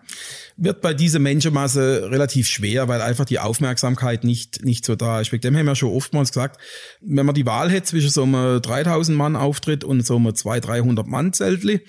Wird 0.56 0.80
bei 0.80 0.94
dieser 0.94 1.18
Menschenmasse 1.18 2.08
relativ 2.10 2.46
schwer, 2.48 2.88
weil 2.88 3.02
einfach 3.02 3.24
die 3.24 3.40
Aufmerksamkeit 3.40 4.22
nicht, 4.22 4.64
nicht 4.64 4.84
so 4.84 4.94
da 4.94 5.20
ist. 5.20 5.32
Dem 5.32 5.56
haben 5.56 5.66
wir 5.66 5.74
schon 5.74 5.92
oftmals 5.92 6.30
gesagt, 6.30 6.60
wenn 7.00 7.26
man 7.26 7.34
die 7.34 7.44
Wahl 7.44 7.70
hätte 7.70 7.86
zwischen 7.86 8.10
so 8.10 8.22
einem 8.22 8.62
3000 8.62 9.16
Mann 9.16 9.36
Auftritt 9.36 9.82
und 9.82 10.06
so 10.06 10.16
einem 10.16 10.34
200, 10.34 10.68
300 10.68 11.06
Mann 11.06 11.32
Zeltli, 11.32 11.80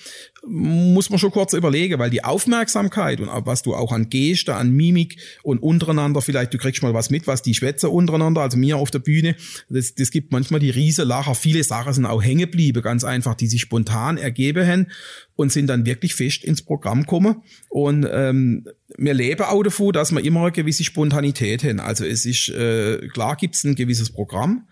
muss 0.48 1.10
man 1.10 1.20
schon 1.20 1.32
kurz 1.32 1.54
überlegen, 1.54 2.00
weil 2.00 2.10
die 2.10 2.24
Aufmerksamkeit 2.24 3.20
und 3.20 3.30
was 3.46 3.62
du 3.62 3.76
auch 3.76 3.92
an 3.92 4.10
Geste, 4.10 4.56
an 4.56 4.72
Mimik 4.72 5.18
und 5.44 5.60
untereinander, 5.60 6.22
vielleicht 6.22 6.54
du 6.54 6.58
kriegst 6.58 6.82
mal 6.84 6.94
was 6.94 7.10
mit, 7.10 7.28
was 7.28 7.42
die 7.42 7.54
schwätzen 7.54 7.90
untereinander, 7.90 8.42
also 8.42 8.58
mir 8.58 8.78
auf 8.78 8.92
der 8.92 9.00
Bühne, 9.00 9.36
das, 9.70 9.96
das 9.96 10.12
gibt 10.12 10.32
manchmal 10.32 10.60
die 10.60 10.70
Rieselacher. 10.70 11.36
Viele 11.36 11.64
Sachen 11.64 11.94
sind 11.94 12.06
auch 12.06 12.24
hängen 12.24 12.40
geblieben, 12.40 12.82
ganz 12.82 13.04
einfach, 13.04 13.36
die 13.36 13.48
sich 13.48 13.62
spontan 13.62 14.18
ergeben 14.18 14.68
haben 14.68 14.88
und 15.36 15.52
sind 15.52 15.68
dann 15.68 15.86
wirklich 15.86 16.16
fest 16.16 16.44
ins 16.44 16.62
Programm 16.62 17.02
gekommen. 17.02 17.44
Und 17.70 18.08
ähm, 18.12 18.66
wir 18.98 19.14
leben 19.14 19.44
auch 19.44 19.64
davon, 19.64 19.94
dass 19.94 20.12
wir 20.12 20.24
immer 20.24 20.42
eine 20.42 20.52
gewisse 20.52 20.84
Spontanität 20.84 21.64
haben. 21.64 21.80
Also 21.80 22.06
es 22.06 22.26
ist, 22.26 22.50
äh, 22.50 23.08
klar 23.08 23.36
gibt's 23.36 23.64
ein 23.64 23.76
gewisses 23.76 24.10
Programm, 24.10 24.68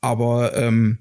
aber 0.00 0.56
ähm, 0.56 0.98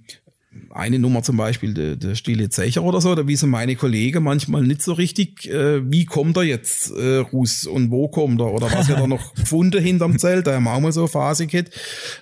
eine 0.69 0.99
Nummer 0.99 1.23
zum 1.23 1.37
Beispiel, 1.37 1.73
der, 1.73 1.95
der 1.95 2.15
stille 2.15 2.49
Zecher 2.49 2.83
oder 2.83 3.01
so, 3.01 3.15
da 3.15 3.27
wissen 3.27 3.49
meine 3.49 3.75
Kollegen 3.75 4.23
manchmal 4.23 4.63
nicht 4.63 4.81
so 4.81 4.93
richtig, 4.93 5.49
äh, 5.49 5.89
wie 5.89 6.05
kommt 6.05 6.37
er 6.37 6.43
jetzt 6.43 6.91
äh, 6.91 7.17
Russ 7.17 7.65
und 7.65 7.91
wo 7.91 8.07
kommt 8.07 8.41
er 8.41 8.51
oder 8.53 8.71
was 8.71 8.89
hat 8.89 8.99
er 8.99 9.07
noch 9.07 9.33
gefunden 9.35 9.81
hinterm 9.81 10.17
Zelt, 10.19 10.47
da 10.47 10.53
haben 10.53 10.63
wir 10.63 10.73
auch 10.73 10.79
mal 10.79 10.91
so 10.91 11.01
eine 11.01 11.09
Phase 11.09 11.47
gehabt. 11.47 11.71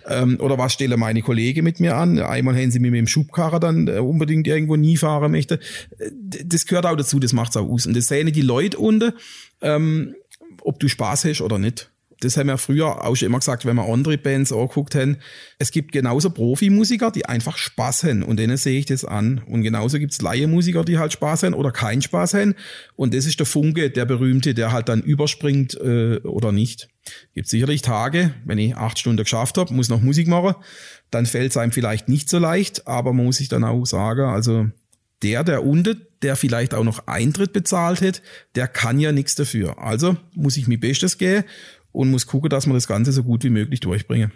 Ähm, 0.08 0.40
oder 0.40 0.58
was 0.58 0.74
stellen 0.74 1.00
meine 1.00 1.22
Kollegen 1.22 1.64
mit 1.64 1.80
mir 1.80 1.96
an? 1.96 2.20
Einmal 2.20 2.56
haben 2.56 2.72
sie 2.72 2.80
mich 2.80 2.92
mit 2.92 3.00
dem 3.00 3.08
Schubkarren 3.08 3.62
dann 3.62 3.88
äh, 3.88 4.00
unbedingt 4.00 4.48
irgendwo 4.48 4.76
nie 4.76 4.98
fahren 4.98 5.32
möchte. 5.32 5.60
Äh, 5.98 6.12
das 6.46 6.66
gehört 6.66 6.86
auch 6.86 6.96
dazu, 6.96 7.20
das 7.20 7.34
macht's 7.34 7.58
auch 7.58 7.68
aus. 7.68 7.86
Und 7.86 7.96
das 7.96 8.08
sehen 8.08 8.32
die 8.32 8.42
Leute 8.42 8.78
unten, 8.78 9.14
ähm, 9.62 10.16
ob 10.62 10.80
du 10.80 10.88
Spaß 10.88 11.26
hast 11.26 11.42
oder 11.42 11.58
nicht 11.58 11.92
das 12.22 12.38
haben 12.38 12.48
wir 12.48 12.58
früher 12.58 13.04
auch 13.06 13.16
schon 13.16 13.28
immer 13.28 13.40
gesagt, 13.40 13.66
wenn 13.66 13.76
wir 13.76 13.88
andere 13.88 14.18
Bands 14.18 14.52
angeguckt 14.52 14.96
haben, 14.96 15.18
es 15.60 15.72
gibt 15.72 15.92
genauso 15.92 16.30
Profimusiker, 16.30 17.12
die 17.12 17.26
einfach 17.26 17.58
Spaß 17.58 18.04
haben 18.04 18.24
und 18.24 18.38
denen 18.38 18.58
sehe 18.58 18.80
ich 18.80 18.86
das 18.86 19.06
an. 19.06 19.42
Und 19.48 19.62
genauso 19.62 20.00
gibt's 20.00 20.22
Laie-Musiker, 20.22 20.84
die 20.84 20.98
halt 20.98 21.14
Spaß 21.14 21.44
haben 21.44 21.54
oder 21.54 21.72
keinen 21.72 22.02
Spaß 22.02 22.34
haben. 22.34 22.56
Und 22.96 23.14
das 23.14 23.26
ist 23.26 23.40
der 23.40 23.46
Funke, 23.46 23.90
der 23.90 24.06
berühmte, 24.06 24.54
der 24.54 24.72
halt 24.72 24.90
dann 24.90 25.02
überspringt 25.02 25.76
äh, 25.76 26.18
oder 26.24 26.52
nicht. 26.52 26.90
Gibt 27.34 27.48
sicherlich 27.48 27.82
Tage, 27.82 28.34
wenn 28.46 28.58
ich 28.58 28.76
acht 28.76 29.00
Stunden 29.00 29.18
geschafft 29.18 29.58
habe, 29.58 29.74
muss 29.74 29.90
noch 29.90 30.02
Musik 30.02 30.28
machen, 30.28 30.56
dann 31.12 31.26
fällt 31.26 31.52
es 31.52 31.58
einem 31.58 31.72
vielleicht 31.72 32.10
nicht 32.10 32.30
so 32.30 32.40
leicht, 32.40 32.88
aber 32.88 33.14
man 33.14 33.26
muss 33.26 33.38
sich 33.38 33.48
dann 33.48 33.64
auch 33.64 33.86
sagen, 33.86 34.26
also 34.26 34.68
der, 35.24 35.44
der 35.44 35.64
unten, 35.64 36.06
der 36.22 36.36
vielleicht 36.36 36.74
auch 36.74 36.84
noch 36.84 37.08
Eintritt 37.08 37.54
bezahlt 37.54 38.02
hat, 38.02 38.22
der 38.56 38.68
kann 38.68 39.00
ja 39.00 39.12
nichts 39.12 39.36
dafür. 39.36 39.80
Also 39.80 40.18
muss 40.36 40.58
ich 40.58 40.68
mir 40.68 40.80
Bestes 40.80 41.18
gehen 41.18 41.44
und 41.98 42.12
muss 42.12 42.28
gucken, 42.28 42.50
dass 42.50 42.68
man 42.68 42.76
das 42.76 42.88
Ganze 42.88 43.12
so 43.12 43.24
gut 43.24 43.44
wie 43.44 43.50
möglich 43.50 43.80
durchbringe. 43.80 44.32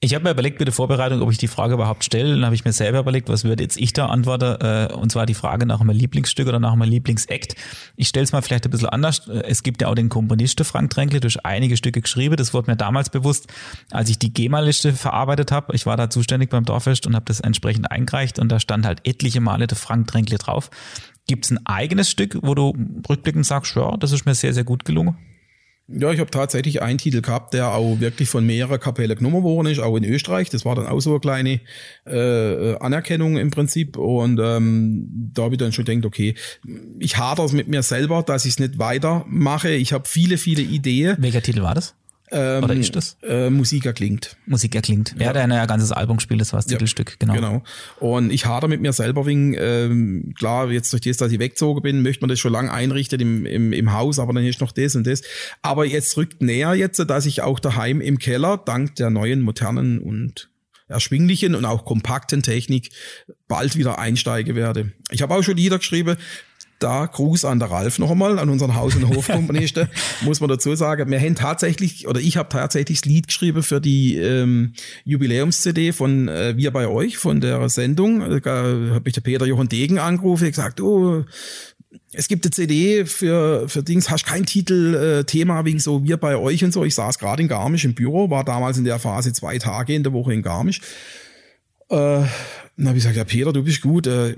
Ich 0.00 0.14
habe 0.14 0.22
mir 0.22 0.30
überlegt 0.30 0.58
bei 0.58 0.64
der 0.64 0.72
Vorbereitung, 0.72 1.20
ob 1.22 1.32
ich 1.32 1.38
die 1.38 1.48
Frage 1.48 1.74
überhaupt 1.74 2.04
stelle. 2.04 2.32
Dann 2.32 2.44
habe 2.44 2.54
ich 2.54 2.64
mir 2.64 2.72
selber 2.72 3.00
überlegt, 3.00 3.28
was 3.28 3.42
würde 3.42 3.64
jetzt 3.64 3.76
ich 3.76 3.92
da 3.92 4.06
antworten. 4.06 4.64
Äh, 4.64 4.94
und 4.94 5.10
zwar 5.10 5.26
die 5.26 5.34
Frage 5.34 5.66
nach 5.66 5.80
meinem 5.80 5.96
Lieblingsstück 5.96 6.46
oder 6.46 6.60
nach 6.60 6.76
meinem 6.76 6.90
Lieblingsakt. 6.90 7.56
Ich 7.96 8.06
stelle 8.06 8.22
es 8.22 8.30
mal 8.30 8.40
vielleicht 8.40 8.64
ein 8.64 8.70
bisschen 8.70 8.88
anders. 8.88 9.26
Es 9.26 9.64
gibt 9.64 9.82
ja 9.82 9.88
auch 9.88 9.96
den 9.96 10.08
Komponisten 10.08 10.64
Frank 10.64 10.90
Tränkle 10.90 11.18
durch 11.18 11.44
einige 11.44 11.76
Stücke 11.76 12.00
geschrieben. 12.00 12.36
Das 12.36 12.54
wurde 12.54 12.70
mir 12.70 12.76
damals 12.76 13.10
bewusst, 13.10 13.48
als 13.90 14.08
ich 14.08 14.20
die 14.20 14.32
GEMA-Liste 14.32 14.92
verarbeitet 14.92 15.50
habe. 15.50 15.74
Ich 15.74 15.84
war 15.84 15.96
da 15.96 16.08
zuständig 16.08 16.50
beim 16.50 16.64
Dorffest 16.64 17.08
und 17.08 17.16
habe 17.16 17.24
das 17.26 17.40
entsprechend 17.40 17.90
eingereicht 17.90 18.38
und 18.38 18.50
da 18.50 18.60
stand 18.60 18.86
halt 18.86 19.00
etliche 19.02 19.40
Male 19.40 19.66
der 19.66 19.76
Frank 19.76 20.06
Tränkle 20.06 20.38
drauf 20.38 20.70
Gibt's 21.28 21.50
ein 21.50 21.58
eigenes 21.66 22.08
Stück, 22.08 22.38
wo 22.40 22.54
du 22.54 22.74
rückblickend 23.06 23.44
sagst, 23.44 23.76
ja, 23.76 23.96
das 23.98 24.12
ist 24.12 24.24
mir 24.24 24.34
sehr, 24.34 24.54
sehr 24.54 24.64
gut 24.64 24.86
gelungen? 24.86 25.18
Ja, 25.90 26.12
ich 26.12 26.20
habe 26.20 26.30
tatsächlich 26.30 26.82
einen 26.82 26.98
Titel 26.98 27.22
gehabt, 27.22 27.54
der 27.54 27.72
auch 27.72 27.98
wirklich 27.98 28.28
von 28.28 28.44
mehreren 28.44 28.78
Kapellen 28.78 29.16
genommen 29.16 29.42
worden 29.42 29.68
ist, 29.68 29.78
auch 29.80 29.96
in 29.96 30.04
Österreich. 30.04 30.50
Das 30.50 30.66
war 30.66 30.74
dann 30.74 30.86
auch 30.86 31.00
so 31.00 31.12
eine 31.12 31.20
kleine 31.20 31.60
äh, 32.04 32.76
Anerkennung 32.76 33.38
im 33.38 33.50
Prinzip. 33.50 33.96
Und 33.96 34.38
ähm, 34.38 35.30
da 35.32 35.44
habe 35.44 35.54
ich 35.54 35.58
dann 35.58 35.72
schon 35.72 35.86
gedacht, 35.86 36.04
okay, 36.04 36.34
ich 36.98 37.16
hadere 37.16 37.50
mit 37.54 37.68
mir 37.68 37.82
selber, 37.82 38.22
dass 38.22 38.44
ich 38.44 38.52
es 38.52 38.58
nicht 38.58 38.78
weitermache. 38.78 39.70
Ich 39.70 39.94
habe 39.94 40.06
viele, 40.06 40.36
viele 40.36 40.60
Ideen. 40.60 41.16
Welcher 41.20 41.40
Titel 41.40 41.62
war 41.62 41.74
das? 41.74 41.94
Ähm, 42.30 42.64
Oder 42.64 42.74
ist 42.74 42.94
das? 42.94 43.16
Äh, 43.22 43.50
Musik 43.50 43.86
erklingt. 43.86 44.36
Musik 44.46 44.74
erklingt. 44.74 45.14
Ja, 45.18 45.32
der 45.32 45.42
hat 45.42 45.50
ja 45.50 45.62
ein 45.62 45.68
ganzes 45.68 45.92
Album 45.92 46.18
gespielt, 46.18 46.40
das 46.40 46.52
war 46.52 46.58
das 46.58 46.70
Ja, 46.70 46.76
Titelstück, 46.76 47.18
genau. 47.18 47.34
Genau. 47.34 47.62
Und 48.00 48.30
ich 48.30 48.46
hader 48.46 48.68
mit 48.68 48.80
mir 48.80 48.92
selber 48.92 49.26
wegen, 49.26 49.54
ähm, 49.58 50.34
klar, 50.38 50.70
jetzt 50.70 50.92
durch 50.92 51.02
das, 51.02 51.16
dass 51.16 51.32
ich 51.32 51.38
weggezogen 51.38 51.82
bin, 51.82 52.02
möchte 52.02 52.22
man 52.22 52.28
das 52.28 52.38
schon 52.38 52.52
lange 52.52 52.72
einrichten 52.72 53.20
im, 53.20 53.46
im, 53.46 53.72
im 53.72 53.92
Haus, 53.92 54.18
aber 54.18 54.32
dann 54.32 54.44
ist 54.44 54.60
noch 54.60 54.72
das 54.72 54.96
und 54.96 55.06
das. 55.06 55.22
Aber 55.62 55.84
jetzt 55.86 56.16
rückt 56.16 56.42
näher 56.42 56.74
jetzt, 56.74 56.98
dass 56.98 57.26
ich 57.26 57.42
auch 57.42 57.60
daheim 57.60 58.00
im 58.00 58.18
Keller, 58.18 58.58
dank 58.58 58.96
der 58.96 59.10
neuen, 59.10 59.40
modernen 59.40 59.98
und 59.98 60.50
erschwinglichen 60.88 61.54
und 61.54 61.64
auch 61.64 61.84
kompakten 61.84 62.42
Technik 62.42 62.90
bald 63.46 63.76
wieder 63.76 63.98
einsteigen 63.98 64.56
werde. 64.56 64.92
Ich 65.10 65.22
habe 65.22 65.34
auch 65.34 65.42
schon 65.42 65.56
Lieder 65.56 65.78
geschrieben, 65.78 66.16
da 66.78 67.06
Gruß 67.06 67.44
an 67.44 67.58
der 67.58 67.70
Ralf 67.70 67.98
noch 67.98 68.10
einmal, 68.10 68.38
an 68.38 68.48
unseren 68.48 68.74
Haus- 68.74 68.94
und 68.94 69.08
Hofkomponisten, 69.14 69.88
muss 70.22 70.40
man 70.40 70.48
dazu 70.48 70.74
sagen. 70.74 71.10
Wir 71.10 71.20
haben 71.20 71.34
tatsächlich, 71.34 72.06
oder 72.06 72.20
ich 72.20 72.36
habe 72.36 72.48
tatsächlich 72.48 73.00
das 73.00 73.08
Lied 73.08 73.28
geschrieben 73.28 73.62
für 73.62 73.80
die 73.80 74.16
ähm, 74.16 74.74
Jubiläums-CD 75.04 75.92
von 75.92 76.28
äh, 76.28 76.56
Wir 76.56 76.70
bei 76.70 76.88
euch, 76.88 77.18
von 77.18 77.40
der 77.40 77.68
Sendung. 77.68 78.40
Da 78.42 78.64
habe 78.94 79.02
ich 79.06 79.14
der 79.14 79.20
Peter 79.20 79.46
Johann 79.46 79.68
Degen 79.68 79.98
angerufen, 79.98 80.48
gesagt, 80.48 80.80
oh, 80.80 81.24
es 82.12 82.28
gibt 82.28 82.44
eine 82.44 82.50
CD 82.50 83.04
für, 83.06 83.68
für 83.68 83.82
Dings, 83.82 84.10
hast 84.10 84.24
kein 84.24 84.46
Titel, 84.46 84.94
äh, 84.94 85.24
Thema 85.24 85.64
wegen 85.64 85.78
so 85.78 86.04
wir 86.04 86.16
bei 86.16 86.36
euch 86.36 86.64
und 86.64 86.72
so. 86.72 86.84
Ich 86.84 86.94
saß 86.94 87.18
gerade 87.18 87.42
in 87.42 87.48
Garmisch 87.48 87.84
im 87.84 87.94
Büro, 87.94 88.30
war 88.30 88.44
damals 88.44 88.78
in 88.78 88.84
der 88.84 88.98
Phase 88.98 89.32
zwei 89.32 89.58
Tage 89.58 89.94
in 89.94 90.02
der 90.02 90.12
Woche 90.12 90.32
in 90.32 90.42
Garmisch. 90.42 90.80
Äh, 91.90 92.24
dann 92.76 92.86
habe 92.86 92.98
ich 92.98 93.04
gesagt, 93.04 93.16
ja 93.16 93.24
Peter, 93.24 93.52
du 93.52 93.62
bist 93.62 93.82
gut. 93.82 94.06
Äh, 94.06 94.36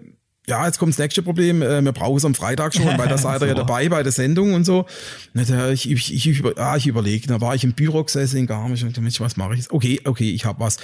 ja, 0.49 0.67
jetzt 0.67 0.79
kommt 0.79 0.93
das 0.93 0.99
nächste 0.99 1.23
Problem. 1.23 1.63
Äh, 1.63 1.83
wir 1.83 1.93
brauchen 1.93 2.17
es 2.17 2.25
am 2.25 2.35
Freitag 2.35 2.75
schon, 2.75 2.99
weil 2.99 3.09
da 3.09 3.19
seid 3.19 3.43
ihr 3.43 3.49
ja 3.49 3.55
dabei 3.55 3.89
bei 3.89 4.03
der 4.03 4.13
Sendung 4.13 4.55
und 4.55 4.65
so. 4.65 4.87
Na, 5.33 5.45
da, 5.45 5.71
ich, 5.71 5.91
ich, 5.91 6.15
ich, 6.15 6.27
über, 6.39 6.53
ah, 6.57 6.77
ich 6.77 6.87
überlege, 6.87 7.27
da 7.27 7.41
war 7.41 7.55
ich 7.55 7.65
im 7.65 7.73
Büro 7.73 8.03
gesessen 8.03 8.39
in 8.39 8.47
Garmisch 8.47 8.83
und 8.83 8.91
dachte, 8.91 9.01
Mensch, 9.01 9.21
was 9.21 9.37
mache 9.37 9.53
ich 9.53 9.61
jetzt? 9.61 9.73
Okay, 9.73 10.01
okay, 10.05 10.31
ich 10.31 10.45
habe 10.45 10.61
was. 10.61 10.79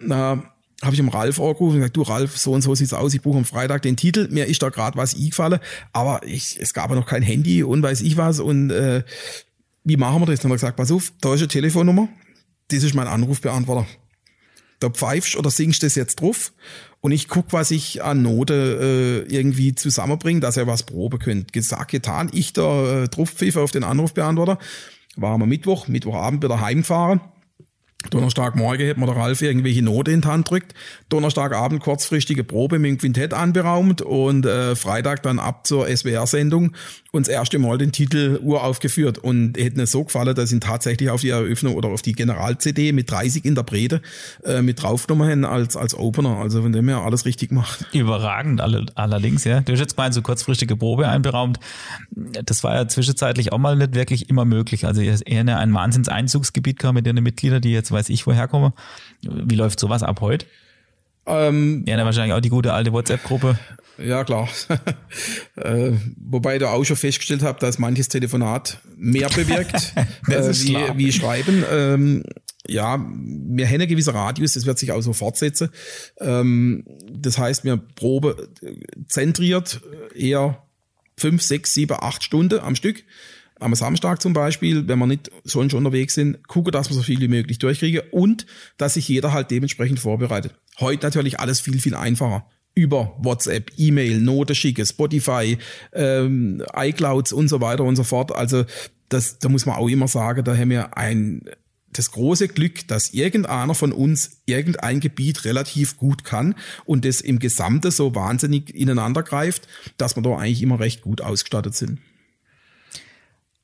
Na, 0.00 0.42
habe 0.82 0.92
ich 0.92 0.98
dem 0.98 1.08
Ralf 1.08 1.40
angerufen 1.40 1.74
und 1.74 1.80
gesagt, 1.80 1.96
du 1.96 2.02
Ralf, 2.02 2.36
so 2.38 2.52
und 2.52 2.62
so 2.62 2.74
sieht's 2.74 2.92
aus, 2.92 3.12
ich 3.12 3.22
buche 3.22 3.38
am 3.38 3.44
Freitag 3.44 3.82
den 3.82 3.96
Titel, 3.96 4.28
mir 4.30 4.46
ist 4.46 4.62
da 4.62 4.68
gerade 4.68 4.96
was 4.96 5.14
eingefallen, 5.14 5.58
aber 5.92 6.20
ich, 6.24 6.56
es 6.60 6.72
gab 6.72 6.90
ja 6.90 6.96
noch 6.96 7.06
kein 7.06 7.22
Handy 7.22 7.64
und 7.64 7.82
weiß 7.82 8.00
ich 8.02 8.16
was 8.16 8.38
und 8.38 8.70
äh, 8.70 9.02
wie 9.82 9.96
machen 9.96 10.22
wir 10.22 10.26
das? 10.26 10.40
Dann 10.40 10.50
hat 10.50 10.56
er 10.56 10.60
gesagt, 10.60 10.76
pass 10.76 10.92
auf, 10.92 11.12
da 11.20 11.34
ist 11.34 11.40
eine 11.40 11.48
Telefonnummer, 11.48 12.08
das 12.68 12.84
ist 12.84 12.94
mein 12.94 13.08
Anrufbeantworter. 13.08 13.86
Da 14.80 14.90
pfeifst 14.90 15.36
oder 15.36 15.50
singst 15.50 15.82
das 15.82 15.94
jetzt 15.94 16.20
drauf 16.20 16.52
und 17.00 17.12
ich 17.12 17.28
guck, 17.28 17.52
was 17.52 17.70
ich 17.70 18.02
an 18.02 18.22
Note 18.22 19.26
äh, 19.28 19.34
irgendwie 19.34 19.74
zusammenbringe, 19.74 20.40
dass 20.40 20.56
ihr 20.56 20.66
was 20.66 20.82
proben 20.82 21.18
könnt. 21.18 21.52
Gesagt, 21.52 21.90
getan, 21.90 22.30
ich 22.32 22.52
da 22.52 23.04
äh, 23.04 23.08
drauf 23.08 23.30
pfeife 23.30 23.60
auf 23.60 23.70
den 23.70 23.84
Anrufbeantworter. 23.84 24.58
Waren 25.16 25.40
wir 25.40 25.46
Mittwoch, 25.46 25.88
Mittwochabend 25.88 26.42
wieder 26.42 26.60
heimgefahren. 26.60 27.20
Donnerstagmorgen 28.10 28.86
hätte 28.86 29.00
mir 29.00 29.06
der 29.06 29.16
Ralf 29.16 29.42
irgendwelche 29.42 29.82
Note 29.82 30.12
in 30.12 30.20
die 30.20 30.28
Hand 30.28 30.48
drückt. 30.48 30.74
Donnerstagabend 31.08 31.82
kurzfristige 31.82 32.44
Probe 32.44 32.78
mit 32.78 32.90
dem 32.90 32.98
Quintett 32.98 33.34
anberaumt 33.34 34.02
und 34.02 34.46
äh, 34.46 34.76
Freitag 34.76 35.22
dann 35.24 35.40
ab 35.40 35.66
zur 35.66 35.88
SWR-Sendung 35.88 36.72
und 37.10 37.26
das 37.26 37.32
erste 37.32 37.58
Mal 37.58 37.78
den 37.78 37.90
Titel 37.90 38.38
uraufgeführt. 38.42 39.16
Und 39.18 39.56
hätte 39.56 39.76
mir 39.78 39.86
so 39.86 40.04
gefallen, 40.04 40.34
dass 40.34 40.52
ihn 40.52 40.60
tatsächlich 40.60 41.08
auf 41.08 41.22
die 41.22 41.30
Eröffnung 41.30 41.74
oder 41.74 41.88
auf 41.88 42.02
die 42.02 42.12
General-CD 42.12 42.92
mit 42.92 43.10
30 43.10 43.46
Interprete 43.46 44.02
äh, 44.44 44.60
mit 44.60 44.82
draufgenommen 44.82 45.46
als, 45.46 45.74
als 45.76 45.94
Opener. 45.94 46.36
Also 46.36 46.60
von 46.60 46.70
dem 46.72 46.86
her 46.88 46.98
alles 46.98 47.24
richtig 47.24 47.48
gemacht. 47.48 47.86
Überragend 47.94 48.60
alle, 48.60 48.84
allerdings, 48.94 49.44
ja. 49.44 49.60
Du 49.62 49.72
hast 49.72 49.80
jetzt 49.80 49.96
gemeint, 49.96 50.12
so 50.12 50.20
kurzfristige 50.20 50.76
Probe 50.76 51.08
einberaumt. 51.08 51.58
Das 52.44 52.62
war 52.62 52.74
ja 52.74 52.86
zwischenzeitlich 52.88 53.52
auch 53.52 53.58
mal 53.58 53.74
nicht 53.76 53.94
wirklich 53.94 54.28
immer 54.28 54.44
möglich. 54.44 54.84
Also 54.84 55.00
ihr 55.00 55.16
eher 55.26 55.40
eine- 55.40 55.56
ein 55.56 55.72
Wahnsinnseinzugsgebiet 55.72 56.78
gehabt 56.78 56.94
mit 56.94 57.06
den 57.06 57.16
Mitgliedern, 57.22 57.62
die 57.62 57.72
jetzt 57.72 57.90
weiß 57.90 58.10
ich 58.10 58.26
woher 58.26 58.48
kommen. 58.48 58.74
Wie 59.22 59.54
läuft 59.56 59.80
sowas 59.80 60.02
ab 60.02 60.20
heute? 60.20 60.44
Ähm, 61.26 61.84
Ja, 61.86 61.96
dann 61.96 62.04
wahrscheinlich 62.06 62.34
auch 62.34 62.40
die 62.40 62.48
gute 62.50 62.72
alte 62.74 62.92
WhatsApp-Gruppe. 62.92 63.58
Ja, 63.98 64.24
klar. 64.24 64.48
äh, 65.56 65.92
wobei 66.16 66.54
ich 66.54 66.60
da 66.60 66.70
auch 66.70 66.84
schon 66.84 66.96
festgestellt 66.96 67.42
habe, 67.42 67.58
dass 67.58 67.78
manches 67.78 68.08
Telefonat 68.08 68.80
mehr 68.96 69.28
bewirkt 69.28 69.94
äh, 70.28 70.52
wie, 70.52 70.76
wie 70.96 71.12
Schreiben. 71.12 71.64
Ähm, 71.70 72.22
ja, 72.66 72.98
wir 72.98 73.66
haben 73.66 73.74
einen 73.74 73.88
gewissen 73.88 74.14
Radius, 74.14 74.54
das 74.54 74.66
wird 74.66 74.78
sich 74.78 74.92
auch 74.92 75.00
so 75.00 75.12
fortsetzen. 75.12 75.70
Ähm, 76.20 76.84
das 77.10 77.38
heißt, 77.38 77.64
wir 77.64 77.76
probe 77.76 78.48
äh, 78.62 78.74
zentriert 79.08 79.80
äh, 80.14 80.28
eher 80.28 80.62
fünf, 81.16 81.42
sechs, 81.42 81.74
sieben, 81.74 81.96
acht 81.98 82.22
Stunden 82.22 82.60
am 82.60 82.76
Stück. 82.76 83.04
Am 83.60 83.74
Samstag 83.74 84.22
zum 84.22 84.34
Beispiel, 84.34 84.86
wenn 84.86 85.00
wir 85.00 85.06
nicht 85.06 85.32
sonst 85.42 85.74
unterwegs 85.74 86.14
sind, 86.14 86.46
gucke, 86.46 86.70
dass 86.70 86.90
wir 86.90 86.94
so 86.94 87.02
viel 87.02 87.20
wie 87.20 87.26
möglich 87.26 87.58
durchkriegen 87.58 88.02
und 88.12 88.46
dass 88.76 88.94
sich 88.94 89.08
jeder 89.08 89.32
halt 89.32 89.50
dementsprechend 89.50 89.98
vorbereitet. 89.98 90.54
Heute 90.78 91.04
natürlich 91.04 91.40
alles 91.40 91.58
viel, 91.58 91.80
viel 91.80 91.96
einfacher. 91.96 92.48
Über 92.78 93.16
WhatsApp, 93.18 93.72
E-Mail, 93.76 94.20
Note 94.20 94.54
schicke, 94.54 94.86
Spotify, 94.86 95.58
ähm, 95.92 96.62
iClouds 96.76 97.32
und 97.32 97.48
so 97.48 97.60
weiter 97.60 97.82
und 97.82 97.96
so 97.96 98.04
fort. 98.04 98.30
Also 98.32 98.64
das, 99.08 99.40
da 99.40 99.48
muss 99.48 99.66
man 99.66 99.76
auch 99.76 99.88
immer 99.88 100.06
sagen, 100.06 100.44
da 100.44 100.56
haben 100.56 100.70
wir 100.70 100.96
ein 100.96 101.42
das 101.92 102.12
große 102.12 102.48
Glück, 102.48 102.86
dass 102.86 103.14
irgendeiner 103.14 103.74
von 103.74 103.92
uns 103.92 104.42
irgendein 104.46 105.00
Gebiet 105.00 105.44
relativ 105.44 105.96
gut 105.96 106.22
kann 106.22 106.54
und 106.84 107.04
das 107.04 107.20
im 107.20 107.40
Gesamte 107.40 107.90
so 107.90 108.14
wahnsinnig 108.14 108.74
ineinander 108.74 109.22
greift, 109.22 109.66
dass 109.96 110.14
wir 110.14 110.22
da 110.22 110.36
eigentlich 110.36 110.62
immer 110.62 110.78
recht 110.78 111.00
gut 111.00 111.20
ausgestattet 111.20 111.74
sind. 111.74 111.98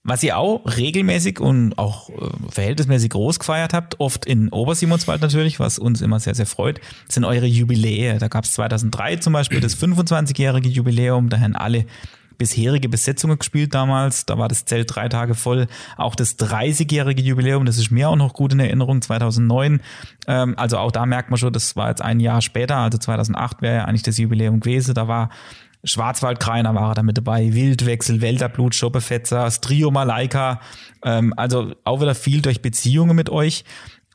Was 0.07 0.23
ihr 0.23 0.37
auch 0.37 0.61
regelmäßig 0.77 1.41
und 1.41 1.79
auch 1.79 2.11
äh, 2.11 2.29
verhältnismäßig 2.51 3.09
groß 3.09 3.39
gefeiert 3.39 3.73
habt, 3.73 4.01
oft 4.01 4.27
in 4.27 4.51
Obersimonswald 4.51 5.23
natürlich, 5.23 5.59
was 5.61 5.79
uns 5.79 6.03
immer 6.03 6.21
sehr, 6.21 6.35
sehr 6.35 6.45
freut, 6.45 6.79
sind 7.09 7.25
eure 7.25 7.47
Jubiläe. 7.47 8.19
Da 8.19 8.29
gab 8.29 8.45
es 8.45 8.53
2003 8.53 9.17
zum 9.17 9.33
Beispiel 9.33 9.61
das 9.61 9.77
25-jährige 9.79 10.69
Jubiläum, 10.69 11.31
da 11.31 11.41
haben 11.41 11.57
alle 11.57 11.87
bisherige 12.37 12.91
Besetzungen 12.91 13.39
gespielt 13.39 13.75
damals. 13.75 14.27
Da 14.27 14.37
war 14.37 14.49
das 14.49 14.67
Zelt 14.67 14.95
drei 14.95 15.09
Tage 15.09 15.35
voll. 15.35 15.69
Auch 15.97 16.15
das 16.15 16.39
30-jährige 16.39 17.23
Jubiläum, 17.23 17.65
das 17.65 17.79
ist 17.79 17.91
mir 17.91 18.11
auch 18.11 18.17
noch 18.17 18.35
gut 18.35 18.53
in 18.53 18.61
Erinnerung, 18.61 19.01
2009. 19.01 19.81
Ähm, 20.27 20.55
also 20.59 20.79
auch 20.79 20.93
da 20.93 21.07
merkt 21.07 21.31
man 21.31 21.39
schon, 21.39 21.53
das 21.53 21.77
war 21.77 21.89
jetzt 21.89 22.03
ein 22.03 22.21
Jahr 22.21 22.43
später, 22.43 22.77
also 22.77 22.99
2008 22.99 23.63
wäre 23.63 23.77
ja 23.77 23.85
eigentlich 23.85 24.03
das 24.03 24.19
Jubiläum 24.19 24.61
gewesen. 24.61 24.95
Da 24.95 25.09
war 25.09 25.31
Schwarzwaldkreiner 25.85 26.75
war 26.75 26.91
er 26.91 26.95
da 26.95 27.03
mit 27.03 27.17
dabei, 27.17 27.53
Wildwechsel, 27.53 28.21
Wälderblut, 28.21 28.75
Schoppefetzer, 28.75 29.45
das 29.45 29.61
Trio 29.61 29.91
Malaika, 29.91 30.61
ähm, 31.03 31.35
also 31.37 31.73
auch 31.85 32.01
wieder 32.01 32.15
viel 32.15 32.43
durch 32.43 32.63
Beziehungen 32.63 33.15
mit 33.15 33.31
euch. 33.31 33.65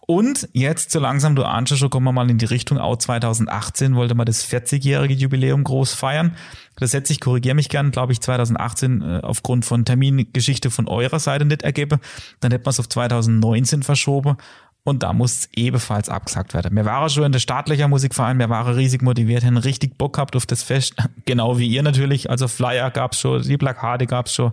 Und 0.10 0.50
jetzt 0.54 0.90
so 0.90 1.00
langsam, 1.00 1.36
du 1.36 1.44
ahnst 1.44 1.78
schon, 1.78 1.92
kommen 1.92 2.06
wir 2.06 2.12
mal 2.12 2.32
in 2.32 2.40
die 2.40 2.46
Richtung, 2.46 2.80
auch 2.80 2.98
2018 2.98 3.96
wollte 3.96 4.16
man 4.16 4.26
das 4.26 4.44
40-jährige 4.44 5.14
Jubiläum 5.14 5.64
groß 5.64 5.94
feiern. 5.94 6.36
Das 6.78 6.94
hätte 6.94 7.10
sich, 7.10 7.20
korrigiere 7.20 7.54
mich 7.54 7.70
gern, 7.70 7.92
glaube 7.92 8.14
ich, 8.14 8.20
2018 8.20 9.02
äh, 9.04 9.20
aufgrund 9.22 9.66
von 9.66 9.86
Termingeschichte 9.86 10.72
von 10.72 10.88
eurer 10.88 11.20
Seite 11.20 11.46
nicht 11.46 11.62
ergeben. 11.62 12.00
Dann 12.40 12.52
hätte 12.52 12.64
man 12.66 12.72
es 12.72 12.80
auf 12.80 12.90
2019 12.90 13.84
verschoben. 13.84 14.38
Und 14.84 15.04
da 15.04 15.14
muss 15.14 15.34
es 15.34 15.50
ebenfalls 15.54 16.10
abgesagt 16.10 16.54
werden. 16.54 16.76
Wir 16.76 16.86
waren 16.86 17.10
schon 17.10 17.26
in 17.26 17.32
der 17.32 17.40
staatlicher 17.40 17.88
Musikverein, 17.88 18.40
wir 18.40 18.50
waren 18.50 18.74
riesig 18.74 19.02
motiviert, 19.02 19.44
haben 19.44 19.58
richtig 19.58 19.98
Bock 19.98 20.14
gehabt 20.16 20.36
auf 20.36 20.46
das 20.46 20.64
Fest. 20.64 20.96
Genau 21.26 21.60
wie 21.60 21.68
ihr 21.68 21.84
natürlich. 21.84 22.30
Also 22.30 22.48
Flyer 22.48 22.90
gab's 22.90 23.20
schon, 23.20 23.44
die 23.44 23.58
Plakate 23.58 24.08
gab's 24.08 24.34
schon. 24.34 24.52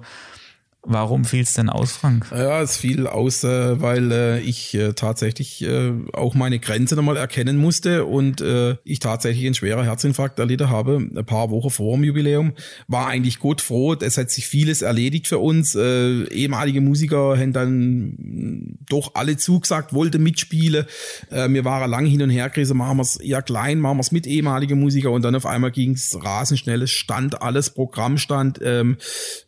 Warum 0.88 1.24
fiel's 1.24 1.52
denn 1.54 1.68
aus, 1.68 1.92
Frank? 1.92 2.28
Ja, 2.30 2.62
es 2.62 2.76
fiel 2.76 3.08
aus, 3.08 3.42
äh, 3.42 3.80
weil 3.80 4.12
äh, 4.12 4.40
ich 4.40 4.72
äh, 4.74 4.92
tatsächlich 4.92 5.62
äh, 5.62 5.92
auch 6.12 6.34
meine 6.34 6.60
Grenze 6.60 6.94
nochmal 6.94 7.16
erkennen 7.16 7.56
musste 7.56 8.04
und 8.04 8.40
äh, 8.40 8.76
ich 8.84 9.00
tatsächlich 9.00 9.46
einen 9.46 9.56
schweren 9.56 9.82
Herzinfarkt 9.82 10.38
erlitten 10.38 10.70
habe, 10.70 10.98
ein 10.98 11.26
paar 11.26 11.50
Wochen 11.50 11.70
vor 11.70 11.96
dem 11.96 12.04
Jubiläum. 12.04 12.52
War 12.86 13.08
eigentlich 13.08 13.40
gut 13.40 13.60
froh, 13.60 13.94
es 13.94 14.16
hat 14.16 14.30
sich 14.30 14.46
vieles 14.46 14.82
erledigt 14.82 15.26
für 15.26 15.38
uns. 15.38 15.74
Äh, 15.74 16.22
ehemalige 16.28 16.80
Musiker 16.80 17.36
haben 17.36 17.52
dann 17.52 18.14
mh, 18.16 18.76
doch 18.88 19.14
alle 19.14 19.36
zugesagt, 19.36 19.92
wollten 19.92 20.22
mitspielen. 20.22 20.86
Äh, 21.30 21.48
wir 21.48 21.64
waren 21.64 21.90
lang 21.90 22.06
hin 22.06 22.22
und 22.22 22.30
her 22.30 22.48
gerissen, 22.48 22.76
machen 22.76 22.98
wir 22.98 23.02
es 23.02 23.16
eher 23.16 23.42
klein, 23.42 23.80
machen 23.80 23.96
wir 23.96 24.02
es 24.02 24.12
mit 24.12 24.28
ehemaligen 24.28 24.78
Musiker 24.78 25.10
und 25.10 25.22
dann 25.22 25.34
auf 25.34 25.46
einmal 25.46 25.72
ging 25.72 25.92
es 25.94 26.16
rasend 26.22 26.60
schnell, 26.60 26.82
es 26.82 26.92
stand 26.92 27.42
alles, 27.42 27.70
Programm 27.70 28.18
stand. 28.18 28.60
Ähm, 28.62 28.98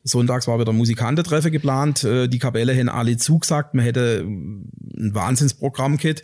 sonntags 0.03 0.49
war 0.49 0.59
wieder 0.59 0.73
Musikantentreffen 1.29 1.53
geplant, 1.53 2.05
äh, 2.05 2.29
die 2.29 2.39
Kapelle 2.39 2.73
hätten 2.73 2.89
alle 2.89 3.17
zugesagt, 3.17 3.75
man 3.75 3.85
hätte 3.85 4.25
ein 4.25 5.15
Wahnsinnsprogramm 5.15 5.97
gehabt. 5.97 6.23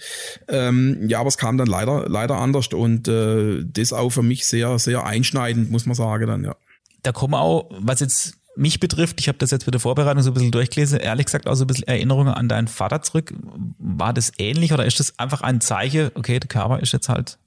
Ähm, 0.49 1.09
ja, 1.09 1.21
aber 1.21 1.29
es 1.29 1.39
kam 1.39 1.59
dann 1.59 1.67
leider, 1.67 2.09
leider 2.09 2.37
anders 2.37 2.69
und 2.69 3.09
äh, 3.09 3.63
das 3.65 3.93
auch 3.93 4.11
für 4.11 4.23
mich 4.23 4.47
sehr, 4.47 4.79
sehr 4.79 5.05
einschneidend, 5.05 5.71
muss 5.71 5.87
man 5.87 5.95
sagen 5.95 6.27
dann, 6.27 6.45
ja. 6.45 6.57
da 7.03 7.13
kommen 7.13 7.35
auch, 7.35 7.71
was 7.79 8.01
jetzt 8.01 8.35
mich 8.57 8.79
betrifft, 8.79 9.21
ich 9.21 9.27
habe 9.27 9.39
das 9.39 9.51
jetzt 9.51 9.67
mit 9.67 9.75
der 9.75 9.81
Vorbereitung 9.81 10.23
so 10.23 10.31
ein 10.31 10.35
bisschen 10.35 10.53
durchgelesen, 10.53 11.01
ehrlich 11.01 11.27
gesagt 11.27 11.49
auch 11.49 11.57
so 11.57 11.65
ein 11.65 11.67
bisschen 11.67 11.89
Erinnerungen 11.89 12.33
an 12.33 12.49
deinen 12.49 12.69
Vater 12.69 13.03
zurück. 13.03 13.35
War 13.79 14.13
das 14.13 14.33
ähnlich 14.39 14.73
oder 14.73 14.85
ist 14.87 15.01
das 15.01 15.19
einfach 15.19 15.41
ein 15.41 15.61
Zeichen, 15.61 16.13
okay, 16.15 16.39
der 16.39 16.49
Körper 16.49 16.81
ist 16.81 16.93
jetzt 16.93 17.09
halt 17.09 17.39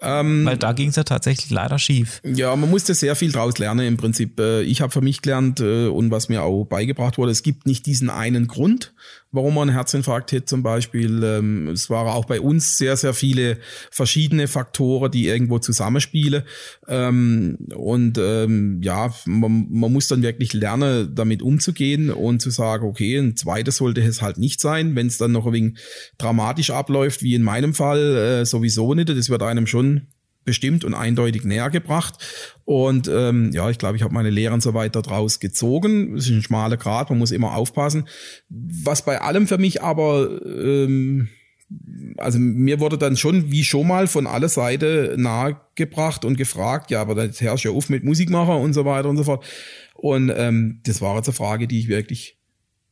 ähm, 0.00 0.44
Weil 0.44 0.56
da 0.56 0.72
ging 0.72 0.88
es 0.90 0.96
ja 0.96 1.04
tatsächlich 1.04 1.50
leider 1.50 1.78
schief. 1.78 2.20
Ja, 2.24 2.54
man 2.56 2.70
musste 2.70 2.94
sehr 2.94 3.16
viel 3.16 3.32
draus 3.32 3.58
lernen 3.58 3.86
im 3.86 3.96
Prinzip. 3.96 4.38
Äh, 4.38 4.62
ich 4.62 4.80
habe 4.80 4.92
für 4.92 5.00
mich 5.00 5.22
gelernt 5.22 5.60
äh, 5.60 5.86
und 5.86 6.10
was 6.10 6.28
mir 6.28 6.42
auch 6.42 6.64
beigebracht 6.64 7.18
wurde, 7.18 7.32
es 7.32 7.42
gibt 7.42 7.66
nicht 7.66 7.86
diesen 7.86 8.10
einen 8.10 8.46
Grund, 8.46 8.94
warum 9.30 9.54
man 9.54 9.68
einen 9.68 9.76
Herzinfarkt 9.76 10.32
hat 10.32 10.48
zum 10.48 10.62
Beispiel. 10.62 11.22
Ähm, 11.22 11.68
es 11.68 11.90
waren 11.90 12.08
auch 12.08 12.24
bei 12.24 12.40
uns 12.40 12.78
sehr, 12.78 12.96
sehr 12.96 13.14
viele 13.14 13.58
verschiedene 13.90 14.48
Faktoren, 14.48 15.10
die 15.10 15.26
irgendwo 15.26 15.58
zusammenspielen. 15.58 16.44
Ähm, 16.86 17.58
und 17.74 18.18
ähm, 18.18 18.80
ja, 18.82 19.12
man, 19.26 19.66
man 19.70 19.92
muss 19.92 20.08
dann 20.08 20.22
wirklich 20.22 20.52
lernen, 20.52 21.14
damit 21.14 21.42
umzugehen 21.42 22.10
und 22.10 22.40
zu 22.40 22.50
sagen, 22.50 22.86
okay, 22.86 23.18
ein 23.18 23.36
zweites 23.36 23.76
sollte 23.76 24.00
es 24.00 24.22
halt 24.22 24.38
nicht 24.38 24.60
sein. 24.60 24.96
Wenn 24.96 25.08
es 25.08 25.18
dann 25.18 25.32
noch 25.32 25.46
ein 25.46 25.52
wenig 25.52 25.78
dramatisch 26.16 26.70
abläuft, 26.70 27.22
wie 27.22 27.34
in 27.34 27.42
meinem 27.42 27.74
Fall, 27.74 28.16
äh, 28.16 28.46
sowieso 28.46 28.94
nicht. 28.94 29.08
Das 29.08 29.28
wird 29.28 29.42
einem 29.42 29.66
schon 29.66 30.08
bestimmt 30.44 30.84
und 30.84 30.94
eindeutig 30.94 31.44
näher 31.44 31.70
gebracht. 31.70 32.14
Und 32.64 33.08
ähm, 33.08 33.50
ja, 33.52 33.68
ich 33.70 33.78
glaube, 33.78 33.96
ich 33.96 34.02
habe 34.02 34.14
meine 34.14 34.30
Lehren 34.30 34.60
so 34.60 34.74
weit 34.74 34.96
daraus 34.96 35.40
gezogen. 35.40 36.16
Es 36.16 36.26
ist 36.26 36.32
ein 36.32 36.42
schmaler 36.42 36.76
Grad, 36.76 37.10
man 37.10 37.18
muss 37.18 37.30
immer 37.30 37.54
aufpassen. 37.54 38.08
Was 38.48 39.04
bei 39.04 39.20
allem 39.20 39.46
für 39.46 39.58
mich 39.58 39.82
aber, 39.82 40.40
ähm, 40.44 41.28
also 42.16 42.38
mir 42.38 42.80
wurde 42.80 42.96
dann 42.96 43.16
schon 43.16 43.50
wie 43.50 43.64
schon 43.64 43.86
mal 43.86 44.06
von 44.06 44.26
aller 44.26 44.48
Seite 44.48 45.14
nahegebracht 45.18 46.24
und 46.24 46.36
gefragt, 46.36 46.90
ja, 46.90 47.00
aber 47.00 47.14
das 47.14 47.40
herrscht 47.40 47.66
ja 47.66 47.72
auf 47.72 47.90
mit 47.90 48.04
Musikmacher 48.04 48.56
und 48.56 48.72
so 48.72 48.84
weiter 48.84 49.08
und 49.08 49.18
so 49.18 49.24
fort. 49.24 49.44
Und 49.94 50.32
ähm, 50.34 50.80
das 50.84 51.00
war 51.00 51.16
jetzt 51.16 51.28
eine 51.28 51.34
Frage, 51.34 51.68
die 51.68 51.80
ich 51.80 51.88
wirklich 51.88 52.38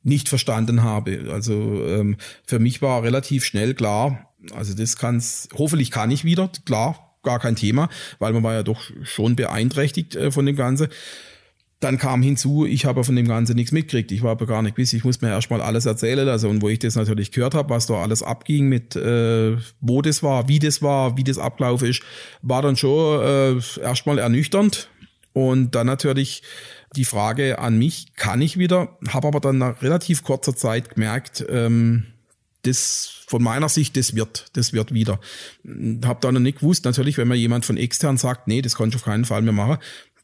nicht 0.02 0.28
verstanden 0.28 0.82
habe. 0.82 1.28
Also 1.32 1.85
ähm, 1.86 2.16
für 2.47 2.59
mich 2.59 2.82
war 2.82 3.02
relativ 3.02 3.44
schnell 3.44 3.74
klar, 3.74 4.35
also 4.55 4.74
das 4.74 4.97
kann's, 4.97 5.48
hoffentlich 5.55 5.90
kann 5.90 6.10
ich 6.10 6.24
wieder, 6.24 6.51
klar, 6.64 7.06
gar 7.27 7.40
kein 7.40 7.57
Thema, 7.57 7.90
weil 8.19 8.32
man 8.32 8.43
war 8.43 8.55
ja 8.55 8.62
doch 8.62 8.81
schon 9.03 9.36
beeinträchtigt 9.36 10.16
äh, 10.16 10.31
von 10.31 10.47
dem 10.47 10.57
Ganze. 10.57 10.89
Dann 11.81 11.98
kam 11.98 12.23
hinzu, 12.23 12.65
ich 12.65 12.86
habe 12.86 13.05
von 13.05 13.16
dem 13.16 13.28
Ganzen 13.28 13.55
nichts 13.55 13.70
mitgekriegt. 13.70 14.11
Ich 14.11 14.23
war 14.23 14.31
aber 14.31 14.47
gar 14.47 14.62
nicht 14.62 14.77
bis, 14.77 14.94
ich 14.94 15.05
muss 15.05 15.20
mir 15.20 15.28
erstmal 15.28 15.61
alles 15.61 15.85
erzählen 15.85 16.27
Also 16.27 16.48
Und 16.48 16.62
wo 16.62 16.70
ich 16.70 16.78
das 16.78 16.94
natürlich 16.94 17.32
gehört 17.32 17.55
habe, 17.55 17.69
was 17.69 17.85
da 17.85 17.94
alles 17.97 18.23
abging, 18.23 18.69
mit 18.69 18.97
äh, 18.97 19.59
wo 19.81 20.01
das 20.01 20.23
war, 20.23 20.48
wie 20.48 20.59
das 20.59 20.81
war, 20.81 21.19
wie 21.19 21.24
das 21.24 21.36
abgelaufen 21.36 21.89
ist, 21.89 22.03
war 22.40 22.62
dann 22.62 22.77
schon 22.77 23.20
äh, 23.23 23.81
erstmal 23.82 24.19
ernüchternd. 24.19 24.89
Und 25.35 25.74
dann 25.74 25.86
natürlich 25.86 26.43
die 26.97 27.05
Frage 27.05 27.59
an 27.59 27.77
mich, 27.77 28.15
kann 28.16 28.40
ich 28.40 28.57
wieder? 28.59 28.97
Habe 29.09 29.28
aber 29.28 29.40
dann 29.40 29.59
nach 29.59 29.82
relativ 29.82 30.24
kurzer 30.24 30.57
Zeit 30.57 30.94
gemerkt, 30.94 31.44
ähm, 31.51 32.07
das 32.66 33.12
von 33.26 33.43
meiner 33.43 33.68
Sicht, 33.68 33.97
das 33.97 34.14
wird, 34.14 34.47
das 34.52 34.72
wird 34.72 34.94
wieder. 34.94 35.20
Hab 36.05 36.20
da 36.20 36.30
noch 36.30 36.40
nicht 36.40 36.60
gewusst, 36.60 36.84
natürlich, 36.84 37.18
wenn 37.18 37.28
mir 37.28 37.34
jemand 37.34 37.64
von 37.64 37.76
extern 37.76 38.16
sagt, 38.16 38.47
nee, 38.47 38.62
das 38.62 38.76
kannst 38.76 38.94
du 38.94 38.98
auf 38.98 39.05
keinen 39.05 39.24
Fall 39.24 39.43
mehr 39.43 39.52
machen, 39.52 39.78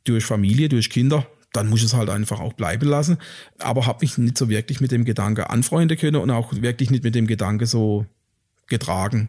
durch 0.05 0.25
Familie, 0.25 0.69
durch 0.69 0.91
Kinder, 0.91 1.27
dann 1.53 1.69
muss 1.69 1.83
es 1.83 1.95
halt 1.95 2.11
einfach 2.11 2.41
auch 2.41 2.55
bleiben 2.55 2.89
lassen. 2.89 3.19
Aber 3.59 3.87
habe 3.87 3.99
mich 4.03 4.19
nicht 4.19 4.39
so 4.39 4.49
wirklich 4.49 4.81
mit 4.81 4.93
dem 4.93 5.05
Gedanke 5.05 5.51
anfreunden 5.51 5.99
können 5.99 6.17
und 6.17 6.31
auch 6.31 6.53
wirklich 6.55 6.91
nicht 6.91 7.05
mit 7.05 7.15
dem 7.15 7.27
Gedanke 7.27 7.67
so 7.67 8.07
getragen. 8.69 9.29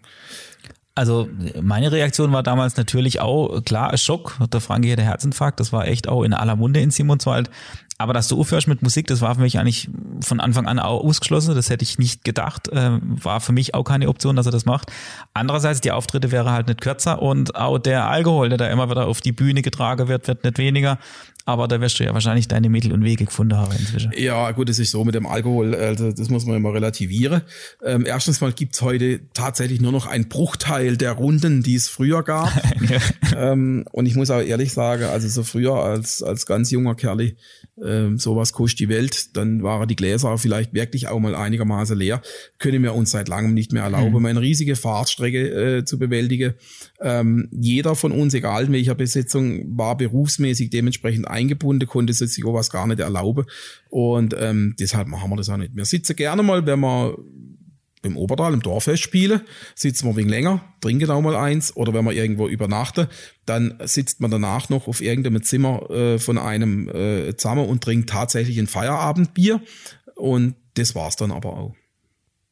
Also 0.96 1.28
meine 1.60 1.92
Reaktion 1.92 2.32
war 2.32 2.44
damals 2.44 2.78
natürlich 2.78 3.20
auch 3.20 3.64
klar 3.66 3.98
Schock. 3.98 4.38
Der 4.54 4.62
Frankie 4.62 4.92
hatte 4.92 5.02
Herzinfarkt, 5.02 5.60
das 5.60 5.74
war 5.74 5.88
echt 5.88 6.08
auch 6.08 6.24
in 6.24 6.34
aller 6.34 6.56
Munde 6.56 6.82
in 6.82 6.92
Simonswald. 6.92 7.50
Aber 7.98 8.14
dass 8.14 8.28
du 8.28 8.40
aufhörst 8.40 8.68
mit 8.68 8.82
Musik, 8.82 9.08
das 9.08 9.22
war 9.22 9.36
für 9.36 9.42
mich 9.42 9.60
eigentlich 9.60 9.90
von 10.22 10.40
Anfang 10.40 10.68
an 10.68 10.80
auch 10.80 11.04
ausgeschlossen. 11.04 11.56
Das 11.56 11.70
hätte 11.70 11.84
ich 11.84 12.00
nicht 12.00 12.24
gedacht. 12.24 12.68
Äh, 12.70 13.00
war 13.02 13.40
für 13.40 13.52
mich 13.52 13.76
auch 13.76 13.84
keine 13.84 14.10
Option, 14.10 14.36
dass 14.36 14.46
er 14.46 14.52
das 14.52 14.66
macht. 14.66 14.92
Andererseits, 15.34 15.82
die 15.82 15.92
Auftritte 15.92 16.32
wäre 16.32 16.52
halt 16.52 16.68
nicht 16.68 16.82
kürzer 16.82 17.22
und 17.22 17.56
auch 17.56 17.78
der 17.78 18.10
Alkohol, 18.10 18.50
der 18.50 18.58
da 18.58 18.68
immer 18.68 18.90
wieder 18.90 19.08
auf 19.08 19.22
die 19.22 19.32
Bühne 19.32 19.62
getragen 19.62 20.08
wird, 20.08 20.28
wird 20.28 20.44
nicht 20.44 20.58
weniger. 20.58 20.98
Aber 21.46 21.68
da 21.68 21.82
wirst 21.82 22.00
du 22.00 22.06
ja 22.06 22.14
wahrscheinlich 22.14 22.48
deine 22.48 22.70
Mittel 22.70 22.94
und 22.94 23.04
Wege 23.04 23.26
gefunden 23.26 23.58
haben 23.58 23.74
inzwischen. 23.78 24.14
Ja, 24.16 24.52
gut, 24.52 24.70
es 24.70 24.80
ist 24.80 24.92
so 24.92 25.04
mit 25.04 25.14
dem 25.14 25.26
Alkohol, 25.26 25.76
also 25.76 26.12
das 26.12 26.30
muss 26.30 26.46
man 26.46 26.56
immer 26.56 26.74
relativieren. 26.74 27.42
Ähm, 27.84 28.06
erstens 28.06 28.40
mal 28.40 28.54
gibt's 28.54 28.82
heute 28.82 29.20
tatsächlich 29.34 29.82
nur 29.82 29.92
noch 29.92 30.08
einen 30.08 30.30
Bruchteil 30.30 30.96
der 30.96 31.12
Runden, 31.12 31.62
die 31.62 31.76
es 31.76 31.90
früher 31.90 32.24
gab. 32.24 32.50
ähm, 33.38 33.84
und 33.92 34.06
ich 34.06 34.16
muss 34.16 34.30
auch 34.30 34.40
ehrlich 34.42 34.72
sagen, 34.72 35.04
also 35.04 35.28
so 35.28 35.44
früher 35.44 35.74
als, 35.74 36.24
als 36.24 36.46
ganz 36.46 36.72
junger 36.72 36.96
Kerli, 36.96 37.36
ähm, 37.84 38.18
sowas 38.20 38.54
kostet 38.54 38.80
die 38.80 38.90
Welt, 38.90 39.36
dann 39.36 39.64
waren 39.64 39.88
die 39.88 39.96
Gläser 39.96 40.38
vielleicht 40.38 40.74
wirklich 40.74 41.10
auch 41.10 41.20
mal 41.20 41.36
einigermaßen 41.36 41.98
leer. 41.98 42.22
Können 42.58 42.84
wir 42.84 42.94
uns 42.94 43.12
seit 43.12 43.28
langem 43.28 43.54
nicht 43.54 43.74
mehr 43.74 43.84
erlauben, 43.84 44.20
mhm. 44.20 44.26
eine 44.26 44.42
riesige 44.42 44.76
Fahrtstrecke 44.76 45.78
äh, 45.80 45.86
zu 45.86 46.00
bewältigen. 46.00 46.54
Ähm, 47.04 47.50
jeder 47.52 47.96
von 47.96 48.12
uns, 48.12 48.34
egal 48.34 48.66
in 48.66 48.74
welcher 48.74 48.96
Besetzung, 48.96 49.78
war 49.78 49.98
berufsmäßig 49.98 50.70
dementsprechend 50.70 51.28
eingebunden, 51.28 51.88
konnte 51.88 52.14
sich 52.14 52.34
sowas 52.36 52.70
gar 52.70 52.88
nicht 52.88 53.02
erlauben. 53.02 53.46
Und 53.90 54.36
ähm, 54.40 54.76
deshalb 54.80 55.08
machen 55.10 55.30
wir 55.30 55.36
das 55.36 55.50
auch 55.50 55.58
nicht. 55.58 55.76
Wir 55.76 55.86
sitzen 55.86 56.16
gerne 56.16 56.44
mal, 56.44 56.66
wenn 56.66 56.80
wir 56.80 57.18
im 58.04 58.18
Obertal, 58.18 58.54
im 58.54 58.62
Dorffest 58.62 59.02
spielen, 59.02 59.42
sitzen 59.76 60.06
wir 60.06 60.12
ein 60.12 60.18
wenig 60.18 60.32
länger, 60.32 60.64
trinken 60.82 61.10
auch 61.10 61.22
mal 61.22 61.36
eins 61.36 61.76
oder 61.76 61.94
wenn 61.94 62.06
wir 62.06 62.12
irgendwo 62.12 62.48
übernachten, 62.48 63.08
dann 63.46 63.80
sitzt 63.84 64.20
man 64.20 64.30
danach 64.30 64.70
noch 64.70 64.88
auf 64.88 65.02
irgendeinem 65.02 65.42
Zimmer 65.44 65.90
äh, 65.90 66.20
von 66.20 66.38
einem 66.38 66.90
äh, 66.90 67.36
zusammen 67.38 67.68
und 67.68 67.84
trinkt 67.84 68.10
tatsächlich 68.10 68.60
ein 68.60 68.68
Feierabendbier 68.68 69.62
und 70.16 70.56
das 70.76 70.96
war's 70.96 71.16
dann 71.16 71.32
aber 71.32 71.54
auch. 71.54 71.76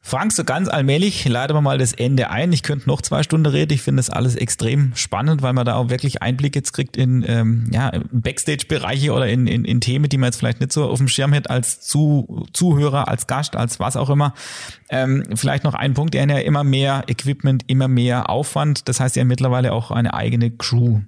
Frank, 0.03 0.31
so 0.33 0.43
ganz 0.43 0.67
allmählich 0.67 1.25
leiten 1.25 1.55
wir 1.55 1.61
mal 1.61 1.77
das 1.77 1.93
Ende 1.93 2.31
ein. 2.31 2.51
Ich 2.51 2.63
könnte 2.63 2.89
noch 2.89 3.03
zwei 3.03 3.21
Stunden 3.21 3.45
reden. 3.45 3.71
Ich 3.71 3.83
finde 3.83 3.99
das 3.99 4.09
alles 4.09 4.35
extrem 4.35 4.93
spannend, 4.95 5.43
weil 5.43 5.53
man 5.53 5.63
da 5.63 5.75
auch 5.75 5.89
wirklich 5.89 6.23
Einblick 6.23 6.55
jetzt 6.55 6.73
kriegt 6.73 6.97
in 6.97 7.23
ähm, 7.27 7.69
ja, 7.71 7.91
Backstage-Bereiche 8.11 9.13
oder 9.13 9.27
in, 9.27 9.45
in, 9.45 9.63
in 9.63 9.79
Themen, 9.79 10.09
die 10.09 10.17
man 10.17 10.27
jetzt 10.27 10.37
vielleicht 10.37 10.59
nicht 10.59 10.73
so 10.73 10.85
auf 10.85 10.97
dem 10.97 11.07
Schirm 11.07 11.33
hätte 11.33 11.51
als 11.51 11.81
Zu 11.81 12.45
Zuhörer, 12.51 13.07
als 13.07 13.27
Gast, 13.27 13.55
als 13.55 13.79
was 13.79 13.95
auch 13.95 14.09
immer. 14.09 14.33
Ähm, 14.89 15.23
vielleicht 15.35 15.63
noch 15.63 15.75
ein 15.75 15.93
Punkt, 15.93 16.15
ihr 16.15 16.21
habt 16.21 16.31
ja 16.31 16.39
immer 16.39 16.63
mehr 16.63 17.03
Equipment, 17.07 17.63
immer 17.67 17.87
mehr 17.87 18.29
Aufwand. 18.29 18.89
Das 18.89 18.99
heißt, 18.99 19.15
ihr 19.15 19.21
habt 19.21 19.29
mittlerweile 19.29 19.71
auch 19.71 19.91
eine 19.91 20.15
eigene 20.15 20.49
Crew. 20.49 21.01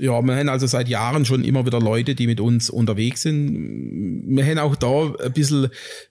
Ja, 0.00 0.22
wir 0.22 0.36
haben 0.36 0.48
also 0.48 0.68
seit 0.68 0.88
Jahren 0.88 1.24
schon 1.24 1.42
immer 1.42 1.66
wieder 1.66 1.80
Leute, 1.80 2.14
die 2.14 2.28
mit 2.28 2.40
uns 2.40 2.70
unterwegs 2.70 3.22
sind. 3.22 4.28
Wir 4.28 4.46
haben 4.46 4.58
auch 4.58 4.76
da 4.76 5.12
ein 5.24 5.32
bisschen 5.32 5.70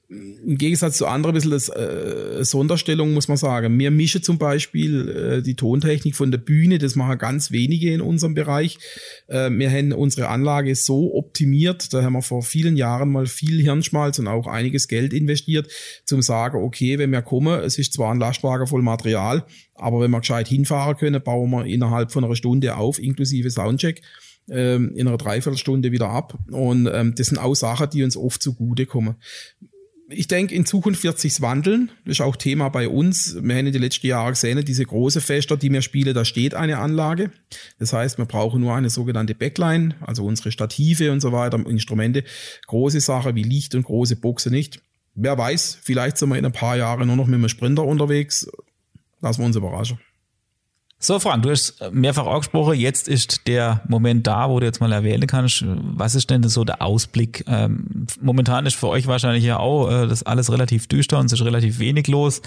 im 0.09 0.57
Gegensatz 0.57 0.97
zu 0.97 1.05
anderen 1.05 1.35
ein 1.35 1.39
bisschen 1.39 1.51
das, 1.51 1.67
äh, 1.67 2.45
Sonderstellung, 2.45 3.13
muss 3.13 3.27
man 3.27 3.35
sagen. 3.35 3.77
Wir 3.77 3.91
mischen 3.91 4.23
zum 4.23 4.37
Beispiel 4.37 5.09
äh, 5.09 5.41
die 5.41 5.55
Tontechnik 5.55 6.15
von 6.15 6.31
der 6.31 6.37
Bühne, 6.37 6.77
das 6.77 6.95
machen 6.95 7.17
ganz 7.17 7.51
wenige 7.51 7.91
in 7.91 7.99
unserem 7.99 8.33
Bereich. 8.33 8.77
Äh, 9.27 9.49
wir 9.51 9.69
haben 9.69 9.91
unsere 9.91 10.29
Anlage 10.29 10.73
so 10.75 11.13
optimiert, 11.13 11.93
da 11.93 12.03
haben 12.03 12.13
wir 12.13 12.21
vor 12.21 12.41
vielen 12.41 12.77
Jahren 12.77 13.09
mal 13.09 13.25
viel 13.25 13.61
Hirnschmalz 13.61 14.17
und 14.19 14.27
auch 14.27 14.47
einiges 14.47 14.87
Geld 14.87 15.11
investiert, 15.11 15.69
zum 16.05 16.21
sagen, 16.21 16.63
okay, 16.63 16.97
wenn 16.99 17.11
wir 17.11 17.21
kommen, 17.21 17.59
es 17.59 17.77
ist 17.77 17.91
zwar 17.91 18.13
ein 18.13 18.19
Lastwagen 18.19 18.67
voll 18.67 18.83
Material, 18.83 19.45
aber 19.75 19.99
wenn 19.99 20.11
wir 20.11 20.21
gescheit 20.21 20.47
hinfahren 20.47 20.95
können, 20.95 21.21
bauen 21.21 21.51
wir 21.51 21.65
innerhalb 21.65 22.13
von 22.13 22.23
einer 22.23 22.35
Stunde 22.37 22.77
auf, 22.77 22.97
inklusive 22.97 23.51
Soundcheck 23.51 24.01
ähm, 24.49 24.93
in 24.95 25.09
einer 25.09 25.17
Dreiviertelstunde 25.17 25.91
wieder 25.91 26.09
ab. 26.09 26.37
Und 26.49 26.89
ähm, 26.93 27.13
das 27.15 27.27
sind 27.27 27.39
auch 27.39 27.55
Sachen, 27.55 27.89
die 27.89 28.03
uns 28.03 28.15
oft 28.15 28.41
zugutekommen 28.41 29.17
ich 30.09 30.27
denke, 30.27 30.55
in 30.55 30.65
Zukunft 30.65 31.03
wird 31.03 31.19
sich's 31.19 31.41
wandeln. 31.41 31.91
Das 32.05 32.13
ist 32.13 32.21
auch 32.21 32.35
Thema 32.35 32.69
bei 32.69 32.87
uns. 32.87 33.35
Wir 33.35 33.55
haben 33.55 33.67
in 33.67 33.73
den 33.73 33.81
letzten 33.81 34.07
Jahren 34.07 34.31
gesehen, 34.31 34.63
diese 34.63 34.85
große 34.85 35.19
Fester, 35.19 35.57
die 35.57 35.71
wir 35.71 35.81
spielen, 35.81 36.13
da 36.13 36.23
steht 36.23 36.53
eine 36.53 36.77
Anlage. 36.77 37.31
Das 37.77 37.91
heißt, 37.91 38.17
wir 38.17 38.25
brauchen 38.25 38.61
nur 38.61 38.73
eine 38.73 38.89
sogenannte 38.89 39.35
Backline, 39.35 39.95
also 39.99 40.25
unsere 40.25 40.51
Stative 40.51 41.11
und 41.11 41.19
so 41.19 41.31
weiter, 41.33 41.59
Instrumente. 41.67 42.23
Große 42.67 43.01
Sache 43.01 43.35
wie 43.35 43.43
Licht 43.43 43.75
und 43.75 43.83
große 43.83 44.15
Boxen 44.15 44.53
nicht. 44.53 44.81
Wer 45.13 45.37
weiß, 45.37 45.79
vielleicht 45.81 46.17
sind 46.17 46.29
wir 46.29 46.37
in 46.37 46.45
ein 46.45 46.51
paar 46.51 46.77
Jahren 46.77 47.07
nur 47.07 47.17
noch 47.17 47.25
mit 47.25 47.35
einem 47.35 47.49
Sprinter 47.49 47.83
unterwegs. 47.83 48.47
Lassen 49.19 49.41
wir 49.41 49.45
uns 49.47 49.55
überraschen. 49.55 49.99
So, 50.99 51.19
Frank, 51.19 51.43
du 51.43 51.51
hast 51.51 51.75
mehrfach 51.91 52.25
angesprochen, 52.25 52.73
jetzt 52.73 53.07
ist 53.07 53.45
der 53.45 53.83
Moment 53.87 54.25
da, 54.25 54.49
wo 54.49 54.59
du 54.59 54.65
jetzt 54.65 54.81
mal 54.81 54.91
erwähnen 54.91 55.27
kannst, 55.27 55.63
was 55.67 56.15
ist 56.15 56.31
denn 56.31 56.41
so 56.41 56.63
der 56.63 56.81
Ausblick? 56.81 57.45
Ähm, 57.47 58.07
momentan 58.19 58.65
ist 58.65 58.75
für 58.75 58.87
euch 58.87 59.05
wahrscheinlich 59.05 59.43
ja 59.43 59.59
auch 59.59 59.91
äh, 59.91 60.07
das 60.07 60.23
alles 60.23 60.51
relativ 60.51 60.87
düster 60.87 61.19
und 61.19 61.27
es 61.27 61.33
ist 61.33 61.45
relativ 61.45 61.77
wenig 61.77 62.07
los. 62.07 62.41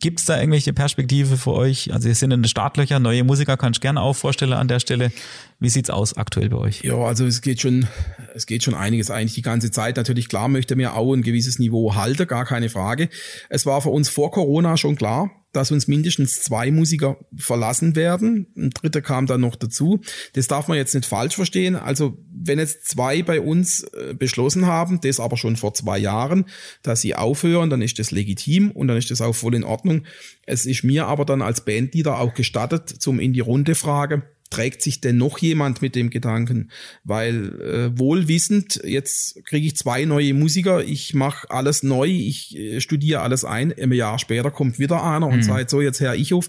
Gibt 0.00 0.20
es 0.20 0.24
da 0.24 0.38
irgendwelche 0.38 0.72
Perspektive 0.72 1.36
für 1.36 1.52
euch? 1.52 1.92
Also 1.92 2.08
ihr 2.08 2.14
sind 2.14 2.30
in 2.30 2.40
den 2.40 2.48
Startlöcher, 2.48 3.00
neue 3.00 3.22
Musiker 3.22 3.58
kann 3.58 3.72
ich 3.74 3.82
gerne 3.82 4.00
auch 4.00 4.14
vorstellen 4.14 4.54
an 4.54 4.66
der 4.66 4.80
Stelle. 4.80 5.12
Wie 5.58 5.68
sieht's 5.68 5.90
aus 5.90 6.16
aktuell 6.16 6.48
bei 6.48 6.56
euch? 6.56 6.82
Ja, 6.82 6.94
also 6.94 7.26
es 7.26 7.42
geht 7.42 7.60
schon, 7.60 7.86
es 8.34 8.46
geht 8.46 8.62
schon 8.62 8.74
einiges 8.74 9.10
eigentlich 9.10 9.34
die 9.34 9.42
ganze 9.42 9.70
Zeit. 9.70 9.98
Natürlich 9.98 10.30
klar 10.30 10.48
möchte 10.48 10.74
mir 10.74 10.96
auch 10.96 11.12
ein 11.12 11.20
gewisses 11.20 11.58
Niveau 11.58 11.94
halten, 11.96 12.26
gar 12.26 12.46
keine 12.46 12.70
Frage. 12.70 13.10
Es 13.50 13.66
war 13.66 13.82
für 13.82 13.90
uns 13.90 14.08
vor 14.08 14.30
Corona 14.30 14.78
schon 14.78 14.96
klar, 14.96 15.30
dass 15.52 15.72
uns 15.72 15.88
mindestens 15.88 16.42
zwei 16.42 16.70
Musiker 16.70 17.18
verlassen 17.36 17.96
werden. 17.96 18.46
Ein 18.56 18.70
dritter 18.70 19.02
kam 19.02 19.26
dann 19.26 19.40
noch 19.40 19.56
dazu. 19.56 20.00
Das 20.34 20.46
darf 20.46 20.68
man 20.68 20.76
jetzt 20.76 20.94
nicht 20.94 21.06
falsch 21.06 21.34
verstehen. 21.34 21.76
Also 21.76 22.18
wenn 22.32 22.58
jetzt 22.58 22.88
zwei 22.88 23.22
bei 23.22 23.40
uns 23.40 23.82
äh, 23.82 24.14
beschlossen 24.14 24.66
haben, 24.66 25.00
das 25.00 25.20
aber 25.20 25.36
schon 25.36 25.56
vor 25.56 25.74
zwei 25.74 25.98
Jahren, 25.98 26.46
dass 26.82 27.00
sie 27.00 27.14
aufhören, 27.14 27.70
dann 27.70 27.82
ist 27.82 27.98
das 27.98 28.10
legitim 28.10 28.70
und 28.70 28.88
dann 28.88 28.96
ist 28.96 29.10
das 29.10 29.20
auch 29.20 29.34
voll 29.34 29.54
in 29.54 29.64
Ordnung. 29.64 30.04
Es 30.46 30.66
ist 30.66 30.84
mir 30.84 31.06
aber 31.06 31.24
dann 31.24 31.42
als 31.42 31.64
Bandleader 31.64 32.18
auch 32.18 32.34
gestattet, 32.34 32.88
zum 32.88 33.18
in 33.18 33.32
die 33.32 33.40
Runde 33.40 33.74
Frage, 33.74 34.22
trägt 34.50 34.82
sich 34.82 35.00
denn 35.00 35.16
noch 35.16 35.38
jemand 35.38 35.80
mit 35.80 35.94
dem 35.94 36.10
Gedanken? 36.10 36.70
Weil 37.04 37.60
äh, 37.60 37.98
wohlwissend, 37.98 38.80
jetzt 38.84 39.44
kriege 39.44 39.66
ich 39.66 39.76
zwei 39.76 40.04
neue 40.04 40.34
Musiker, 40.34 40.84
ich 40.84 41.14
mache 41.14 41.50
alles 41.50 41.82
neu, 41.82 42.08
ich 42.08 42.56
äh, 42.56 42.80
studiere 42.80 43.22
alles 43.22 43.44
ein, 43.44 43.72
ein 43.72 43.92
Jahr 43.92 44.18
später 44.18 44.50
kommt 44.50 44.78
wieder 44.78 45.02
einer 45.02 45.26
und 45.26 45.36
mhm. 45.36 45.42
sagt 45.42 45.70
so, 45.70 45.80
jetzt 45.80 46.00
Herr 46.00 46.14
ich 46.14 46.34
auf, 46.34 46.48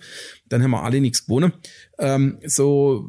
dann 0.49 0.61
haben 0.61 0.71
wir 0.71 0.83
alle 0.83 0.99
nichts 0.99 1.25
gewonnen. 1.25 1.53
Ähm, 1.99 2.39
so 2.45 3.07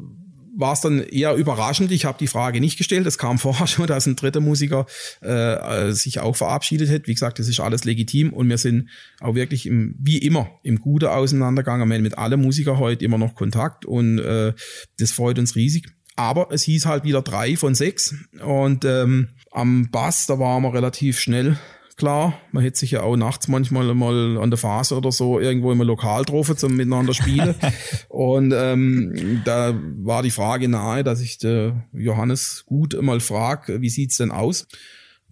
war 0.55 0.73
es 0.73 0.81
dann 0.81 0.99
eher 0.99 1.35
überraschend. 1.35 1.91
Ich 1.91 2.05
habe 2.05 2.17
die 2.19 2.27
Frage 2.27 2.59
nicht 2.59 2.77
gestellt. 2.77 3.05
Es 3.07 3.17
kam 3.17 3.39
vorher 3.39 3.67
schon, 3.67 3.87
dass 3.87 4.05
ein 4.05 4.15
dritter 4.15 4.39
Musiker 4.39 4.85
äh, 5.21 5.91
sich 5.91 6.19
auch 6.19 6.35
verabschiedet 6.35 6.89
hat. 6.89 7.07
Wie 7.07 7.13
gesagt, 7.13 7.39
das 7.39 7.47
ist 7.47 7.59
alles 7.59 7.83
legitim 7.83 8.33
und 8.33 8.49
wir 8.49 8.57
sind 8.57 8.89
auch 9.19 9.35
wirklich 9.35 9.65
im, 9.65 9.95
wie 9.99 10.17
immer 10.17 10.49
im 10.63 10.79
Gute 10.79 11.11
auseinandergegangen. 11.11 11.87
Wir 11.89 11.95
haben 11.95 12.03
mit 12.03 12.17
allen 12.17 12.41
Musikern 12.41 12.77
heute 12.77 13.05
immer 13.05 13.17
noch 13.17 13.35
Kontakt 13.35 13.85
und 13.85 14.19
äh, 14.19 14.53
das 14.99 15.11
freut 15.11 15.39
uns 15.39 15.55
riesig. 15.55 15.87
Aber 16.15 16.49
es 16.51 16.63
hieß 16.63 16.85
halt 16.85 17.03
wieder 17.03 17.23
drei 17.23 17.55
von 17.55 17.73
sechs 17.73 18.13
und 18.43 18.85
ähm, 18.85 19.29
am 19.51 19.89
Bass, 19.89 20.27
da 20.27 20.37
waren 20.37 20.61
wir 20.61 20.73
relativ 20.73 21.19
schnell 21.19 21.57
klar. 21.97 22.39
Man 22.51 22.63
hätte 22.63 22.79
sich 22.79 22.91
ja 22.91 23.01
auch 23.01 23.15
nachts 23.15 23.47
manchmal 23.47 23.93
mal 23.93 24.37
an 24.37 24.49
der 24.49 24.57
Phase 24.57 24.95
oder 24.95 25.11
so 25.11 25.39
irgendwo 25.39 25.71
im 25.71 25.81
Lokal 25.81 26.23
getroffen 26.23 26.57
zum 26.57 26.75
miteinander 26.75 27.13
spielen. 27.13 27.55
und 28.09 28.53
ähm, 28.55 29.41
da 29.45 29.73
war 29.97 30.23
die 30.23 30.31
Frage 30.31 30.67
nahe, 30.67 31.03
dass 31.03 31.21
ich 31.21 31.37
der 31.37 31.87
Johannes 31.93 32.63
gut 32.65 32.99
mal 33.01 33.19
frag, 33.19 33.71
wie 33.81 33.89
sieht's 33.89 34.17
denn 34.17 34.31
aus? 34.31 34.67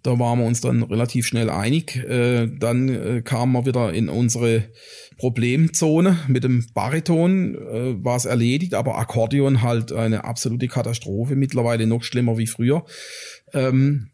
Da 0.04 0.18
waren 0.18 0.40
wir 0.40 0.46
uns 0.46 0.62
dann 0.62 0.82
relativ 0.84 1.28
schnell 1.28 1.50
einig. 1.50 1.96
Äh, 1.96 2.48
dann 2.48 2.90
äh, 2.90 3.22
kamen 3.22 3.52
wir 3.54 3.66
wieder 3.66 3.94
in 3.94 4.10
unsere 4.10 4.70
Problemzone 5.18 6.18
mit 6.28 6.44
dem 6.44 6.66
Bariton, 6.74 7.56
äh, 7.56 8.04
war 8.04 8.16
es 8.16 8.26
erledigt, 8.26 8.74
aber 8.74 8.98
Akkordeon 8.98 9.62
halt 9.62 9.92
eine 9.92 10.24
absolute 10.24 10.68
Katastrophe, 10.68 11.36
mittlerweile 11.36 11.86
noch 11.86 12.04
schlimmer 12.04 12.38
wie 12.38 12.48
früher. 12.48 12.84
Ähm, 13.54 14.11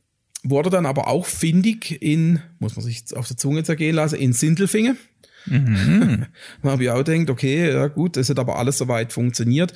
wurde 0.50 0.70
dann 0.70 0.86
aber 0.86 1.08
auch 1.08 1.26
findig 1.26 2.02
in, 2.02 2.42
muss 2.60 2.76
man 2.76 2.86
sich 2.86 3.04
auf 3.16 3.28
der 3.28 3.38
Zunge 3.38 3.64
zergehen 3.64 3.96
lassen, 3.96 4.16
in 4.16 4.34
Sindelfingen. 4.34 4.98
Mhm. 5.46 6.26
dann 6.62 6.72
habe 6.72 6.84
ich 6.84 6.90
auch 6.90 7.04
gedacht, 7.04 7.30
okay, 7.30 7.72
ja 7.72 7.88
gut, 7.88 8.18
das 8.18 8.30
hat 8.30 8.40
aber 8.40 8.58
alles 8.58 8.78
soweit 8.78 9.14
funktioniert. 9.14 9.74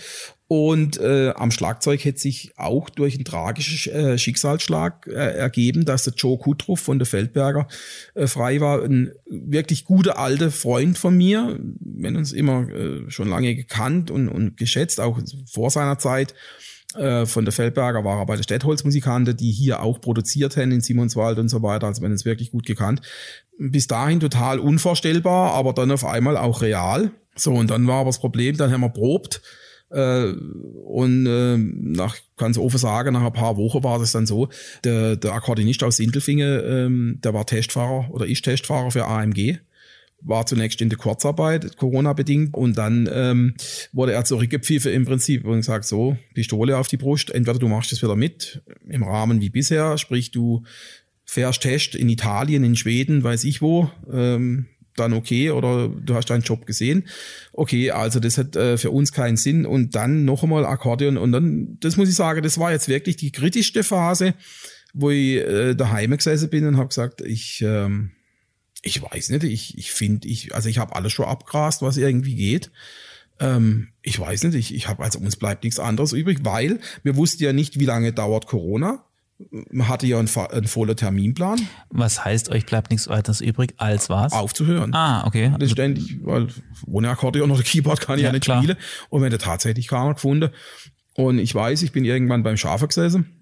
Und 0.48 1.00
äh, 1.00 1.30
am 1.30 1.50
Schlagzeug 1.50 2.04
hätte 2.04 2.20
sich 2.20 2.52
auch 2.58 2.90
durch 2.90 3.16
einen 3.16 3.24
tragischen 3.24 3.94
äh, 3.94 4.18
Schicksalsschlag 4.18 5.08
äh, 5.08 5.12
ergeben, 5.14 5.86
dass 5.86 6.04
der 6.04 6.14
Joe 6.14 6.38
Kutroff 6.38 6.82
von 6.82 7.00
der 7.00 7.06
Feldberger 7.06 7.70
äh, 8.16 8.28
frei 8.28 8.60
war. 8.60 8.84
Ein 8.84 9.14
wirklich 9.30 9.86
guter 9.86 10.20
alter 10.20 10.52
Freund 10.52 10.98
von 10.98 11.16
mir. 11.16 11.58
Wir 11.80 12.10
haben 12.10 12.18
uns 12.18 12.34
immer 12.34 12.68
äh, 12.70 13.10
schon 13.10 13.30
lange 13.30 13.56
gekannt 13.56 14.12
und, 14.12 14.28
und 14.28 14.58
geschätzt, 14.58 15.00
auch 15.00 15.20
vor 15.50 15.70
seiner 15.70 16.00
Zeit. 16.00 16.34
Äh, 16.96 17.26
von 17.26 17.46
der 17.46 17.52
Feldberger 17.52 18.04
war 18.04 18.20
er 18.20 18.26
bei 18.26 18.36
der 18.36 18.44
Städtholzmusikanten, 18.44 19.38
die 19.38 19.52
hier 19.52 19.82
auch 19.82 20.02
produziert 20.02 20.58
haben 20.58 20.72
in 20.72 20.82
Simonswald 20.82 21.40
und 21.40 21.50
so 21.50 21.62
weiter. 21.62 21.88
Also 21.88 22.02
man 22.02 22.12
ist 22.12 22.26
wirklich 22.26 22.52
gut 22.52 22.66
gekannt. 22.66 23.02
Bis 23.58 23.88
dahin 23.88 24.20
total 24.20 24.60
unvorstellbar, 24.60 25.54
aber 25.54 25.74
dann 25.74 25.92
auf 25.92 26.06
einmal 26.06 26.38
auch 26.38 26.62
real. 26.62 27.12
So, 27.36 27.54
und 27.54 27.70
dann 27.70 27.88
war 27.88 28.02
aber 28.02 28.10
das 28.10 28.20
Problem, 28.20 28.58
dann 28.58 28.72
haben 28.72 28.82
wir 28.82 28.90
probt. 28.90 29.42
Äh, 29.90 30.34
und 30.86 31.26
äh, 31.26 31.58
nach, 31.58 32.18
so 32.52 32.64
offen 32.64 32.78
sagen, 32.78 33.14
nach 33.14 33.24
ein 33.24 33.34
paar 33.34 33.58
Wochen 33.58 33.84
war 33.84 34.00
das 34.00 34.12
dann 34.12 34.26
so, 34.26 34.50
der, 34.84 35.16
der 35.16 35.34
Akkordeonist 35.34 35.84
aus 35.84 35.98
Sindelfingen, 35.98 36.62
ähm, 36.66 37.20
der 37.24 37.34
war 37.34 37.46
Testfahrer 37.46 38.10
oder 38.12 38.26
ist 38.26 38.44
Testfahrer 38.44 38.92
für 38.92 39.06
AMG 39.06 39.60
war 40.24 40.46
zunächst 40.46 40.82
in 40.82 40.90
der 40.90 40.98
Kurzarbeit, 40.98 41.78
Corona-bedingt, 41.78 42.54
und 42.54 42.78
dann 42.78 43.10
ähm, 43.12 43.56
wurde 43.92 44.14
er 44.14 44.26
zurückgepfiffen 44.26 44.92
im 44.92 45.06
Prinzip 45.06 45.46
und 45.46 45.58
gesagt, 45.58 45.86
so, 45.86 46.18
Pistole 46.34 46.78
auf 46.78 46.88
die 46.88 46.98
Brust, 46.98 47.32
entweder 47.32 47.60
du 47.60 47.68
machst 47.68 47.92
das 47.92 48.02
wieder 48.02 48.16
mit, 48.16 48.62
im 48.88 49.04
Rahmen 49.04 49.42
wie 49.42 49.50
bisher, 49.50 49.98
sprich 49.98 50.32
du 50.32 50.64
fährst 51.26 51.62
Test 51.62 51.96
in 51.96 52.10
Italien, 52.10 52.64
in 52.64 52.76
Schweden, 52.76 53.24
weiß 53.24 53.46
ich 53.46 53.62
wo, 53.62 53.90
ähm, 54.12 54.68
dann 54.98 55.14
okay, 55.14 55.52
oder 55.52 55.88
du 55.88 56.16
hast 56.16 56.30
deinen 56.30 56.42
Job 56.42 56.66
gesehen. 56.66 57.08
Okay, 57.54 57.92
also 57.92 58.20
das 58.20 58.38
hat 58.38 58.56
äh, 58.56 58.78
für 58.78 58.92
uns 58.92 59.14
keinen 59.14 59.38
Sinn. 59.38 59.66
Und 59.66 59.96
dann 59.96 60.26
noch 60.26 60.44
einmal 60.44 60.66
Akkordeon. 60.66 61.18
Und 61.18 61.32
dann, 61.32 61.78
das 61.80 61.96
muss 61.96 62.10
ich 62.10 62.16
sagen, 62.16 62.44
das 62.44 62.58
war 62.58 62.72
jetzt 62.72 62.90
wirklich 62.90 63.16
die 63.16 63.32
kritischste 63.32 63.84
Phase, 63.84 64.34
wo 64.94 65.10
ich 65.10 65.38
äh, 65.38 65.76
daheim 65.76 66.16
gesessen 66.16 66.50
bin 66.50 66.68
und 66.68 66.78
habe 66.78 66.90
gesagt, 66.90 67.22
ich... 67.22 67.64
Ähm, 67.66 68.12
ich 68.82 69.02
weiß 69.02 69.30
nicht, 69.30 69.44
ich, 69.44 69.78
ich 69.78 69.92
finde, 69.92 70.28
ich, 70.28 70.56
also 70.56 70.70
ich 70.70 70.80
habe 70.80 70.96
alles 70.96 71.14
schon 71.14 71.26
abgrast, 71.26 71.82
was 71.82 71.98
irgendwie 71.98 72.36
geht. 72.36 72.72
Ähm, 73.40 73.90
ich 74.02 74.20
weiß 74.20 74.44
nicht, 74.44 74.56
ich, 74.56 74.74
ich 74.74 74.88
habe, 74.88 75.04
also 75.04 75.20
uns 75.20 75.36
bleibt 75.36 75.64
nichts 75.64 75.80
anderes 75.80 76.14
übrig, 76.14 76.40
weil 76.44 76.80
wir 77.04 77.16
wussten 77.16 77.44
ja 77.44 77.54
nicht, 77.54 77.80
wie 77.80 77.86
lange 77.86 78.14
dauert 78.14 78.48
Corona. 78.48 79.04
Man 79.50 79.88
hatte 79.88 80.06
ja 80.06 80.20
einen, 80.20 80.30
einen 80.52 80.68
vollen 80.68 80.96
Terminplan. 80.96 81.68
Was 81.90 82.24
heißt, 82.24 82.50
euch 82.50 82.66
bleibt 82.68 82.92
nichts 82.92 83.08
weiteres 83.08 83.42
übrig 83.42 83.74
als 83.78 84.10
was? 84.10 84.34
Aufzuhören. 84.34 84.94
Ah, 84.94 85.26
okay. 85.26 85.52
Das 85.58 85.72
ständig, 85.72 86.20
weil 86.24 86.48
ohne 86.86 87.10
Akkordeon 87.10 87.50
oder 87.50 87.64
Keyboard 87.64 88.02
kann 88.02 88.18
ich 88.18 88.24
ja, 88.24 88.30
ja 88.30 88.34
nicht 88.34 88.44
klar. 88.44 88.62
spielen. 88.62 88.78
Und 89.10 89.24
wenn 89.24 89.32
der 89.32 89.40
tatsächlich 89.40 89.88
keiner 89.88 90.14
gefunden. 90.14 90.52
Und 91.16 91.40
ich 91.40 91.54
weiß, 91.54 91.82
ich 91.82 91.92
bin 91.92 92.06
irgendwann 92.06 92.44
beim 92.44 92.58
Schafer 92.58 92.88
gesessen 92.88 93.42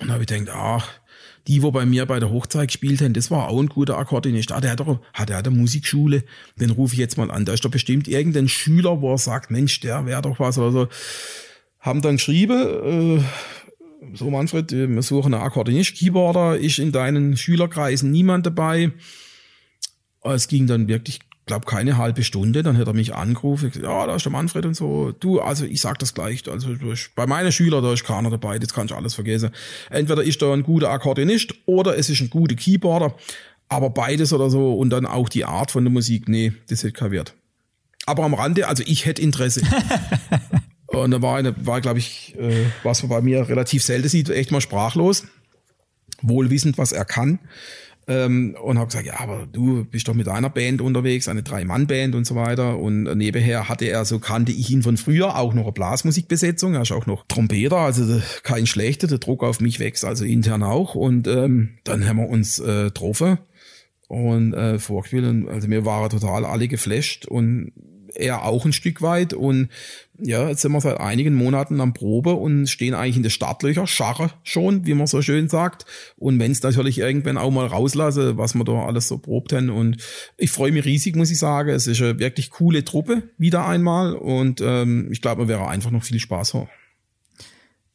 und 0.00 0.10
habe 0.10 0.22
ich 0.22 0.28
gedacht, 0.28 0.48
ach, 0.56 0.99
die, 1.46 1.62
wo 1.62 1.70
bei 1.70 1.86
mir 1.86 2.06
bei 2.06 2.20
der 2.20 2.30
Hochzeit 2.30 2.68
gespielt 2.68 3.00
haben, 3.00 3.12
das 3.12 3.30
war 3.30 3.48
auch 3.48 3.60
ein 3.60 3.68
guter 3.68 3.98
Akkordeonist. 3.98 4.52
Ah, 4.52 4.60
der 4.60 4.72
hat 4.72 4.80
doch, 4.80 5.00
hat 5.14 5.30
er 5.30 5.38
eine 5.38 5.50
Musikschule, 5.50 6.24
den 6.56 6.70
rufe 6.70 6.94
ich 6.94 6.98
jetzt 6.98 7.16
mal 7.16 7.30
an. 7.30 7.44
Da 7.44 7.52
ist 7.52 7.64
doch 7.64 7.70
bestimmt 7.70 8.08
irgendein 8.08 8.48
Schüler, 8.48 9.00
wo 9.00 9.12
er 9.12 9.18
sagt, 9.18 9.50
Mensch, 9.50 9.80
der 9.80 10.06
wäre 10.06 10.22
doch 10.22 10.38
was 10.38 10.58
oder 10.58 10.72
so. 10.72 10.88
Haben 11.78 12.02
dann 12.02 12.16
geschrieben, 12.16 13.20
äh, 13.20 14.14
so 14.14 14.30
Manfred, 14.30 14.72
wir 14.72 15.02
suchen 15.02 15.34
einen 15.34 15.42
Akkordeonist, 15.42 15.94
Keyboarder, 15.94 16.58
ist 16.58 16.78
in 16.78 16.92
deinen 16.92 17.36
Schülerkreisen 17.36 18.10
niemand 18.10 18.46
dabei. 18.46 18.92
Es 20.22 20.48
ging 20.48 20.66
dann 20.66 20.88
wirklich 20.88 21.20
glaube 21.50 21.66
keine 21.66 21.96
halbe 21.96 22.22
Stunde, 22.22 22.62
dann 22.62 22.78
hat 22.78 22.86
er 22.86 22.92
mich 22.92 23.14
angerufen, 23.14 23.70
gesagt, 23.70 23.84
ja, 23.84 24.06
da 24.06 24.14
ist 24.14 24.24
der 24.24 24.30
Manfred 24.30 24.66
und 24.66 24.74
so. 24.74 25.10
Du, 25.18 25.40
also 25.40 25.64
ich 25.64 25.80
sag 25.80 25.98
das 25.98 26.14
gleich, 26.14 26.48
also 26.48 26.68
bei 27.16 27.26
meinen 27.26 27.50
Schülern, 27.50 27.82
da 27.82 27.92
ist 27.92 28.04
keiner 28.04 28.30
dabei, 28.30 28.60
das 28.60 28.72
kannst 28.72 28.92
du 28.92 28.94
alles 28.94 29.14
vergessen. 29.14 29.50
Entweder 29.90 30.22
ist 30.22 30.40
da 30.42 30.52
ein 30.52 30.62
guter 30.62 30.90
Akkordeonist 30.90 31.54
oder 31.66 31.98
es 31.98 32.08
ist 32.08 32.20
ein 32.20 32.30
guter 32.30 32.54
Keyboarder, 32.54 33.16
aber 33.68 33.90
beides 33.90 34.32
oder 34.32 34.48
so 34.48 34.74
und 34.74 34.90
dann 34.90 35.06
auch 35.06 35.28
die 35.28 35.44
Art 35.44 35.72
von 35.72 35.84
der 35.84 35.92
Musik, 35.92 36.28
nee, 36.28 36.52
das 36.68 36.84
hätte 36.84 36.92
kein 36.92 37.10
Wert. 37.10 37.34
Aber 38.06 38.22
am 38.22 38.34
Rande, 38.34 38.68
also 38.68 38.84
ich 38.86 39.06
hätte 39.06 39.20
Interesse. 39.20 39.62
und 40.86 41.10
da 41.10 41.20
war 41.20 41.36
eine, 41.36 41.54
war 41.66 41.80
glaube 41.80 41.98
ich, 41.98 42.36
äh, 42.38 42.66
was 42.84 43.02
man 43.02 43.10
bei 43.10 43.22
mir 43.22 43.48
relativ 43.48 43.82
selten 43.82 44.08
sieht, 44.08 44.30
echt 44.30 44.52
mal 44.52 44.60
sprachlos, 44.60 45.24
wohlwissend, 46.22 46.78
was 46.78 46.92
er 46.92 47.04
kann 47.04 47.40
ähm, 48.10 48.56
und 48.60 48.76
habe 48.76 48.88
gesagt, 48.88 49.06
ja, 49.06 49.20
aber 49.20 49.46
du 49.46 49.84
bist 49.84 50.08
doch 50.08 50.14
mit 50.14 50.26
einer 50.26 50.50
Band 50.50 50.80
unterwegs, 50.80 51.28
eine 51.28 51.44
Drei-Mann-Band 51.44 52.16
und 52.16 52.26
so 52.26 52.34
weiter. 52.34 52.76
Und 52.76 53.04
nebenher 53.04 53.68
hatte 53.68 53.84
er, 53.84 54.04
so 54.04 54.18
kannte 54.18 54.50
ich 54.50 54.68
ihn 54.68 54.82
von 54.82 54.96
früher, 54.96 55.38
auch 55.38 55.54
noch 55.54 55.62
eine 55.62 55.72
Blasmusikbesetzung. 55.72 56.74
Er 56.74 56.82
ist 56.82 56.90
auch 56.90 57.06
noch 57.06 57.24
Trompeter, 57.28 57.76
also 57.76 58.20
kein 58.42 58.66
schlechter, 58.66 59.06
der 59.06 59.18
Druck 59.18 59.44
auf 59.44 59.60
mich 59.60 59.78
wächst, 59.78 60.04
also 60.04 60.24
intern 60.24 60.64
auch. 60.64 60.96
Und 60.96 61.28
ähm, 61.28 61.78
dann 61.84 62.08
haben 62.08 62.16
wir 62.16 62.28
uns 62.28 62.58
äh, 62.58 62.86
getroffen 62.86 63.38
und 64.08 64.54
äh, 64.54 64.80
vorgespielt. 64.80 65.48
Also 65.48 65.68
mir 65.68 65.84
waren 65.84 66.10
total 66.10 66.44
alle 66.44 66.66
geflasht 66.66 67.26
und 67.26 67.70
er 68.16 68.44
auch 68.44 68.64
ein 68.64 68.72
Stück 68.72 69.02
weit. 69.02 69.34
Und 69.34 69.68
ja, 70.22 70.48
jetzt 70.48 70.62
sind 70.62 70.72
wir 70.72 70.80
seit 70.80 71.00
einigen 71.00 71.34
Monaten 71.34 71.80
am 71.80 71.94
Probe 71.94 72.34
und 72.34 72.66
stehen 72.66 72.94
eigentlich 72.94 73.16
in 73.16 73.22
der 73.22 73.30
Startlöcher, 73.30 73.86
scharre 73.86 74.30
schon, 74.42 74.86
wie 74.86 74.94
man 74.94 75.06
so 75.06 75.22
schön 75.22 75.48
sagt. 75.48 75.86
Und 76.16 76.38
wenn 76.38 76.52
es 76.52 76.62
natürlich 76.62 76.98
irgendwann 76.98 77.38
auch 77.38 77.50
mal 77.50 77.66
rauslasse, 77.66 78.36
was 78.36 78.54
wir 78.54 78.64
da 78.64 78.84
alles 78.86 79.08
so 79.08 79.18
probt 79.18 79.52
haben. 79.52 79.70
Und 79.70 79.98
ich 80.36 80.50
freue 80.50 80.72
mich 80.72 80.84
riesig, 80.84 81.16
muss 81.16 81.30
ich 81.30 81.38
sagen. 81.38 81.70
Es 81.70 81.86
ist 81.86 82.00
eine 82.00 82.18
wirklich 82.18 82.50
coole 82.50 82.84
Truppe, 82.84 83.22
wieder 83.38 83.66
einmal. 83.66 84.14
Und 84.14 84.60
ähm, 84.60 85.08
ich 85.10 85.20
glaube, 85.20 85.42
wir 85.42 85.48
werden 85.48 85.68
einfach 85.68 85.90
noch 85.90 86.04
viel 86.04 86.18
Spaß 86.18 86.54
haben. 86.54 86.68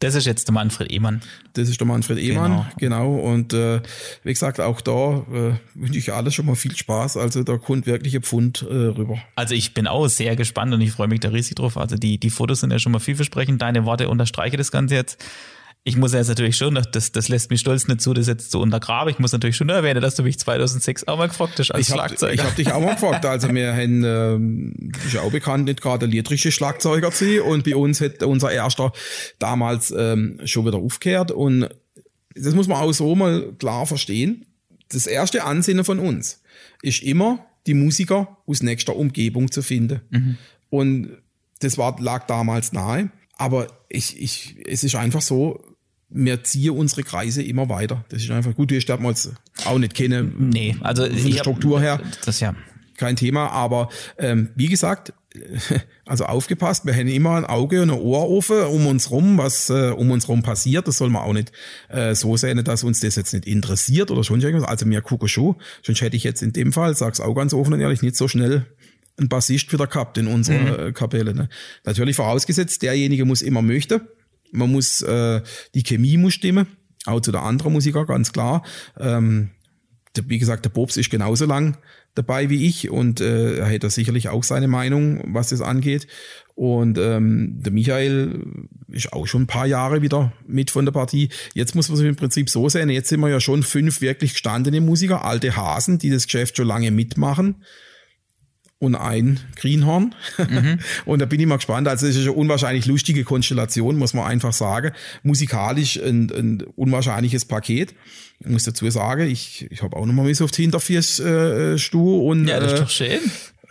Das 0.06 0.14
ist 0.14 0.26
jetzt 0.27 0.48
der 0.48 0.53
Manfred 0.53 0.91
Ehmann. 0.91 1.22
Das 1.53 1.68
ist 1.68 1.80
der 1.80 1.88
Manfred 1.88 2.19
Ehmann, 2.19 2.68
genau. 2.77 3.15
genau. 3.15 3.15
Und 3.15 3.53
äh, 3.53 3.82
wie 4.23 4.34
gesagt, 4.34 4.60
auch 4.60 4.80
da 4.82 5.26
äh, 5.34 5.53
wünsche 5.73 5.98
ich 5.98 6.14
alles 6.14 6.36
schon 6.36 6.45
mal 6.45 6.56
viel 6.56 6.76
Spaß. 6.76 7.18
Also 7.18 7.41
da 7.41 7.57
kommt 7.57 7.88
wirklich 7.88 8.15
ein 8.15 8.22
Pfund 8.22 8.61
äh, 8.61 8.73
rüber. 8.73 9.18
Also 9.36 9.56
ich 9.56 9.73
bin 9.73 9.88
auch 9.88 10.07
sehr 10.07 10.36
gespannt 10.36 10.76
und 10.76 10.82
ich 10.82 10.91
freue 10.91 11.07
mich 11.07 11.22
da 11.22 11.30
riesig 11.30 11.56
drauf. 11.56 11.76
Also 11.76 11.95
die, 11.95 12.19
die 12.19 12.30
Fotos 12.30 12.60
sind 12.60 12.69
ja 12.69 12.77
schon 12.77 12.91
mal 12.91 12.99
vielversprechend. 12.99 13.64
Deine 13.64 13.86
Worte 13.86 14.07
unterstreiche 14.07 14.57
das 14.57 14.72
Ganze 14.72 14.94
jetzt. 14.94 15.26
Ich 15.88 15.98
muss 15.98 16.14
ja 16.14 16.18
jetzt 16.18 16.30
natürlich 16.30 16.57
schon, 16.57 16.84
das, 16.91 17.12
das 17.12 17.30
lässt 17.30 17.52
mich 17.52 17.60
stolz 17.60 17.88
nicht 17.88 18.02
zu, 18.02 18.16
das 18.16 18.26
jetzt 18.26 18.49
zu 18.49 18.60
untergraben. 18.60 19.14
Ich 19.14 19.20
muss 19.20 19.32
natürlich 19.32 19.56
schon 19.56 19.70
erwähnen, 19.70 20.02
dass 20.02 20.16
du 20.16 20.24
mich 20.24 20.40
2006 20.40 21.07
auch 21.07 21.20
mal 21.20 21.28
gefragt 21.28 21.60
hast 21.60 21.70
als 21.70 21.88
ich 21.88 21.94
hab, 21.94 21.99
Schlagzeuger. 21.99 22.34
Ich 22.34 22.44
habe 22.44 22.56
dich 22.56 22.72
auch 22.72 22.82
mal 22.82 22.95
gefragt. 22.95 23.24
Also 23.24 23.53
wir 23.53 23.72
haben, 23.76 24.03
ähm, 24.03 24.91
ist 25.06 25.14
ja 25.14 25.22
auch 25.22 25.32
bekannt, 25.32 25.66
nicht 25.66 25.82
gerade 25.82 26.07
elektrische 26.07 26.52
Schlagzeuger 26.52 27.12
zu 27.12 27.44
und 27.44 27.66
bei 27.66 27.76
uns 27.76 28.02
hat 28.02 28.24
unser 28.24 28.52
erster 28.52 28.94
damals 29.38 29.94
ähm, 29.95 30.41
schon 30.45 30.66
wieder 30.66 30.80
aufgehört 30.80 31.30
und 31.30 31.70
das 32.34 32.56
muss 32.56 32.68
man 32.68 32.80
auch 32.80 32.91
so 32.91 33.14
mal 33.14 33.53
klar 33.60 33.86
verstehen. 33.86 34.48
Das 34.90 35.06
erste 35.06 35.44
Ansinnen 35.44 35.86
von 35.86 35.99
uns 35.99 36.41
ist 36.82 37.03
immer, 37.03 37.45
die 37.68 37.76
Musiker 37.76 38.38
aus 38.48 38.64
nächster 38.64 38.95
Umgebung 38.95 39.52
zu 39.52 39.62
finden. 39.62 40.02
Mhm. 40.10 40.38
Und 40.72 41.18
das 41.60 41.78
war, 41.78 41.95
lag 42.02 42.26
damals 42.26 42.74
nahe. 42.74 43.12
Aber 43.38 43.68
ich, 43.90 44.22
ich, 44.22 44.56
es 44.66 44.84
ist 44.84 44.95
einfach 44.95 45.22
so, 45.22 45.64
wir 46.10 46.44
ziehen 46.44 46.72
unsere 46.72 47.03
Kreise 47.03 47.41
immer 47.44 47.68
weiter. 47.69 48.06
Das 48.10 48.22
ist 48.22 48.32
einfach 48.32 48.56
gut. 48.56 48.72
Wir 48.72 48.82
sterben 48.82 49.03
damals 49.03 49.32
auch 49.65 49.77
nicht 49.77 49.94
kennen. 49.95 50.49
nee, 50.49 50.76
also 50.82 51.06
von 51.06 51.15
der 51.15 51.23
hab- 51.26 51.40
Struktur 51.40 51.82
her 51.82 51.99
Das 52.26 52.40
ja. 52.40 52.56
kein 52.98 53.15
Thema. 53.15 53.49
Aber 53.49 53.90
ähm, 54.18 54.49
wie 54.56 54.68
gesagt, 54.68 55.14
also 56.06 56.26
aufgepasst, 56.26 56.86
wir 56.86 56.94
haben 56.94 57.07
immer 57.07 57.36
ein 57.36 57.45
Auge 57.45 57.82
und 57.82 57.90
ein 57.90 57.99
Ohr 57.99 58.30
offen 58.30 58.61
um 58.68 58.88
uns 58.88 59.11
rum, 59.11 59.38
was 59.38 59.69
äh, 59.69 59.90
um 59.90 60.11
uns 60.11 60.30
rum 60.30 60.44
passiert. 60.44 60.88
Das 60.88 60.98
soll 60.98 61.10
man 61.10 61.23
auch 61.23 61.34
nicht 61.34 61.52
äh, 61.90 62.15
so 62.15 62.38
sehen, 62.38 62.64
dass 62.64 62.84
uns 62.84 63.02
das 63.02 63.15
jetzt 63.15 63.34
nicht 63.34 63.45
interessiert 63.45 64.11
oder 64.11 64.23
schon 64.23 64.40
irgendwas. 64.40 64.69
Also 64.69 64.86
mir 64.86 65.02
gucke 65.02 65.27
schon. 65.27 65.56
Sonst 65.84 66.02
hätte 66.02 66.15
ich 66.15 66.23
jetzt 66.23 66.41
in 66.41 66.53
dem 66.53 66.72
Fall, 66.72 66.95
sag's 66.95 67.19
auch 67.19 67.34
ganz 67.34 67.53
offen 67.53 67.73
und 67.73 67.82
ehrlich, 67.82 68.02
nicht 68.02 68.15
so 68.15 68.27
schnell 68.27 68.65
einen 69.18 69.30
Bassist 69.30 69.72
wieder 69.73 69.88
gehabt 69.88 70.18
in 70.18 70.27
unserer 70.27 70.88
äh, 70.88 70.91
Kapelle. 70.94 71.34
Ne? 71.34 71.49
Natürlich 71.84 72.15
vorausgesetzt, 72.15 72.82
derjenige 72.82 73.26
muss 73.26 73.41
immer 73.41 73.61
möchte. 73.61 74.15
Man 74.56 74.72
muss, 74.72 75.02
äh, 75.02 75.41
die 75.73 75.84
Chemie 75.84 76.18
muss 76.18 76.34
stimmen, 76.34 76.68
auch 77.06 77.22
zu 77.22 77.32
der 77.32 77.44
anderen 77.44 77.73
Musiker, 77.73 78.06
ganz 78.06 78.32
klar. 78.32 78.64
Ähm, 78.99 79.52
der, 80.15 80.30
wie 80.30 80.40
gesagt, 80.40 80.65
der 80.65 80.69
Bobs 80.69 80.98
ist 80.98 81.10
genauso 81.10 81.45
lang 81.45 81.77
dabei 82.15 82.49
wie 82.49 82.65
ich 82.65 82.90
und 82.90 83.19
äh, 83.19 83.57
er 83.57 83.65
hätte 83.65 83.90
sicherlich 83.90 84.30
auch 84.30 84.44
seine 84.44 84.69
Meinung, 84.69 85.22
was 85.27 85.49
das 85.49 85.61
angeht. 85.61 86.07
Und 86.56 86.98
ähm, 86.98 87.61
der 87.61 87.73
Michael 87.73 88.45
ist 88.88 89.11
auch 89.11 89.27
schon 89.27 89.44
ein 89.44 89.48
paar 89.48 89.65
Jahre 89.65 90.02
wieder 90.02 90.32
mit 90.48 90.72
von 90.72 90.86
der 90.86 90.94
Partie. 90.94 91.27
Jetzt 91.53 91.76
muss 91.76 91.90
man 91.90 91.98
sich 91.98 92.07
im 92.07 92.15
Prinzip 92.15 92.49
so 92.49 92.69
sehen, 92.69 92.90
jetzt 92.90 93.10
sind 93.10 93.19
wir 93.19 93.30
ja 93.30 93.41
schon 93.41 93.64
fünf 93.64 93.99
wirklich 93.99 94.32
gestandene 94.32 94.80
Musiker, 94.80 95.26
alte 95.26 95.57
Hasen, 95.57 95.99
die 95.99 96.10
das 96.10 96.26
Geschäft 96.26 96.56
schon 96.56 96.68
lange 96.68 96.91
mitmachen 96.91 97.56
und 98.80 98.95
ein 98.95 99.39
Greenhorn. 99.56 100.14
und 101.06 101.19
da 101.19 101.26
bin 101.26 101.39
ich 101.39 101.45
mal 101.47 101.56
gespannt. 101.57 101.88
Also 101.88 102.07
es 102.07 102.15
ist 102.15 102.23
eine 102.23 102.34
unwahrscheinlich 102.34 102.85
lustige 102.85 103.23
Konstellation, 103.23 103.97
muss 103.97 104.14
man 104.14 104.26
einfach 104.26 104.53
sagen. 104.53 104.91
Musikalisch 105.23 105.97
ein, 105.97 106.31
ein 106.31 106.64
unwahrscheinliches 106.76 107.45
Paket. 107.45 107.95
Ich 108.39 108.47
muss 108.47 108.64
dazu 108.64 108.89
sagen, 108.89 109.27
ich, 109.27 109.68
ich 109.72 109.81
habe 109.81 109.95
auch 109.95 110.06
noch 110.06 110.14
mal 110.14 110.26
mit 110.26 110.41
auf 110.41 110.52
die 110.52 110.64
Hinterviers 110.64 111.19
äh, 111.19 111.77
Stuhl 111.77 112.30
und 112.30 112.47
Ja, 112.47 112.60
das 112.60 112.73
ist 112.73 112.80
äh, 112.80 112.81
doch 112.81 112.89
schön. 112.89 113.19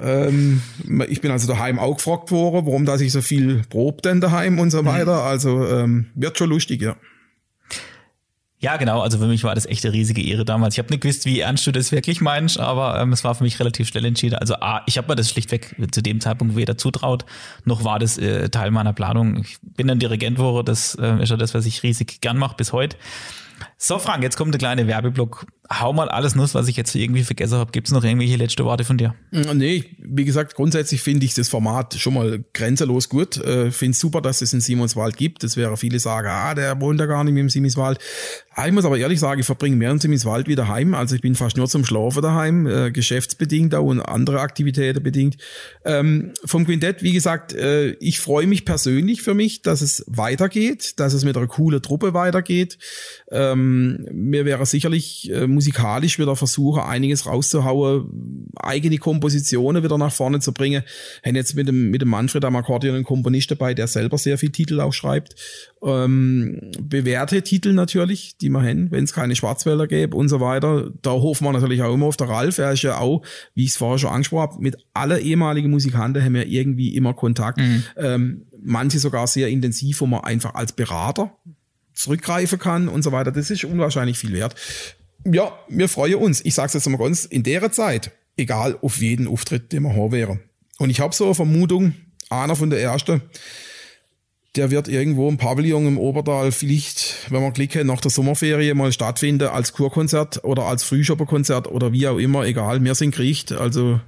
ähm, 0.01 0.63
ich 1.09 1.21
bin 1.21 1.31
also 1.31 1.47
daheim 1.47 1.79
auch 1.79 1.97
gefragt 1.97 2.31
worden, 2.31 2.67
warum 2.67 2.87
dass 2.87 3.01
ich 3.03 3.13
so 3.13 3.21
viel 3.21 3.63
prob 3.69 4.03
denn 4.03 4.21
daheim 4.23 4.59
und 4.59 4.71
so 4.71 4.85
weiter. 4.87 5.23
Also 5.23 5.67
ähm, 5.69 6.07
wird 6.15 6.39
schon 6.39 6.49
lustig, 6.49 6.81
ja. 6.81 6.97
Ja, 8.65 8.79
genau. 8.79 9.03
Also 9.03 9.19
für 9.19 9.27
mich 9.27 9.45
war 9.45 9.55
das 9.55 9.67
echt 9.67 9.85
eine 9.85 9.93
riesige 9.93 10.23
Ehre 10.23 10.47
damals. 10.47 10.75
Ich 10.75 10.79
habe 10.79 10.89
nicht 10.89 11.03
gewusst, 11.03 11.27
wie 11.27 11.41
ernst 11.41 11.67
du 11.67 11.71
das 11.71 11.93
wirklich 11.93 12.23
meinst, 12.23 12.59
aber 12.59 12.99
ähm, 12.99 13.13
es 13.13 13.23
war 13.23 13.35
für 13.35 13.45
mich 13.45 13.61
relativ 13.61 13.89
schnell 13.89 14.07
entschieden. 14.07 14.37
Also 14.37 14.55
A, 14.55 14.81
ich 14.87 14.97
habe 14.97 15.07
mir 15.07 15.17
das 15.17 15.29
schlichtweg 15.29 15.77
zu 15.93 16.03
dem 16.03 16.19
Zeitpunkt 16.19 16.57
weder 16.57 16.79
zutraut, 16.79 17.27
noch 17.67 17.85
war 17.85 17.99
das 17.99 18.17
äh, 18.17 18.49
Teil 18.49 18.71
meiner 18.71 18.95
Planung. 18.95 19.37
Ich 19.37 19.59
bin 19.61 19.91
ein 19.91 19.99
Dirigent 19.99 20.39
geworden, 20.39 20.65
das 20.65 20.95
äh, 20.95 21.23
ist 21.23 21.29
ja 21.29 21.37
das, 21.37 21.53
was 21.53 21.67
ich 21.67 21.83
riesig 21.83 22.23
gern 22.23 22.39
mache 22.39 22.57
bis 22.57 22.73
heute. 22.73 22.97
So, 23.77 23.99
Frank, 23.99 24.23
jetzt 24.23 24.39
kommt 24.39 24.55
der 24.55 24.59
kleine 24.59 24.87
Werbeblock. 24.87 25.45
Hau 25.73 25.95
mal 25.95 26.11
alles 26.11 26.35
Nuss, 26.35 26.55
was 26.55 26.69
ich 26.69 26.77
jetzt 26.77 26.95
irgendwie 26.95 27.23
vergessen 27.23 27.57
habe. 27.57 27.73
Gibt's 27.73 27.91
noch 27.91 28.05
irgendwelche 28.05 28.37
letzte 28.37 28.67
Worte 28.67 28.85
von 28.85 28.99
dir? 28.99 29.15
Nee, 29.31 29.85
wie 29.99 30.27
gesagt, 30.27 30.55
grundsätzlich 30.55 31.01
finde 31.01 31.25
ich 31.25 31.33
das 31.33 31.49
Format 31.49 31.95
schon 31.95 32.13
mal 32.15 32.45
grenzenlos 32.53 33.09
gut. 33.09 33.39
Äh, 33.39 33.71
finde 33.71 33.93
es 33.93 34.01
super, 34.01 34.21
dass 34.21 34.43
es 34.43 34.53
in 34.53 34.61
Simonswald 34.61 35.17
gibt. 35.17 35.43
Das 35.43 35.57
wäre 35.57 35.79
viele 35.79 35.99
sagen, 36.01 36.29
ah, 36.31 36.55
der 36.55 36.79
wohnt 36.83 37.01
da 37.01 37.07
gar 37.07 37.25
nicht 37.25 37.33
mit 37.33 37.41
dem 37.41 37.49
Simonswald. 37.49 37.99
Ah, 38.55 38.67
Ich 38.67 38.73
muss 38.75 38.85
aber 38.85 38.99
ehrlich 38.99 39.19
sagen, 39.19 39.41
ich 39.41 39.47
verbringe 39.47 39.75
mehr 39.77 39.91
in 39.91 39.99
Simonswald 39.99 40.49
wie 40.49 40.55
daheim. 40.55 40.93
Also 40.95 41.15
ich 41.15 41.23
bin 41.23 41.35
fast 41.35 41.57
nur 41.57 41.67
zum 41.67 41.87
Schlafen 41.87 42.21
daheim, 42.21 42.67
äh, 42.67 42.91
geschäftsbedingt 42.91 43.75
auch 43.75 43.87
und 43.87 44.01
andere 44.01 44.41
Aktivitäten 44.41 45.03
bedingt. 45.03 45.39
Ähm, 45.87 46.33
vom 46.45 46.67
Quintett, 46.67 47.03
wie 47.03 47.13
gesagt, 47.13 47.55
äh, 47.55 47.93
ich 48.01 48.21
freue 48.21 48.47
mich 48.47 48.67
persönlich 48.67 49.23
für 49.23 49.33
mich, 49.33 49.63
dass 49.63 49.81
es 49.81 50.05
weitergeht, 50.09 51.01
dass 51.01 51.15
es 51.15 51.25
mit 51.25 51.39
einer 51.39 51.47
coolen 51.47 51.81
Truppe 51.81 52.13
weitergeht. 52.13 52.77
Ähm, 53.31 54.07
mir 54.13 54.45
wäre 54.45 54.67
sicherlich 54.67 55.31
äh, 55.33 55.47
musikalisch 55.65 56.19
wieder 56.19 56.37
versuchen, 56.37 56.83
einiges 56.83 57.27
rauszuhauen, 57.27 58.51
eigene 58.57 58.99
Kompositionen 58.99 59.83
wieder 59.83 59.97
nach 59.97 60.13
vorne 60.13 60.41
zu 60.41 60.53
bringen. 60.53 60.83
Haben 61.25 61.37
jetzt 61.37 61.55
mit 61.55 61.69
dem, 61.69 61.91
mit 61.91 62.03
dem 62.03 62.11
Manfred 62.11 62.45
am 62.45 62.57
Akkordeon 62.57 62.97
einen 62.97 63.05
Komponist 63.05 63.51
dabei, 63.51 63.73
der 63.73 63.87
selber 63.87 64.19
sehr 64.19 64.37
viel 64.37 64.51
Titel 64.51 64.81
auch 64.81 64.93
schreibt. 64.93 65.37
Ähm, 65.83 66.71
bewährte 66.83 67.43
Titel 67.43 67.73
natürlich, 67.73 68.37
die 68.37 68.51
man 68.51 68.67
haben, 68.67 68.91
wenn 68.91 69.05
es 69.05 69.15
keine 69.15 69.35
Schwarzwälder 69.35 69.87
gäbe 69.87 70.17
und 70.17 70.29
so 70.29 70.41
weiter. 70.41 70.91
Da 71.01 71.13
hoffen 71.13 71.45
wir 71.45 71.53
natürlich 71.53 71.83
auch 71.83 71.95
immer 71.95 72.07
auf 72.07 72.19
der 72.19 72.29
Ralf. 72.29 72.59
Er 72.59 72.73
ist 72.73 72.83
ja 72.83 72.99
auch, 72.99 73.23
wie 73.55 73.65
ich 73.65 73.71
es 73.71 73.77
vorher 73.77 73.99
schon 73.99 74.11
angesprochen 74.11 74.51
habe, 74.51 74.63
mit 74.63 74.77
alle 74.93 75.21
ehemaligen 75.21 75.71
Musikanten 75.71 76.23
haben 76.23 76.35
wir 76.35 76.47
irgendwie 76.47 76.95
immer 76.95 77.15
Kontakt. 77.15 77.59
Ähm, 77.97 78.43
manche 78.63 78.99
sogar 78.99 79.27
sehr 79.27 79.49
intensiv, 79.49 80.03
wo 80.03 80.07
man 80.07 80.25
einfach 80.25 80.55
als 80.55 80.73
Berater 80.73 81.33
zurückgreifen 81.95 82.59
kann 82.59 82.89
und 82.89 83.03
so 83.03 83.13
weiter. 83.13 83.33
Das 83.33 83.51
ist 83.51 83.65
unwahrscheinlich 83.65 84.19
viel 84.19 84.33
wert. 84.33 84.55
Ja, 85.25 85.59
wir 85.69 85.89
freuen 85.89 86.17
uns. 86.17 86.45
Ich 86.45 86.55
sag's 86.55 86.75
jetzt 86.75 86.89
mal 86.89 86.99
ganz, 86.99 87.25
in 87.25 87.43
der 87.43 87.71
Zeit, 87.73 88.11
egal 88.37 88.79
auf 88.83 88.99
jeden 88.99 89.27
Auftritt, 89.27 89.73
den 89.73 89.85
wir 89.85 89.95
haben 89.95 90.13
wäre. 90.13 90.41
Und 90.79 90.91
ich 90.91 91.01
habe 91.01 91.15
so 91.15 91.25
eine 91.25 91.35
Vermutung, 91.35 91.95
einer 92.31 92.57
von 92.57 92.71
der 92.71 92.83
ersten, 92.83 93.23
der 94.57 94.71
wird 94.71 94.87
irgendwo 94.87 95.29
im 95.29 95.37
Pavillon 95.37 95.87
im 95.87 95.99
Obertal 95.99 96.53
vielleicht, 96.53 97.31
wenn 97.31 97.43
Glück 97.53 97.75
haben, 97.75 97.87
nach 97.87 98.01
der 98.01 98.11
Sommerferie 98.11 98.73
mal 98.75 98.93
stattfinden 98.93 99.49
als 99.49 99.73
Kurkonzert 99.73 100.45
oder 100.45 100.65
als 100.65 100.85
Frühschopperkonzert 100.85 101.67
oder 101.67 101.93
wie 101.93 102.07
auch 102.07 102.19
immer, 102.19 102.45
egal. 102.45 102.85
Wir 102.85 102.95
sind 102.95 103.15
kriegt, 103.15 103.53
also 103.53 104.01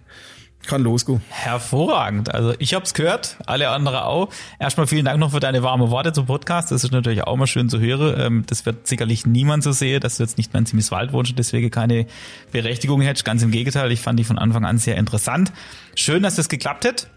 kann 0.67 0.83
losgehen. 0.83 1.23
Hervorragend. 1.29 2.35
Also 2.35 2.55
ich 2.59 2.75
habe 2.75 2.85
es 2.85 2.95
gehört, 2.95 3.37
alle 3.47 3.71
anderen 3.71 3.99
auch. 3.99 4.29
Erstmal 4.59 4.87
vielen 4.87 5.05
Dank 5.05 5.19
noch 5.19 5.33
für 5.33 5.41
deine 5.41 5.63
warme 5.63 5.91
Worte 5.91 6.13
zum 6.13 6.27
Podcast. 6.27 6.71
Das 6.71 6.85
ist 6.85 6.93
natürlich 6.93 7.25
auch 7.25 7.37
mal 7.37 7.47
schön 7.47 7.69
zu 7.69 7.81
hören. 7.81 8.15
Ähm, 8.19 8.45
Das 8.47 8.67
wird 8.67 8.87
sicherlich 8.87 9.27
niemand 9.27 9.63
so 9.63 9.73
sehen, 9.73 10.01
dass 10.01 10.17
du 10.17 10.23
jetzt 10.23 10.39
nicht 10.39 10.53
mehr 10.53 10.61
in 10.61 10.67
Zimiswald 10.67 11.13
wohnst 11.13 11.33
und 11.33 11.39
deswegen 11.39 11.71
keine 11.71 12.07
Berechtigung 12.53 13.01
hättest. 13.01 13.25
Ganz 13.25 13.43
im 13.43 13.51
Gegenteil, 13.51 13.91
ich 13.93 14.01
fand 14.01 14.19
die 14.19 14.25
von 14.25 14.39
Anfang 14.39 14.65
an 14.65 14.79
sehr 14.79 14.97
interessant. 14.97 15.53
Schön, 15.95 16.23
dass 16.23 16.37
das 16.37 16.49
geklappt 16.49 16.85
hat. 16.85 17.09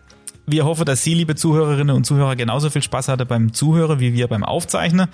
Wir 0.45 0.65
hoffen, 0.65 0.85
dass 0.85 1.03
Sie, 1.03 1.13
liebe 1.13 1.35
Zuhörerinnen 1.35 1.95
und 1.95 2.05
Zuhörer, 2.05 2.35
genauso 2.35 2.71
viel 2.71 2.81
Spaß 2.81 3.07
hatte 3.07 3.25
beim 3.25 3.53
Zuhören 3.53 3.99
wie 3.99 4.13
wir 4.13 4.27
beim 4.27 4.43
Aufzeichnen. 4.43 5.07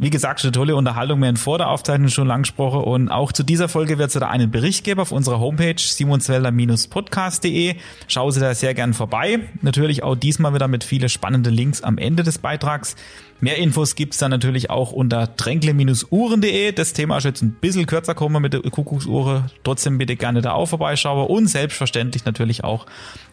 Wie 0.00 0.10
gesagt, 0.10 0.44
eine 0.44 0.52
tolle 0.52 0.76
Unterhaltung. 0.76 1.20
Wir 1.20 1.26
haben 1.26 1.36
vor 1.36 1.58
der 1.58 1.70
Aufzeichnung 1.70 2.08
schon 2.08 2.28
lang 2.28 2.42
gesprochen 2.42 2.82
und 2.82 3.08
auch 3.08 3.32
zu 3.32 3.42
dieser 3.42 3.68
Folge 3.68 3.98
wird 3.98 4.14
es 4.14 4.20
da 4.20 4.28
einen 4.28 4.48
Bericht 4.48 4.84
geben 4.84 5.00
auf 5.00 5.10
unserer 5.10 5.40
Homepage 5.40 5.74
simonswelder-podcast.de. 5.76 7.74
Schauen 8.06 8.30
Sie 8.30 8.38
da 8.38 8.54
sehr 8.54 8.74
gern 8.74 8.94
vorbei. 8.94 9.40
Natürlich 9.60 10.04
auch 10.04 10.14
diesmal 10.14 10.54
wieder 10.54 10.68
mit 10.68 10.84
viele 10.84 11.08
spannende 11.08 11.50
Links 11.50 11.82
am 11.82 11.98
Ende 11.98 12.22
des 12.22 12.38
Beitrags. 12.38 12.94
Mehr 13.40 13.56
Infos 13.56 13.94
gibt's 13.94 14.18
dann 14.18 14.32
natürlich 14.32 14.68
auch 14.68 14.90
unter 14.90 15.36
tränkle-uhren.de. 15.36 16.72
Das 16.72 16.92
Thema 16.92 17.18
ist 17.18 17.24
jetzt 17.24 17.42
ein 17.42 17.52
bisschen 17.52 17.86
kürzer 17.86 18.16
kommen 18.16 18.42
mit 18.42 18.52
der 18.52 18.62
Kuckucksuhre. 18.62 19.46
Trotzdem 19.62 19.98
bitte 19.98 20.16
gerne 20.16 20.42
da 20.42 20.52
auch 20.52 20.66
vorbeischauen 20.66 21.28
und 21.28 21.46
selbstverständlich 21.46 22.24
natürlich 22.24 22.64
auch 22.64 22.86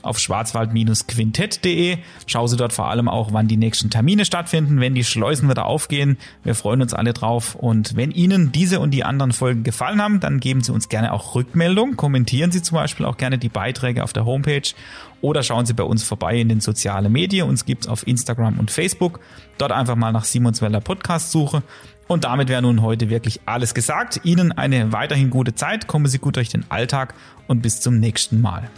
auf 0.04 0.20
schwarzwald-quintett.de. 0.20 1.98
Schauen 2.28 2.48
Sie 2.48 2.58
dort 2.58 2.74
vor 2.74 2.90
allem 2.90 3.08
auch, 3.08 3.34
wann 3.34 3.48
die 3.48 3.58
nächsten 3.58 3.90
Termine 3.90 4.26
stattfinden, 4.26 4.80
wenn 4.80 4.94
die 4.94 5.04
Schleusen 5.04 5.50
wieder 5.50 5.66
aufgehen. 5.66 6.18
Wir 6.44 6.55
freuen 6.56 6.82
uns 6.82 6.94
alle 6.94 7.14
drauf. 7.14 7.56
Und 7.56 7.96
wenn 7.96 8.12
Ihnen 8.12 8.52
diese 8.52 8.80
und 8.80 8.92
die 8.92 9.04
anderen 9.04 9.32
Folgen 9.32 9.64
gefallen 9.64 10.02
haben, 10.02 10.20
dann 10.20 10.40
geben 10.40 10.62
Sie 10.62 10.72
uns 10.72 10.90
gerne 10.90 11.14
auch 11.14 11.36
Rückmeldung. 11.36 11.96
Kommentieren 11.96 12.52
Sie 12.52 12.62
zum 12.62 12.76
Beispiel 12.76 13.06
auch 13.06 13.18
gerne 13.18 13.38
die 13.38 13.50
Beiträge 13.50 14.04
auf 14.04 14.14
der 14.14 14.26
Homepage 14.26 14.74
oder 15.22 15.44
schauen 15.44 15.66
Sie 15.66 15.74
bei 15.74 15.84
uns 15.84 16.04
vorbei 16.04 16.38
in 16.40 16.50
den 16.50 16.62
sozialen 16.62 17.12
Medien. 17.12 17.48
Uns 17.48 17.66
gibt's 17.66 17.88
auf 17.88 18.08
Instagram 18.08 18.60
und 18.60 18.72
Facebook. 18.72 19.20
Dort 19.58 19.72
einfach 19.72 19.96
mal 19.96 20.12
nach 20.12 20.26
Simonsweller 20.26 20.82
Podcast 20.82 21.32
suche. 21.32 21.64
Und 22.08 22.24
damit 22.24 22.50
wäre 22.50 22.62
nun 22.62 22.82
heute 22.82 23.10
wirklich 23.10 23.42
alles 23.46 23.74
gesagt. 23.74 24.22
Ihnen 24.24 24.52
eine 24.52 24.92
weiterhin 24.92 25.30
gute 25.30 25.56
Zeit. 25.56 25.88
Kommen 25.88 26.06
Sie 26.08 26.20
gut 26.20 26.36
durch 26.36 26.50
den 26.50 26.66
Alltag 26.70 27.16
und 27.48 27.62
bis 27.62 27.82
zum 27.82 28.00
nächsten 28.00 28.42
Mal. 28.42 28.70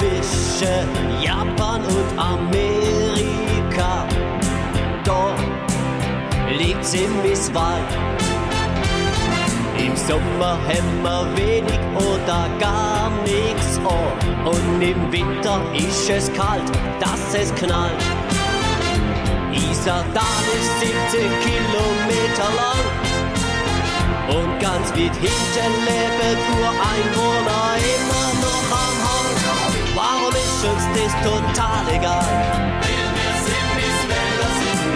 zwischen 0.00 1.22
Japan 1.22 1.59
Amerika. 2.20 4.06
Dort 5.04 5.40
liegt 6.58 6.84
Simbiswald. 6.84 7.90
Im 9.78 9.86
Im 9.86 9.96
Sommer 9.96 10.58
haben 10.68 11.02
wir 11.02 11.26
wenig 11.36 11.80
oder 11.96 12.46
gar 12.58 13.10
nichts 13.24 13.78
an. 13.78 14.46
Und 14.46 14.82
im 14.82 15.10
Winter 15.10 15.60
ist 15.74 16.10
es 16.10 16.30
kalt, 16.34 16.70
dass 17.00 17.34
es 17.34 17.54
knallt. 17.54 18.02
Isartal 19.52 20.44
ist 20.60 20.80
17 20.80 21.30
Kilometer 21.46 22.48
lang. 22.60 22.84
Und 24.36 24.60
ganz 24.60 24.90
weit 24.90 25.16
hinten 25.16 25.72
leben 25.88 26.38
nur 26.50 26.68
Einwohner 26.68 27.66
immer 27.94 28.28
noch 28.42 28.66
am 28.84 28.96
Hang. 29.06 29.29
Warum 30.20 30.34
ist 30.34 30.64
uns 30.64 30.84
das 30.94 31.12
total 31.22 31.94
egal? 31.94 32.24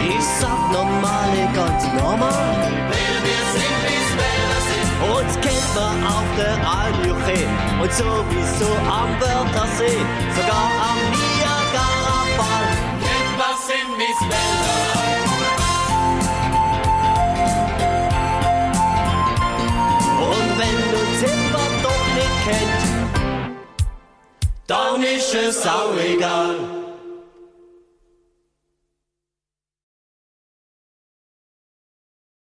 Ich 0.06 0.24
sag 0.38 0.70
normale, 0.70 1.48
ganz 1.54 1.84
normal. 1.98 2.72
Uns 5.16 5.34
kennt 5.40 5.74
man 5.74 6.06
auf 6.06 6.28
der 6.36 6.56
Aljuche 6.68 7.46
und 7.80 7.92
sowieso 7.92 8.70
am 8.86 9.18
Wörthersee, 9.18 9.98
sogar 10.36 10.70
am 10.90 10.98
Niagara-Fall. 11.10 12.68
Kennt 13.00 13.38
was 13.38 13.66
sind, 13.66 13.96
bis 13.96 14.20
Wälder. 14.28 14.93
Dann 24.66 25.02
ist 25.02 25.34
es 25.34 25.66
auch 25.66 25.94
egal. 25.98 26.83